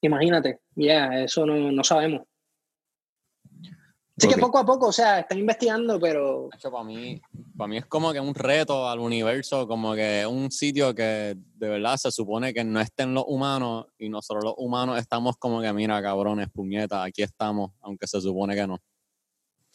Imagínate, 0.02 0.60
ya, 0.76 1.08
eso 1.24 1.46
no, 1.46 1.72
no 1.72 1.84
sabemos. 1.84 2.24
Así 4.20 4.28
que 4.36 4.40
poco 4.40 4.58
a 4.58 4.66
poco, 4.66 4.88
o 4.88 4.92
sea, 4.92 5.20
están 5.22 5.38
investigando, 5.40 6.00
pero 6.00 6.50
para 6.62 6.84
mí, 6.84 7.22
para 7.58 7.68
mí 7.68 7.78
es 7.78 7.86
como 7.86 8.12
que 8.14 8.20
un 8.20 8.36
reto 8.36 8.88
al 8.88 9.00
universo, 9.00 9.68
como 9.68 9.94
que 9.96 10.26
un 10.30 10.52
sitio 10.52 10.94
que 10.94 11.36
de 11.56 11.70
verdad 11.70 11.98
se 11.98 12.12
supone 12.12 12.54
que 12.54 12.64
no 12.64 12.80
estén 12.82 13.14
los 13.14 13.24
humanos 13.28 13.86
y 13.98 14.10
nosotros 14.10 14.44
los 14.44 14.54
humanos 14.58 15.00
estamos 15.00 15.38
como 15.38 15.62
que, 15.62 15.72
mira, 15.74 16.02
cabrones, 16.02 16.50
puñetas, 16.50 17.06
aquí 17.06 17.22
estamos, 17.24 17.72
aunque 17.82 18.08
se 18.08 18.20
supone 18.22 18.56
que 18.56 18.68
no. 18.68 18.80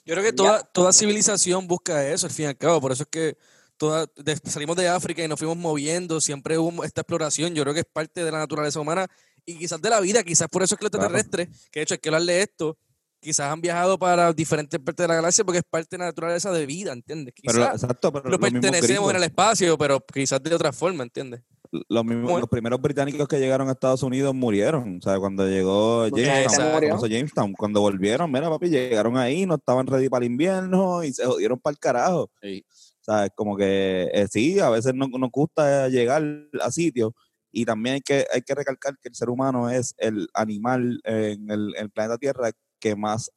Yo 0.06 0.14
creo 0.14 0.22
que 0.24 0.32
toda, 0.34 0.62
toda 0.62 0.92
civilización 0.92 1.66
busca 1.66 2.06
eso, 2.06 2.26
al 2.26 2.32
fin 2.32 2.44
y 2.44 2.48
al 2.48 2.58
cabo. 2.58 2.80
Por 2.80 2.92
eso 2.92 3.04
es 3.04 3.08
que 3.08 3.38
toda, 3.78 4.06
de- 4.16 4.36
salimos 4.36 4.76
de 4.76 4.86
África 4.88 5.24
y 5.24 5.28
nos 5.28 5.38
fuimos 5.38 5.56
moviendo. 5.56 6.20
Siempre 6.20 6.58
hubo 6.58 6.84
esta 6.84 7.00
exploración. 7.00 7.54
Yo 7.54 7.62
creo 7.62 7.72
que 7.72 7.80
es 7.80 7.86
parte 7.90 8.22
de 8.22 8.30
la 8.30 8.38
naturaleza 8.40 8.78
humana 8.80 9.06
y 9.46 9.56
quizás 9.58 9.80
de 9.80 9.88
la 9.88 10.00
vida. 10.00 10.22
Quizás 10.22 10.48
por 10.48 10.62
eso 10.62 10.74
es 10.74 10.78
que 10.78 10.84
los 10.84 10.90
Claro. 10.90 11.06
extraterrestres, 11.16 11.70
que 11.70 11.80
de 11.80 11.84
hecho 11.84 11.94
hay 11.94 11.98
que 12.00 12.08
hablar 12.10 12.22
de 12.24 12.42
esto, 12.42 12.76
quizás 13.24 13.50
han 13.50 13.60
viajado 13.60 13.98
para 13.98 14.32
diferentes 14.32 14.78
partes 14.78 15.04
de 15.04 15.08
la 15.08 15.14
galaxia 15.16 15.44
porque 15.44 15.58
es 15.58 15.64
parte 15.68 15.96
de 15.96 15.98
la 15.98 16.06
naturaleza 16.06 16.52
de 16.52 16.66
vida, 16.66 16.92
¿entiendes? 16.92 17.34
Pero, 17.44 17.64
exacto, 17.64 18.12
pero 18.12 18.38
mismos 18.38 18.50
pertenecemos 18.50 19.10
en 19.10 19.16
el 19.16 19.24
espacio, 19.24 19.76
pero 19.76 20.00
quizás 20.00 20.42
de 20.42 20.54
otra 20.54 20.72
forma, 20.72 21.02
¿entiendes? 21.02 21.42
los, 21.88 22.48
primeros 22.48 22.80
británicos 22.80 23.26
que 23.28 23.38
llegaron 23.38 23.68
a 23.68 23.72
Estados 23.72 24.02
Unidos 24.02 24.34
murieron. 24.34 24.98
O 24.98 25.00
sea, 25.00 25.18
cuando 25.18 25.46
llegó 25.48 26.08
Jamestown, 26.08 27.52
cuando 27.54 27.80
volvieron, 27.80 28.30
mira, 28.30 28.48
papi, 28.48 28.68
llegaron 28.68 29.16
ahí, 29.16 29.46
no 29.46 29.56
estaban 29.56 29.86
ready 29.86 30.08
para 30.08 30.24
el 30.24 30.32
invierno 30.32 31.02
y 31.02 31.12
se 31.12 31.24
jodieron 31.24 31.58
para 31.58 31.72
el 31.72 31.78
carajo. 31.78 32.30
Sí. 32.42 32.64
O 33.00 33.04
sea, 33.04 33.26
es 33.26 33.32
como 33.34 33.56
que 33.56 34.08
eh, 34.12 34.26
sí, 34.30 34.58
a 34.60 34.70
veces 34.70 34.94
no, 34.94 35.08
nos 35.08 35.30
gusta 35.30 35.88
llegar 35.88 36.22
a 36.60 36.70
sitios 36.70 37.12
y 37.52 37.64
también 37.64 37.96
hay 37.96 38.00
que, 38.00 38.26
hay 38.32 38.42
que 38.42 38.54
recalcar 38.54 38.96
que 39.00 39.08
el 39.08 39.14
ser 39.14 39.28
humano 39.28 39.68
es 39.68 39.94
el 39.98 40.28
animal 40.32 41.00
en 41.04 41.50
el, 41.50 41.74
en 41.76 41.82
el 41.82 41.90
planeta 41.90 42.18
Tierra 42.18 42.50
que 42.84 42.94
más 42.94 43.32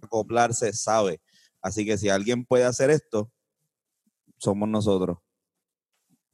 acoplarse 0.00 0.72
sabe. 0.72 1.20
Así 1.60 1.84
que 1.84 1.98
si 1.98 2.08
alguien 2.08 2.44
puede 2.44 2.62
hacer 2.62 2.88
esto, 2.90 3.32
somos 4.38 4.68
nosotros. 4.68 5.18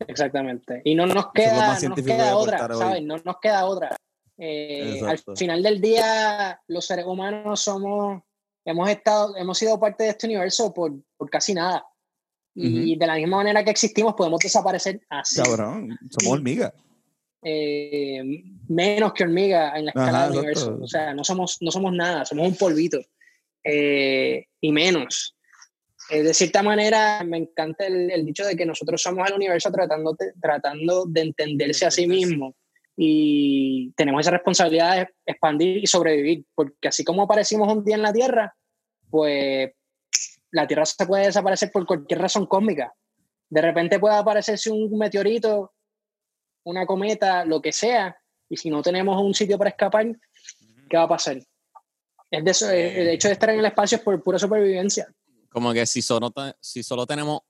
Exactamente. 0.07 0.82
Y 0.84 0.94
no 0.94 1.07
nos 1.07 1.32
queda, 1.32 1.80
no 1.80 1.88
nos 1.88 2.05
queda 2.05 2.36
otra, 2.36 2.66
hoy. 2.66 2.78
¿sabes? 2.78 3.03
No 3.05 3.16
nos 3.24 3.36
queda 3.40 3.64
otra. 3.64 3.96
Eh, 4.36 5.00
al 5.07 5.18
final 5.34 5.62
del 5.62 5.80
día, 5.80 6.61
los 6.66 6.84
seres 6.84 7.07
humanos 7.07 7.61
somos, 7.61 8.22
hemos 8.66 8.90
estado, 8.90 9.34
hemos 9.38 9.57
sido 9.57 9.80
parte 9.80 10.05
de 10.05 10.11
este 10.11 10.26
universo 10.26 10.74
por, 10.74 10.92
por 11.16 11.30
casi 11.30 11.55
nada. 11.55 11.86
Y 12.55 12.96
de 12.98 13.07
la 13.07 13.14
misma 13.14 13.38
manera 13.38 13.64
que 13.64 13.70
existimos, 13.70 14.12
podemos 14.12 14.38
desaparecer 14.40 15.00
así. 15.09 15.40
Cabrón, 15.42 15.98
somos 16.11 16.34
hormigas. 16.34 16.74
Eh, 17.43 18.22
menos 18.68 19.12
que 19.12 19.24
hormiga 19.24 19.76
en 19.76 19.86
la 19.86 19.90
escala 19.90 20.18
Ajá, 20.18 20.28
del 20.28 20.38
universo. 20.38 20.78
O 20.80 20.86
sea, 20.86 21.12
no 21.14 21.24
somos, 21.24 21.59
no 21.61 21.70
somos 21.70 21.93
nada, 21.93 22.24
somos 22.24 22.47
un 22.47 22.57
polvito. 22.57 22.99
Eh, 23.64 24.47
y 24.61 24.72
menos. 24.72 25.36
Eh, 26.11 26.22
de 26.22 26.34
cierta 26.34 26.62
manera, 26.62 27.22
me 27.24 27.38
encanta 27.38 27.86
el, 27.86 28.11
el 28.11 28.26
dicho 28.26 28.45
de 28.45 28.57
que 28.57 28.66
nosotros 28.66 29.01
somos 29.01 29.28
el 29.28 29.34
universo 29.36 29.70
tratando, 29.70 30.14
de- 30.18 30.32
tratando 30.40 31.05
de 31.07 31.20
entenderse 31.22 31.86
a 31.86 31.90
sí 31.90 32.07
mismo. 32.07 32.55
Y 32.97 33.93
tenemos 33.97 34.20
esa 34.20 34.32
responsabilidad 34.32 34.97
de 34.97 35.09
expandir 35.26 35.78
y 35.78 35.86
sobrevivir. 35.86 36.45
Porque 36.55 36.88
así 36.88 37.05
como 37.05 37.22
aparecimos 37.22 37.72
un 37.72 37.84
día 37.84 37.97
en 37.97 38.03
la 38.03 38.12
Tierra, 38.12 38.55
pues 39.11 39.70
la 40.51 40.66
Tierra 40.66 40.84
se 40.84 41.07
puede 41.07 41.26
desaparecer 41.26 41.70
por 41.72 41.86
cualquier 41.86 42.20
razón 42.20 42.47
cósmica. 42.47 42.93
De 43.49 43.61
repente 43.62 43.99
puede 43.99 44.16
aparecerse 44.16 44.70
un 44.70 44.97
meteorito 44.99 45.72
una 46.64 46.86
cometa, 46.86 47.44
lo 47.44 47.60
que 47.60 47.72
sea, 47.72 48.16
y 48.48 48.56
si 48.56 48.70
no 48.70 48.82
tenemos 48.82 49.20
un 49.20 49.34
sitio 49.34 49.58
para 49.58 49.70
escapar, 49.70 50.06
¿qué 50.88 50.96
va 50.96 51.04
a 51.04 51.08
pasar? 51.08 51.38
Es 52.30 52.44
de 52.44 52.50
eso, 52.50 52.70
eh, 52.70 53.02
el 53.02 53.08
hecho 53.08 53.28
de 53.28 53.34
estar 53.34 53.50
en 53.50 53.58
el 53.58 53.64
espacio 53.64 53.96
es 53.96 54.04
por 54.04 54.22
pura 54.22 54.38
supervivencia. 54.38 55.06
Como 55.50 55.72
que 55.72 55.86
si 55.86 56.02
solo, 56.02 56.32
si 56.60 56.82
solo 56.82 57.06
tenemos 57.06 57.40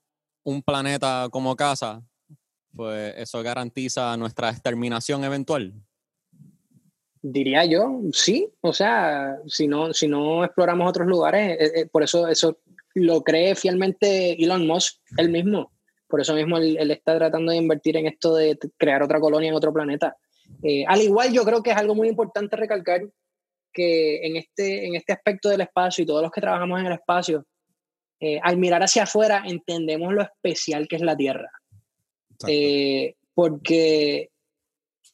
un 0.43 0.61
planeta 0.61 1.27
como 1.31 1.55
casa, 1.55 2.03
pues 2.75 3.13
eso 3.17 3.41
garantiza 3.43 4.15
nuestra 4.17 4.49
exterminación 4.49 5.23
eventual. 5.23 5.73
Diría 7.21 7.65
yo, 7.65 8.01
sí. 8.11 8.49
O 8.61 8.73
sea, 8.73 9.37
si 9.47 9.67
no, 9.67 9.93
si 9.93 10.07
no 10.07 10.43
exploramos 10.43 10.89
otros 10.89 11.07
lugares, 11.07 11.57
eh, 11.59 11.71
eh, 11.81 11.85
por 11.85 12.03
eso 12.03 12.27
eso 12.27 12.59
lo 12.95 13.23
cree 13.23 13.55
fielmente 13.55 14.41
Elon 14.41 14.67
Musk 14.67 14.99
él 15.17 15.29
mismo. 15.29 15.72
Por 16.13 16.21
eso 16.21 16.35
mismo 16.35 16.59
él, 16.59 16.77
él 16.79 16.91
está 16.91 17.17
tratando 17.17 17.51
de 17.51 17.57
invertir 17.57 17.97
en 17.97 18.05
esto 18.05 18.35
de 18.35 18.55
crear 18.77 19.01
otra 19.01 19.19
colonia 19.19 19.49
en 19.49 19.55
otro 19.55 19.73
planeta. 19.73 20.15
Eh, 20.61 20.85
al 20.87 21.01
igual, 21.01 21.33
yo 21.33 21.43
creo 21.43 21.63
que 21.63 21.71
es 21.71 21.75
algo 21.75 21.95
muy 21.95 22.07
importante 22.07 22.55
recalcar 22.55 23.01
que 23.73 24.23
en 24.23 24.35
este, 24.35 24.85
en 24.85 24.93
este 24.93 25.11
aspecto 25.11 25.49
del 25.49 25.61
espacio 25.61 26.03
y 26.03 26.05
todos 26.05 26.21
los 26.21 26.31
que 26.31 26.39
trabajamos 26.39 26.79
en 26.79 26.85
el 26.85 26.93
espacio, 26.93 27.47
eh, 28.19 28.39
al 28.43 28.57
mirar 28.57 28.83
hacia 28.83 29.03
afuera 29.03 29.41
entendemos 29.43 30.13
lo 30.13 30.21
especial 30.21 30.87
que 30.87 30.97
es 30.97 31.01
la 31.01 31.17
Tierra. 31.17 31.49
Eh, 32.47 33.15
porque 33.33 34.29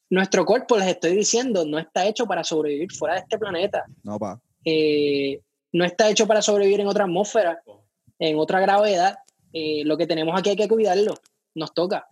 nuestro 0.10 0.44
cuerpo, 0.44 0.76
les 0.76 0.88
estoy 0.88 1.16
diciendo, 1.16 1.66
no 1.66 1.80
está 1.80 2.08
hecho 2.08 2.26
para 2.26 2.44
sobrevivir 2.44 2.92
fuera 2.92 3.16
de 3.16 3.22
este 3.22 3.38
planeta. 3.38 3.86
no, 4.04 4.20
pa. 4.20 4.38
Eh, 4.66 5.40
no 5.72 5.86
está 5.86 6.10
hecho 6.10 6.28
para 6.28 6.42
sobrevivir 6.42 6.82
en 6.82 6.88
otra 6.88 7.06
atmósfera, 7.06 7.64
en 8.20 8.38
otra 8.38 8.60
gravedad. 8.60 9.18
Eh, 9.54 9.84
lo 9.86 9.98
que 9.98 10.08
tenemos 10.08 10.38
aquí 10.40 10.50
hay 10.52 10.56
que 10.56 10.68
cuidarlo, 10.68 11.14
nos 11.56 11.74
toca. 11.74 12.08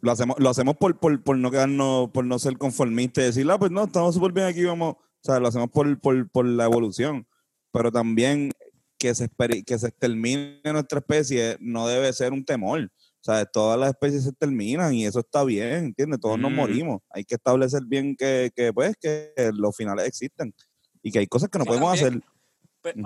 Lo 0.00 0.12
hacemos, 0.12 0.36
lo 0.38 0.48
hacemos 0.48 0.76
por, 0.76 0.98
por, 0.98 1.22
por 1.22 1.36
no 1.36 1.50
quedarnos, 1.50 2.10
por 2.10 2.24
no 2.24 2.38
ser 2.38 2.56
conformistas 2.56 3.22
y 3.22 3.26
decir, 3.26 3.50
ah, 3.50 3.58
pues 3.58 3.70
no, 3.70 3.84
estamos 3.84 4.14
súper 4.14 4.32
bien 4.32 4.46
aquí, 4.46 4.64
vamos. 4.64 4.94
O 4.94 5.20
sea, 5.22 5.40
lo 5.40 5.48
hacemos 5.48 5.70
por, 5.70 5.98
por, 6.00 6.30
por 6.30 6.46
la 6.46 6.64
evolución. 6.64 7.26
Pero 7.72 7.90
también 7.90 8.52
que 8.96 9.14
se, 9.14 9.28
que 9.66 9.78
se 9.78 9.88
extermine 9.88 10.60
nuestra 10.64 11.00
especie 11.00 11.56
no 11.60 11.86
debe 11.88 12.12
ser 12.12 12.32
un 12.32 12.44
temor. 12.44 12.84
O 13.20 13.24
sea, 13.24 13.44
todas 13.44 13.78
las 13.78 13.90
especies 13.90 14.22
se 14.24 14.32
terminan 14.32 14.94
y 14.94 15.04
eso 15.04 15.18
está 15.20 15.42
bien, 15.44 15.86
¿entiendes? 15.86 16.20
Todos 16.20 16.38
nos 16.38 16.52
Mm. 16.52 16.54
morimos. 16.54 17.00
Hay 17.10 17.24
que 17.24 17.34
establecer 17.34 17.82
bien 17.84 18.14
que, 18.16 18.50
que, 18.54 18.72
pues, 18.72 18.96
que 19.00 19.32
los 19.54 19.76
finales 19.76 20.06
existen 20.06 20.54
y 21.02 21.10
que 21.10 21.18
hay 21.18 21.26
cosas 21.26 21.48
que 21.50 21.58
no 21.58 21.64
Sí, 21.64 21.68
podemos 21.68 21.90
también. 21.98 22.22
hacer. 22.22 22.37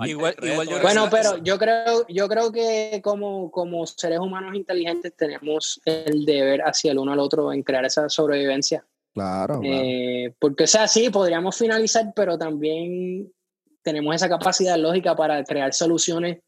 Igual, 0.05 0.35
igual 0.41 0.67
yo 0.67 0.77
creo 0.77 0.81
Bueno, 0.81 1.07
pero 1.09 1.37
yo 1.43 1.57
creo, 1.57 2.05
yo 2.07 2.27
creo 2.27 2.51
que 2.51 3.01
como, 3.03 3.49
como 3.51 3.85
seres 3.87 4.19
humanos 4.19 4.55
inteligentes 4.55 5.15
tenemos 5.15 5.81
el 5.85 6.25
deber 6.25 6.61
hacia 6.61 6.91
el 6.91 6.99
uno 6.99 7.13
al 7.13 7.19
otro 7.19 7.51
en 7.51 7.63
crear 7.63 7.83
esa 7.85 8.07
sobrevivencia. 8.07 8.85
Claro, 9.13 9.61
Eh, 9.63 10.33
porque, 10.39 10.63
o 10.63 10.67
sea, 10.67 10.87
sí, 10.87 11.09
podríamos 11.09 11.57
finalizar, 11.57 12.13
pero 12.15 12.37
también 12.37 13.31
tenemos 13.83 14.15
esa 14.15 14.29
capacidad 14.29 14.77
lógica 14.77 15.15
para 15.15 15.43
crear 15.43 15.73
soluciones 15.73 16.39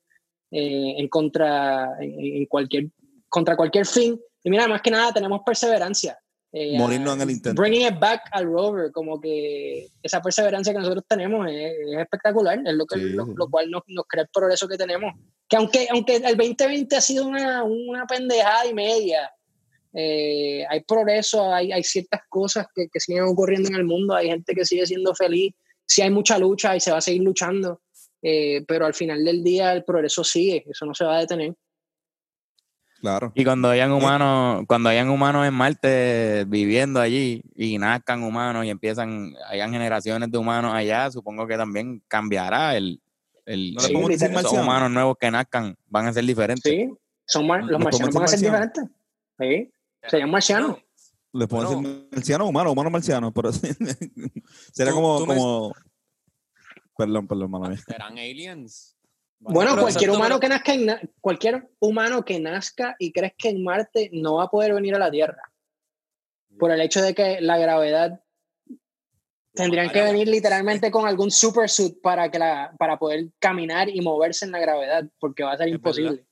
eh, 0.52 0.96
en 0.98 1.08
contra, 1.08 1.96
en, 2.00 2.20
en 2.20 2.46
cualquier, 2.46 2.88
contra 3.30 3.56
cualquier 3.56 3.86
fin. 3.86 4.20
Y 4.44 4.50
mira, 4.50 4.68
más 4.68 4.82
que 4.82 4.92
nada, 4.92 5.12
tenemos 5.12 5.42
perseverancia. 5.46 6.18
Eh, 6.58 6.78
Morirnos 6.78 7.16
en 7.16 7.22
el 7.22 7.32
intento. 7.32 7.62
Bringing 7.62 7.86
it 7.86 8.00
back 8.00 8.22
al 8.32 8.46
rover, 8.46 8.90
como 8.94 9.20
que 9.20 9.90
esa 10.02 10.22
perseverancia 10.22 10.72
que 10.72 10.80
nosotros 10.80 11.04
tenemos 11.06 11.46
es, 11.50 11.74
es 11.86 12.00
espectacular, 12.00 12.58
es 12.66 12.74
lo, 12.74 12.86
que, 12.86 12.98
Sí, 12.98 13.10
lo, 13.10 13.26
lo 13.26 13.50
cual 13.50 13.70
nos, 13.70 13.84
nos 13.88 14.06
crea 14.08 14.24
el 14.24 14.30
progreso 14.34 14.66
que 14.66 14.78
tenemos. 14.78 15.14
Que 15.50 15.58
aunque, 15.58 15.88
aunque 15.92 16.16
el 16.16 16.38
2020 16.38 16.96
ha 16.96 17.02
sido 17.02 17.28
una, 17.28 17.62
una 17.66 18.08
pendejada 18.08 18.68
y 18.68 18.74
media, 18.74 19.30
eh, 19.94 20.66
hay 20.70 20.82
progreso, 20.86 21.54
hay, 21.54 21.74
hay 21.74 21.84
ciertas 21.84 22.22
cosas 22.30 22.68
que, 22.74 22.88
que 22.88 23.02
siguen 23.02 23.24
ocurriendo 23.24 23.68
en 23.68 23.76
el 23.76 23.84
mundo, 23.84 24.16
hay 24.16 24.30
gente 24.30 24.56
que 24.56 24.64
sigue 24.64 24.86
siendo 24.86 25.14
feliz, 25.14 25.54
sí 25.86 26.04
hay 26.04 26.10
mucha 26.10 26.40
lucha 26.40 26.74
y 26.74 26.80
se 26.80 26.92
va 26.92 27.00
a 27.00 27.02
seguir 27.02 27.24
luchando, 27.24 27.82
eh, 28.22 28.64
pero 28.66 28.86
al 28.86 28.94
final 28.94 29.26
del 29.26 29.44
día 29.44 29.74
el 29.74 29.84
progreso 29.84 30.24
sigue, 30.24 30.64
eso 30.70 30.86
no 30.86 30.94
se 30.94 31.04
va 31.04 31.18
a 31.18 31.20
detener. 31.20 31.54
Claro. 33.06 33.32
Y 33.36 33.44
cuando 33.44 33.70
hayan 33.70 33.92
humanos, 33.92 34.64
cuando 34.68 34.90
hayan 34.90 35.10
humanos 35.10 35.46
en 35.48 35.54
Marte 35.54 36.46
viviendo 36.48 37.00
allí 37.00 37.44
y 37.56 37.78
nazcan 37.78 38.24
humanos 38.24 38.66
y 38.66 38.70
empiezan, 38.70 39.34
hayan 39.50 39.72
generaciones 39.72 40.32
de 40.32 40.38
humanos 40.38 40.74
allá, 40.74 41.12
supongo 41.12 41.46
que 41.46 41.56
también 41.56 42.02
cambiará 42.08 42.76
el, 42.76 43.00
el 43.46 43.74
No 43.76 43.82
le 43.82 43.88
Sí, 43.88 43.94
decir 44.18 44.32
esos 44.38 44.54
humanos 44.54 44.90
nuevos 44.92 45.18
que 45.20 45.30
nazcan 45.30 45.78
van 45.88 46.08
a 46.08 46.14
ser 46.14 46.26
diferentes. 46.26 46.64
Sí, 46.72 46.90
son 47.28 47.46
mar- 47.46 47.62
los 47.62 47.72
¿Los 47.72 47.80
marcianos 47.82 48.14
van 48.16 48.24
a 48.24 48.28
ser 48.28 48.40
diferentes. 48.40 48.84
Sí, 49.40 49.72
serían 50.08 50.32
marcianos. 50.32 50.78
Les 51.34 51.48
podemos 51.48 51.74
Bueno. 51.76 51.90
decir 51.90 52.08
marciano, 52.12 52.46
humano, 52.48 52.72
humano 52.72 52.90
marciano, 52.90 53.32
pero 53.34 53.52
Tú- 54.76 54.86
como, 54.94 55.26
como... 55.26 55.74
Perdón, 56.98 57.28
perdón, 57.28 57.52
mano 57.52 57.68
mía. 57.70 57.78
¿Serán 57.86 58.18
aliens? 58.18 58.95
Bueno, 59.40 59.72
cualquier 59.80 60.10
humano 60.12 60.40
que 60.40 60.50
nazca 60.50 60.74
en 60.74 61.12
cualquier 61.22 61.70
humano 61.80 62.26
que 62.26 62.40
nazca 62.40 62.96
y 63.00 63.12
crezca 63.12 63.50
en 63.50 63.64
Marte 63.64 64.10
no 64.14 64.36
va 64.36 64.44
a 64.46 64.50
poder 64.50 64.74
venir 64.74 64.96
a 64.96 65.00
la 65.00 65.12
Tierra. 65.12 65.42
Por 66.58 66.72
el 66.72 66.82
hecho 66.82 67.02
de 67.02 67.14
que 67.14 67.42
la 67.42 67.58
gravedad 67.58 68.24
tendrían 69.54 69.90
que 69.92 70.02
venir 70.02 70.28
literalmente 70.28 70.92
con 70.92 71.08
algún 71.08 71.32
supersuit 71.32 72.02
para 72.02 72.30
que 72.30 72.40
la, 72.40 72.74
para 72.78 72.98
poder 72.98 73.28
caminar 73.40 73.90
y 73.90 74.02
moverse 74.02 74.46
en 74.46 74.52
la 74.52 74.60
gravedad, 74.60 75.06
porque 75.20 75.44
va 75.44 75.54
a 75.54 75.58
ser 75.58 75.68
Es 75.68 75.76
imposible. 75.76 76.26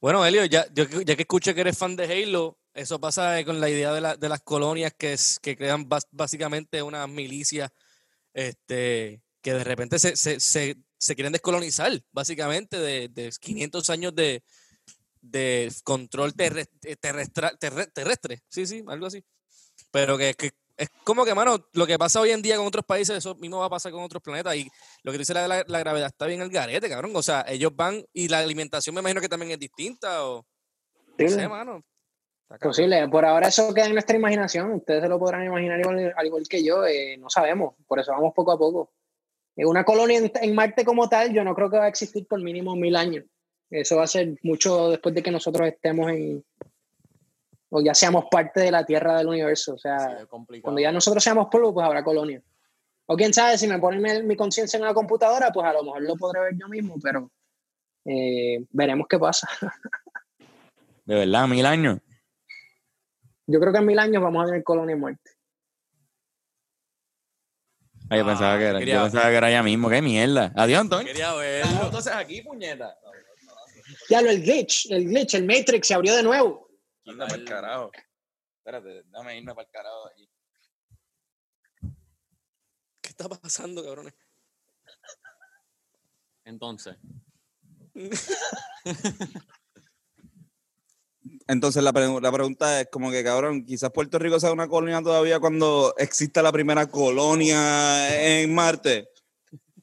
Bueno, 0.00 0.24
Elio, 0.26 0.44
ya, 0.46 0.66
yo 0.72 0.84
ya 0.84 1.14
que 1.16 1.22
escuché 1.22 1.54
que 1.54 1.60
eres 1.60 1.78
fan 1.78 1.96
de 1.96 2.04
Halo, 2.04 2.58
eso 2.74 3.00
pasa 3.00 3.44
con 3.44 3.60
la 3.60 3.68
idea 3.68 3.92
de, 3.92 4.00
la- 4.00 4.16
de 4.16 4.28
las 4.28 4.40
colonias 4.40 4.92
que, 4.96 5.12
es- 5.12 5.38
que 5.40 5.56
crean 5.56 5.88
bas- 5.88 6.08
básicamente 6.10 6.82
unas 6.82 7.08
milicias 7.08 7.70
este, 8.34 9.22
que 9.42 9.52
de 9.54 9.64
repente 9.64 9.98
se, 9.98 10.16
se, 10.16 10.40
se, 10.40 10.76
se 11.02 11.14
quieren 11.16 11.32
descolonizar, 11.32 11.90
básicamente, 12.12 12.78
de, 12.78 13.08
de 13.08 13.32
500 13.40 13.90
años 13.90 14.14
de, 14.14 14.42
de 15.20 15.72
control 15.82 16.32
terre- 16.34 16.68
eh, 16.84 16.96
terrestra- 16.96 17.56
terre- 17.58 17.88
terrestre. 17.92 18.40
Sí, 18.48 18.66
sí, 18.66 18.84
algo 18.86 19.06
así. 19.06 19.24
Pero 19.90 20.16
que, 20.16 20.34
que 20.34 20.52
es 20.76 20.88
como 21.02 21.24
que, 21.24 21.34
mano, 21.34 21.66
lo 21.72 21.86
que 21.88 21.98
pasa 21.98 22.20
hoy 22.20 22.30
en 22.30 22.40
día 22.40 22.56
con 22.56 22.66
otros 22.66 22.84
países, 22.84 23.16
eso 23.16 23.34
mismo 23.34 23.58
va 23.58 23.66
a 23.66 23.70
pasar 23.70 23.90
con 23.90 24.02
otros 24.04 24.22
planetas. 24.22 24.54
Y 24.54 24.70
lo 25.02 25.10
que 25.10 25.18
dice 25.18 25.34
la, 25.34 25.48
la, 25.48 25.64
la 25.66 25.78
gravedad 25.80 26.06
está 26.06 26.26
bien 26.26 26.40
el 26.40 26.50
garete, 26.50 26.88
cabrón. 26.88 27.10
O 27.16 27.22
sea, 27.22 27.44
ellos 27.48 27.72
van 27.74 28.04
y 28.12 28.28
la 28.28 28.38
alimentación 28.38 28.94
me 28.94 29.00
imagino 29.00 29.20
que 29.20 29.28
también 29.28 29.50
es 29.52 29.58
distinta 29.58 30.24
o... 30.26 30.46
No 31.18 31.28
sé, 31.28 31.48
mano. 31.48 31.84
Posible. 32.60 33.08
Por 33.08 33.24
ahora 33.24 33.48
eso 33.48 33.72
queda 33.74 33.86
en 33.86 33.94
nuestra 33.94 34.14
imaginación. 34.16 34.72
Ustedes 34.72 35.02
se 35.02 35.08
lo 35.08 35.18
podrán 35.18 35.44
imaginar 35.44 35.80
igual, 35.80 36.12
al 36.16 36.26
igual 36.26 36.46
que 36.48 36.62
yo. 36.64 36.86
eh, 36.86 37.16
no 37.18 37.28
sabemos. 37.28 37.74
Por 37.88 37.98
eso 37.98 38.12
vamos 38.12 38.32
poco 38.34 38.52
a 38.52 38.58
poco. 38.58 38.92
Una 39.56 39.84
colonia 39.84 40.18
en, 40.18 40.32
en 40.34 40.54
Marte 40.54 40.84
como 40.84 41.08
tal, 41.08 41.32
yo 41.32 41.44
no 41.44 41.54
creo 41.54 41.70
que 41.70 41.78
va 41.78 41.84
a 41.84 41.88
existir 41.88 42.26
por 42.26 42.42
mínimo 42.42 42.74
mil 42.74 42.96
años. 42.96 43.24
Eso 43.70 43.96
va 43.96 44.04
a 44.04 44.06
ser 44.06 44.38
mucho 44.42 44.90
después 44.90 45.14
de 45.14 45.22
que 45.22 45.30
nosotros 45.30 45.66
estemos 45.68 46.10
en... 46.10 46.44
O 47.70 47.80
ya 47.80 47.94
seamos 47.94 48.26
parte 48.30 48.60
de 48.60 48.70
la 48.70 48.84
Tierra 48.84 49.16
del 49.16 49.28
universo. 49.28 49.74
O 49.74 49.78
sea, 49.78 50.18
Sí, 50.18 50.60
cuando 50.60 50.80
ya 50.80 50.92
nosotros 50.92 51.24
seamos 51.24 51.48
polvo, 51.50 51.72
pues 51.72 51.86
habrá 51.86 52.04
colonia. 52.04 52.42
O 53.06 53.16
quién 53.16 53.32
sabe, 53.32 53.56
si 53.56 53.66
me 53.66 53.78
ponen 53.78 54.02
mi, 54.02 54.22
mi 54.22 54.36
conciencia 54.36 54.76
en 54.76 54.82
una 54.82 54.92
computadora, 54.92 55.50
pues 55.50 55.66
a 55.66 55.72
lo 55.72 55.82
mejor 55.82 56.02
lo 56.02 56.16
podré 56.16 56.40
ver 56.40 56.54
yo 56.58 56.68
mismo, 56.68 56.96
pero 57.02 57.30
eh, 58.04 58.64
veremos 58.70 59.06
qué 59.08 59.18
pasa. 59.18 59.48
De 61.04 61.14
verdad, 61.14 61.48
mil 61.48 61.66
años. 61.66 61.98
Yo 63.46 63.58
creo 63.58 63.72
que 63.72 63.78
en 63.78 63.86
mil 63.86 63.98
años 63.98 64.22
vamos 64.22 64.44
a 64.44 64.46
tener 64.46 64.62
colonia 64.62 64.94
en 64.94 65.00
Marte. 65.00 65.30
Yo, 68.16 68.22
Ah, 68.22 68.26
pensaba 68.26 68.58
que 68.58 68.64
era, 68.64 68.80
yo 68.80 69.02
pensaba 69.02 69.30
que 69.30 69.36
era 69.36 69.50
ya 69.50 69.62
mismo. 69.62 69.88
¡Qué 69.88 70.02
mierda! 70.02 70.52
Adiós, 70.56 70.80
Antonio. 70.80 71.06
Quería 71.06 71.32
verlo. 71.34 71.84
Entonces 71.84 72.12
aquí, 72.12 72.42
puñeta. 72.42 72.98
Ya 74.08 74.20
lo, 74.22 74.30
el 74.30 74.42
glitch, 74.42 74.90
el 74.90 75.04
glitch, 75.06 75.34
el 75.34 75.44
Matrix 75.46 75.86
se 75.88 75.94
abrió 75.94 76.14
de 76.16 76.22
nuevo. 76.22 76.68
Anda 77.06 77.26
para 77.26 77.38
el 77.40 77.44
carajo. 77.44 77.90
Espérate, 78.58 79.02
dame 79.10 79.36
irme 79.38 79.54
para 79.54 79.66
el 79.66 79.70
carajo 79.70 80.04
de 80.06 80.12
aquí. 80.12 80.30
¿Qué 83.00 83.08
está 83.08 83.28
pasando, 83.28 83.84
cabrones? 83.84 84.14
Entonces, 86.44 86.96
Entonces 91.48 91.82
la, 91.82 91.92
pregu- 91.92 92.20
la 92.20 92.30
pregunta 92.32 92.80
es 92.80 92.88
como 92.90 93.10
que, 93.10 93.24
cabrón, 93.24 93.64
quizás 93.64 93.90
Puerto 93.90 94.18
Rico 94.18 94.38
sea 94.40 94.52
una 94.52 94.68
colonia 94.68 95.02
todavía 95.02 95.40
cuando 95.40 95.94
exista 95.98 96.40
la 96.42 96.52
primera 96.52 96.86
colonia 96.86 98.40
en 98.42 98.54
Marte. 98.54 99.08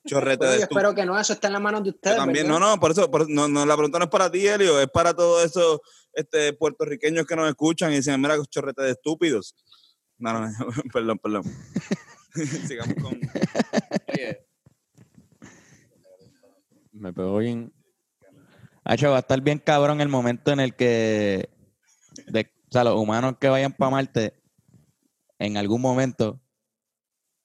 Chorrete 0.08 0.46
de 0.46 0.58
yo 0.58 0.64
espero 0.64 0.96
que 0.96 1.06
no, 1.06 1.20
eso 1.20 1.34
está 1.34 1.48
en 1.48 1.54
la 1.54 1.60
mano 1.60 1.82
de 1.82 1.90
Yo 1.92 1.96
ustedes. 1.96 2.16
también, 2.18 2.46
¿verdad? 2.48 2.60
no, 2.60 2.70
no, 2.76 2.80
por 2.80 2.92
eso, 2.92 3.12
por- 3.12 3.30
no, 3.30 3.48
no, 3.48 3.66
la 3.66 3.76
pregunta 3.76 4.00
no 4.00 4.06
es 4.06 4.10
para 4.12 4.32
ti, 4.32 4.48
Elio, 4.48 4.80
es 4.80 4.88
para 4.88 5.14
todos 5.14 5.44
esos 5.46 5.80
este, 6.14 6.54
puertorriqueños 6.54 7.26
que 7.28 7.36
nos 7.36 7.50
escuchan 7.50 7.92
y 7.92 7.98
dicen, 7.98 8.20
mira, 8.22 8.36
chorrete 8.50 8.82
de 8.84 8.92
estúpidos. 8.92 9.54
No, 10.18 10.34
no, 10.34 10.40
no, 10.50 10.54
perdón, 10.94 11.20
perdón. 11.20 11.44
Sigamos 12.68 12.96
con... 13.02 13.20
oye, 14.14 14.46
Me 16.92 17.14
pegó 17.14 17.38
bien. 17.38 17.72
Hacho, 18.90 19.12
va 19.12 19.18
a 19.18 19.20
estar 19.20 19.40
bien 19.42 19.60
cabrón 19.60 20.02
el 20.02 20.08
momento 20.08 20.52
en 20.52 20.60
el 20.60 20.76
que 20.76 21.48
de, 22.26 22.42
o 22.42 22.72
sea, 22.72 22.84
los 22.84 22.96
humanos 22.96 23.36
que 23.40 23.48
vayan 23.48 23.72
para 23.72 23.92
Marte 23.92 24.34
en 25.38 25.58
algún 25.58 25.80
momento 25.80 26.42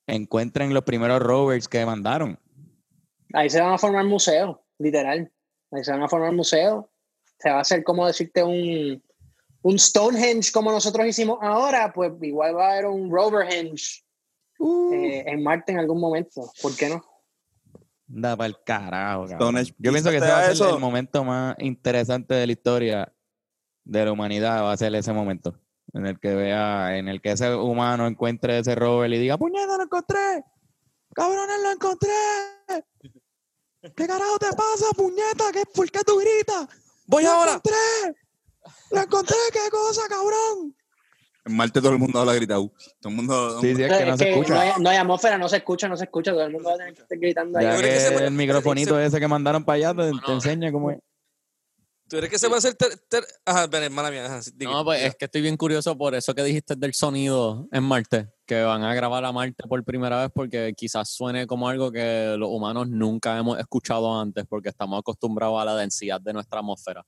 encuentren 0.07 0.73
los 0.73 0.85
primeros 0.85 1.21
rovers 1.21 1.69
que 1.69 1.85
mandaron. 1.85 2.41
Ahí 3.35 3.51
se 3.51 3.61
van 3.61 3.75
a 3.75 3.79
formar 3.79 4.07
museos, 4.07 4.57
literal. 4.79 5.31
Ahí 5.71 5.85
se 5.85 5.93
van 5.93 6.03
a 6.03 6.09
formar 6.09 6.33
museos. 6.33 6.87
Se 7.39 7.51
va 7.51 7.59
a 7.59 7.61
hacer 7.61 7.85
como 7.85 8.07
decirte 8.07 8.43
un, 8.43 9.05
un 9.61 9.79
Stonehenge 9.79 10.51
como 10.51 10.73
nosotros 10.73 11.07
hicimos 11.07 11.41
ahora, 11.43 11.93
pues 11.93 12.11
igual 12.23 12.57
va 12.57 12.69
a 12.69 12.73
haber 12.73 12.87
un 12.87 13.11
Roverhenge 13.11 14.03
eh, 14.95 15.25
en 15.27 15.43
Marte 15.43 15.73
en 15.73 15.79
algún 15.79 16.01
momento. 16.01 16.51
¿Por 16.63 16.75
qué 16.75 16.89
no? 16.89 17.05
Da 18.17 18.37
para 18.37 18.47
el 18.47 18.63
carajo, 18.63 19.27
cabrón. 19.27 19.65
Yo 19.77 19.91
pienso 19.91 20.11
que 20.11 20.19
ese 20.19 20.29
va 20.29 20.39
a 20.39 20.43
ser 20.45 20.53
eso. 20.53 20.75
el 20.75 20.81
momento 20.81 21.25
más 21.25 21.57
interesante 21.59 22.33
de 22.35 22.47
la 22.47 22.53
historia 22.53 23.13
de 23.83 24.05
la 24.05 24.13
humanidad. 24.13 24.63
Va 24.63 24.71
a 24.71 24.77
ser 24.77 24.95
ese 24.95 25.13
momento 25.13 25.59
en 25.93 26.07
el 26.07 26.21
que 26.21 26.33
vea, 26.33 26.97
en 26.97 27.09
el 27.09 27.21
que 27.21 27.33
ese 27.33 27.53
humano 27.53 28.07
encuentre 28.07 28.61
ese 28.61 28.77
rover 28.77 29.13
y 29.13 29.19
diga, 29.19 29.37
puñeta, 29.37 29.77
lo 29.77 29.83
encontré. 29.83 30.45
Cabrones, 31.13 31.61
lo 31.61 31.71
encontré. 31.73 32.13
¿Qué 33.83 34.07
carajo 34.07 34.39
te 34.39 34.51
pasa, 34.51 34.87
puñeta? 34.97 35.51
¿Qué, 35.53 35.65
¿Por 35.75 35.91
qué 35.91 36.01
tú 36.07 36.17
gritas? 36.17 36.69
¡Voy 37.07 37.25
¡Lo 37.25 37.31
ahora! 37.31 37.51
encontré! 37.55 38.17
¡Lo 38.93 39.01
encontré! 39.01 39.37
¿Qué 39.53 39.71
cosa, 39.71 40.03
cabrón? 40.09 40.77
En 41.47 41.57
Marte 41.57 41.81
todo 41.81 41.93
el 41.93 41.99
mundo 41.99 42.19
habla 42.21 42.35
gritado. 42.35 42.73
Todo 43.01 43.11
el 43.11 43.17
mundo. 43.17 43.61
Sí, 43.61 43.75
sí, 43.75 43.83
es 43.83 43.93
que 43.93 44.05
no 44.07 44.13
Es 44.15 44.19
se 44.19 44.25
que 44.25 44.31
escucha. 44.33 44.55
no 44.55 44.61
hay, 44.61 44.71
no 44.81 44.89
hay 44.91 44.97
atmósfera, 44.97 45.37
no 45.39 45.49
se 45.49 45.57
escucha, 45.59 45.89
no 45.89 45.97
se 45.97 46.05
escucha. 46.05 46.33
Todo 46.33 46.45
el 46.45 46.53
mundo 46.53 46.69
va 46.71 46.75
a 46.75 46.79
tener 46.79 46.95
que 46.95 47.03
estar 47.03 47.19
gritando 47.19 47.59
ahí. 47.59 47.67
Que 47.77 47.83
que 47.89 48.01
se 48.01 48.11
puede- 48.13 48.27
el 48.29 48.33
microfonito 48.33 48.99
ese 48.99 49.21
que 49.21 49.29
mandaron 49.29 49.63
para 49.65 49.77
allá 49.91 49.95
te, 50.25 50.33
enseña 50.33 50.73
cómo 50.73 50.91
es. 50.91 50.99
¿Tú 52.09 52.19
crees 52.19 52.31
que 52.31 52.39
se 52.39 52.49
va 52.49 52.57
a 52.57 52.59
hacer 52.59 52.75
ter- 52.75 52.99
ter- 53.09 53.25
Ajá, 53.47 53.67
ven, 53.67 53.93
mala 53.93 54.11
mía. 54.11 54.27
Ajá, 54.27 54.41
No, 54.61 54.85
pues 54.85 55.03
es 55.03 55.17
que 55.17 55.25
estoy 55.25 55.41
bien 55.41 55.57
curioso 55.57 55.97
por 55.97 56.15
eso 56.15 56.35
que 56.35 56.43
dijiste 56.45 56.75
del 56.77 56.93
sonido 56.93 57.67
en 57.73 57.83
Marte, 57.83 58.29
que 58.47 58.63
van 58.63 58.83
a 58.83 58.95
grabar 58.95 59.25
a 59.25 59.33
Marte 59.33 59.65
por 59.67 59.83
primera 59.85 60.21
vez 60.21 60.31
porque 60.35 60.75
quizás 60.77 61.09
suene 61.11 61.47
como 61.47 61.67
algo 61.69 61.91
que 61.91 62.37
los 62.39 62.51
humanos 62.51 62.89
nunca 62.89 63.39
hemos 63.39 63.59
escuchado 63.59 64.21
antes 64.21 64.45
porque 64.47 64.69
estamos 64.69 64.99
acostumbrados 64.99 65.61
a 65.61 65.65
la 65.65 65.77
densidad 65.77 66.21
de 66.21 66.35
nuestra 66.35 66.59
atmósfera. 66.61 67.03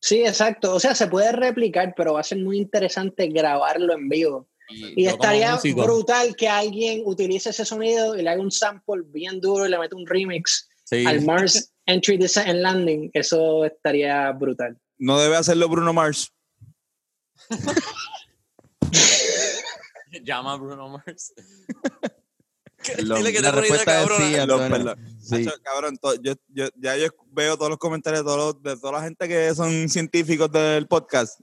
Sí, 0.00 0.22
exacto. 0.22 0.74
O 0.74 0.80
sea, 0.80 0.94
se 0.94 1.06
puede 1.06 1.32
replicar, 1.32 1.94
pero 1.96 2.14
va 2.14 2.20
a 2.20 2.24
ser 2.24 2.38
muy 2.38 2.58
interesante 2.58 3.28
grabarlo 3.28 3.94
en 3.94 4.08
vivo. 4.08 4.48
Y 4.96 5.06
estaría 5.06 5.58
brutal 5.74 6.36
que 6.36 6.48
alguien 6.48 7.02
utilice 7.04 7.50
ese 7.50 7.64
sonido 7.64 8.16
y 8.16 8.22
le 8.22 8.30
haga 8.30 8.40
un 8.40 8.52
sample 8.52 9.02
bien 9.04 9.40
duro 9.40 9.66
y 9.66 9.68
le 9.68 9.78
mete 9.78 9.96
un 9.96 10.06
remix 10.06 10.68
Sí, 10.84 11.04
al 11.06 11.24
Mars 11.24 11.72
Entry 11.86 12.16
Descent 12.16 12.48
and 12.48 12.60
Landing. 12.60 13.10
Eso 13.12 13.64
estaría 13.64 14.30
brutal. 14.32 14.78
No 14.98 15.18
debe 15.18 15.36
hacerlo 15.36 15.68
Bruno 15.68 15.92
Mars. 15.92 16.32
llama 20.24 20.52
a 20.52 20.56
Bruno 20.56 20.88
Mars. 20.88 21.32
Lo- 23.02 23.16
Dile 23.16 23.32
que 23.32 23.40
La 23.40 23.48
idea 23.50 23.60
respuesta 23.60 24.02
es 24.02 24.08
sí, 24.16 24.32
Perdón, 24.34 24.62
Antonio. 24.72 24.94
Sí. 25.20 25.46
Hacho, 25.46 25.52
cabrón, 25.62 25.96
to- 25.98 26.14
yo, 26.22 26.32
yo, 26.48 26.68
ya 26.76 26.96
yo 26.96 27.08
veo 27.26 27.56
todos 27.56 27.68
los 27.70 27.78
comentarios 27.78 28.20
de, 28.22 28.24
todos 28.24 28.54
los- 28.54 28.62
de 28.62 28.80
toda 28.80 28.92
la 28.94 29.02
gente 29.02 29.28
que 29.28 29.54
son 29.54 29.88
científicos 29.88 30.50
del 30.50 30.86
podcast. 30.88 31.38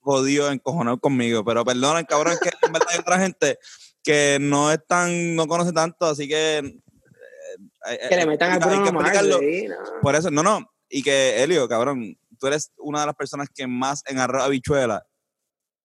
Jodido, 0.00 0.50
encojonado 0.50 0.98
conmigo. 0.98 1.44
Pero 1.44 1.64
perdonen, 1.64 2.04
cabrón, 2.04 2.36
que 2.42 2.50
en 2.64 2.72
verdad 2.72 2.88
hay 2.92 2.98
otra 3.00 3.18
gente 3.18 3.58
que 4.02 4.38
no 4.40 4.70
es 4.70 4.78
tan, 4.86 5.34
no 5.34 5.46
conoce 5.48 5.72
tanto, 5.72 6.06
así 6.06 6.28
que. 6.28 6.58
eh, 6.58 7.98
Que 8.08 8.14
le 8.16 8.22
hay- 8.22 8.26
metan 8.28 8.52
al 8.52 8.62
hay 8.62 8.68
que 8.68 8.76
Bruno 8.76 8.92
Mars. 8.92 9.08
explicarlo. 9.16 9.38
sí, 9.40 9.66
no. 9.68 10.00
Por 10.02 10.14
eso, 10.14 10.30
no, 10.30 10.42
no. 10.42 10.70
Y 10.88 11.02
que, 11.02 11.42
Elio, 11.42 11.66
cabrón, 11.68 12.16
tú 12.38 12.46
eres 12.46 12.70
una 12.78 13.00
de 13.00 13.06
las 13.06 13.14
personas 13.16 13.48
que 13.52 13.66
más 13.66 14.02
en 14.06 14.18
arroz 14.18 14.42
habichuela 14.44 15.04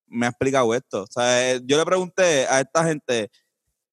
me 0.08 0.26
ha 0.26 0.30
explicado 0.30 0.74
esto. 0.76 1.04
O 1.04 1.08
sea, 1.08 1.52
eh, 1.54 1.62
yo 1.66 1.78
le 1.78 1.86
pregunté 1.86 2.46
a 2.48 2.60
esta 2.62 2.84
gente, 2.86 3.30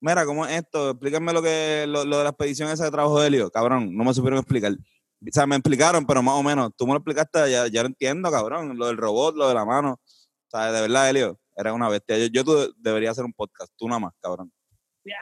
mira, 0.01 0.25
¿cómo 0.25 0.47
es 0.47 0.57
esto? 0.57 0.91
Explícame 0.91 1.33
lo 1.33 1.43
que 1.43 1.85
lo, 1.89 2.05
lo 2.05 2.19
de 2.19 2.25
la 2.25 2.31
expedición 2.31 2.71
esa 2.71 2.85
de 2.85 2.91
trabajo 2.91 3.21
de 3.21 3.29
Elio. 3.29 3.51
Cabrón, 3.51 3.97
no 3.97 4.05
me 4.05 4.15
supieron 4.15 4.39
explicar. 4.39 4.73
O 4.73 5.33
sea, 5.33 5.47
me 5.47 5.57
explicaron, 5.57 6.07
pero 6.07 6.23
más 6.23 6.35
o 6.35 6.43
menos. 6.43 6.71
Tú 6.77 6.87
me 6.87 6.93
lo 6.93 6.99
explicaste, 6.99 7.51
ya, 7.51 7.67
ya 7.67 7.83
lo 7.83 7.89
entiendo, 7.89 8.31
cabrón. 8.31 8.77
Lo 8.77 8.87
del 8.87 8.97
robot, 8.97 9.35
lo 9.37 9.49
de 9.49 9.55
la 9.55 9.65
mano. 9.65 9.93
O 9.93 10.51
sea, 10.51 10.71
de 10.71 10.81
verdad, 10.81 11.11
Elio, 11.11 11.39
eres 11.57 11.73
una 11.73 11.89
bestia. 11.89 12.19
Yo, 12.19 12.27
yo 12.27 12.45
tú 12.45 12.75
deberías 12.77 13.13
hacer 13.13 13.25
un 13.25 13.33
podcast, 13.33 13.73
tú 13.77 13.89
nada 13.89 13.99
más, 13.99 14.13
cabrón. 14.21 14.53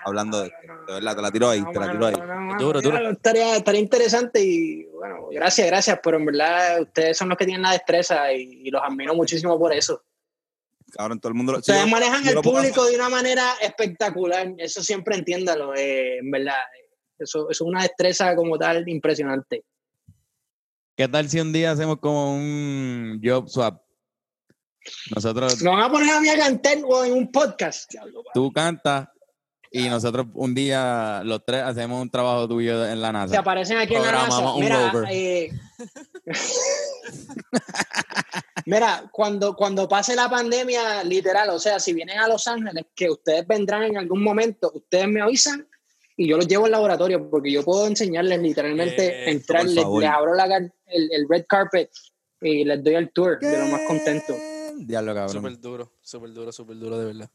Hablando 0.04 0.40
de 0.40 0.46
esto. 0.46 0.56
De 0.86 0.94
verdad, 0.94 1.16
te 1.16 1.22
la 1.22 1.30
tiro 1.30 1.48
ahí, 1.48 1.62
te 1.72 1.78
la 1.78 1.92
tiro 1.92 2.06
ahí. 2.06 2.14
Duro, 2.58 2.80
duro. 2.80 2.96
Claro, 2.96 3.10
Estaría, 3.10 3.56
estaría 3.56 3.80
interesante 3.80 4.42
y 4.42 4.84
bueno, 4.86 5.28
gracias, 5.30 5.66
gracias, 5.66 6.00
pero 6.02 6.16
en 6.16 6.24
verdad 6.24 6.82
ustedes 6.82 7.16
son 7.16 7.28
los 7.28 7.36
que 7.36 7.44
tienen 7.44 7.62
la 7.62 7.72
destreza 7.72 8.32
y, 8.32 8.62
y 8.64 8.70
los 8.70 8.82
admiro 8.82 9.14
muchísimo 9.14 9.58
por 9.58 9.72
eso. 9.74 10.02
Cabrón, 10.96 11.20
todo 11.20 11.28
el 11.30 11.34
mundo 11.34 11.52
lo 11.52 11.58
si 11.58 11.70
Ustedes 11.72 11.84
yo- 11.86 11.90
manejan 11.90 12.22
yo 12.24 12.30
el 12.30 12.38
hacer- 12.38 12.42
público 12.52 12.84
de 12.84 12.94
una 12.96 13.08
manera 13.08 13.44
espectacular, 13.60 14.52
eso 14.58 14.82
siempre 14.82 15.16
entiéndalo, 15.16 15.74
eh, 15.74 16.18
en 16.18 16.30
verdad. 16.30 16.54
Eso, 17.18 17.48
eso 17.50 17.64
es 17.64 17.68
una 17.68 17.82
destreza 17.82 18.34
como 18.36 18.58
tal 18.58 18.88
impresionante. 18.88 19.64
¿Qué 20.96 21.08
tal 21.08 21.28
si 21.28 21.40
un 21.40 21.52
día 21.52 21.72
hacemos 21.72 21.98
como 21.98 22.34
un 22.36 23.20
job 23.24 23.48
swap? 23.48 23.80
Nosotros, 25.14 25.60
Me 25.62 25.70
van 25.70 25.80
a 25.82 25.90
poner 25.90 26.10
a 26.14 26.20
mí 26.20 26.28
a 26.28 26.36
cantar 26.36 26.76
o 26.86 27.04
en 27.04 27.12
un 27.14 27.32
podcast. 27.32 27.90
Tú 28.34 28.52
cantas 28.52 29.08
y 29.70 29.88
nosotros 29.88 30.26
un 30.34 30.54
día 30.54 31.22
los 31.24 31.44
tres 31.44 31.62
hacemos 31.62 32.00
un 32.02 32.10
trabajo 32.10 32.46
tuyo 32.46 32.86
en 32.86 33.00
la 33.00 33.08
Se 33.08 33.12
NASA. 33.12 33.38
aparecen 33.40 33.78
aquí 33.78 33.94
en 33.94 34.02
la 34.02 34.12
NASA. 34.12 34.26
Programamos 34.26 34.54
un 34.56 34.60
Mira, 34.62 34.90
rover. 34.90 35.08
eh, 35.10 35.50
Mira, 38.66 39.08
cuando, 39.12 39.54
cuando 39.54 39.88
pase 39.88 40.14
la 40.16 40.28
pandemia, 40.28 41.04
literal, 41.04 41.50
o 41.50 41.58
sea, 41.58 41.78
si 41.78 41.92
vienen 41.92 42.18
a 42.18 42.28
Los 42.28 42.48
Ángeles, 42.48 42.86
que 42.94 43.10
ustedes 43.10 43.46
vendrán 43.46 43.82
en 43.84 43.98
algún 43.98 44.22
momento, 44.22 44.72
ustedes 44.74 45.08
me 45.08 45.20
avisan 45.20 45.68
y 46.16 46.28
yo 46.28 46.36
los 46.36 46.46
llevo 46.46 46.66
al 46.66 46.70
laboratorio 46.70 47.28
porque 47.28 47.52
yo 47.52 47.62
puedo 47.62 47.86
enseñarles 47.86 48.40
literalmente, 48.40 49.24
Eh, 49.24 49.30
entrar, 49.30 49.64
les, 49.64 49.84
les 49.86 50.08
abro 50.08 50.34
la 50.34 50.44
el, 50.56 50.72
el 50.86 51.28
red 51.28 51.44
carpet 51.48 51.90
y 52.40 52.64
les 52.64 52.82
doy 52.82 52.94
el 52.94 53.10
tour 53.10 53.38
de 53.40 53.58
lo 53.58 53.66
más 53.66 53.82
contento. 53.86 54.34
Diablo, 54.78 55.14
cabrón. 55.14 55.32
Súper 55.34 55.60
duro, 55.60 55.92
súper 56.00 56.32
duro, 56.32 56.52
súper 56.52 56.76
duro, 56.78 56.98
de 56.98 57.06
verdad. 57.06 57.30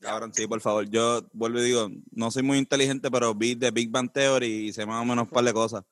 Cabrón, 0.00 0.32
sí, 0.32 0.46
por 0.46 0.60
favor. 0.60 0.88
Yo 0.88 1.22
vuelvo 1.32 1.58
y 1.60 1.64
digo, 1.64 1.88
no 2.10 2.30
soy 2.30 2.42
muy 2.42 2.58
inteligente, 2.58 3.10
pero 3.10 3.34
vi 3.34 3.54
The 3.54 3.70
Big 3.70 3.90
Bang 3.90 4.10
Theory 4.10 4.68
y 4.68 4.72
sé 4.72 4.86
más 4.86 5.02
o 5.02 5.04
menos 5.04 5.24
un 5.24 5.30
par 5.30 5.44
de 5.44 5.52
cosas. 5.52 5.84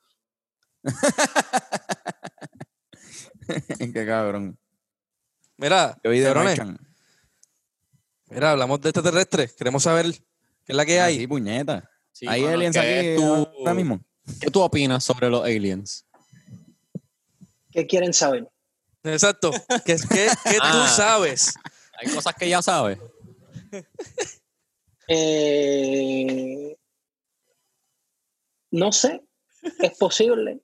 Qué 3.79 4.07
cabrón. 4.07 4.59
Mira, 5.57 5.99
Yo 6.05 6.11
vi 6.11 6.19
de 6.21 6.27
cabrones, 6.27 6.59
Martian. 6.59 6.79
mira, 8.27 8.51
hablamos 8.53 8.81
de 8.81 8.91
extraterrestres. 8.91 9.55
Queremos 9.55 9.83
saber 9.83 10.13
qué 10.13 10.73
es 10.73 10.77
la 10.77 10.85
que 10.87 11.01
Ah, 11.01 11.07
hay. 11.07 11.19
Sí, 11.19 11.27
puñeta. 11.27 11.91
Sí, 12.13 12.27
Hay 12.29 12.43
mano, 12.43 12.55
aliens 12.55 12.77
¿qué 12.77 12.99
aquí 12.99 13.17
tu- 13.17 13.49
ahora 13.59 13.75
mismo. 13.75 14.01
¿Qué 14.41 14.51
tú 14.51 14.61
opinas 14.61 15.03
sobre 15.05 15.31
los 15.31 15.43
aliens? 15.45 16.07
¿Qué 17.71 17.87
quieren 17.87 18.13
saber? 18.13 18.49
Exacto. 19.05 19.51
¿Qué, 19.85 19.97
qué, 19.97 20.29
qué 20.45 20.55
tú 20.59 20.63
Ah. 20.63 20.89
sabes? 20.95 21.55
Hay 22.01 22.13
cosas 22.13 22.35
que 22.35 22.49
ya 22.49 22.63
sabes. 22.63 22.99
Eh, 25.11 26.77
no 28.73 28.93
sé, 28.93 29.23
es 29.79 29.97
posible. 29.97 30.61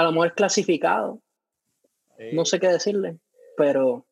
A 0.00 0.04
lo 0.04 0.12
mejor 0.12 0.28
es 0.28 0.32
clasificado. 0.32 1.20
No 2.32 2.46
sé 2.46 2.58
qué 2.58 2.68
decirle, 2.68 3.18
pero 3.54 4.06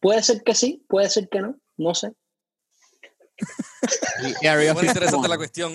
puede 0.00 0.22
ser 0.22 0.42
que 0.42 0.54
sí, 0.54 0.84
puede 0.88 1.10
ser 1.10 1.28
que 1.28 1.40
no, 1.40 1.58
no 1.76 1.94
sé. 1.94 2.12
Y 4.40 4.46
Area 4.46 4.72
Muy 4.72 4.86
interesante 4.86 5.28
51. 5.28 5.28
la 5.28 5.36
cuestión. 5.36 5.74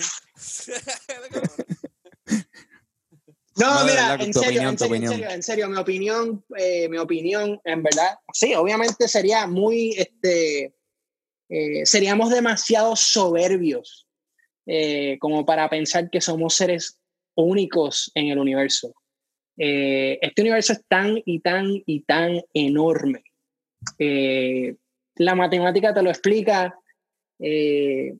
No, 3.56 3.84
mira, 3.84 4.10
verdad, 4.10 4.26
en 4.26 4.34
serio, 4.34 4.70
opinión, 4.70 4.70
en 4.70 4.78
serio, 4.78 4.94
en 4.94 5.08
serio, 5.08 5.30
en 5.30 5.42
serio, 5.42 5.68
mi 5.68 5.76
opinión, 5.78 6.44
eh, 6.56 6.88
mi 6.88 6.98
opinión, 6.98 7.60
en 7.64 7.82
verdad, 7.82 8.18
sí, 8.32 8.54
obviamente 8.54 9.08
sería 9.08 9.46
muy, 9.46 9.90
este, 9.98 10.74
eh, 11.48 11.84
seríamos 11.84 12.30
demasiado 12.30 12.94
soberbios 12.96 14.08
eh, 14.66 15.16
como 15.20 15.44
para 15.46 15.68
pensar 15.68 16.10
que 16.10 16.20
somos 16.20 16.54
seres 16.54 17.00
únicos 17.34 18.10
en 18.14 18.28
el 18.28 18.38
universo. 18.38 18.94
Eh, 19.58 20.18
este 20.22 20.42
universo 20.42 20.72
es 20.72 20.84
tan 20.86 21.20
y 21.24 21.40
tan 21.40 21.82
y 21.84 22.00
tan 22.00 22.40
enorme. 22.54 23.24
Eh, 23.98 24.76
la 25.16 25.34
matemática 25.34 25.92
te 25.92 26.02
lo 26.02 26.10
explica. 26.10 26.78
eh, 27.40 28.16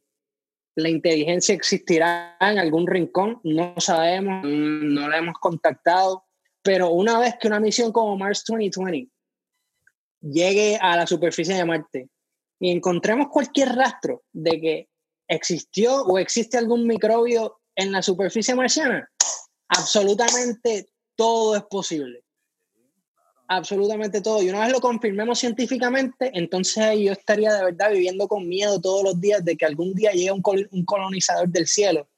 la 0.78 0.88
inteligencia 0.88 1.56
existirá 1.56 2.36
en 2.38 2.56
algún 2.56 2.86
rincón, 2.86 3.40
no 3.42 3.74
sabemos, 3.78 4.44
no 4.44 5.08
la 5.08 5.18
hemos 5.18 5.34
contactado, 5.40 6.24
pero 6.62 6.90
una 6.90 7.18
vez 7.18 7.34
que 7.40 7.48
una 7.48 7.58
misión 7.58 7.90
como 7.90 8.16
Mars 8.16 8.44
2020 8.46 9.10
llegue 10.20 10.78
a 10.80 10.96
la 10.96 11.04
superficie 11.04 11.56
de 11.56 11.64
Marte 11.64 12.08
y 12.60 12.70
encontremos 12.70 13.26
cualquier 13.28 13.70
rastro 13.70 14.22
de 14.32 14.60
que 14.60 14.88
existió 15.26 16.02
o 16.02 16.16
existe 16.16 16.56
algún 16.56 16.86
microbio 16.86 17.58
en 17.74 17.90
la 17.90 18.00
superficie 18.00 18.54
marciana, 18.54 19.10
absolutamente 19.68 20.90
todo 21.18 21.56
es 21.56 21.62
posible. 21.64 22.22
Absolutamente 23.48 24.20
todo. 24.20 24.42
Y 24.42 24.50
una 24.50 24.60
vez 24.60 24.72
lo 24.72 24.80
confirmemos 24.80 25.38
científicamente, 25.38 26.30
entonces 26.34 26.98
yo 27.00 27.12
estaría 27.12 27.52
de 27.54 27.64
verdad 27.64 27.90
viviendo 27.90 28.28
con 28.28 28.46
miedo 28.46 28.80
todos 28.80 29.02
los 29.02 29.20
días 29.20 29.44
de 29.44 29.56
que 29.56 29.64
algún 29.64 29.94
día 29.94 30.12
llegue 30.12 30.30
un, 30.32 30.42
col- 30.42 30.68
un 30.70 30.84
colonizador 30.84 31.48
del 31.48 31.66
cielo. 31.66 32.08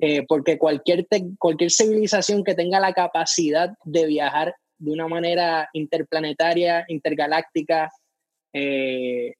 Eh, 0.00 0.24
porque 0.26 0.56
cualquier, 0.58 1.06
cualquier 1.38 1.70
civilización 1.70 2.42
que 2.42 2.54
tenga 2.54 2.80
la 2.80 2.94
capacidad 2.94 3.70
de 3.84 4.06
viajar 4.06 4.54
de 4.78 4.90
una 4.90 5.06
manera 5.06 5.68
interplanetaria, 5.74 6.86
intergaláctica, 6.88 7.92
eh, 8.54 9.34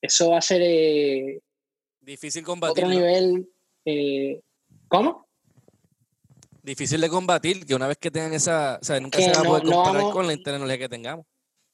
eso 0.00 0.30
va 0.30 0.38
a 0.38 0.42
ser 0.42 0.62
eh, 0.64 1.40
Difícil 2.00 2.42
otro 2.42 2.52
combatir. 2.52 2.86
nivel. 2.86 3.46
eh, 3.84 4.40
¿Cómo? 4.88 5.25
Difícil 6.66 7.00
de 7.00 7.08
combatir, 7.08 7.64
que 7.64 7.76
una 7.76 7.86
vez 7.86 7.96
que 7.96 8.10
tengan 8.10 8.32
esa. 8.32 8.80
O 8.82 8.84
sea, 8.84 8.98
nunca 8.98 9.18
Que 9.18 9.26
se 9.26 9.30
va 9.30 9.38
a 9.38 9.44
poder 9.44 9.64
no 9.66 9.70
comparar 9.70 10.10
con 10.10 10.26
la 10.26 10.36
tecnología 10.36 10.78
que 10.78 10.88
tengamos. 10.88 11.24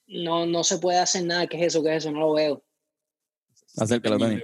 No, 0.06 0.44
no 0.44 0.62
se 0.62 0.76
puede 0.76 0.98
hacer 0.98 1.24
nada. 1.24 1.46
¿Qué 1.46 1.56
es 1.56 1.68
eso? 1.68 1.82
¿Qué 1.82 1.96
es 1.96 2.04
eso? 2.04 2.12
No 2.12 2.20
lo 2.20 2.34
veo. 2.34 2.62
Acércalo, 3.78 4.18
Tony. 4.18 4.38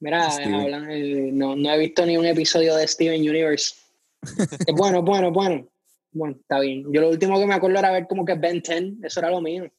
Mira, 0.00 0.30
Steven. 0.30 0.54
hablan, 0.54 0.90
eh, 0.90 1.28
no, 1.30 1.56
no 1.56 1.70
he 1.70 1.78
visto 1.78 2.06
ni 2.06 2.16
un 2.16 2.24
episodio 2.24 2.74
de 2.74 2.88
Steven 2.88 3.20
Universe. 3.20 3.74
es 4.66 4.74
bueno, 4.74 5.02
bueno, 5.02 5.30
bueno. 5.30 5.68
Bueno, 6.12 6.36
está 6.40 6.60
bien. 6.60 6.90
Yo 6.90 7.02
lo 7.02 7.10
último 7.10 7.38
que 7.38 7.44
me 7.44 7.54
acuerdo 7.54 7.78
era 7.78 7.90
ver 7.90 8.06
como 8.08 8.24
que 8.24 8.32
Ben 8.32 8.62
10, 8.62 9.04
eso 9.04 9.20
era 9.20 9.28
lo 9.28 9.42
mío. 9.42 9.70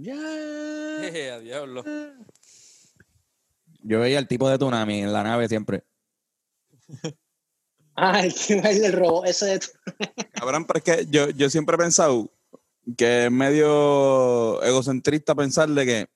Eh, 0.00 1.30
a 1.32 1.40
diablo. 1.40 1.82
Yo 3.80 3.98
veía 3.98 4.20
el 4.20 4.28
tipo 4.28 4.48
de 4.48 4.58
tsunami 4.58 5.00
en 5.00 5.12
la 5.12 5.24
nave 5.24 5.48
siempre. 5.48 5.82
Ah, 7.94 8.20
el 8.24 8.34
que 8.34 8.54
el 8.54 8.80
del 8.80 8.92
robot, 8.92 9.26
ese 9.26 9.46
de... 9.46 9.60
Cabrón, 10.32 10.64
pero 10.66 10.78
es 10.78 10.84
que 10.84 11.06
yo, 11.10 11.30
yo 11.30 11.50
siempre 11.50 11.74
he 11.74 11.78
pensado 11.78 12.30
que 12.96 13.26
es 13.26 13.30
medio 13.30 14.62
egocentrista 14.62 15.34
pensarle 15.34 15.84
que 15.86 16.06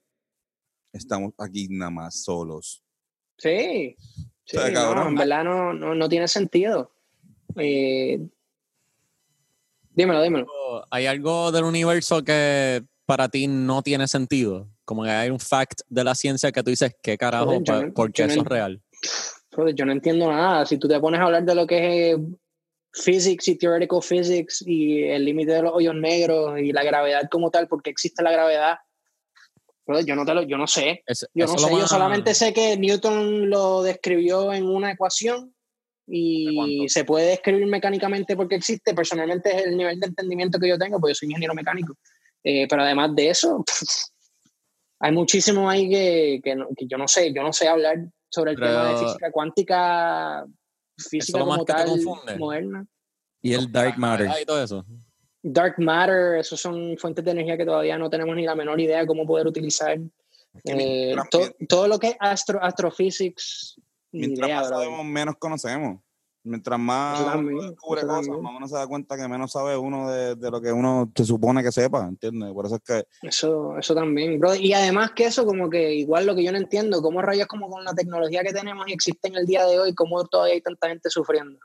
estamos 0.92 1.32
aquí 1.38 1.68
nada 1.70 1.90
más 1.90 2.22
solos. 2.22 2.82
Sí, 3.38 3.94
sí, 3.98 4.26
sea, 4.56 4.68
no, 4.68 4.74
cabrón. 4.74 5.08
en 5.08 5.14
verdad 5.16 5.44
no, 5.44 5.72
no, 5.74 5.94
no 5.94 6.08
tiene 6.08 6.26
sentido. 6.26 6.90
Eh, 7.56 8.26
dímelo, 9.92 10.22
dímelo. 10.22 10.46
¿Hay 10.90 11.06
algo 11.06 11.52
del 11.52 11.64
universo 11.64 12.24
que 12.24 12.82
para 13.04 13.28
ti 13.28 13.46
no 13.46 13.82
tiene 13.82 14.08
sentido? 14.08 14.68
Como 14.84 15.04
que 15.04 15.10
hay 15.10 15.30
un 15.30 15.40
fact 15.40 15.82
de 15.88 16.04
la 16.04 16.14
ciencia 16.14 16.50
que 16.52 16.62
tú 16.62 16.70
dices, 16.70 16.96
¿qué 17.02 17.18
carajo? 17.18 17.46
Joder, 17.46 17.62
yo 17.64 17.82
no- 17.86 17.92
¿Por 17.92 18.12
qué 18.12 18.22
yo 18.22 18.26
no 18.28 18.32
eso 18.32 18.42
es 18.42 18.48
real? 18.48 18.82
Yo 19.74 19.84
no 19.86 19.92
entiendo 19.92 20.30
nada. 20.30 20.66
Si 20.66 20.78
tú 20.78 20.88
te 20.88 20.98
pones 21.00 21.20
a 21.20 21.24
hablar 21.24 21.44
de 21.44 21.54
lo 21.54 21.66
que 21.66 22.10
es 22.10 22.16
eh, 22.18 22.22
physics 22.92 23.48
y 23.48 23.56
theoretical 23.58 24.02
physics 24.02 24.62
y 24.66 25.02
el 25.04 25.24
límite 25.24 25.52
de 25.52 25.62
los 25.62 25.72
hoyos 25.74 25.94
negros 25.94 26.58
y 26.60 26.72
la 26.72 26.82
gravedad 26.84 27.28
como 27.30 27.50
tal, 27.50 27.68
porque 27.68 27.90
existe 27.90 28.22
la 28.22 28.32
gravedad, 28.32 28.76
yo 30.04 30.16
no 30.16 30.24
te 30.24 30.34
lo, 30.34 30.42
yo 30.42 30.56
no 30.58 30.66
sé. 30.66 31.02
Es- 31.06 31.28
Yo 31.34 31.46
no 31.46 31.52
sé, 31.58 31.70
yo 31.70 31.86
solamente 31.86 32.34
sé 32.34 32.52
que 32.52 32.76
Newton 32.76 33.48
lo 33.50 33.82
describió 33.82 34.52
en 34.52 34.64
una 34.66 34.92
ecuación 34.92 35.54
¿De 36.08 36.16
y 36.18 36.88
se 36.88 37.04
puede 37.04 37.26
describir 37.30 37.66
mecánicamente 37.66 38.36
porque 38.36 38.54
existe. 38.56 38.94
Personalmente 38.94 39.54
es 39.56 39.66
el 39.66 39.76
nivel 39.76 39.98
de 40.00 40.06
entendimiento 40.06 40.58
que 40.58 40.68
yo 40.68 40.78
tengo, 40.78 40.98
porque 41.00 41.12
yo 41.12 41.16
soy 41.16 41.28
ingeniero 41.28 41.54
mecánico. 41.54 41.94
Eh, 42.44 42.66
pero 42.68 42.82
además 42.82 43.14
de 43.14 43.30
eso, 43.30 43.64
hay 45.00 45.12
muchísimo 45.12 45.68
ahí 45.68 45.88
que, 45.88 46.40
que, 46.42 46.54
no- 46.54 46.68
que 46.76 46.86
yo 46.86 46.96
no 46.96 47.06
sé, 47.08 47.32
yo 47.34 47.42
no 47.42 47.52
sé 47.52 47.68
hablar 47.68 47.96
sobre 48.30 48.52
el 48.52 48.56
tema 48.58 48.88
de 48.88 48.96
física 49.06 49.30
cuántica, 49.30 50.46
física 50.98 51.38
como 51.38 51.64
tal, 51.64 51.88
moderna. 52.38 52.86
Y 53.42 53.54
el 53.54 53.70
Dark 53.70 53.98
Matter. 53.98 54.30
Y 54.40 54.44
todo 54.44 54.62
eso. 54.62 54.84
Dark 55.42 55.76
matter, 55.78 56.38
esos 56.38 56.60
son 56.60 56.96
fuentes 56.98 57.24
de 57.24 57.30
energía 57.30 57.56
que 57.56 57.64
todavía 57.64 57.96
no 57.96 58.10
tenemos 58.10 58.34
ni 58.34 58.44
la 58.44 58.56
menor 58.56 58.80
idea 58.80 59.00
de 59.00 59.06
cómo 59.06 59.24
poder 59.24 59.46
utilizar. 59.46 59.96
Eh, 60.64 61.14
to- 61.30 61.54
todo 61.68 61.86
lo 61.86 61.98
que 61.98 62.08
es 62.08 62.16
astro, 62.18 62.60
astrophysics, 62.62 63.80
Mientras 64.10 64.48
idea, 64.48 64.60
más 64.60 64.68
sabemos, 64.70 65.04
menos 65.04 65.36
conocemos. 65.38 66.00
Mientras 66.46 66.78
más 66.78 67.34
uno 67.36 67.62
descubre 67.62 68.02
cosas, 68.02 68.28
más 68.28 68.52
uno 68.56 68.68
se 68.68 68.76
da 68.76 68.86
cuenta 68.86 69.16
que 69.16 69.26
menos 69.28 69.50
sabe 69.50 69.76
uno 69.76 70.10
de, 70.10 70.36
de 70.36 70.50
lo 70.50 70.60
que 70.60 70.72
uno 70.72 71.10
se 71.14 71.24
supone 71.24 71.62
que 71.62 71.72
sepa, 71.72 72.06
¿entiendes? 72.06 72.52
Por 72.52 72.66
eso 72.66 72.76
es 72.76 72.82
que 72.82 73.04
Eso, 73.26 73.76
eso 73.76 73.94
también. 73.94 74.40
Y 74.60 74.72
además 74.72 75.10
que 75.10 75.24
eso, 75.24 75.44
como 75.44 75.68
que 75.68 75.94
igual 75.94 76.26
lo 76.26 76.34
que 76.34 76.44
yo 76.44 76.52
no 76.52 76.58
entiendo, 76.58 77.02
cómo 77.02 77.20
rayos 77.20 77.46
como 77.46 77.68
con 77.68 77.84
la 77.84 77.94
tecnología 77.94 78.42
que 78.42 78.52
tenemos 78.52 78.86
y 78.88 78.92
existe 78.92 79.28
en 79.28 79.36
el 79.36 79.46
día 79.46 79.66
de 79.66 79.80
hoy, 79.80 79.94
cómo 79.94 80.24
todavía 80.24 80.54
hay 80.54 80.60
tanta 80.60 80.88
gente 80.88 81.10
sufriendo. 81.10 81.58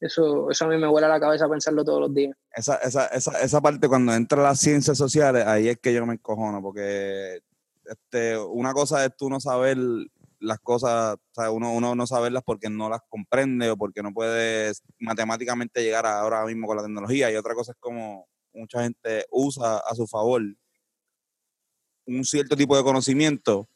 Eso, 0.00 0.50
eso 0.50 0.64
a 0.64 0.68
mí 0.68 0.76
me 0.78 0.88
vuela 0.88 1.08
la 1.08 1.20
cabeza 1.20 1.48
pensarlo 1.48 1.84
todos 1.84 2.00
los 2.00 2.14
días. 2.14 2.36
esa, 2.54 2.76
esa, 2.76 3.06
esa, 3.06 3.40
esa 3.40 3.60
parte 3.60 3.88
cuando 3.88 4.12
entra 4.12 4.42
las 4.42 4.58
ciencias 4.58 4.98
sociales, 4.98 5.46
ahí 5.46 5.68
es 5.68 5.78
que 5.78 5.94
yo 5.94 6.04
me 6.04 6.14
encojono, 6.14 6.60
porque 6.60 7.40
este, 7.84 8.38
una 8.38 8.72
cosa 8.72 9.04
es 9.04 9.16
tú 9.16 9.28
no 9.28 9.40
saber 9.40 9.78
las 10.42 10.58
cosas, 10.58 11.14
o 11.16 11.34
sea, 11.40 11.50
uno, 11.50 11.72
uno 11.72 11.94
no 11.94 12.06
saberlas 12.06 12.42
porque 12.44 12.68
no 12.68 12.88
las 12.88 13.00
comprende 13.08 13.70
o 13.70 13.76
porque 13.76 14.02
no 14.02 14.12
puedes 14.12 14.82
matemáticamente 14.98 15.82
llegar 15.82 16.04
a 16.06 16.20
ahora 16.20 16.44
mismo 16.44 16.66
con 16.66 16.76
la 16.76 16.82
tecnología, 16.82 17.30
y 17.30 17.36
otra 17.36 17.54
cosa 17.54 17.72
es 17.72 17.78
como 17.80 18.26
mucha 18.52 18.82
gente 18.82 19.24
usa 19.30 19.78
a 19.78 19.94
su 19.94 20.06
favor 20.06 20.42
un 22.06 22.24
cierto 22.24 22.56
tipo 22.56 22.76
de 22.76 22.82
conocimiento 22.82 23.68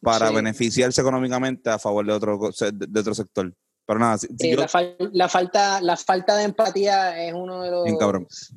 para 0.00 0.28
Sí. 0.28 0.34
beneficiarse 0.34 1.00
económicamente 1.00 1.70
a 1.70 1.78
favor 1.78 2.04
de 2.06 2.12
otro, 2.12 2.38
de, 2.72 3.00
otro 3.00 3.14
sector. 3.14 3.52
Pero 3.86 3.98
nada, 3.98 4.18
si- 4.18 4.28
si 4.38 4.48
Eh, 4.48 4.52
yo- 4.54 4.60
la, 4.60 4.68
fal- 4.68 4.96
la 5.12 5.28
falta, 5.28 5.80
la 5.80 5.96
falta 5.96 6.36
de 6.36 6.44
empatía 6.44 7.26
es 7.26 7.32
uno 7.34 7.62
de 7.62 7.70
los, 7.70 7.84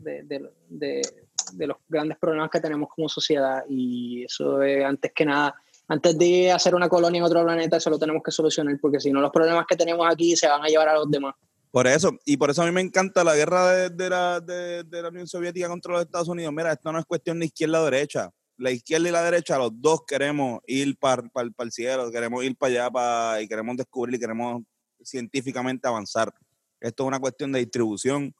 de, 0.03 0.23
de- 0.23 0.51
de- 0.69 1.27
de 1.53 1.67
los 1.67 1.77
grandes 1.87 2.17
problemas 2.17 2.49
que 2.49 2.59
tenemos 2.59 2.89
como 2.93 3.07
sociedad 3.07 3.63
y 3.69 4.25
eso 4.25 4.61
es 4.61 4.83
antes 4.83 5.11
que 5.15 5.23
nada, 5.25 5.55
antes 5.87 6.17
de 6.17 6.51
hacer 6.51 6.75
una 6.75 6.89
colonia 6.89 7.19
en 7.19 7.23
otro 7.23 7.43
planeta, 7.43 7.77
eso 7.77 7.89
lo 7.89 7.99
tenemos 7.99 8.21
que 8.23 8.31
solucionar 8.31 8.77
porque 8.81 8.99
si 8.99 9.11
no 9.11 9.21
los 9.21 9.31
problemas 9.31 9.65
que 9.67 9.75
tenemos 9.75 10.05
aquí 10.09 10.35
se 10.35 10.47
van 10.47 10.63
a 10.63 10.67
llevar 10.67 10.89
a 10.89 10.95
los 10.95 11.09
demás. 11.09 11.35
Por 11.71 11.85
eso, 11.85 12.11
y 12.25 12.37
por 12.37 12.49
eso 12.49 12.61
a 12.61 12.65
mí 12.65 12.71
me 12.71 12.81
encanta 12.81 13.23
la 13.23 13.35
guerra 13.35 13.89
de, 13.89 14.09
la, 14.09 14.39
de, 14.39 14.83
la 14.89 15.09
Unión 15.09 15.27
Soviética 15.27 15.67
contra 15.67 15.93
los 15.93 16.01
Estados 16.01 16.27
Unidos. 16.27 16.53
Mira, 16.53 16.71
esto 16.71 16.91
no 16.91 16.99
es 16.99 17.05
cuestión 17.05 17.39
de 17.39 17.45
izquierda 17.47 17.81
o 17.81 17.85
derecha. 17.85 18.31
La 18.57 18.71
izquierda 18.71 19.09
y 19.09 19.11
la 19.11 19.21
derecha, 19.21 19.57
los 19.57 19.71
dos 19.73 20.01
queremos 20.07 20.61
ir 20.65 20.97
para 20.97 21.23
el 21.59 21.71
cielo, 21.71 22.09
queremos 22.09 22.43
ir 22.43 22.55
para 22.57 22.71
allá 22.71 22.89
pa- 22.89 23.41
y 23.41 23.47
queremos 23.47 23.77
descubrir 23.77 24.15
y 24.15 24.19
queremos 24.19 24.63
científicamente 25.03 25.87
avanzar. 25.87 26.33
Esto 26.79 27.03
es 27.03 27.07
una 27.07 27.19
cuestión 27.19 27.51
de 27.51 27.59
distribución 27.59 28.33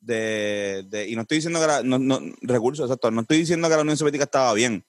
de, 0.00 1.06
y 1.08 1.14
no 1.16 1.22
estoy 1.22 1.38
diciendo 1.38 1.60
que 1.60 1.66
la, 1.66 1.82
recursos, 2.42 2.84
exacto, 2.86 3.10
no 3.10 3.22
estoy 3.22 3.38
diciendo 3.38 3.68
que 3.68 3.76
la 3.76 3.82
Unión 3.82 3.96
Soviética 3.96 4.24
estaba 4.24 4.52
bien, 4.52 4.84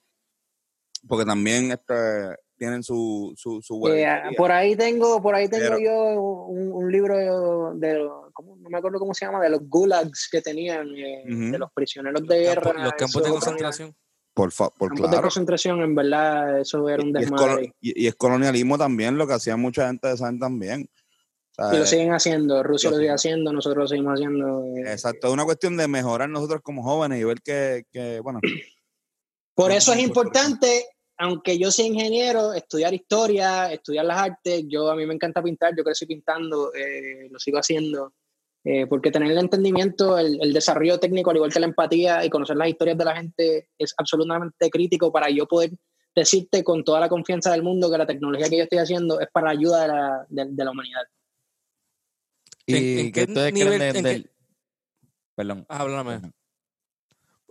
porque 1.08 1.26
también 1.26 1.72
este, 1.72 1.94
tienen 2.58 2.84
su, 2.84 3.34
su, 3.38 3.62
su 3.62 3.76
Eh, 3.76 3.78
huevería. 3.80 4.24
por 4.36 4.52
ahí 4.52 4.76
tengo, 4.76 5.22
por 5.22 5.34
ahí 5.36 5.48
tengo 5.48 5.64
Pero- 5.76 5.80
yo 5.80 6.22
un, 6.48 6.72
un 6.74 6.92
libro 6.92 7.74
de, 7.76 7.94
los- 8.00 8.32
¿cómo? 8.34 8.58
no 8.58 8.70
me 8.70 8.78
acuerdo 8.78 9.00
cómo 9.00 9.14
se 9.14 9.26
llama, 9.26 9.42
de 9.42 9.50
los 9.50 9.62
gulags 9.70 10.28
que 10.32 10.42
tenían, 10.42 10.88
eh, 10.96 11.24
Ujú. 11.26 11.52
de 11.52 11.58
los 11.60 11.72
prisioneros 11.74 12.26
de 12.28 12.40
guerra. 12.40 12.74
los 12.84 12.94
campos 12.94 13.24
de 13.24 13.30
concentración. 13.30 13.96
por, 14.34 14.52
fa- 14.52 14.70
por 14.70 14.90
campos 14.90 15.08
de 15.08 15.10
claro. 15.10 15.22
concentración, 15.24 15.82
en 15.82 15.96
verdad, 15.96 16.60
eso 16.62 16.88
era 16.88 17.04
un 17.04 17.12
desmadre. 17.12 17.74
y- 17.82 18.04
y 18.04 18.08
es 18.08 18.16
colonialismo 18.16 18.78
también, 18.78 19.18
lo 19.18 19.28
que 19.28 19.34
hacía 19.34 19.58
mucha 19.58 19.88
gente 19.88 20.08
de 20.08 20.14
esa 20.14 20.28
gente 20.28 20.40
también. 20.42 20.90
O 21.52 21.54
sea, 21.64 21.74
Y 21.74 21.78
lo 21.80 21.84
eh, 21.84 21.88
siguen 21.88 22.14
haciendo, 22.14 22.64
Rusia 22.64 22.90
lo 22.90 22.96
lo 22.96 23.02
sigue 23.02 23.12
haciendo, 23.12 23.52
nosotros 23.52 23.84
lo 23.84 23.88
seguimos 23.90 24.14
haciendo. 24.14 24.64
eh. 24.78 24.92
Exacto, 24.92 25.28
es 25.28 25.34
una 25.34 25.44
cuestión 25.44 25.76
de 25.76 25.88
mejorar 25.90 26.30
nosotros 26.30 26.62
como 26.62 26.84
jóvenes 26.84 27.20
y 27.20 27.24
ver 27.26 27.42
que, 27.42 27.84
que, 27.92 28.22
bueno, 28.22 28.40
Por 29.64 29.72
eso 29.72 29.92
es 29.94 30.00
importante, 30.00 30.86
aunque 31.18 31.58
yo 31.60 31.70
sea 31.72 31.86
ingeniero, 31.86 32.54
estudiar 32.54 32.94
historia, 32.94 33.72
estudiar 33.72 34.06
las 34.06 34.18
artes. 34.20 34.64
Yo 34.68 34.90
a 34.90 34.96
mí 34.96 35.06
me 35.06 35.14
encanta 35.14 35.44
pintar, 35.44 35.74
yo 35.76 35.84
crecí 35.84 36.06
pintando, 36.06 36.74
eh, 36.74 37.28
lo 37.30 37.40
sigo 37.40 37.58
haciendo. 37.60 38.14
eh, 38.66 38.88
porque 38.88 39.10
tener 39.10 39.32
el 39.32 39.38
entendimiento, 39.38 40.18
el, 40.20 40.38
el 40.42 40.52
desarrollo 40.52 41.00
técnico, 41.00 41.30
al 41.30 41.38
igual 41.38 41.52
que 41.52 41.62
la 41.62 41.66
empatía 41.66 42.26
y 42.26 42.30
conocer 42.30 42.58
las 42.58 42.68
historias 42.68 42.98
de 42.98 43.06
la 43.06 43.16
gente 43.16 43.70
es 43.78 43.94
absolutamente 43.98 44.70
crítico 44.70 45.14
para 45.14 45.30
yo 45.30 45.48
poder 45.48 45.72
decirte 46.14 46.62
con 46.62 46.84
toda 46.84 47.00
la 47.00 47.08
confianza 47.08 47.52
del 47.54 47.64
mundo 47.64 47.90
que 47.90 47.98
la 47.98 48.06
tecnología 48.06 48.50
que 48.50 48.58
yo 48.58 48.64
estoy 48.64 48.80
haciendo 48.80 49.20
es 49.22 49.28
para 49.32 49.46
la 49.48 49.52
ayuda 49.52 49.82
de 49.84 49.88
la, 49.88 50.26
de- 50.28 50.52
de 50.52 50.66
la 50.66 50.72
humanidad. 50.72 51.04
¿Y 52.66 52.76
¿En- 52.76 53.00
en 53.00 53.12
qué 53.14 53.26
qué 53.26 53.32
ustedes 53.32 53.54
nivel- 53.54 53.78
creen 53.78 53.94
de- 53.94 54.00
en 54.00 54.04
qué- 54.06 54.10
del... 54.12 54.32
Perdón. 55.36 55.66
Ah, 55.70 55.80
háblame. 55.80 56.32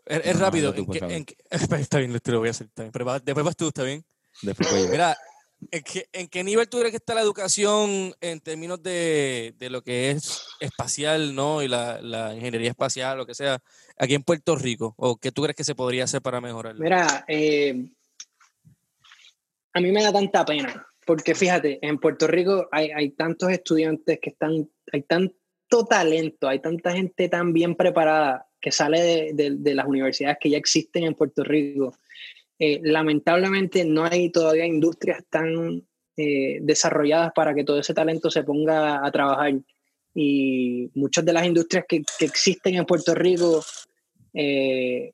Es, 0.08 0.26
es 0.26 0.34
No, 0.36 0.40
rápido. 0.46 0.72
tú, 0.72 0.80
¿En 0.80 0.86
por 0.86 0.92
qué- 0.94 1.00
favor. 1.00 1.14
en 1.14 1.24
qué- 1.24 1.36
está 1.50 1.98
bien, 1.98 2.18
te 2.20 2.32
lo 2.32 2.38
voy 2.40 2.48
a 2.48 2.50
hacer. 2.52 2.68
Va- 3.06 3.20
después 3.20 3.44
vas 3.44 3.56
tú, 3.56 3.68
¿está 3.68 3.82
bien? 3.84 4.04
Después 4.42 4.70
voy 4.70 4.82
yo. 4.84 4.88
Mira, 4.90 5.16
¿en 5.70 5.82
qué, 5.82 6.06
en 6.12 6.28
qué 6.28 6.44
nivel 6.44 6.68
tú 6.68 6.78
crees 6.78 6.92
que 6.92 6.96
está 6.98 7.14
la 7.14 7.20
educación 7.22 8.14
en 8.20 8.40
términos 8.40 8.82
de, 8.82 9.54
de 9.58 9.70
lo 9.70 9.82
que 9.82 10.10
es 10.12 10.44
espacial, 10.60 11.34
¿no? 11.34 11.62
Y 11.62 11.68
la, 11.68 12.00
la 12.00 12.34
ingeniería 12.34 12.70
espacial, 12.70 13.18
lo 13.18 13.26
que 13.26 13.34
sea, 13.34 13.58
aquí 13.98 14.14
en 14.14 14.22
Puerto 14.22 14.56
Rico? 14.56 14.94
¿O 14.96 15.16
qué 15.16 15.30
tú 15.32 15.42
crees 15.42 15.56
que 15.56 15.64
se 15.64 15.74
podría 15.74 16.04
hacer 16.04 16.22
para 16.22 16.40
mejorarlo? 16.40 16.82
Mira, 16.82 17.24
eh, 17.28 17.88
a 19.74 19.80
mí 19.80 19.92
me 19.92 20.02
da 20.02 20.12
tanta 20.12 20.44
pena, 20.44 20.86
porque 21.06 21.34
fíjate, 21.34 21.78
en 21.86 21.98
Puerto 21.98 22.26
Rico 22.26 22.68
hay, 22.72 22.90
hay 22.90 23.10
tantos 23.10 23.50
estudiantes 23.50 24.18
que 24.20 24.30
están, 24.30 24.70
hay 24.92 25.02
tanto 25.02 25.84
talento, 25.88 26.48
hay 26.48 26.60
tanta 26.60 26.92
gente 26.92 27.28
tan 27.28 27.52
bien 27.52 27.74
preparada 27.76 28.46
que 28.60 28.72
sale 28.72 29.32
de, 29.34 29.56
de- 29.56 29.74
las 29.74 29.86
universidades 29.86 30.38
que 30.40 30.50
ya 30.50 30.58
existen 30.58 31.04
en 31.04 31.14
Puerto 31.14 31.44
Rico. 31.44 31.96
Eh, 32.58 32.80
lamentablemente 32.82 33.84
no 33.84 34.04
hay 34.04 34.30
todavía 34.30 34.66
industrias 34.66 35.24
tan 35.30 35.82
eh, 36.16 36.58
desarrolladas 36.60 37.32
para 37.34 37.54
que 37.54 37.64
todo 37.64 37.78
ese 37.78 37.94
talento 37.94 38.30
se 38.30 38.42
ponga 38.42 39.04
a 39.06 39.10
trabajar. 39.12 39.54
Y 40.14 40.90
muchas 40.94 41.24
de 41.24 41.32
las 41.32 41.46
industrias 41.46 41.84
que, 41.88 42.02
que 42.18 42.24
existen 42.24 42.74
en 42.74 42.84
Puerto 42.84 43.14
Rico 43.14 43.64
eh, 44.34 45.12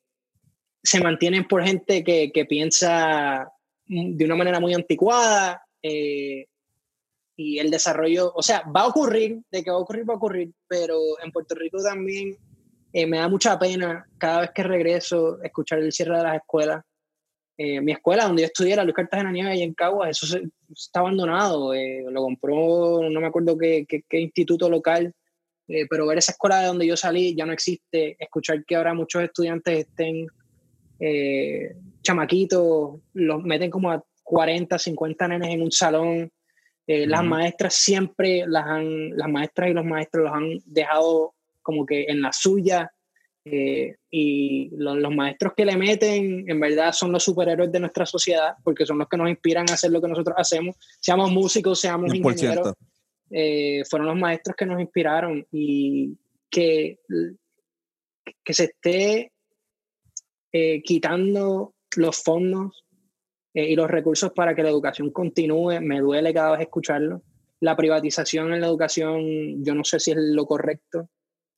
se 0.83 1.01
mantienen 1.01 1.47
por 1.47 1.63
gente 1.65 2.03
que, 2.03 2.31
que 2.33 2.47
piensa 2.47 3.53
mm, 3.87 4.17
de 4.17 4.25
una 4.25 4.37
manera 4.37 4.61
muy 4.61 4.73
anticuada 4.73 5.61
y 7.37 7.59
el 7.59 7.71
desarrollo, 7.71 8.33
o 8.35 8.43
sea, 8.43 8.63
va 8.75 8.83
a 8.83 8.87
ocurrir, 8.87 9.43
de 9.51 9.63
que 9.63 9.71
va 9.71 9.77
a 9.77 9.81
ocurrir, 9.81 10.09
va 10.09 10.15
a 10.15 10.17
ocurrir, 10.17 10.53
pero 10.69 10.99
en 11.23 11.33
Puerto 11.33 11.55
Rico 11.55 11.83
también 11.83 12.37
eh, 12.97 13.07
me 13.07 13.19
da 13.19 13.29
mucha 13.29 13.59
pena 13.59 14.07
cada 14.19 14.43
vez 14.43 14.51
que 14.55 14.63
regreso 14.63 15.43
escuchar 15.43 15.81
el 15.81 15.93
cierre 15.93 16.17
de 16.17 16.23
las 16.23 16.37
escuelas. 16.37 16.83
Eh, 17.59 17.81
mi 17.81 17.93
escuela, 17.93 18.25
donde 18.27 18.43
yo 18.43 18.47
estudié, 18.47 18.75
la 18.77 18.85
Luis 18.85 18.95
Cartagena 18.97 19.31
Nieves, 19.33 19.59
y 19.59 19.63
en 19.63 19.75
Caguas, 19.75 20.11
eso 20.11 20.27
se- 20.27 20.49
está 20.73 21.01
abandonado. 21.01 21.75
eh, 21.75 22.05
lo 22.09 22.23
compró, 22.23 23.09
no 23.11 23.21
me 23.21 23.27
acuerdo 23.27 23.59
qué, 23.59 23.85
qué- 23.89 24.03
qué 24.09 24.19
instituto 24.21 24.69
local, 24.71 25.13
eh, 25.69 25.87
pero 25.91 26.07
ver 26.07 26.19
esa 26.19 26.33
escuela 26.33 26.61
de 26.61 26.67
donde 26.69 26.87
yo 26.87 26.97
salí 26.97 27.35
ya 27.37 27.45
no 27.47 27.53
existe. 27.53 28.17
Escuchar 28.19 28.65
que 28.65 28.77
ahora 28.77 28.95
muchos 28.95 29.23
estudiantes 29.23 29.81
estén 29.89 30.27
eh, 31.01 31.75
chamaquitos, 32.03 33.01
los 33.15 33.43
meten 33.43 33.71
como 33.71 33.91
a 33.91 34.03
40, 34.23 34.79
50 34.79 35.27
nenes 35.29 35.49
en 35.51 35.63
un 35.63 35.73
salón. 35.73 36.31
Eh, 36.87 37.07
Las 37.07 37.25
maestras 37.25 37.75
siempre, 37.75 38.45
las, 38.47 38.65
han, 38.67 39.17
las 39.17 39.29
maestras 39.29 39.71
y 39.71 39.73
los 39.75 39.85
maestros 39.85 40.25
los 40.25 40.33
han 40.33 40.59
dejado 40.67 41.34
como 41.65 41.85
que 41.85 42.05
en 42.05 42.21
la 42.23 42.33
suya. 42.33 42.93
eh, 43.47 43.97
y 44.11 44.71
lo- 44.75 44.95
los 44.97 45.15
maestros 45.15 45.53
que 45.55 45.67
le 45.67 45.77
meten, 45.77 46.49
en 46.49 46.59
verdad, 46.61 46.93
son 46.93 47.13
los 47.13 47.23
superhéroes 47.25 47.71
de 47.71 47.79
nuestra 47.79 48.07
sociedad, 48.07 48.55
porque 48.65 48.87
son 48.87 48.97
los 48.99 49.07
que 49.07 49.19
nos 49.19 49.29
inspiran 49.29 49.67
a 49.69 49.75
hacer 49.75 49.91
lo 49.91 50.01
que 50.01 50.09
nosotros 50.09 50.35
hacemos, 50.39 50.77
seamos 50.99 51.31
músicos, 51.31 51.79
seamos 51.79 52.11
100%. 52.11 52.17
ingenieros 52.33 52.73
eh, 53.31 53.83
fueron 53.91 54.07
los 54.09 54.17
maestros 54.17 54.57
que 54.57 54.65
nos 54.65 54.81
inspiraron 54.81 55.47
y 55.53 56.17
que, 56.49 57.01
que 58.43 58.55
se 58.55 58.65
esté 58.65 59.33
eh, 60.53 60.83
quitando 60.83 61.75
los 61.97 62.23
fondos 62.23 62.83
eh, 63.53 63.69
y 63.71 63.77
los 63.77 63.91
recursos 63.91 64.33
para 64.33 64.55
que 64.55 64.63
la 64.63 64.71
educación 64.71 65.11
continúe, 65.11 65.81
me 65.83 66.01
duele 66.01 66.33
cada 66.33 66.53
vez 66.53 66.63
escucharlo. 66.63 67.23
La 67.61 67.77
privatización 67.77 68.55
en 68.55 68.63
la 68.63 68.69
educación, 68.69 69.63
yo 69.63 69.75
no 69.75 69.85
sé 69.85 70.01
si 70.01 70.13
es 70.13 70.17
lo 70.19 70.47
correcto. 70.47 71.11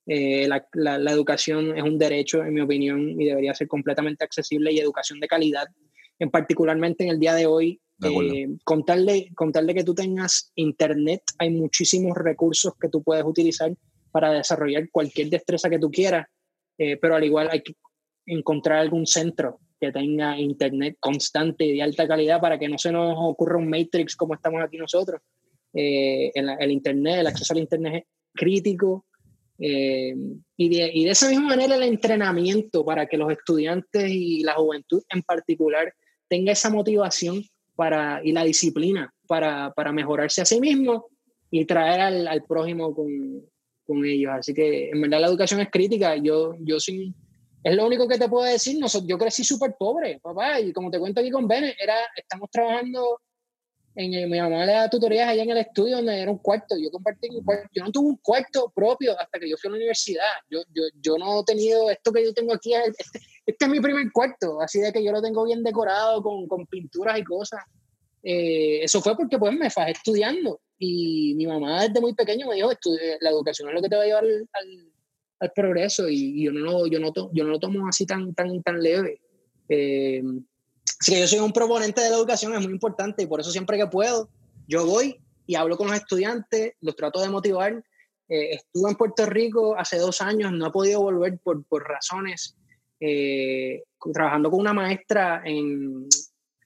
Eh, 0.07 0.47
la, 0.49 0.67
la- 0.73 0.99
la 0.99 1.11
educación 1.13 1.77
es 1.77 1.83
un 1.83 1.99
derecho, 1.99 2.43
en 2.45 2.55
mi 2.55 2.61
opinión, 2.61 3.21
y 3.21 3.25
debería 3.27 3.55
ser 3.55 3.67
completamente 3.69 4.25
accesible 4.25 4.73
y 4.73 4.79
educación 4.79 5.19
de 5.21 5.27
calidad. 5.29 5.67
En 6.19 6.31
particularmente 6.31 7.05
en 7.05 7.11
el 7.11 7.19
día 7.21 7.35
de 7.35 7.47
hoy, 7.47 7.81
De 7.99 8.09
eh, 8.43 8.49
con, 8.65 8.85
tal 8.85 9.05
de, 9.07 9.31
con 9.35 9.53
tal 9.53 9.67
de 9.67 9.75
que 9.75 9.83
tú 9.85 9.95
tengas 9.95 10.53
internet, 10.55 11.23
hay 11.39 11.51
muchísimos 11.51 12.17
recursos 12.17 12.75
que 12.81 12.89
tú 12.89 13.03
puedes 13.03 13.25
utilizar 13.25 13.73
para 14.13 14.31
desarrollar 14.33 14.89
cualquier 14.91 15.29
destreza 15.31 15.69
que 15.71 15.79
tú 15.79 15.91
quieras, 15.91 16.27
eh, 16.79 16.97
pero 16.99 17.17
al 17.17 17.25
igual 17.25 17.49
hay 17.51 17.63
que 17.63 17.75
encontrar 18.27 18.79
algún 18.79 19.07
centro 19.07 19.61
que 19.81 19.93
tenga 19.93 20.39
internet 20.39 20.97
constante 21.01 21.65
y 21.65 21.73
de 21.75 21.83
alta 21.83 22.07
calidad 22.07 22.41
para 22.41 22.59
que 22.59 22.69
no 22.69 22.77
se 22.79 22.93
nos 22.93 23.15
ocurra 23.19 23.57
un 23.59 23.69
matrix 23.69 24.15
como 24.15 24.35
estamos 24.35 24.63
aquí 24.63 24.77
nosotros. 24.79 25.21
Eh, 25.75 26.31
el, 26.35 26.49
el 26.59 26.71
internet, 26.71 27.21
el 27.21 27.27
acceso 27.27 27.53
al 27.55 27.61
internet 27.61 27.95
es 27.95 28.05
crítico. 28.35 29.05
Eh, 29.59 30.15
y, 30.57 30.69
de, 30.69 30.91
y 30.93 31.05
de 31.05 31.11
esa 31.11 31.29
misma 31.29 31.49
manera 31.49 31.77
el 31.77 31.83
entrenamiento 31.83 32.85
para 32.85 33.07
que 33.07 33.17
los 33.17 33.31
estudiantes 33.33 34.11
y 34.11 34.43
la 34.43 34.55
juventud 34.55 35.03
en 35.09 35.23
particular 35.23 35.93
tenga 36.29 36.53
esa 36.53 36.71
motivación 36.71 37.43
para, 37.75 38.21
y 38.25 38.33
la 38.33 38.45
disciplina 38.45 39.13
para, 39.27 39.73
para 39.75 39.93
mejorarse 39.93 40.43
a 40.43 40.45
sí 40.45 40.61
mismo 40.61 41.07
y 41.51 41.65
traer 41.65 42.01
al, 42.01 42.29
al 42.29 42.43
prójimo 42.45 42.95
con, 42.95 43.09
con 43.85 44.05
ellos. 44.05 44.33
Así 44.35 44.53
que 44.53 44.91
en 44.91 45.01
verdad 45.01 45.21
la 45.21 45.29
educación 45.29 45.61
es 45.61 45.71
crítica. 45.71 46.17
Yo, 46.17 46.55
yo 46.61 46.81
sin, 46.81 47.15
es 47.63 47.77
lo 47.77 47.87
único 47.87 48.09
que 48.09 48.19
te 48.19 48.29
puedo 48.29 48.45
decir. 48.45 48.79
Nosotros, 48.79 49.09
yo 49.09 49.19
crecí 49.19 49.45
súper 49.45 49.75
pobre, 49.79 50.19
papá, 50.23 50.61
y 50.61 50.73
como 50.73 50.91
te 50.91 50.99
cuento 50.99 51.21
aquí 51.21 51.31
con 51.31 51.47
Bene, 51.47 51.75
era, 51.81 51.95
estamos 52.17 52.51
trabajando 52.51 53.21
en 53.97 54.15
el- 54.15 54.29
mi 54.31 54.39
mamá 54.39 54.65
le 54.67 54.73
da 54.73 54.89
tutorías 54.91 55.29
allá 55.29 55.43
en 55.43 55.51
el 55.51 55.57
estudio 55.59 55.97
donde 55.97 56.21
era 56.21 56.31
un 56.31 56.39
cuarto. 56.39 56.77
Yo 56.79 56.91
compartí 56.91 57.29
un 57.31 57.43
cuarto. 57.43 57.69
Yo 57.75 57.83
no 57.83 57.91
tuve 57.91 58.09
un 58.11 58.17
cuarto 58.19 58.71
propio 58.75 59.19
hasta 59.19 59.39
que 59.41 59.49
yo 59.49 59.57
fui 59.57 59.69
a 59.69 59.71
la 59.73 59.77
universidad. 59.79 60.23
Yo, 60.51 60.61
yo, 60.73 60.83
yo 61.01 61.17
no 61.19 61.41
he 61.41 61.45
tenido 61.45 61.91
esto 61.91 62.13
que 62.13 62.25
yo 62.25 62.33
tengo 62.35 62.53
aquí. 62.55 62.75
es- 62.75 62.95
Este, 62.99 63.19
este 63.47 63.65
es 63.65 63.71
mi 63.71 63.81
primer 63.81 64.11
cuarto, 64.13 64.61
así 64.61 64.81
de 64.81 64.93
que 64.93 65.03
yo 65.03 65.13
lo 65.13 65.21
tengo 65.23 65.45
bien 65.45 65.63
decorado 65.63 66.23
con, 66.23 66.47
con 66.47 66.67
pinturas 66.67 67.19
y 67.19 67.25
cosas. 67.25 67.61
Eh, 68.23 68.83
eso 68.83 69.01
fue 69.01 69.17
porque 69.17 69.39
pues 69.39 69.55
me 69.57 69.71
fajé 69.71 69.93
estudiando 69.93 70.61
y 70.79 71.35
mi 71.37 71.47
mamá 71.47 71.83
desde 71.83 72.01
muy 72.01 72.13
pequeño 72.15 72.49
me 72.49 72.57
dijo, 72.57 72.71
"Estu- 72.73 72.99
eh, 73.01 73.17
la 73.21 73.31
educación 73.31 73.69
es 73.69 73.75
lo 73.77 73.81
que 73.83 73.89
te 73.89 73.97
va 73.97 74.03
a 74.03 74.07
llevar 74.07 74.25
al, 74.25 74.49
al- 74.53 74.93
al 75.39 75.53
progreso 75.53 76.09
y, 76.09 76.41
y 76.41 76.45
yo, 76.47 76.53
no, 76.53 76.87
yo, 76.87 76.99
no 76.99 77.13
yo 77.33 77.45
no 77.45 77.51
lo 77.51 77.59
tomo 77.61 77.87
así 77.89 78.05
tan, 78.05 78.35
tan, 78.35 78.63
tan 78.63 78.83
leve. 78.83 79.21
Eh, 79.69 80.23
así 81.01 81.13
que 81.13 81.21
yo 81.21 81.29
soy 81.29 81.39
un 81.41 81.53
proponente 81.53 82.01
de 82.01 82.11
la 82.11 82.17
educación, 82.17 82.55
es 82.55 82.63
muy 82.63 82.73
importante 82.73 83.23
y 83.23 83.27
por 83.27 83.41
eso 83.41 83.51
siempre 83.51 83.79
que 83.79 83.87
puedo, 83.87 84.29
yo 84.67 84.87
voy 84.87 85.21
y 85.47 85.55
hablo 85.55 85.77
con 85.77 85.89
los 85.89 85.97
estudiantes, 85.97 86.75
los 86.81 86.97
trato 86.97 87.21
de 87.21 87.29
motivar. 87.29 87.85
Eh, 88.29 88.55
estuve 88.55 88.91
en 88.91 88.97
Puerto 88.97 89.27
Rico 89.27 89.77
hace 89.79 89.99
dos 89.99 90.21
años, 90.21 90.53
no 90.53 90.67
he 90.67 90.71
podido 90.71 91.01
volver 91.01 91.39
por, 91.39 91.65
por 91.65 91.85
razones, 91.85 92.57
eh, 92.99 93.85
trabajando 94.13 94.51
con 94.51 94.61
una 94.61 94.73
maestra 94.73 95.43
en, 95.45 96.09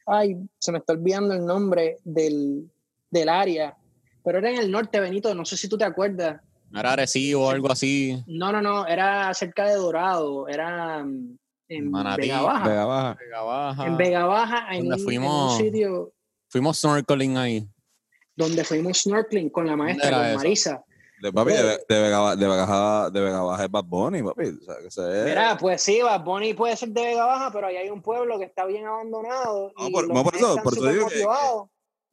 ay, 0.07 0.37
se 0.59 0.73
me 0.73 0.79
está 0.79 0.95
olvidando 0.95 1.35
el 1.35 1.45
nombre 1.45 1.99
del, 2.05 2.71
del 3.11 3.29
área, 3.29 3.77
pero 4.25 4.39
era 4.39 4.51
en 4.51 4.59
el 4.59 4.71
norte, 4.71 5.01
Benito, 5.01 5.35
no 5.35 5.45
sé 5.45 5.57
si 5.57 5.69
tú 5.69 5.77
te 5.77 5.85
acuerdas. 5.85 6.41
Era 6.73 6.93
Arecibo 6.93 7.47
o 7.47 7.51
algo 7.51 7.71
así. 7.71 8.23
No, 8.27 8.53
no, 8.53 8.63
no, 8.63 8.87
era 8.87 9.33
cerca 9.35 9.67
de 9.67 9.75
Dorado, 9.75 10.49
era 10.49 11.05
mm, 11.05 11.37
en 11.71 11.91
Manatí, 11.91 12.23
Vega 12.23 12.43
Baja. 12.43 12.69
Vega 12.69 12.85
Baja. 12.85 13.15
Vega 13.21 13.43
Baja. 13.43 13.87
En 13.87 13.97
Vega 13.97 14.25
Baja, 14.27 14.67
en, 14.75 14.79
Donde 14.81 14.95
un- 14.95 15.01
en 15.01 15.05
fuimos- 15.05 15.53
un 15.53 15.59
sitio 15.65 16.13
Fuimos 16.49 16.79
snorkeling 16.79 17.37
ahí. 17.37 17.69
donde 18.37 18.65
fuimos 18.65 18.99
snorkeling 19.03 19.51
con 19.51 19.67
la 19.67 19.77
maestra, 19.77 20.11
con 20.11 20.27
eso? 20.27 20.37
Marisa. 20.39 20.85
De, 21.23 21.33
papi, 21.33 21.53
de, 21.53 21.63
de 21.63 22.01
Vega, 22.01 22.35
de, 22.37 22.49
Vega, 22.49 22.67
Baja- 22.67 23.11
de 23.11 23.21
Vega 23.21 23.43
Baja 23.43 23.65
es 23.67 23.71
Bad 23.71 23.85
Bunny, 23.85 24.23
papi. 24.23 24.47
O 24.49 24.65
sea, 24.65 24.75
que 24.83 24.91
se 24.91 25.25
Mira, 25.29 25.57
pues 25.59 25.83
sí, 25.83 26.01
Bad 26.01 26.25
Bunny 26.25 26.55
puede 26.55 26.77
ser 26.77 26.89
de 26.89 27.03
Vega 27.03 27.27
Baja, 27.27 27.51
pero 27.53 27.67
ahí 27.67 27.77
hay 27.77 27.91
un 27.91 28.01
pueblo 28.03 28.39
que 28.39 28.47
está 28.47 28.65
bien 28.67 28.87
abandonado. 28.87 29.71
No, 29.79 29.89
y 29.89 29.93
por- 29.93 30.09
no, 30.09 30.25
por 30.25 30.35
eso- 30.35 30.57
por 30.65 30.73
eso 30.73 30.87
digo 30.87 31.09
que- 31.09 31.25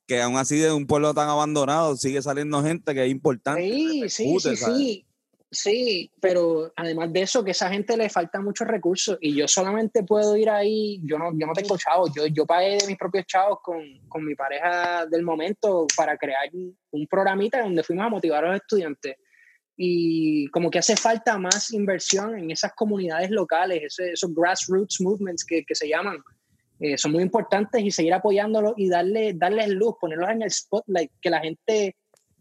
que 0.07 0.21
aún 0.21 0.37
así 0.37 0.57
de 0.57 0.71
un 0.71 0.85
pueblo 0.87 1.13
tan 1.13 1.29
abandonado 1.29 1.95
sigue 1.97 2.21
saliendo 2.21 2.61
gente 2.61 2.93
que 2.93 3.05
es 3.05 3.09
importante. 3.11 3.61
Sí, 3.63 4.09
sí, 4.09 4.39
sí, 4.39 4.55
sí. 4.57 5.06
Sí, 5.49 6.11
pero 6.19 6.73
además 6.75 7.13
de 7.13 7.21
eso, 7.21 7.41
que 7.41 7.51
a 7.51 7.53
esa 7.53 7.69
gente 7.69 7.95
le 7.95 8.09
faltan 8.09 8.43
muchos 8.43 8.67
recursos 8.67 9.17
y 9.21 9.33
yo 9.33 9.47
solamente 9.47 10.03
puedo 10.03 10.35
ir 10.35 10.49
ahí, 10.49 10.99
yo 11.05 11.17
no, 11.17 11.31
yo 11.33 11.47
no 11.47 11.53
tengo 11.53 11.77
chavos, 11.77 12.11
yo, 12.13 12.27
yo 12.27 12.45
pagué 12.45 12.77
de 12.77 12.87
mis 12.87 12.97
propios 12.97 13.25
chavos 13.25 13.59
con, 13.63 13.81
con 14.09 14.25
mi 14.25 14.35
pareja 14.35 15.05
del 15.05 15.23
momento 15.23 15.87
para 15.95 16.17
crear 16.17 16.49
un 16.91 17.07
programita 17.07 17.61
donde 17.61 17.81
fuimos 17.83 18.05
a 18.05 18.09
motivar 18.09 18.43
a 18.43 18.49
los 18.51 18.57
estudiantes. 18.61 19.15
Y 19.77 20.47
como 20.47 20.69
que 20.69 20.79
hace 20.79 20.97
falta 20.97 21.37
más 21.37 21.71
inversión 21.71 22.37
en 22.37 22.51
esas 22.51 22.73
comunidades 22.73 23.29
locales, 23.29 23.83
ese- 23.83 24.11
esos 24.13 24.33
grassroots 24.33 24.99
movements 25.01 25.45
que, 25.45 25.63
que 25.63 25.75
se 25.75 25.87
llaman. 25.87 26.17
Eh, 26.79 26.97
son 26.97 27.11
muy 27.13 27.23
importantes 27.23 27.81
y 27.83 27.89
seguir 27.91 28.13
apoyándolos 28.13 28.73
y 28.75 28.89
darle, 28.89 29.33
darles 29.33 29.69
luz, 29.69 29.95
ponerlos 30.01 30.29
en 30.29 30.41
el 30.41 30.51
spotlight, 30.51 31.11
que 31.21 31.29
la 31.29 31.39
gente 31.39 31.95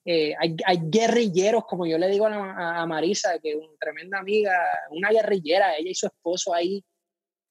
eh, 0.08 0.36
hay, 0.38 0.80
guerrilleros, 0.84 1.64
como 1.64 1.84
yo 1.84 1.98
le 1.98 2.06
digo 2.06 2.26
a 2.26 2.86
Marisa, 2.86 3.40
que 3.40 3.50
es 3.50 3.56
una 3.56 3.76
tremenda 3.80 4.20
amiga, 4.20 4.52
una 4.90 5.10
guerrillera, 5.10 5.76
ella 5.76 5.90
y 5.90 5.94
su 5.96 6.06
esposo 6.06 6.54
ahí, 6.54 6.84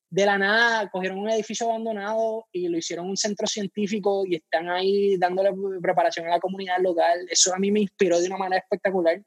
de 0.10 0.26
la 0.26 0.38
nada, 0.38 0.90
cogieron 0.90 1.19
un 1.19 1.30
edificio 1.30 1.68
abandonado 1.68 2.48
y 2.53 2.69
lo 2.69 2.77
hicieron 2.77 3.10
un 3.10 3.18
centro 3.18 3.45
científico 3.45 4.23
y 4.26 4.36
están 4.36 4.69
ahí 4.69 5.18
dándole 5.18 5.52
preparación 5.82 6.27
a 6.27 6.30
la 6.30 6.40
comunidad 6.40 6.80
local. 6.80 7.27
Eso 7.30 7.53
a 7.53 7.60
mí 7.60 7.72
me 7.72 7.82
inspiró 7.82 8.22
de 8.22 8.27
una 8.27 8.38
manera 8.38 8.61
espectacular, 8.61 9.22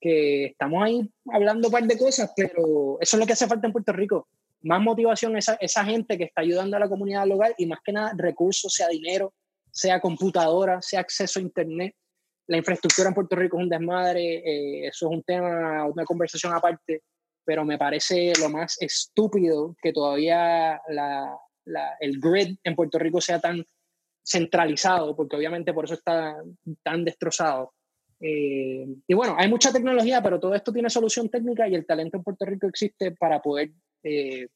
que 0.00 0.46
estamos 0.46 0.82
ahí 0.82 1.06
hablando 1.30 1.68
un 1.68 1.72
par 1.72 1.84
de 1.84 1.98
cosas, 1.98 2.32
pero 2.34 2.96
eso 2.98 3.16
es 3.16 3.20
lo 3.20 3.26
que 3.26 3.34
hace 3.34 3.46
falta 3.46 3.66
en 3.66 3.74
Puerto 3.74 3.92
Rico. 3.92 4.26
Más 4.62 4.80
motivación, 4.80 5.36
esa, 5.36 5.58
esa 5.60 5.84
gente 5.84 6.16
que 6.16 6.24
está 6.24 6.40
ayudando 6.40 6.78
a 6.78 6.80
la 6.80 6.88
comunidad 6.88 7.26
local 7.26 7.54
y 7.58 7.66
más 7.66 7.80
que 7.84 7.92
nada 7.92 8.14
recursos, 8.16 8.72
sea 8.72 8.88
dinero, 8.88 9.34
sea 9.70 10.00
computadora, 10.00 10.80
sea 10.80 11.00
acceso 11.00 11.40
a 11.40 11.42
internet 11.42 11.94
la 12.50 12.56
infraestructura 12.56 13.08
en 13.08 13.14
Puerto 13.14 13.36
Rico 13.36 13.56
es 13.56 13.62
un 13.62 13.68
desmadre, 13.68 14.22
eh, 14.44 14.86
eso 14.88 15.08
es 15.08 15.16
un 15.16 15.22
tema, 15.22 15.86
una 15.86 16.04
conversación 16.04 16.52
aparte, 16.52 17.02
pero 17.44 17.64
me 17.64 17.78
parece 17.78 18.32
lo 18.40 18.48
más 18.48 18.76
estúpido 18.80 19.76
que 19.80 19.92
todavía 19.92 20.80
la, 20.88 21.36
la- 21.66 21.96
el 22.00 22.18
grid 22.20 22.56
en 22.64 22.74
Puerto 22.74 22.98
Rico 22.98 23.20
sea 23.20 23.38
tan 23.40 23.64
centralizado, 24.24 25.14
porque 25.14 25.36
obviamente 25.36 25.72
por 25.72 25.84
eso 25.84 25.94
está 25.94 26.36
tan 26.82 27.04
destrozado. 27.04 27.72
Eh, 28.20 28.84
y 29.06 29.14
bueno, 29.14 29.34
hay 29.38 29.48
mucha 29.48 29.72
tecnología, 29.72 30.20
pero 30.20 30.38
todo 30.40 30.54
esto 30.54 30.72
tiene 30.72 30.90
solución 30.90 31.28
técnica 31.30 31.68
y 31.68 31.74
el 31.76 31.86
talento 31.86 32.16
en 32.16 32.24
Puerto 32.24 32.44
Rico 32.44 32.66
existe 32.66 33.12
para 33.12 33.40
poder 33.40 33.70
eh, 34.02 34.48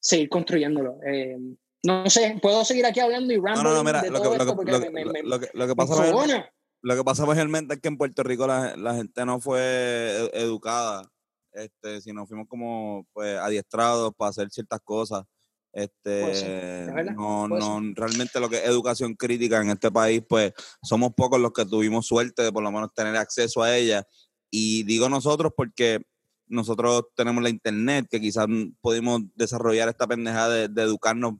seguir 0.00 0.28
construyéndolo. 0.28 0.98
Eh, 1.06 1.36
no 1.84 2.10
sé, 2.10 2.38
puedo 2.42 2.64
seguir 2.64 2.84
aquí 2.84 2.98
hablando 2.98 3.32
y 3.32 3.36
No, 3.36 3.44
rambling 3.44 3.64
no, 3.64 3.74
no, 3.76 3.84
mira, 3.84 4.02
de 4.02 4.10
lo 4.10 4.18
todo 4.20 4.30
que, 4.32 4.36
lo, 4.38 4.42
esto 4.42 4.52
que, 4.52 4.56
porque 4.56 4.72
lo, 4.72 4.80
me- 4.80 4.90
me- 4.90 5.04
me- 5.12 5.22
lo 5.22 5.38
que- 5.38 5.50
lo 5.54 5.64
que 5.66 5.68
me 5.68 5.74
pasa 5.76 6.06
enfogona. 6.06 6.50
Lo 6.86 6.94
que 6.94 7.02
pasa 7.02 7.26
mayormente 7.26 7.74
es 7.74 7.80
que 7.80 7.88
en 7.88 7.98
Puerto 7.98 8.22
Rico 8.22 8.46
la, 8.46 8.76
la 8.76 8.94
gente 8.94 9.26
no 9.26 9.40
fue 9.40 9.58
ed- 9.60 10.30
educada, 10.34 11.10
este, 11.50 12.00
sino 12.00 12.28
fuimos 12.28 12.46
como 12.46 13.04
pues 13.12 13.36
adiestrados 13.38 14.14
para 14.16 14.28
hacer 14.28 14.50
ciertas 14.50 14.78
cosas. 14.84 15.24
Este, 15.72 16.86
no, 17.16 17.48
no, 17.48 17.82
realmente 17.96 18.38
lo 18.38 18.48
que 18.48 18.58
es 18.58 18.66
educación 18.66 19.16
crítica 19.16 19.60
en 19.60 19.70
este 19.70 19.90
país, 19.90 20.22
pues 20.28 20.52
somos 20.80 21.12
pocos 21.16 21.40
los 21.40 21.52
que 21.52 21.66
tuvimos 21.66 22.06
suerte 22.06 22.44
de 22.44 22.52
por 22.52 22.62
lo 22.62 22.70
menos 22.70 22.94
tener 22.94 23.16
acceso 23.16 23.64
a 23.64 23.76
ella. 23.76 24.06
Y 24.48 24.84
digo 24.84 25.08
nosotros 25.08 25.52
porque 25.56 26.02
nosotros 26.46 27.06
tenemos 27.16 27.42
la 27.42 27.50
internet, 27.50 28.06
que 28.08 28.20
quizás 28.20 28.46
pudimos 28.80 29.22
desarrollar 29.34 29.88
esta 29.88 30.06
pendejada 30.06 30.54
de, 30.54 30.68
de 30.68 30.82
educarnos 30.82 31.34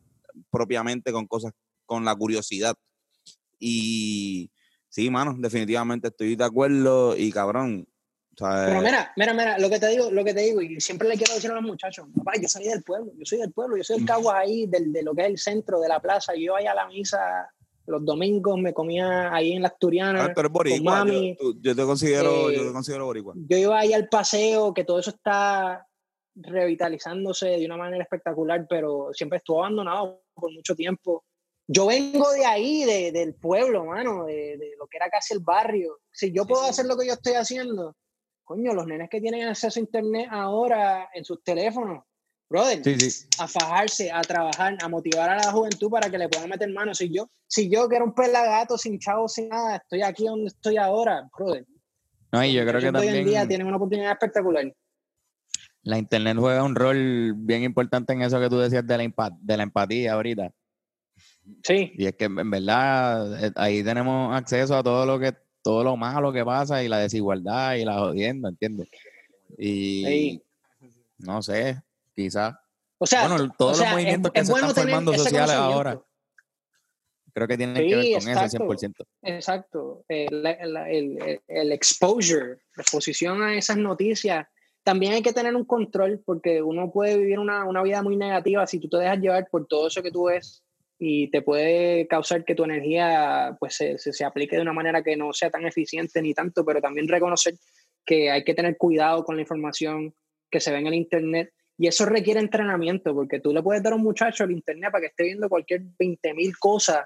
propiamente 0.50 1.12
con 1.12 1.28
cosas, 1.28 1.52
con 1.84 2.04
la 2.04 2.16
curiosidad. 2.16 2.74
Y 3.60 4.50
sí, 4.96 5.10
mano, 5.10 5.34
definitivamente 5.38 6.08
estoy 6.08 6.36
de 6.36 6.44
acuerdo 6.44 7.14
y 7.14 7.30
cabrón, 7.30 7.86
sea, 8.34 8.64
Pero 8.64 8.78
eh, 8.80 8.82
mira, 8.82 9.12
mira, 9.16 9.34
mira, 9.34 9.58
lo 9.58 9.68
que 9.68 9.78
te 9.78 9.88
digo, 9.88 10.10
lo 10.10 10.24
que 10.24 10.32
te 10.32 10.40
digo, 10.40 10.62
y 10.62 10.80
siempre 10.80 11.06
le 11.06 11.18
quiero 11.18 11.34
decir 11.34 11.50
a 11.50 11.54
los 11.54 11.62
muchachos, 11.64 12.06
papá, 12.16 12.32
yo 12.40 12.48
salí 12.48 12.66
del 12.66 12.82
pueblo, 12.82 13.12
yo 13.14 13.26
soy 13.26 13.38
del 13.40 13.52
pueblo, 13.52 13.76
yo 13.76 13.84
soy 13.84 13.98
del 13.98 14.06
Caguas 14.06 14.36
ahí, 14.36 14.66
del, 14.66 14.90
de 14.94 15.02
lo 15.02 15.14
que 15.14 15.20
es 15.24 15.28
el 15.28 15.36
centro 15.38 15.80
de 15.80 15.88
la 15.88 16.00
plaza, 16.00 16.32
yo 16.34 16.56
allá 16.56 16.72
a 16.72 16.76
la 16.76 16.86
misa 16.86 17.50
los 17.84 18.02
domingos, 18.06 18.58
me 18.58 18.72
comía 18.72 19.32
ahí 19.34 19.52
en 19.52 19.60
la 19.62 19.68
Asturiana, 19.68 20.24
ah, 20.24 20.32
tú 20.34 20.40
eres 20.40 20.48
con 20.50 20.52
boricua. 20.54 21.04
mami, 21.04 21.36
Yo, 21.38 21.52
tú- 21.52 21.60
yo 21.60 21.76
te 21.76 21.82
considero, 21.84 22.50
eh, 22.50 22.56
yo 22.56 22.66
te 22.68 22.72
considero 22.72 23.04
boricua. 23.04 23.34
yo 23.36 23.56
iba 23.58 23.78
ahí 23.78 23.92
al 23.92 24.08
paseo, 24.08 24.72
que 24.72 24.84
todo 24.84 24.98
eso 24.98 25.10
está 25.10 25.86
revitalizándose 26.34 27.48
de 27.48 27.66
una 27.66 27.76
manera 27.76 28.02
espectacular, 28.02 28.66
pero 28.68 29.10
siempre 29.12 29.38
estuvo 29.38 29.58
abandonado 29.60 30.22
por 30.34 30.50
mucho 30.52 30.74
tiempo. 30.74 31.22
Yo 31.68 31.86
vengo 31.86 32.30
de 32.32 32.44
ahí, 32.44 32.84
de- 32.84 33.12
del 33.12 33.34
pueblo, 33.34 33.84
mano, 33.84 34.24
de, 34.24 34.56
de 34.56 34.72
lo 34.78 34.86
que 34.86 34.96
era 34.98 35.08
casi 35.10 35.34
el 35.34 35.40
barrio. 35.40 35.98
Si 36.12 36.32
yo 36.32 36.46
puedo 36.46 36.62
sí. 36.64 36.70
hacer 36.70 36.86
lo 36.86 36.96
que 36.96 37.06
yo 37.06 37.14
estoy 37.14 37.34
haciendo, 37.34 37.96
coño, 38.44 38.72
los 38.72 38.86
nenes 38.86 39.08
que 39.10 39.20
tienen 39.20 39.48
acceso 39.48 39.80
a 39.80 39.82
internet 39.82 40.28
ahora 40.30 41.08
en 41.12 41.24
sus 41.24 41.42
teléfonos, 41.42 42.04
brother, 42.48 42.84
Sí, 42.84 43.26
a 43.40 43.48
fajarse, 43.48 44.12
a 44.12 44.20
trabajar, 44.22 44.76
a 44.80 44.88
motivar 44.88 45.30
a 45.30 45.36
la 45.36 45.50
juventud 45.50 45.90
para 45.90 46.08
que 46.08 46.18
le 46.18 46.28
puedan 46.28 46.48
meter 46.48 46.70
mano. 46.72 46.94
Si 46.94 47.12
yo, 47.12 47.28
si 47.48 47.68
yo 47.68 47.88
que 47.88 47.96
era 47.96 48.04
un 48.04 48.14
pelagato 48.14 48.78
sin 48.78 49.00
chavo, 49.00 49.26
sin 49.26 49.48
nada, 49.48 49.76
estoy 49.76 50.02
aquí 50.02 50.24
donde 50.26 50.46
estoy 50.46 50.76
ahora, 50.76 51.28
brother. 51.36 51.66
No, 52.30 52.44
y 52.44 52.52
yo 52.52 52.64
creo 52.64 52.80
que 52.80 52.92
de 52.92 52.98
hoy 52.98 53.08
en 53.08 53.24
día 53.24 53.40
también 53.40 53.48
tienen 53.48 53.66
una 53.66 53.76
oportunidad 53.76 54.12
espectacular. 54.12 54.72
la 55.82 55.98
internet 55.98 56.36
juega 56.38 56.62
un 56.62 56.74
rol 56.76 57.32
bien 57.36 57.62
importante 57.64 58.12
en 58.12 58.22
eso 58.22 58.38
que 58.40 58.48
tú 58.48 58.58
decías 58.58 58.86
de 58.86 58.98
la, 58.98 59.30
de 59.40 59.56
la 59.56 59.62
empatía 59.64 60.12
ahorita. 60.12 60.52
Sí, 61.62 61.92
Y 61.96 62.06
es 62.06 62.14
que 62.16 62.24
en 62.24 62.50
verdad 62.50 63.44
eh, 63.44 63.52
ahí 63.56 63.82
tenemos 63.84 64.34
acceso 64.36 64.76
a 64.76 64.82
todo 64.82 65.06
lo 65.06 65.18
que 65.18 65.34
todo 65.62 65.82
lo 65.84 65.96
malo 65.96 66.32
que 66.32 66.44
pasa 66.44 66.82
y 66.82 66.88
la 66.88 66.98
desigualdad 66.98 67.74
y 67.74 67.84
la 67.84 67.98
jodienda, 67.98 68.48
¿entiendes? 68.50 68.88
Y 69.58 70.04
Sí. 70.04 70.42
no 71.18 71.42
sé, 71.42 71.82
quizás. 72.14 72.54
o 72.98 73.06
sea, 73.06 73.28
Bueno, 73.28 73.44
o 73.44 73.56
todos 73.56 73.76
sea, 73.78 73.86
los 73.86 73.94
movimientos 73.94 74.30
es- 74.30 74.32
que 74.32 74.40
es 74.40 74.46
se 74.46 74.52
bueno 74.52 74.68
están 74.68 74.84
formando 74.84 75.12
sociales 75.14 75.50
ahora, 75.54 76.00
creo 77.32 77.48
que 77.48 77.56
tienen 77.56 77.76
Sí, 77.76 77.88
que 77.88 77.96
ver 77.96 78.04
con 78.12 78.28
exacto. 78.28 78.46
eso 78.46 78.56
100%. 78.56 79.04
Exacto. 79.22 80.04
El, 80.08 80.46
el, 80.46 80.76
el- 80.76 81.40
el 81.46 81.72
exposure, 81.72 82.58
la 82.76 82.82
exposición 82.82 83.42
a 83.42 83.54
esas 83.56 83.76
noticias. 83.76 84.46
También 84.82 85.12
hay 85.14 85.22
que 85.22 85.32
tener 85.32 85.54
un 85.56 85.64
control 85.64 86.22
porque 86.24 86.62
uno 86.62 86.90
puede 86.92 87.18
vivir 87.18 87.38
una, 87.40 87.64
una 87.64 87.82
vida 87.82 88.02
muy 88.02 88.16
negativa 88.16 88.66
si 88.66 88.78
tú 88.78 88.88
te 88.88 88.98
dejas 88.98 89.18
llevar 89.18 89.48
por 89.50 89.66
todo 89.66 89.88
eso 89.88 90.00
que 90.02 90.12
tú 90.12 90.24
ves 90.26 90.62
y 90.98 91.30
te 91.30 91.42
puede 91.42 92.06
causar 92.06 92.44
que 92.44 92.54
tu 92.54 92.64
energía 92.64 93.56
pues 93.60 93.74
se, 93.74 93.98
se, 93.98 94.12
se 94.12 94.24
aplique 94.24 94.56
de 94.56 94.62
una 94.62 94.72
manera 94.72 95.02
que 95.02 95.16
no 95.16 95.32
sea 95.32 95.50
tan 95.50 95.66
eficiente 95.66 96.22
ni 96.22 96.32
tanto, 96.32 96.64
pero 96.64 96.80
también 96.80 97.08
reconocer 97.08 97.54
que 98.04 98.30
hay 98.30 98.44
que 98.44 98.54
tener 98.54 98.76
cuidado 98.76 99.24
con 99.24 99.36
la 99.36 99.42
información 99.42 100.14
que 100.50 100.60
se 100.60 100.72
ve 100.72 100.78
en 100.78 100.86
el 100.86 100.94
internet 100.94 101.52
y 101.78 101.88
eso 101.88 102.06
requiere 102.06 102.40
entrenamiento 102.40 103.14
porque 103.14 103.40
tú 103.40 103.52
le 103.52 103.62
puedes 103.62 103.82
dar 103.82 103.92
a 103.92 103.96
un 103.96 104.02
muchacho 104.02 104.44
el 104.44 104.52
internet 104.52 104.90
para 104.90 105.02
que 105.02 105.08
esté 105.08 105.24
viendo 105.24 105.48
cualquier 105.48 105.82
20 105.98 106.34
mil 106.34 106.56
cosas 106.56 107.04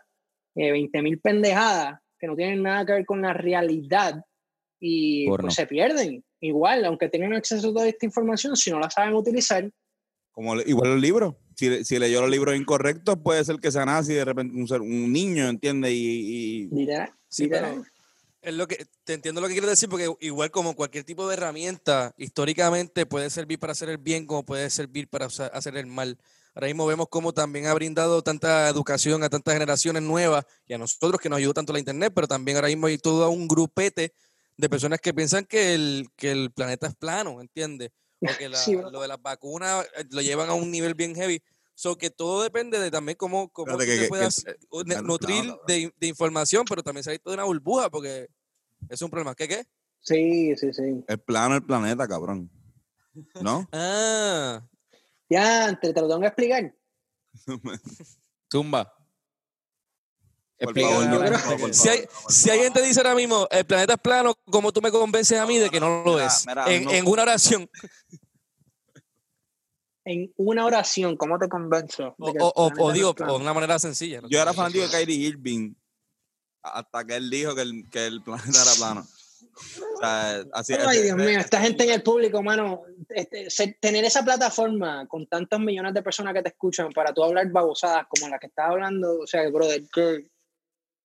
eh, 0.55 0.73
20 0.73 1.03
mil 1.03 1.21
pendejadas 1.21 2.01
que 2.19 2.27
no 2.27 2.37
tienen 2.37 2.63
nada 2.63 2.85
que 2.85 2.93
ver 2.93 3.07
con 3.07 3.23
la 3.23 3.33
realidad 3.33 4.23
y 4.79 5.29
pues 5.29 5.55
se 5.55 5.67
pierden. 5.67 6.25
Igual, 6.41 6.85
aunque 6.85 7.09
tengan 7.09 7.35
acceso 7.35 7.69
a 7.69 7.73
toda 7.73 7.89
esta 7.89 8.07
información, 8.07 8.57
si 8.57 8.71
no 8.71 8.81
la 8.81 8.91
saben 8.91 9.15
utilizar, 9.15 9.71
Como 10.31 10.57
igual 10.61 10.93
los 10.93 11.01
libros. 11.01 11.35
Si, 11.61 11.85
si 11.85 11.99
leyó 11.99 12.23
los 12.23 12.31
libros 12.31 12.57
incorrectos, 12.57 13.19
puede 13.23 13.45
ser 13.45 13.57
que 13.57 13.71
sea 13.71 13.85
nazi 13.85 14.15
de 14.15 14.25
repente 14.25 14.57
un, 14.57 14.67
ser, 14.67 14.81
un 14.81 15.13
niño, 15.13 15.47
¿entiendes? 15.47 15.93
Y, 15.93 15.97
y- 15.97 16.69
literal. 16.75 17.13
Sí, 17.29 17.49
pero 17.49 17.85
es 18.41 18.55
lo 18.55 18.67
que 18.67 18.87
te 19.05 19.13
entiendo 19.13 19.43
lo 19.43 19.47
que 19.47 19.53
quieres 19.53 19.69
decir 19.69 19.91
porque 19.91 20.11
igual 20.21 20.51
como 20.51 20.75
cualquier 20.75 21.05
tipo 21.05 21.29
de 21.29 21.35
herramienta 21.35 22.15
históricamente 22.17 23.05
puede 23.05 23.29
servir 23.29 23.59
para 23.59 23.73
hacer 23.73 23.91
el 23.91 23.99
bien 23.99 24.25
como 24.25 24.43
puede 24.43 24.71
servir 24.71 25.07
para 25.09 25.27
hacer 25.27 25.77
el 25.77 25.87
mal. 25.87 26.17
Ahora 26.55 26.69
mismo 26.69 26.87
vemos 26.87 27.09
cómo 27.11 27.35
también 27.35 27.67
ha 27.67 27.75
brindado 27.75 28.23
tanta 28.23 28.71
educación 28.71 29.23
a 29.23 29.29
tantas 29.29 29.53
generaciones 29.53 30.03
nuevas 30.03 30.47
y 30.67 30.73
a 30.73 30.79
nosotros 30.79 31.21
que 31.21 31.29
nos 31.29 31.37
ayudó 31.37 31.53
tanto 31.53 31.75
la 31.75 31.79
internet, 31.79 32.11
pero 32.15 32.27
también 32.27 32.57
ahora 32.57 32.69
mismo 32.69 32.87
hay 32.87 32.97
todo 32.97 33.29
un 33.29 33.47
grupete 33.47 34.15
de 34.57 34.69
personas 34.71 34.99
que 34.99 35.13
piensan 35.13 35.45
que 35.45 35.75
el, 35.75 36.09
que 36.17 36.31
el 36.31 36.53
planeta 36.53 36.87
es 36.87 36.95
plano, 36.95 37.43
¿entiendes? 37.43 37.91
O 38.21 38.27
que 38.39 38.49
la- 38.49 38.57
Sí, 38.59 38.77
bro. 38.77 38.91
lo 38.91 39.01
de 39.03 39.09
las 39.09 39.21
vacunas 39.21 39.87
eh, 39.97 40.05
lo 40.11 40.21
llevan 40.23 40.49
a 40.51 40.55
un 40.55 40.71
nivel 40.71 40.95
bien 40.95 41.15
heavy. 41.15 41.43
So 41.75 41.97
que 41.97 42.11
todo 42.11 42.43
depende 42.43 42.79
de 42.79 42.91
también 42.91 43.17
cómo, 43.17 43.49
cómo 43.51 43.79
que- 43.79 43.87
te 43.87 43.99
que- 44.01 44.09
puedas 44.09 44.45
que- 44.45 44.51
el 44.95 45.03
nutrir 45.05 45.55
de, 45.67 45.93
de 45.97 46.07
información, 46.07 46.65
pero 46.69 46.83
también 46.83 47.03
salir 47.05 47.21
de 47.25 47.33
una 47.33 47.45
burbuja 47.45 47.89
porque 47.91 48.29
es 48.89 49.01
un 49.01 49.09
problema. 49.11 49.35
¿Qué 49.35 49.49
qué? 49.49 49.65
Sí, 50.01 50.55
sí, 50.57 50.73
sí. 50.73 51.05
es 51.07 51.19
plano 51.19 51.55
el 51.57 51.65
planeta, 51.65 52.07
cabrón. 52.07 52.51
¿No? 53.41 53.69
Ah, 53.73 54.63
Ya, 55.29 55.79
te 55.81 55.89
lo 55.89 55.95
tengo 56.09 56.21
que 56.21 56.27
explicar. 56.27 56.75
Zumba. 58.53 58.85
Por 58.85 58.95
Explica. 58.95 58.99
favor, 58.99 58.99
yo 58.99 58.99
no, 58.99 58.99
creo- 58.99 60.35
por 60.35 60.39
favor, 60.39 60.50
si, 61.73 61.89
hay, 61.89 62.05
si 62.29 62.51
alguien 62.51 62.73
te 62.73 62.83
dice 62.83 63.01
ahora 63.01 63.15
mismo, 63.15 63.47
el 63.51 63.65
planeta 63.65 63.95
es 63.95 64.01
plano, 64.01 64.35
¿cómo 64.51 64.73
tú 64.73 64.81
me 64.83 64.91
convences 64.91 65.39
a 65.39 65.47
mí 65.47 65.59
de 65.59 65.71
que 65.71 65.81
no 65.81 66.03
lo 66.05 66.15
Mira, 66.15 66.27
es? 66.27 66.47
mira, 66.47 66.65
en, 66.73 66.85
no. 66.85 66.91
en 66.93 67.07
una 67.07 67.23
oración. 67.23 67.69
En 70.05 70.33
una 70.37 70.65
oración, 70.65 71.17
¿cómo 71.17 71.39
te 71.39 71.49
convenzo? 71.49 72.15
O, 72.19 72.31
o- 72.55 72.73
o- 72.79 72.93
digo, 72.93 73.13
de 73.13 73.25
una 73.33 73.53
manera 73.53 73.79
sencilla. 73.79 74.21
¿no? 74.23 74.29
Yo 74.29 74.41
era 74.41 74.53
fanático 74.53 74.85
de 74.85 74.91
Kyrie 74.91 75.29
Irving 75.29 75.75
hasta 76.63 77.05
que 77.05 77.17
él 77.17 77.31
dijo 77.31 77.55
que 77.55 77.63
el, 77.63 77.85
que 77.91 78.07
el 78.07 78.23
planeta 78.23 78.63
era 78.63 78.73
plano. 78.77 79.07
O 79.95 79.99
sea, 80.01 80.43
así 80.55 80.73
Ay, 80.75 81.03
Dios 81.03 81.17
mío, 81.17 81.39
esta 81.39 81.61
gente 81.61 81.85
en 81.85 81.91
el 81.91 82.03
público, 82.03 82.43
mano, 82.43 82.83
este, 83.11 83.51
ser- 83.51 83.77
tener 83.79 84.05
esa 84.05 84.25
plataforma 84.25 85.07
con 85.07 85.27
tantos 85.27 85.61
millones 85.61 85.93
de 85.93 86.03
personas 86.03 86.33
que 86.33 86.43
te 86.43 86.49
escuchan 86.49 86.91
para 86.93 87.13
tú 87.13 87.23
hablar 87.23 87.47
babosadas 87.51 88.07
como 88.09 88.29
la 88.29 88.39
que 88.39 88.47
estás 88.47 88.71
hablando, 88.71 89.21
o 89.21 89.27
sea, 89.27 89.47
brother, 89.51 89.83
que, 89.93 90.29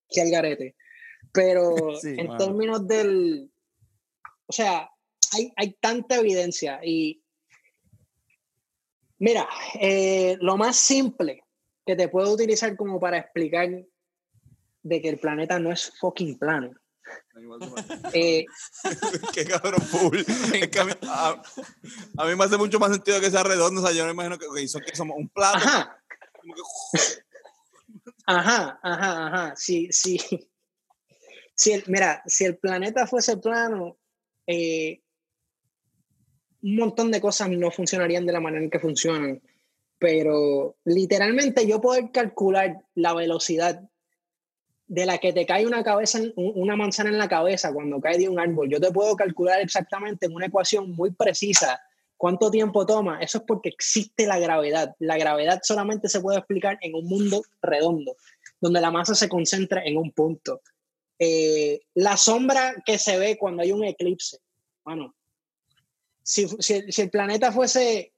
que 0.10 0.22
al 0.22 0.30
garete. 0.32 0.76
Pero 1.34 1.76
Sí, 2.02 2.16
en 2.18 2.28
mano. 2.28 2.38
términos 2.38 2.88
del, 2.88 3.52
o 4.48 4.52
sea, 4.54 4.90
hay, 5.34 5.52
hay 5.56 5.74
tanta 5.82 6.16
evidencia 6.18 6.80
y 6.84 7.22
mira, 9.18 9.48
eh, 9.80 10.38
lo 10.42 10.58
más 10.58 10.76
simple 10.78 11.44
que 11.86 11.96
te 11.96 12.08
puedo 12.10 12.32
utilizar 12.34 12.76
como 12.76 13.00
para 13.00 13.18
explicar 13.18 13.70
de 14.84 15.02
que 15.02 15.10
el 15.10 15.20
planeta 15.20 15.60
no 15.60 15.72
es 15.72 15.92
fucking 16.00 16.38
plano. 16.38 16.72
Eh, 18.14 18.46
Qué 19.34 19.46
cabrón 19.46 19.82
full. 19.82 20.18
Es 20.54 20.70
que 20.70 20.80
a, 20.80 20.86
mí, 20.86 20.92
a- 21.04 21.42
a 22.18 22.26
mí 22.26 22.36
me 22.36 22.44
hace 22.46 22.58
mucho 22.58 22.80
más 22.80 22.92
sentido 22.92 23.20
que 23.22 23.30
sea 23.30 23.44
redondo. 23.44 23.82
O 23.82 23.86
sea, 23.86 23.94
yo 23.96 24.06
me 24.06 24.12
imagino 24.12 24.40
que, 24.40 24.68
son- 24.68 24.82
que 24.82 24.96
somos 24.96 25.16
un 25.18 25.30
plato. 25.30 25.58
ajá, 25.58 26.02
como 26.42 26.56
que- 26.56 26.62
Ajá, 28.28 28.80
ajá, 28.82 29.28
ajá. 29.28 29.54
Sí, 29.56 29.88
sí. 29.92 30.18
Si 31.58 31.72
el, 31.72 31.84
mira, 31.88 32.22
si 32.26 32.44
el 32.44 32.58
planeta 32.58 33.08
fuese 33.08 33.38
plano, 33.38 33.98
eh, 34.46 35.02
un 36.64 36.76
montón 36.76 37.12
de 37.12 37.22
cosas 37.22 37.50
no 37.50 37.72
funcionarían 37.72 38.26
de 38.26 38.34
la 38.34 38.42
manera 38.42 38.62
en 38.64 38.70
que 38.70 38.80
funcionan. 38.80 39.42
Pero 39.98 40.76
literalmente 40.84 41.66
yo 41.66 41.80
poder 41.80 42.12
calcular 42.12 42.82
la 42.96 43.14
velocidad 43.14 43.82
de 44.88 45.06
la 45.06 45.18
que 45.18 45.32
te 45.32 45.46
cae 45.46 45.66
una 45.66 45.84
cabeza, 45.84 46.20
una 46.36 46.76
manzana 46.76 47.10
en 47.10 47.18
la 47.18 47.30
cabeza 47.30 47.74
cuando 47.74 48.02
cae 48.02 48.18
de 48.18 48.30
un 48.30 48.40
árbol, 48.40 48.70
yo 48.70 48.80
te 48.80 48.92
puedo 48.92 49.16
calcular 49.16 49.62
exactamente 49.62 50.26
en 50.26 50.36
una 50.36 50.48
ecuación 50.48 50.92
muy 50.92 51.12
precisa 51.12 51.80
cuánto 52.18 52.52
tiempo 52.52 52.86
toma. 52.86 53.20
Eso 53.22 53.40
es 53.40 53.44
porque 53.46 53.70
existe 53.70 54.26
la 54.26 54.40
gravedad. 54.40 54.96
La 55.00 55.18
gravedad 55.18 55.60
solamente 55.64 56.10
se 56.10 56.22
puede 56.22 56.38
explicar 56.38 56.78
en 56.82 56.96
un 56.96 57.06
mundo 57.06 57.42
redondo, 57.62 58.16
donde 58.60 58.82
la 58.82 58.92
masa 58.92 59.16
se 59.16 59.30
concentra 59.30 59.84
en 59.84 59.98
un 59.98 60.12
punto. 60.12 60.62
Eh, 61.20 61.82
la 61.94 62.18
sombra 62.18 62.76
que 62.86 62.98
se 62.98 63.18
ve 63.18 63.38
cuando 63.38 63.64
hay 63.64 63.72
un 63.72 63.84
eclipse, 63.84 64.40
bueno, 64.84 65.16
si, 66.22 66.48
el 66.98 67.10
planeta 67.10 67.52
fuese 67.52 68.12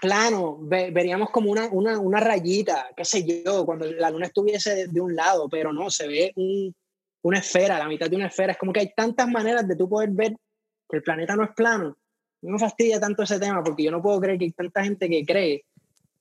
plano, 0.00 0.58
ve- 0.60 0.90
veríamos 0.90 1.30
como 1.30 1.50
una, 1.50 1.66
una, 1.68 1.98
una 1.98 2.20
rayita, 2.20 2.90
qué 2.96 3.04
sé 3.04 3.24
yo, 3.24 3.64
cuando 3.64 3.86
la 3.86 4.10
luna 4.10 4.26
estuviese 4.26 4.86
de, 4.86 5.00
un 5.00 5.14
lado, 5.14 5.48
pero 5.48 5.72
no, 5.72 5.90
se 5.90 6.06
ve 6.06 6.32
un- 6.36 6.74
una 7.22 7.38
esfera, 7.38 7.78
la 7.78 7.88
mitad 7.88 8.08
de 8.08 8.16
una 8.16 8.28
esfera. 8.28 8.52
Es 8.52 8.58
como 8.58 8.72
que 8.72 8.80
hay 8.80 8.92
tantas 8.94 9.28
maneras 9.28 9.66
de 9.66 9.74
tú 9.74 9.88
poder 9.88 10.10
ver 10.10 10.36
que 10.88 10.98
el 10.98 11.02
planeta 11.02 11.34
no 11.34 11.44
es 11.44 11.50
plano. 11.56 11.96
Me 12.42 12.58
fastidia 12.58 13.00
tanto 13.00 13.22
ese 13.22 13.38
tema 13.40 13.62
porque 13.62 13.82
yo 13.84 13.90
no 13.90 14.02
puedo 14.02 14.20
creer 14.20 14.38
que 14.38 14.44
hay 14.46 14.52
tanta 14.52 14.84
gente 14.84 15.08
que 15.08 15.24
cree 15.24 15.64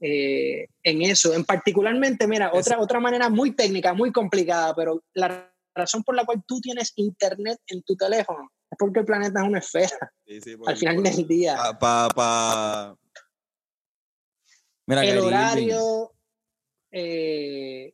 eh, 0.02 0.68
en 0.84 1.02
eso. 1.04 1.34
En 1.34 1.46
particularmente, 1.46 2.28
mira, 2.28 2.52
Es- 2.54 2.68
otra, 2.68 2.80
otra 2.82 3.00
manera 3.00 3.30
muy 3.30 3.52
técnica, 3.56 3.94
muy 3.94 4.12
complicada, 4.12 4.74
pero 4.76 5.04
la 5.14 5.52
razón 5.74 6.04
por 6.04 6.16
la 6.16 6.26
cual 6.26 6.44
tú 6.48 6.60
tienes 6.62 6.94
internet 6.98 7.60
en 7.68 7.82
tu 7.84 7.96
teléfono 7.96 8.50
es 8.72 8.78
porque 8.78 9.00
el 9.02 9.06
planeta 9.06 9.42
es 9.42 9.48
una 9.48 9.60
esfera 9.60 10.12
Sí, 10.26 10.42
sí, 10.42 10.56
por- 10.58 10.70
al 10.70 10.78
final 10.78 11.04
del 11.04 11.28
día. 11.28 11.56
pa- 11.56 11.80
pa- 11.80 12.10
pa- 12.10 12.98
Mira, 14.88 15.04
el 15.04 15.18
horario, 15.20 16.12
eh, 16.92 17.94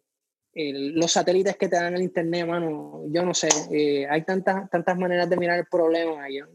el- 0.54 0.94
los 0.96 1.12
satélites 1.12 1.56
que 1.58 1.70
te 1.70 1.76
dan 1.78 1.96
el 1.96 2.02
internet, 2.02 2.46
mano, 2.46 3.04
yo 3.10 3.24
no 3.24 3.34
sé, 3.34 3.48
eh, 3.72 4.06
hay 4.10 4.24
tantas, 4.26 4.70
tantas 4.70 4.98
maneras 4.98 5.30
de 5.30 5.38
mirar 5.38 5.60
el 5.60 5.66
problema. 5.66 6.28
yo- 6.30 6.48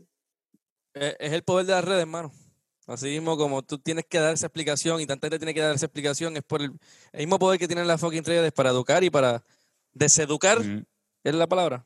Es, 0.96 1.14
es 1.20 1.32
el 1.32 1.42
poder 1.42 1.66
de 1.66 1.72
las 1.72 1.84
redes, 1.84 2.00
hermano. 2.00 2.32
Así 2.86 3.06
mismo 3.08 3.36
como 3.36 3.62
tú 3.62 3.78
tienes 3.78 4.06
que 4.06 4.18
dar 4.18 4.32
esa 4.32 4.46
explicación 4.46 5.00
y 5.00 5.06
tanta 5.06 5.26
gente 5.26 5.38
tiene 5.40 5.52
que 5.54 5.60
dar 5.60 5.74
esa 5.74 5.86
explicación, 5.86 6.36
es 6.36 6.42
por 6.44 6.62
el, 6.62 6.70
el 7.12 7.18
mismo 7.20 7.38
poder 7.38 7.58
que 7.58 7.66
tienen 7.66 7.86
las 7.88 8.00
fucking 8.00 8.24
redes 8.24 8.52
para 8.52 8.70
educar 8.70 9.02
y 9.04 9.10
para 9.10 9.42
deseducar, 9.92 10.58
es 11.24 11.34
la 11.34 11.46
palabra. 11.48 11.84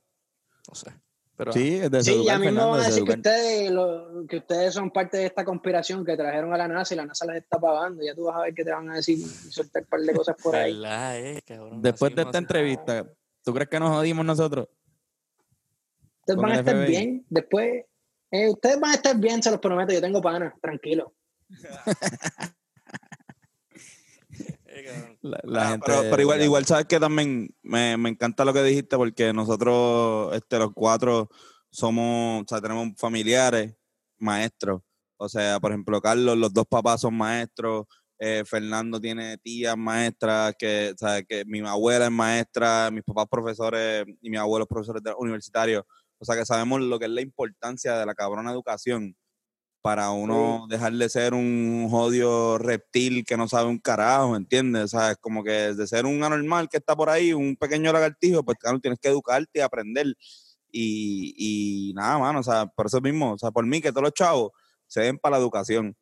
No 0.68 0.74
sé. 0.74 0.90
Pero 1.36 1.52
Sí, 1.52 1.76
es 1.76 1.90
de 1.90 2.04
Sí, 2.04 2.10
deseducar, 2.10 2.26
ya 2.34 2.38
mismo 2.38 2.70
van 2.70 2.80
a 2.80 2.84
decir 2.84 3.04
que 3.04 3.16
deseducar. 3.16 3.16
ustedes, 3.34 3.70
lo- 3.70 4.26
que 4.28 4.36
ustedes 4.36 4.74
son 4.74 4.90
parte 4.90 5.16
de 5.16 5.24
esta 5.26 5.42
conspiración 5.42 6.04
que 6.04 6.16
trajeron 6.18 6.52
a 6.52 6.58
la 6.58 6.68
NASA 6.68 6.92
y 6.92 6.96
la 6.98 7.06
NASA 7.06 7.24
les 7.24 7.36
está 7.36 7.58
pagando. 7.58 8.02
Ya 8.04 8.14
tú 8.14 8.24
vas 8.24 8.36
a 8.36 8.40
ver 8.42 8.54
que 8.54 8.62
te 8.62 8.70
van 8.70 8.90
a 8.90 8.96
decir 8.96 9.18
y 9.18 9.50
soltar 9.50 9.82
un 9.84 9.88
par 9.88 10.00
de 10.00 10.12
cosas 10.12 10.36
por 10.42 10.54
ahí. 10.54 10.74
¿Verdad, 10.74 11.18
eh, 11.18 11.42
cabrón? 11.46 11.80
Después 11.80 12.14
de 12.14 12.22
esta 12.22 12.36
entrevista, 12.38 13.10
¿tú 13.42 13.54
crees 13.54 13.70
que 13.70 13.80
nos 13.80 13.88
jodimos 13.88 14.24
nosotros? 14.26 14.68
Ustedes 16.20 16.38
van 16.38 16.50
a 16.52 16.54
estar 16.56 16.74
FBI. 16.76 16.90
bien. 16.90 17.26
Después, 17.30 17.84
eh, 18.30 18.48
ustedes 18.50 18.78
van 18.80 18.92
a 18.92 18.94
estar 18.94 19.16
bien, 19.18 19.42
se 19.42 19.50
los 19.50 19.60
prometo. 19.60 19.92
Yo 19.92 20.00
tengo 20.00 20.20
panas, 20.22 20.54
tranquilo. 20.60 21.14
Cabrón. 21.62 21.96
La, 25.22 25.40
la 25.44 25.62
Ah, 25.62 25.70
gente, 25.72 25.84
pero, 25.86 26.00
pero 26.10 26.22
igual, 26.22 26.42
igual 26.42 26.64
sabes 26.64 26.86
que 26.86 26.98
también 27.00 27.48
me, 27.62 27.96
me 27.96 28.08
encanta 28.10 28.44
lo 28.44 28.52
que 28.54 28.62
dijiste 28.62 28.96
porque 28.96 29.32
nosotros, 29.32 30.34
este, 30.34 30.58
los 30.58 30.70
cuatro, 30.72 31.28
somos, 31.70 32.42
o 32.42 32.44
sea, 32.48 32.60
tenemos 32.60 32.88
familiares 32.96 33.74
maestros. 34.18 34.80
O 35.18 35.28
sea, 35.28 35.60
por 35.60 35.72
ejemplo, 35.72 36.00
Carlos, 36.00 36.38
los 36.38 36.52
dos 36.54 36.64
papás 36.66 37.00
son 37.02 37.14
maestros. 37.16 37.86
eh, 38.18 38.44
Fernando 38.46 39.00
tiene 39.00 39.36
tías 39.38 39.76
maestras, 39.76 40.54
que, 40.58 40.92
o 40.94 40.98
sea, 40.98 41.22
que 41.22 41.44
mi 41.46 41.60
abuela 41.60 42.06
es 42.06 42.10
maestra, 42.12 42.90
mis 42.90 43.02
papás 43.02 43.26
profesores 43.30 44.06
y 44.22 44.30
mis 44.30 44.38
abuelos 44.40 44.68
profesores 44.68 45.02
de- 45.02 45.12
universitarios. 45.18 45.84
O 46.20 46.24
sea, 46.24 46.36
que 46.36 46.46
sabemos 46.46 46.80
lo 46.82 46.98
que 46.98 47.06
es 47.06 47.10
la 47.10 47.22
importancia 47.22 47.96
de 47.98 48.06
la 48.06 48.14
cabrona 48.14 48.52
educación 48.52 49.16
para 49.82 50.10
uno 50.10 50.66
dejar 50.68 50.92
de 50.92 51.08
ser 51.08 51.32
un 51.34 51.88
jodido 51.90 52.58
reptil 52.58 53.24
que 53.24 53.36
no 53.36 53.48
sabe 53.48 53.68
un 53.70 53.78
carajo, 53.78 54.36
¿entiendes? 54.36 54.84
O 54.84 54.88
sea, 54.88 55.12
es 55.12 55.16
como 55.18 55.42
que 55.42 55.74
de 55.74 55.86
ser 55.86 56.04
un 56.06 56.22
anormal 56.22 56.68
que 56.68 56.76
está 56.78 56.94
por 56.94 57.08
ahí, 57.08 57.32
un 57.32 57.56
pequeño 57.56 57.92
lagartijo, 57.92 58.44
pues 58.44 58.58
claro, 58.58 58.78
tienes 58.80 58.98
que 59.00 59.08
educarte 59.08 59.60
y 59.60 59.62
aprender. 59.62 60.14
Y, 60.72 61.34
y 61.90 61.94
nada, 61.94 62.18
mano, 62.18 62.40
o 62.40 62.42
sea, 62.42 62.66
por 62.66 62.86
eso 62.86 63.00
mismo, 63.00 63.32
o 63.32 63.38
sea, 63.38 63.50
por 63.50 63.66
mí 63.66 63.80
que 63.80 63.90
todos 63.90 64.04
los 64.04 64.12
chavos 64.14 64.52
se 64.86 65.00
den 65.02 65.18
para 65.18 65.36
la 65.36 65.42
educación. 65.42 65.96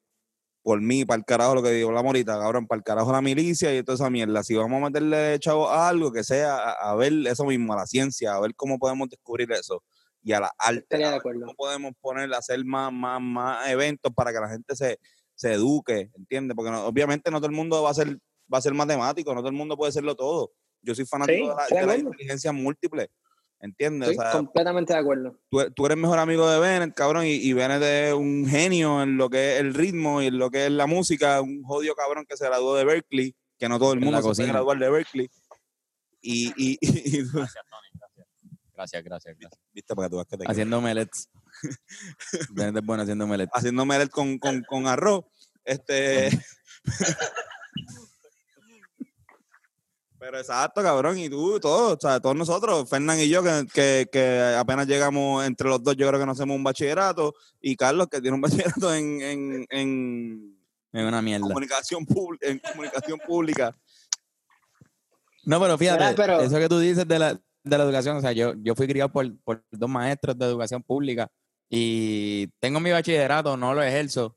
Por 0.62 0.80
mí, 0.82 1.04
para 1.04 1.18
el 1.18 1.24
carajo 1.24 1.54
lo 1.54 1.62
que 1.62 1.70
digo 1.72 1.92
la 1.92 2.02
morita, 2.02 2.38
cabrón, 2.38 2.66
para 2.66 2.78
el 2.78 2.84
carajo 2.84 3.12
la 3.12 3.22
milicia 3.22 3.74
y 3.76 3.82
toda 3.84 3.96
esa 3.96 4.10
mierda. 4.10 4.42
Si 4.44 4.54
vamos 4.54 4.82
a 4.82 4.86
meterle 4.86 5.38
chavos 5.40 5.70
a 5.70 5.88
algo, 5.88 6.12
que 6.12 6.24
sea 6.24 6.56
a, 6.56 6.90
a 6.92 6.94
ver 6.96 7.12
eso 7.26 7.44
mismo, 7.46 7.72
a 7.72 7.76
la 7.76 7.86
ciencia, 7.86 8.34
a 8.34 8.40
ver 8.40 8.54
cómo 8.56 8.78
podemos 8.78 9.08
descubrir 9.08 9.50
eso. 9.52 9.82
Y 10.28 10.32
a 10.34 10.40
la 10.40 10.52
arte, 10.58 10.80
Estaría 10.80 11.08
a 11.08 11.12
de 11.14 11.20
cómo 11.22 11.54
podemos 11.56 11.92
poner, 12.02 12.30
hacer 12.34 12.62
más, 12.62 12.92
más, 12.92 13.18
más 13.18 13.66
eventos 13.70 14.12
para 14.14 14.30
que 14.30 14.38
la 14.38 14.48
gente 14.50 14.76
se, 14.76 14.98
se 15.34 15.54
eduque, 15.54 16.10
¿entiendes? 16.18 16.54
Porque 16.54 16.70
no- 16.70 16.84
obviamente 16.84 17.30
no 17.30 17.38
todo 17.38 17.48
el 17.48 17.56
mundo 17.56 17.82
va 17.82 17.88
a 17.90 17.94
ser 17.94 18.18
va 18.52 18.58
a 18.58 18.60
ser 18.60 18.74
matemático, 18.74 19.34
no 19.34 19.40
todo 19.40 19.48
el 19.48 19.54
mundo 19.56 19.74
puede 19.74 19.90
serlo 19.90 20.14
todo. 20.14 20.52
Yo 20.82 20.94
soy 20.94 21.06
fanático 21.06 21.38
Sí, 21.38 21.48
de 21.48 21.54
la, 21.54 21.66
de 21.66 21.80
de 21.80 21.86
la 21.86 21.96
inteligencia 22.10 22.52
múltiple, 22.52 23.10
¿entiendes? 23.60 24.10
Estoy 24.10 24.26
o 24.26 24.30
sea, 24.30 24.38
completamente 24.38 24.92
de 24.92 24.98
acuerdo. 24.98 25.38
tú, 25.50 25.70
tú 25.74 25.86
eres 25.86 25.96
mejor 25.96 26.18
amigo 26.18 26.46
de 26.46 26.60
Bennett, 26.60 26.94
cabrón, 26.94 27.24
y, 27.24 27.30
y 27.36 27.52
Bennett 27.54 27.82
es 27.82 28.12
un 28.12 28.46
genio 28.46 29.02
en 29.02 29.16
lo 29.16 29.30
que 29.30 29.54
es 29.54 29.60
el 29.60 29.72
ritmo 29.72 30.20
y 30.20 30.26
en 30.26 30.36
lo 30.38 30.50
que 30.50 30.66
es 30.66 30.72
la 30.72 30.86
música, 30.86 31.40
un 31.40 31.62
jodido 31.62 31.94
cabrón 31.94 32.26
que 32.28 32.36
se 32.36 32.44
graduó 32.44 32.76
de 32.76 32.84
Berkeley, 32.84 33.34
que 33.58 33.66
no 33.70 33.78
todo 33.78 33.94
el 33.94 34.00
mundo 34.00 34.20
se 34.20 34.28
puede 34.34 34.48
graduar 34.52 34.78
de 34.78 34.90
Berkeley. 34.90 35.30
Y, 36.20 36.52
y, 36.56 36.78
y, 36.82 37.20
y 37.20 37.22
Gracias. 38.78 39.02
Gracias. 39.02 39.36
Gracias, 39.36 39.60
viste, 39.72 39.94
para 39.96 40.08
que 40.08 40.16
tú 40.16 40.24
que 40.24 40.36
te 40.38 40.44
haciendo 40.48 40.80
melets. 40.80 41.28
Es 41.64 42.48
bueno 42.84 43.02
haciendo 43.02 43.26
melets. 43.26 43.50
haciendo 43.52 43.84
melet 43.84 44.08
con, 44.08 44.38
con, 44.38 44.62
con 44.62 44.86
arroz. 44.86 45.24
Este. 45.64 46.30
Pero 50.20 50.38
exacto, 50.38 50.82
cabrón, 50.82 51.16
y 51.18 51.28
tú, 51.30 51.60
todos, 51.60 51.92
o 51.92 51.98
sea, 52.00 52.18
todos 52.20 52.34
nosotros, 52.34 52.88
Fernán 52.90 53.20
y 53.20 53.28
yo, 53.28 53.40
que, 53.42 53.66
que, 53.72 54.08
que 54.10 54.54
apenas 54.58 54.86
llegamos 54.88 55.46
entre 55.46 55.68
los 55.68 55.80
dos, 55.82 55.96
yo 55.96 56.08
creo 56.08 56.18
que 56.18 56.26
nos 56.26 56.36
hacemos 56.36 56.56
un 56.56 56.64
bachillerato, 56.64 57.34
y 57.60 57.76
Carlos, 57.76 58.08
que 58.10 58.20
tiene 58.20 58.34
un 58.34 58.40
bachillerato 58.42 58.92
en, 58.94 59.22
en, 59.22 59.66
en 59.70 60.58
Es 60.92 61.04
una 61.04 61.22
mierda. 61.22 61.46
comunicación, 61.46 62.04
en 62.40 62.58
comunicación 62.58 63.20
pública. 63.26 63.76
No, 65.44 65.60
pero 65.60 65.78
fíjate, 65.78 66.14
pero- 66.16 66.40
eso 66.40 66.56
que 66.58 66.68
tú 66.68 66.80
dices 66.80 67.06
de 67.06 67.18
la, 67.20 67.40
de 67.68 67.78
la 67.78 67.84
educación, 67.84 68.16
o 68.16 68.20
sea, 68.20 68.32
yo, 68.32 68.54
yo 68.62 68.74
fui 68.74 68.86
criado 68.86 69.10
por, 69.10 69.38
por 69.42 69.64
dos 69.70 69.90
maestros 69.90 70.38
de 70.38 70.46
educación 70.46 70.82
pública 70.82 71.30
y 71.70 72.48
tengo 72.60 72.80
mi 72.80 72.90
bachillerato, 72.90 73.56
no 73.56 73.74
lo 73.74 73.82
ejerzo. 73.82 74.36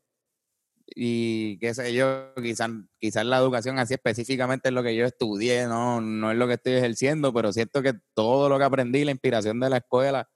Y 0.94 1.58
qué 1.60 1.74
sé 1.74 1.94
yo, 1.94 2.34
quizás 2.36 2.70
quizás 3.00 3.26
la 3.26 3.38
educación 3.38 3.80
así 3.80 3.94
específicamente 3.94 4.70
es 4.70 4.76
lo 4.76 4.84
que 4.84 4.96
yo 4.96 5.06
estudié, 5.06 5.66
no, 5.66 6.02
no 6.02 6.32
es 6.32 6.38
lo 6.38 6.48
que 6.48 6.56
estoy 6.56 6.74
ejerciendo, 6.74 7.34
pero 7.34 7.54
siento 7.54 7.82
que 7.82 7.94
todo 8.14 8.50
lo 8.50 8.58
que 8.58 8.66
aprendí, 8.66 9.06
la 9.06 9.12
inspiración 9.12 9.60
de 9.62 9.70
la 9.70 9.78
escuela, 9.78 10.28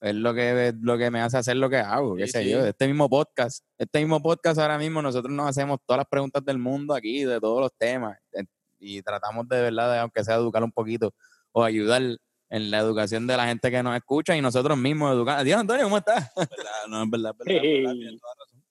es 0.00 0.14
lo 0.14 0.34
que, 0.34 0.68
es 0.68 0.74
lo 0.80 0.98
que 0.98 1.10
me 1.10 1.20
hace 1.20 1.36
hacer 1.36 1.56
lo 1.56 1.68
que 1.70 1.76
hago, 1.76 2.16
qué 2.16 2.26
Sí, 2.26 2.32
sé 2.32 2.42
sí. 2.44 2.50
yo. 2.50 2.64
Este 2.64 2.86
mismo 2.88 3.08
podcast, 3.10 3.64
este 3.78 4.00
mismo 4.00 4.20
podcast 4.22 4.58
ahora 4.58 4.78
mismo, 4.78 5.02
nosotros 5.02 5.32
nos 5.32 5.48
hacemos 5.48 5.78
todas 5.86 5.98
las 5.98 6.08
preguntas 6.08 6.44
del 6.44 6.58
mundo 6.58 6.94
aquí, 6.94 7.24
de 7.24 7.38
todos 7.38 7.60
los 7.60 7.72
temas, 7.78 8.18
eh, 8.32 8.44
y 8.80 9.02
tratamos 9.02 9.46
de 9.48 9.60
verdad, 9.60 9.92
de, 9.92 9.98
aunque 9.98 10.24
sea 10.24 10.36
educar 10.36 10.64
un 10.64 10.72
poquito 10.72 11.14
o 11.52 11.62
ayudar 11.64 12.02
en 12.50 12.70
la 12.70 12.78
educación 12.78 13.26
de 13.26 13.36
la 13.36 13.46
gente 13.46 13.70
que 13.70 13.82
nos 13.82 13.96
escucha 13.96 14.36
y 14.36 14.40
nosotros 14.42 14.76
mismos 14.76 15.12
educar. 15.14 15.38
Adiós, 15.38 15.60
Antonio, 15.60 15.84
¿cómo 15.84 15.98
estás? 15.98 16.30
¿verdad? 16.36 16.70
No, 16.88 17.02
es 17.02 17.10
verdad, 17.10 17.32
es 17.32 17.46
verdad, 17.46 17.64
es 17.64 17.72
verdad, 17.82 17.92
tienes 17.94 18.20
toda 18.20 18.34
razón. 18.38 18.62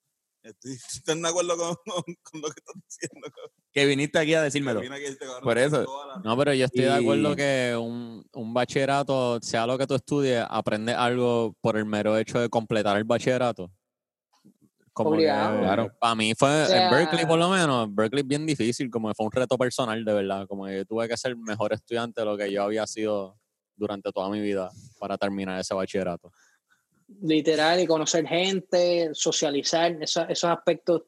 Estoy, 0.44 0.72
estoy 0.72 1.22
de 1.22 1.28
acuerdo 1.28 1.56
con, 1.84 2.40
lo 2.40 2.48
que 2.48 2.60
estás 2.60 2.74
diciendo. 2.88 3.28
cabrón. 3.30 3.50
Que 3.72 3.86
viniste 3.86 4.18
aquí 4.18 4.34
a 4.34 4.42
decírmelo. 4.42 4.80
Este 4.82 5.24
cabrón 5.24 5.42
Por 5.42 5.58
eso. 5.58 5.82
la- 5.82 6.20
No, 6.24 6.36
pero 6.36 6.52
yo 6.54 6.64
estoy 6.64 6.82
de 6.84 6.92
acuerdo 6.92 7.36
que 7.36 7.76
un, 7.80 8.24
un 8.32 8.54
bachillerato, 8.54 9.40
sea 9.40 9.66
lo 9.66 9.78
que 9.78 9.86
tú 9.86 9.94
estudies, 9.94 10.44
aprendes 10.48 10.96
algo 10.96 11.56
por 11.60 11.76
el 11.76 11.84
mero 11.84 12.16
hecho 12.18 12.40
de 12.40 12.48
completar 12.48 12.96
el 12.96 13.04
bachillerato. 13.04 13.70
Como 14.92 15.12
que. 15.12 15.22
Claro. 15.24 15.90
Para 15.98 16.14
mí 16.14 16.34
fue, 16.36 16.64
O 16.64 16.66
sea- 16.66 16.84
en 16.84 16.90
Berkeley 16.90 17.24
por 17.26 17.38
lo 17.38 17.48
menos, 17.48 17.94
Berkeley 17.94 18.22
es 18.22 18.28
bien 18.28 18.44
difícil, 18.46 18.90
como 18.90 19.08
que 19.08 19.14
fue 19.14 19.26
un 19.26 19.32
reto 19.32 19.56
personal 19.56 20.04
de 20.04 20.12
verdad, 20.12 20.46
como 20.46 20.66
que 20.66 20.76
yo 20.78 20.84
tuve 20.84 21.08
que 21.08 21.16
ser 21.16 21.36
mejor 21.36 21.72
estudiante 21.72 22.20
de 22.20 22.24
lo 22.26 22.36
que 22.36 22.50
yo 22.52 22.62
había 22.62 22.86
sido 22.86 23.36
durante 23.74 24.12
toda 24.12 24.28
mi 24.28 24.40
vida 24.40 24.70
para 24.98 25.16
terminar 25.16 25.58
ese 25.58 25.74
bachillerato. 25.74 26.30
Literal, 27.22 27.80
y 27.80 27.86
conocer 27.86 28.26
gente, 28.26 29.10
socializar, 29.12 29.92
eso- 30.02 30.26
esos 30.28 30.50
aspectos. 30.50 31.02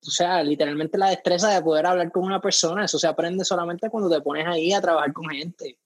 O 0.00 0.10
sea, 0.10 0.42
literalmente 0.44 0.96
la 0.96 1.10
destreza 1.10 1.48
de 1.52 1.60
poder 1.62 1.86
hablar 1.86 2.10
con 2.12 2.22
una 2.24 2.40
persona, 2.40 2.84
eso 2.84 2.98
se 2.98 3.08
aprende 3.08 3.44
solamente 3.44 3.90
cuando 3.90 4.08
te 4.08 4.20
pones 4.20 4.46
ahí 4.46 4.72
a 4.72 4.80
trabajar 4.80 5.12
con 5.12 5.28
gente. 5.28 5.78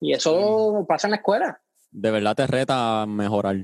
Y 0.00 0.12
eso 0.12 0.84
pasa 0.88 1.06
en 1.06 1.12
la 1.12 1.16
escuela. 1.18 1.60
De 1.92 2.10
verdad 2.10 2.34
te 2.34 2.46
reta 2.46 3.02
a 3.02 3.06
mejorar, 3.06 3.56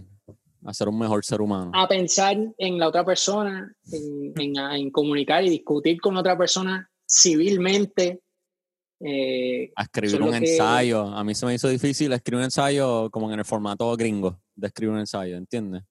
a 0.66 0.74
ser 0.74 0.88
un 0.88 0.98
mejor 0.98 1.24
ser 1.24 1.40
humano. 1.40 1.70
a 1.74 1.86
pensar 1.88 2.36
en 2.58 2.78
la 2.78 2.88
otra 2.88 3.04
persona, 3.04 3.72
en, 3.92 4.32
en- 4.36 4.56
en 4.56 4.90
comunicar 4.90 5.44
y 5.44 5.50
discutir 5.50 6.00
con 6.00 6.16
otra 6.16 6.36
persona 6.36 6.88
civilmente. 7.08 8.20
eh, 9.00 9.70
a 9.76 9.82
escribir 9.82 10.22
un 10.22 10.30
lo 10.32 10.40
que- 10.40 10.52
ensayo. 10.52 11.02
A 11.02 11.22
mí 11.22 11.34
se 11.34 11.44
me 11.44 11.54
hizo 11.54 11.68
difícil 11.68 12.12
escribir 12.14 12.38
un 12.38 12.44
ensayo 12.44 13.10
como 13.10 13.30
en 13.30 13.38
el 13.38 13.44
formato 13.44 13.94
gringo 13.96 14.40
de 14.54 14.68
escribir 14.68 14.94
un 14.94 15.00
ensayo, 15.00 15.36
¿entiendes? 15.36 15.82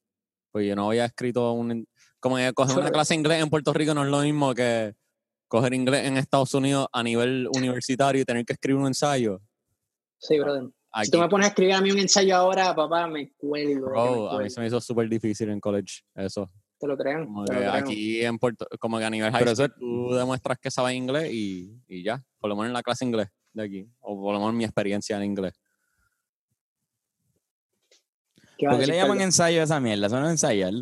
Pues 0.51 0.67
yo 0.67 0.75
no 0.75 0.87
había 0.89 1.05
escrito 1.05 1.51
un... 1.51 1.87
Como 2.19 2.37
que 2.37 2.51
coger 2.53 2.79
una 2.79 2.89
clase 2.89 3.13
de 3.13 3.19
inglés 3.19 3.43
en 3.43 3.49
Puerto 3.51 3.71
Rico 3.73 3.93
no 3.93 4.03
es 4.03 4.09
lo 4.09 4.21
mismo 4.21 4.55
que 4.55 4.95
coger 5.47 5.75
inglés 5.75 6.07
en 6.07 6.17
Estados 6.17 6.55
Unidos 6.55 6.87
a 6.91 7.03
nivel 7.03 7.47
universitario 7.55 8.21
y 8.23 8.25
tener 8.25 8.43
que 8.43 8.53
escribir 8.53 8.81
un 8.81 8.87
ensayo. 8.87 9.39
sí, 10.17 10.39
brother. 10.39 10.63
Si 10.95 11.01
Aquí, 11.01 11.11
tú 11.11 11.19
me 11.19 11.27
pones 11.27 11.45
a 11.45 11.49
escribir 11.49 11.73
a 11.73 11.81
mí 11.81 11.91
un 11.91 11.99
ensayo 11.99 12.37
ahora, 12.37 12.73
papá, 12.73 13.05
me 13.07 13.33
cuelgo. 13.33 13.87
me 13.87 13.91
bro, 13.91 14.31
a 14.31 14.41
mí 14.41 14.49
se 14.49 14.61
me 14.61 14.67
hizo 14.67 14.79
súper 14.79 15.09
difícil 15.09 15.49
en 15.49 15.59
college 15.59 16.03
eso. 16.15 16.49
Te 16.79 16.87
lo 16.87 16.97
crean. 16.97 17.25
Como 17.25 17.43
te 17.43 17.53
que 17.53 17.59
lo 17.59 17.69
creo. 17.69 17.73
aquí 17.73 18.21
en 18.23 18.39
Puerto, 18.39 18.65
como 18.79 18.97
que 18.97 19.03
a 19.03 19.09
nivel 19.09 19.29
high 19.29 19.39
Pero 19.39 19.51
eso 19.51 19.65
school 19.65 19.77
tú 19.77 20.15
demuestras 20.15 20.57
que 20.57 20.71
sabes 20.71 20.95
inglés 20.95 21.33
y, 21.33 21.77
y 21.89 22.01
ya, 22.01 22.23
por 22.39 22.49
lo 22.49 22.55
menos 22.55 22.67
en 22.67 22.73
la 22.73 22.81
clase 22.81 23.03
inglés 23.03 23.27
de 23.51 23.63
aquí, 23.63 23.89
o 23.99 24.21
por 24.21 24.33
lo 24.33 24.39
menos 24.39 24.53
mi 24.53 24.63
experiencia 24.63 25.17
en 25.17 25.23
inglés. 25.25 25.53
¿Qué 28.57 28.67
¿Por 28.67 28.79
qué 28.79 28.87
le 28.87 28.95
llaman 28.95 29.17
Carlos? 29.17 29.25
ensayo 29.25 29.59
a 29.59 29.63
esa 29.65 29.81
mierda? 29.81 30.07
Eso 30.07 30.17
no 30.17 30.27
es 30.27 30.31
ensayar. 30.31 30.73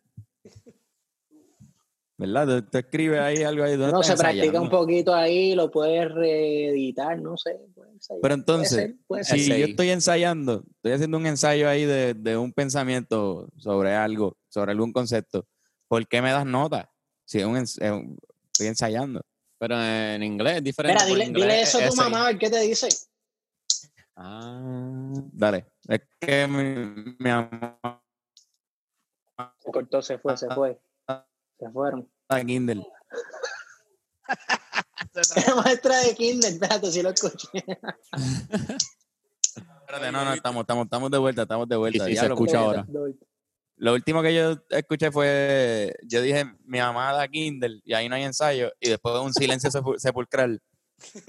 ¿Verdad? 2.17 2.47
Tú, 2.47 2.61
tú 2.69 2.77
escribes 2.77 3.19
ahí 3.19 3.41
algo 3.43 3.63
ahí. 3.63 3.75
No, 3.75 4.03
se 4.03 4.15
practica 4.15 4.61
un 4.61 4.69
poquito 4.69 5.15
ahí, 5.15 5.55
lo 5.55 5.71
puedes 5.71 6.11
reeditar, 6.11 7.19
no 7.19 7.37
sé. 7.37 7.59
Ensayar. 8.03 8.21
Pero 8.21 8.21
Puede 8.21 8.33
entonces, 8.33 8.69
ser, 8.77 8.95
puede 9.07 9.23
ser. 9.23 9.39
Si 9.39 9.49
yo 9.59 9.65
estoy 9.65 9.89
ensayando, 9.89 10.63
estoy 10.75 10.91
haciendo 10.91 11.17
un 11.17 11.25
ensayo 11.27 11.69
ahí 11.69 11.85
de, 11.85 12.13
de 12.13 12.37
un 12.37 12.51
pensamiento 12.53 13.49
sobre 13.57 13.95
algo, 13.95 14.37
sobre 14.49 14.71
algún 14.71 14.91
concepto, 14.93 15.47
¿por 15.87 16.07
qué 16.07 16.21
me 16.21 16.31
das 16.31 16.45
nota? 16.45 16.91
Si 17.25 17.39
es 17.39 17.45
un 17.45 17.55
ens- 17.55 17.81
es 17.81 17.91
un- 17.91 18.17
estoy 18.51 18.67
ensayando. 18.67 19.21
Pero 19.57 19.81
en 19.81 20.21
inglés 20.23 20.57
es 20.57 20.63
diferente. 20.63 20.95
Mira, 21.03 21.05
dile, 21.05 21.23
en 21.23 21.29
inglés 21.29 21.47
dile 21.47 21.61
eso 21.61 21.77
a 21.79 21.89
tu 21.89 21.95
mamá, 21.95 22.23
a 22.23 22.27
ver 22.27 22.37
qué 22.37 22.49
te 22.49 22.59
dice. 22.59 22.89
Ah, 24.15 25.11
Dale. 25.31 25.65
Es 25.87 26.01
que 26.19 26.47
mi, 26.47 27.15
mi 27.19 27.29
mamá 27.31 28.01
Se 29.59 29.71
cortó, 29.71 30.01
se 30.01 30.17
fue, 30.19 30.35
se 30.37 30.47
fue. 30.53 30.79
Se 31.59 31.69
fueron. 31.71 32.09
Kindle. 32.45 32.85
Era 35.35 35.55
maestra 35.55 35.97
de 36.01 36.15
kinder, 36.15 36.53
espérate, 36.53 36.91
si 36.91 37.01
lo 37.01 37.09
escuché. 37.09 37.47
Espérate, 39.55 40.11
no, 40.11 40.25
no, 40.25 40.33
estamos, 40.33 40.61
estamos, 40.61 40.85
estamos 40.85 41.11
de 41.11 41.17
vuelta, 41.17 41.41
estamos 41.43 41.67
de 41.67 41.75
vuelta. 41.75 42.05
sí, 42.05 42.11
se 42.11 42.11
Diablo, 42.11 42.33
escucha 42.35 42.59
ahora. 42.59 42.87
Lo 43.77 43.93
último 43.93 44.21
que 44.21 44.33
yo 44.35 44.55
escuché 44.69 45.11
fue, 45.11 45.95
yo 46.03 46.21
dije, 46.21 46.45
mi 46.65 46.77
mamá 46.79 47.11
da 47.11 47.27
Kindle 47.27 47.81
y 47.83 47.93
ahí 47.93 48.07
no 48.07 48.15
hay 48.15 48.23
ensayo 48.23 48.71
y 48.79 48.89
después 48.89 49.19
un 49.19 49.33
silencio 49.33 49.69
sepu- 49.71 49.97
sepulcral 49.97 50.61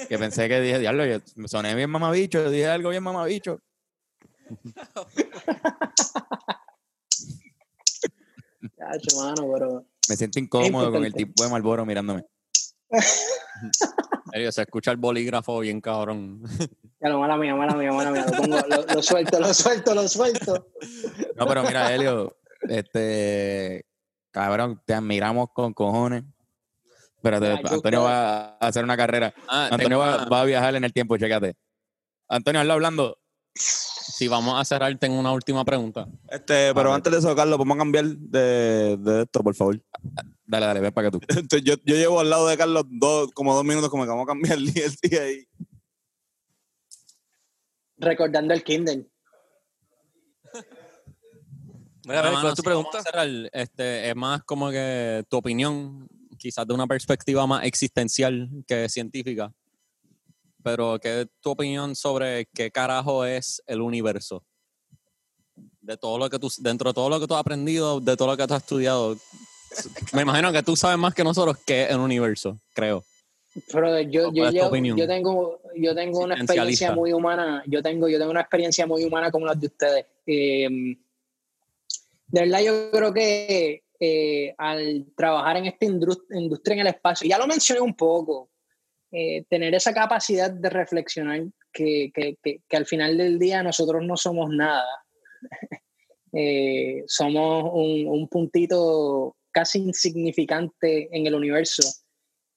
que 0.08 0.18
pensé 0.18 0.48
que 0.48 0.60
dije, 0.60 0.78
diablo, 0.78 1.04
yo 1.06 1.18
soné 1.46 1.74
bien 1.74 1.90
mamabicho, 1.90 2.48
dije 2.50 2.66
algo 2.68 2.90
bien 2.90 3.02
mamabicho. 3.02 3.60
Chacho, 8.78 9.16
mano, 9.16 9.50
pero. 9.52 9.84
Me 10.08 10.16
siento 10.16 10.38
incómodo 10.38 10.92
con 10.92 11.04
el 11.04 11.12
tipo 11.14 11.42
de 11.42 11.50
Malboro 11.50 11.84
mirándome. 11.86 12.24
Serio, 14.32 14.52
se 14.52 14.62
escucha 14.62 14.90
el 14.90 14.96
bolígrafo 14.96 15.60
bien 15.60 15.80
cabrón. 15.80 16.42
Ya 17.00 17.10
lo 17.10 17.18
mala 17.18 17.36
mía, 17.36 17.54
mala 17.54 17.74
mía, 17.74 17.92
mala 17.92 18.10
mía. 18.10 18.24
Lo, 18.24 18.32
pongo, 18.38 18.56
lo, 18.66 18.94
lo 18.94 19.02
suelto, 19.02 19.38
lo 19.38 19.52
suelto, 19.52 19.94
lo 19.94 20.08
suelto. 20.08 20.68
No, 21.36 21.46
pero 21.46 21.62
mira, 21.64 21.92
Helio, 21.92 22.34
este, 22.62 23.84
cabrón, 24.30 24.80
te 24.86 24.94
admiramos 24.94 25.48
con 25.52 25.74
cojones. 25.74 26.24
Yo 27.22 27.30
Antonio 27.34 27.82
creo- 27.82 28.02
va 28.04 28.44
a 28.56 28.56
hacer 28.68 28.84
una 28.84 28.96
carrera. 28.96 29.34
Ah, 29.48 29.68
Antonio 29.70 29.98
va, 29.98 30.16
una- 30.16 30.24
va 30.30 30.40
a 30.40 30.44
viajar 30.44 30.74
en 30.76 30.84
el 30.84 30.92
tiempo, 30.94 31.18
chécate. 31.18 31.56
Antonio, 32.28 32.60
hazlo 32.62 32.72
hablando. 32.72 33.18
Si 33.54 34.26
vamos 34.28 34.58
a 34.58 34.64
cerrar, 34.64 34.96
tengo 34.98 35.18
una 35.18 35.32
última 35.32 35.62
pregunta. 35.64 36.06
Este, 36.28 36.72
pero 36.74 36.88
ver. 36.88 36.94
antes 36.96 37.12
de 37.12 37.18
eso, 37.18 37.36
Carlos, 37.36 37.58
vamos 37.58 37.74
a 37.74 37.78
cambiar 37.78 38.06
de, 38.06 38.96
de 38.96 39.22
esto, 39.22 39.42
por 39.42 39.54
favor. 39.54 39.78
Dale, 40.46 40.66
dale, 40.66 40.80
ven 40.80 40.92
para 40.92 41.10
que 41.10 41.18
tú. 41.18 41.24
Entonces, 41.28 41.62
yo, 41.62 41.74
yo 41.84 41.96
llevo 41.96 42.20
al 42.20 42.30
lado 42.30 42.46
de 42.46 42.56
Carlos 42.56 42.84
dos, 42.88 43.30
como 43.32 43.54
dos 43.54 43.64
minutos, 43.64 43.88
como 43.88 44.04
que 44.04 44.10
vamos 44.10 44.24
a 44.24 44.26
cambiar 44.26 44.58
el 44.58 44.72
día, 44.72 44.86
el 44.86 45.10
día 45.10 45.22
ahí. 45.22 45.46
Recordando 47.96 48.52
el 48.52 48.62
Kindle. 48.62 49.08
Mira, 52.06 52.18
a 52.18 52.22
ver, 52.22 52.32
Hermano, 52.32 52.40
¿cuál 52.40 52.52
es 52.52 52.56
tu 52.56 52.62
si 52.62 52.66
pregunta? 52.66 53.02
cerrar, 53.02 53.28
este, 53.52 54.10
es 54.10 54.16
más 54.16 54.44
como 54.44 54.70
que 54.70 55.24
tu 55.28 55.38
opinión, 55.38 56.06
quizás 56.38 56.66
de 56.66 56.74
una 56.74 56.86
perspectiva 56.86 57.46
más 57.46 57.64
existencial 57.64 58.50
que 58.66 58.90
científica. 58.90 59.50
Pero, 60.62 60.98
¿qué 61.00 61.22
es 61.22 61.26
tu 61.40 61.50
opinión 61.50 61.96
sobre 61.96 62.46
qué 62.54 62.70
carajo 62.70 63.24
es 63.24 63.62
el 63.66 63.80
universo? 63.80 64.44
De 65.80 65.96
todo 65.96 66.18
lo 66.18 66.28
que 66.28 66.38
tú, 66.38 66.50
dentro 66.58 66.90
de 66.90 66.94
todo 66.94 67.08
lo 67.08 67.20
que 67.20 67.26
tú 67.26 67.34
has 67.34 67.40
aprendido, 67.40 68.00
de 68.00 68.16
todo 68.16 68.28
lo 68.28 68.36
que 68.36 68.46
tú 68.46 68.54
has 68.54 68.62
estudiado. 68.62 69.16
Me 70.12 70.22
imagino 70.22 70.52
que 70.52 70.62
tú 70.62 70.76
sabes 70.76 70.98
más 70.98 71.14
que 71.14 71.24
nosotros 71.24 71.58
qué 71.66 71.84
es 71.84 71.90
el 71.90 71.98
universo, 71.98 72.58
creo. 72.74 73.04
Pero 73.72 74.00
yo, 74.00 74.32
¿Cuál 74.32 74.52
yo, 74.52 74.70
yo, 74.96 75.06
tengo, 75.06 75.60
yo 75.76 75.94
tengo 75.94 76.20
una 76.24 76.34
experiencia 76.34 76.92
muy 76.92 77.12
humana. 77.12 77.62
Yo 77.66 77.82
tengo, 77.82 78.08
yo 78.08 78.18
tengo 78.18 78.30
una 78.32 78.40
experiencia 78.40 78.86
muy 78.86 79.04
humana 79.04 79.30
como 79.30 79.46
la 79.46 79.54
de 79.54 79.66
ustedes. 79.66 80.06
Eh, 80.26 80.68
de 82.26 82.40
verdad, 82.40 82.60
yo 82.62 82.90
creo 82.90 83.12
que 83.14 83.84
eh, 84.00 84.54
al 84.58 85.06
trabajar 85.16 85.58
en 85.58 85.66
esta 85.66 85.86
indus- 85.86 86.24
industria 86.30 86.74
en 86.74 86.80
el 86.80 86.86
espacio, 86.88 87.28
ya 87.28 87.38
lo 87.38 87.46
mencioné 87.46 87.80
un 87.80 87.94
poco, 87.94 88.50
eh, 89.12 89.44
tener 89.48 89.72
esa 89.74 89.94
capacidad 89.94 90.50
de 90.50 90.70
reflexionar 90.70 91.44
que, 91.72 92.10
que, 92.12 92.36
que, 92.42 92.60
que 92.68 92.76
al 92.76 92.86
final 92.86 93.16
del 93.16 93.38
día 93.38 93.62
nosotros 93.62 94.02
no 94.04 94.16
somos 94.16 94.50
nada. 94.50 94.84
Eh, 96.36 97.04
somos 97.06 97.70
un, 97.74 98.08
un 98.08 98.26
puntito 98.26 99.36
casi 99.54 99.78
insignificante 99.78 101.08
en 101.16 101.26
el 101.26 101.34
universo. 101.34 101.82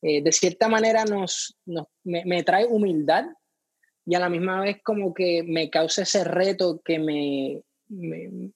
Eh, 0.02 0.22
de 0.22 0.32
cierta 0.32 0.68
manera 0.68 1.06
nos, 1.06 1.56
nos- 1.66 1.88
me, 2.04 2.24
me 2.26 2.44
trae 2.44 2.66
humildad 2.66 3.26
y 4.06 4.16
a 4.16 4.20
la 4.20 4.30
misma 4.30 4.62
vez 4.62 4.78
como 4.84 5.14
que 5.14 5.44
me 5.44 5.70
causa 5.70 6.02
ese 6.04 6.24
reto 6.24 6.82
que 6.84 6.98
me, 7.00 7.62
me, 7.90 8.52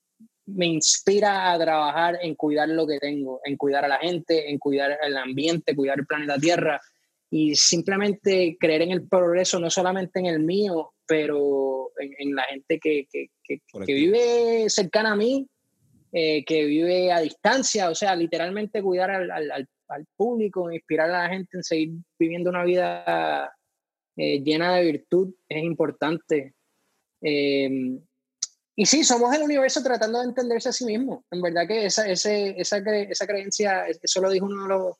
me 0.45 0.65
inspira 0.65 1.51
a 1.51 1.59
trabajar 1.59 2.17
en 2.21 2.35
cuidar 2.35 2.69
lo 2.69 2.87
que 2.87 2.99
tengo, 2.99 3.39
en 3.43 3.57
cuidar 3.57 3.85
a 3.85 3.87
la 3.87 3.97
gente, 3.99 4.49
en 4.49 4.57
cuidar 4.59 4.97
el 5.03 5.17
ambiente, 5.17 5.75
cuidar 5.75 5.99
el 5.99 6.05
planeta 6.05 6.37
Tierra 6.37 6.79
y 7.29 7.55
simplemente 7.55 8.57
creer 8.59 8.81
en 8.83 8.91
el 8.91 9.07
progreso, 9.07 9.59
no 9.59 9.69
solamente 9.69 10.19
en 10.19 10.25
el 10.27 10.39
mío, 10.41 10.93
pero 11.07 11.91
en, 11.97 12.13
en 12.17 12.35
la 12.35 12.43
gente 12.43 12.79
que, 12.79 13.07
que, 13.11 13.27
que- 13.43 13.61
vive 13.93 14.69
cercana 14.69 15.13
a 15.13 15.15
mí, 15.15 15.47
eh, 16.11 16.43
que 16.45 16.65
vive 16.65 17.11
a 17.11 17.19
distancia, 17.21 17.89
o 17.89 17.95
sea, 17.95 18.15
literalmente 18.15 18.81
cuidar 18.81 19.11
al, 19.11 19.31
al- 19.31 19.51
al- 19.51 20.07
público, 20.15 20.71
inspirar 20.71 21.09
a 21.09 21.23
la 21.23 21.29
gente 21.29 21.57
en 21.57 21.63
seguir 21.63 21.91
viviendo 22.17 22.49
una 22.49 22.63
vida 22.63 23.53
eh, 24.15 24.41
llena 24.41 24.75
de 24.75 24.83
virtud 24.85 25.33
es 25.49 25.63
importante. 25.63 26.53
Eh, 27.21 27.99
y 28.75 28.85
sí, 28.85 29.03
somos 29.03 29.35
el 29.35 29.43
universo 29.43 29.83
tratando 29.83 30.19
de 30.19 30.25
entenderse 30.29 30.69
a 30.69 30.71
sí 30.71 30.85
mismo. 30.85 31.25
En 31.29 31.41
verdad 31.41 31.67
que 31.67 31.85
esa, 31.85 32.07
ese, 32.09 32.55
esa, 32.57 32.79
cre- 32.79 33.07
esa 33.11 33.27
creencia, 33.27 33.85
eso 33.87 34.21
lo 34.21 34.29
dijo 34.29 34.45
uno 34.45 34.63
de 34.63 34.69
los 34.69 34.95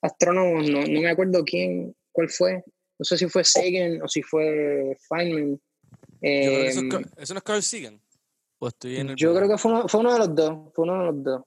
astrónomos, 0.00 0.68
no, 0.70 0.80
no 0.82 1.00
me 1.00 1.10
acuerdo 1.10 1.44
quién, 1.44 1.94
cuál 2.12 2.28
fue. 2.30 2.62
No 2.98 3.04
sé 3.04 3.18
si 3.18 3.26
fue 3.28 3.42
Sagan 3.44 4.00
o 4.00 4.08
si 4.08 4.22
fue 4.22 4.96
Feynman. 5.08 5.60
Que 6.20 6.68
eso, 6.68 6.80
Eh, 6.80 6.84
es 6.86 6.88
Carl- 6.88 7.10
¿eso 7.16 7.34
no 7.34 7.38
es 7.38 7.44
Carl 7.44 7.62
Sagan. 7.62 8.00
O 8.58 8.68
estoy 8.68 8.96
en 8.96 9.10
el 9.10 9.16
yo 9.16 9.34
creo 9.34 9.48
que 9.48 9.58
fue 9.58 9.72
uno, 9.72 9.88
fue 9.88 10.00
uno 10.00 10.12
de 10.12 10.18
los 10.20 10.34
dos, 10.34 10.58
fue 10.74 10.84
uno 10.84 10.98
de 11.00 11.04
los 11.12 11.22
dos. 11.24 11.42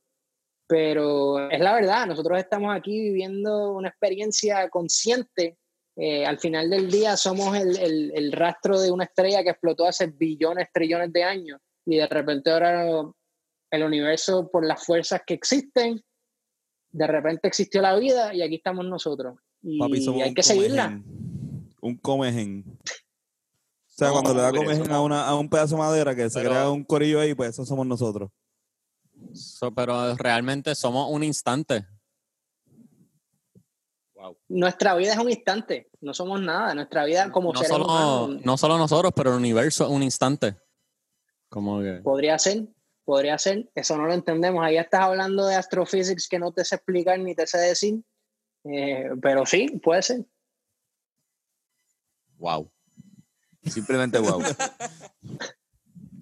Pero 0.68 1.50
es 1.50 1.60
la 1.60 1.74
verdad, 1.74 2.06
nosotros 2.06 2.38
estamos 2.38 2.76
aquí 2.76 2.92
viviendo 3.02 3.72
una 3.74 3.90
experiencia 3.90 4.70
consciente. 4.70 5.58
Eh, 5.96 6.26
al 6.26 6.38
final 6.38 6.70
del 6.70 6.90
día 6.92 7.18
somos 7.18 7.58
el, 7.58 7.78
el- 7.78 8.12
el 8.16 8.32
rastro 8.32 8.80
de 8.80 8.92
una 8.92 9.06
estrella 9.06 9.44
que 9.44 9.50
explotó 9.50 9.86
hace 9.88 10.08
billones, 10.08 10.70
trillones 10.72 11.12
de 11.12 11.24
años. 11.24 11.60
Y 11.86 11.98
de 11.98 12.08
repente 12.08 12.52
ahora 12.52 12.86
el 13.72 13.84
universo, 13.84 14.50
por 14.52 14.66
las 14.66 14.86
fuerzas 14.86 15.22
que 15.26 15.34
existen, 15.34 16.02
de 16.92 17.08
repente 17.08 17.48
existió 17.48 17.82
la 17.82 17.96
vida 17.98 18.34
y 18.34 18.42
aquí 18.44 18.56
estamos 18.56 18.86
nosotros. 18.86 19.36
Y 19.64 19.80
Papi, 19.80 20.02
somos 20.02 20.22
hay 20.22 20.30
un 20.30 20.36
que 20.36 20.44
seguirla. 20.44 21.02
Un 21.82 21.98
comején. 21.98 22.64
O 24.00 24.02
sea, 24.02 24.08
No, 24.08 24.14
cuando 24.14 24.34
le 24.34 24.42
da 24.42 24.52
comején 24.54 24.90
a, 24.94 25.02
una, 25.02 25.28
a 25.28 25.36
un 25.36 25.50
pedazo 25.50 25.76
de 25.76 25.82
madera 25.82 26.16
que 26.16 26.30
se 26.30 26.40
Pero- 26.40 26.52
crea 26.52 26.70
un 26.70 26.86
corillo 26.86 27.20
ahí, 27.20 27.36
pues 27.36 27.50
eso 27.50 27.66
somos 27.66 27.86
nosotros. 27.86 28.32
So, 29.34 29.74
pero 29.74 30.16
realmente 30.16 30.74
somos 30.74 31.12
un 31.12 31.22
instante. 31.26 31.86
Nuestra 34.48 34.96
vida 34.96 35.12
es 35.14 35.18
un 35.18 35.30
instante, 35.30 35.90
no 36.00 36.14
somos 36.14 36.40
nada. 36.42 36.74
Nuestra 36.76 37.04
vida 37.04 37.30
como 37.30 37.52
No 37.52 37.60
seres 37.60 37.72
solo, 37.74 37.86
humanos 37.86 38.46
no 38.46 38.58
solo 38.58 38.78
nosotros, 38.78 39.12
pero 39.14 39.32
el 39.32 39.38
universo 39.38 39.86
es 39.86 39.92
un 39.92 40.04
instante. 40.04 40.58
Como 41.50 41.82
que. 41.82 42.00
Podría 42.04 42.40
ser, 42.40 42.68
podría 43.04 43.38
ser. 43.38 43.70
Eso 43.76 43.98
no 43.98 44.06
lo 44.06 44.14
entendemos. 44.14 44.64
Ahí 44.64 44.78
estás 44.78 45.02
hablando 45.02 45.46
de 45.46 45.56
astrophysics 45.56 46.30
que 46.30 46.40
no 46.40 46.54
te 46.54 46.64
sé 46.64 46.76
explicar 46.76 47.20
ni 47.20 47.36
te 47.36 47.48
sé 47.48 47.58
decir. 47.58 48.02
Eh, 48.64 49.10
pero 49.22 49.46
sí, 49.46 49.68
puede 49.84 50.02
ser. 50.04 50.26
Wow. 52.38 52.72
Simplemente 53.70 54.20
wow. 54.20 54.42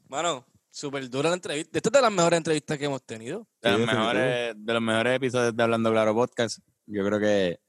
Mano, 0.10 0.45
súper 0.69 1.10
dura 1.10 1.30
la 1.30 1.36
entrevista. 1.36 1.78
Esta 1.78 1.90
es 1.90 1.94
de 1.94 2.02
las 2.02 2.11
mejores 2.11 2.38
entrevistas 2.38 2.78
que 2.78 2.86
hemos 2.86 3.03
tenido. 3.03 3.48
De 3.61 3.72
los, 3.72 3.80
Sí, 3.82 3.86
mejores, 3.86 4.56
de 4.57 4.74
los 4.74 4.82
mejores 4.82 5.15
episodios 5.15 5.56
de 5.56 5.64
Hablando 5.64 5.91
Claro 5.91 6.14
Podcast. 6.14 6.60
Yo 6.86 7.06
creo 7.06 7.19
que 7.19 7.60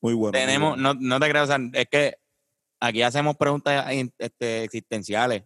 Muy 0.00 0.14
bueno. 0.14 0.38
muy 0.38 0.46
tenemos, 0.46 0.70
bueno. 0.74 0.94
no, 0.94 1.00
no 1.00 1.20
te 1.20 1.28
creas, 1.28 1.50
o 1.50 1.52
sea, 1.54 1.58
es 1.74 1.86
que 1.90 2.14
aquí 2.80 3.02
hacemos 3.02 3.36
preguntas 3.36 3.86
este, 4.18 4.64
existenciales 4.64 5.44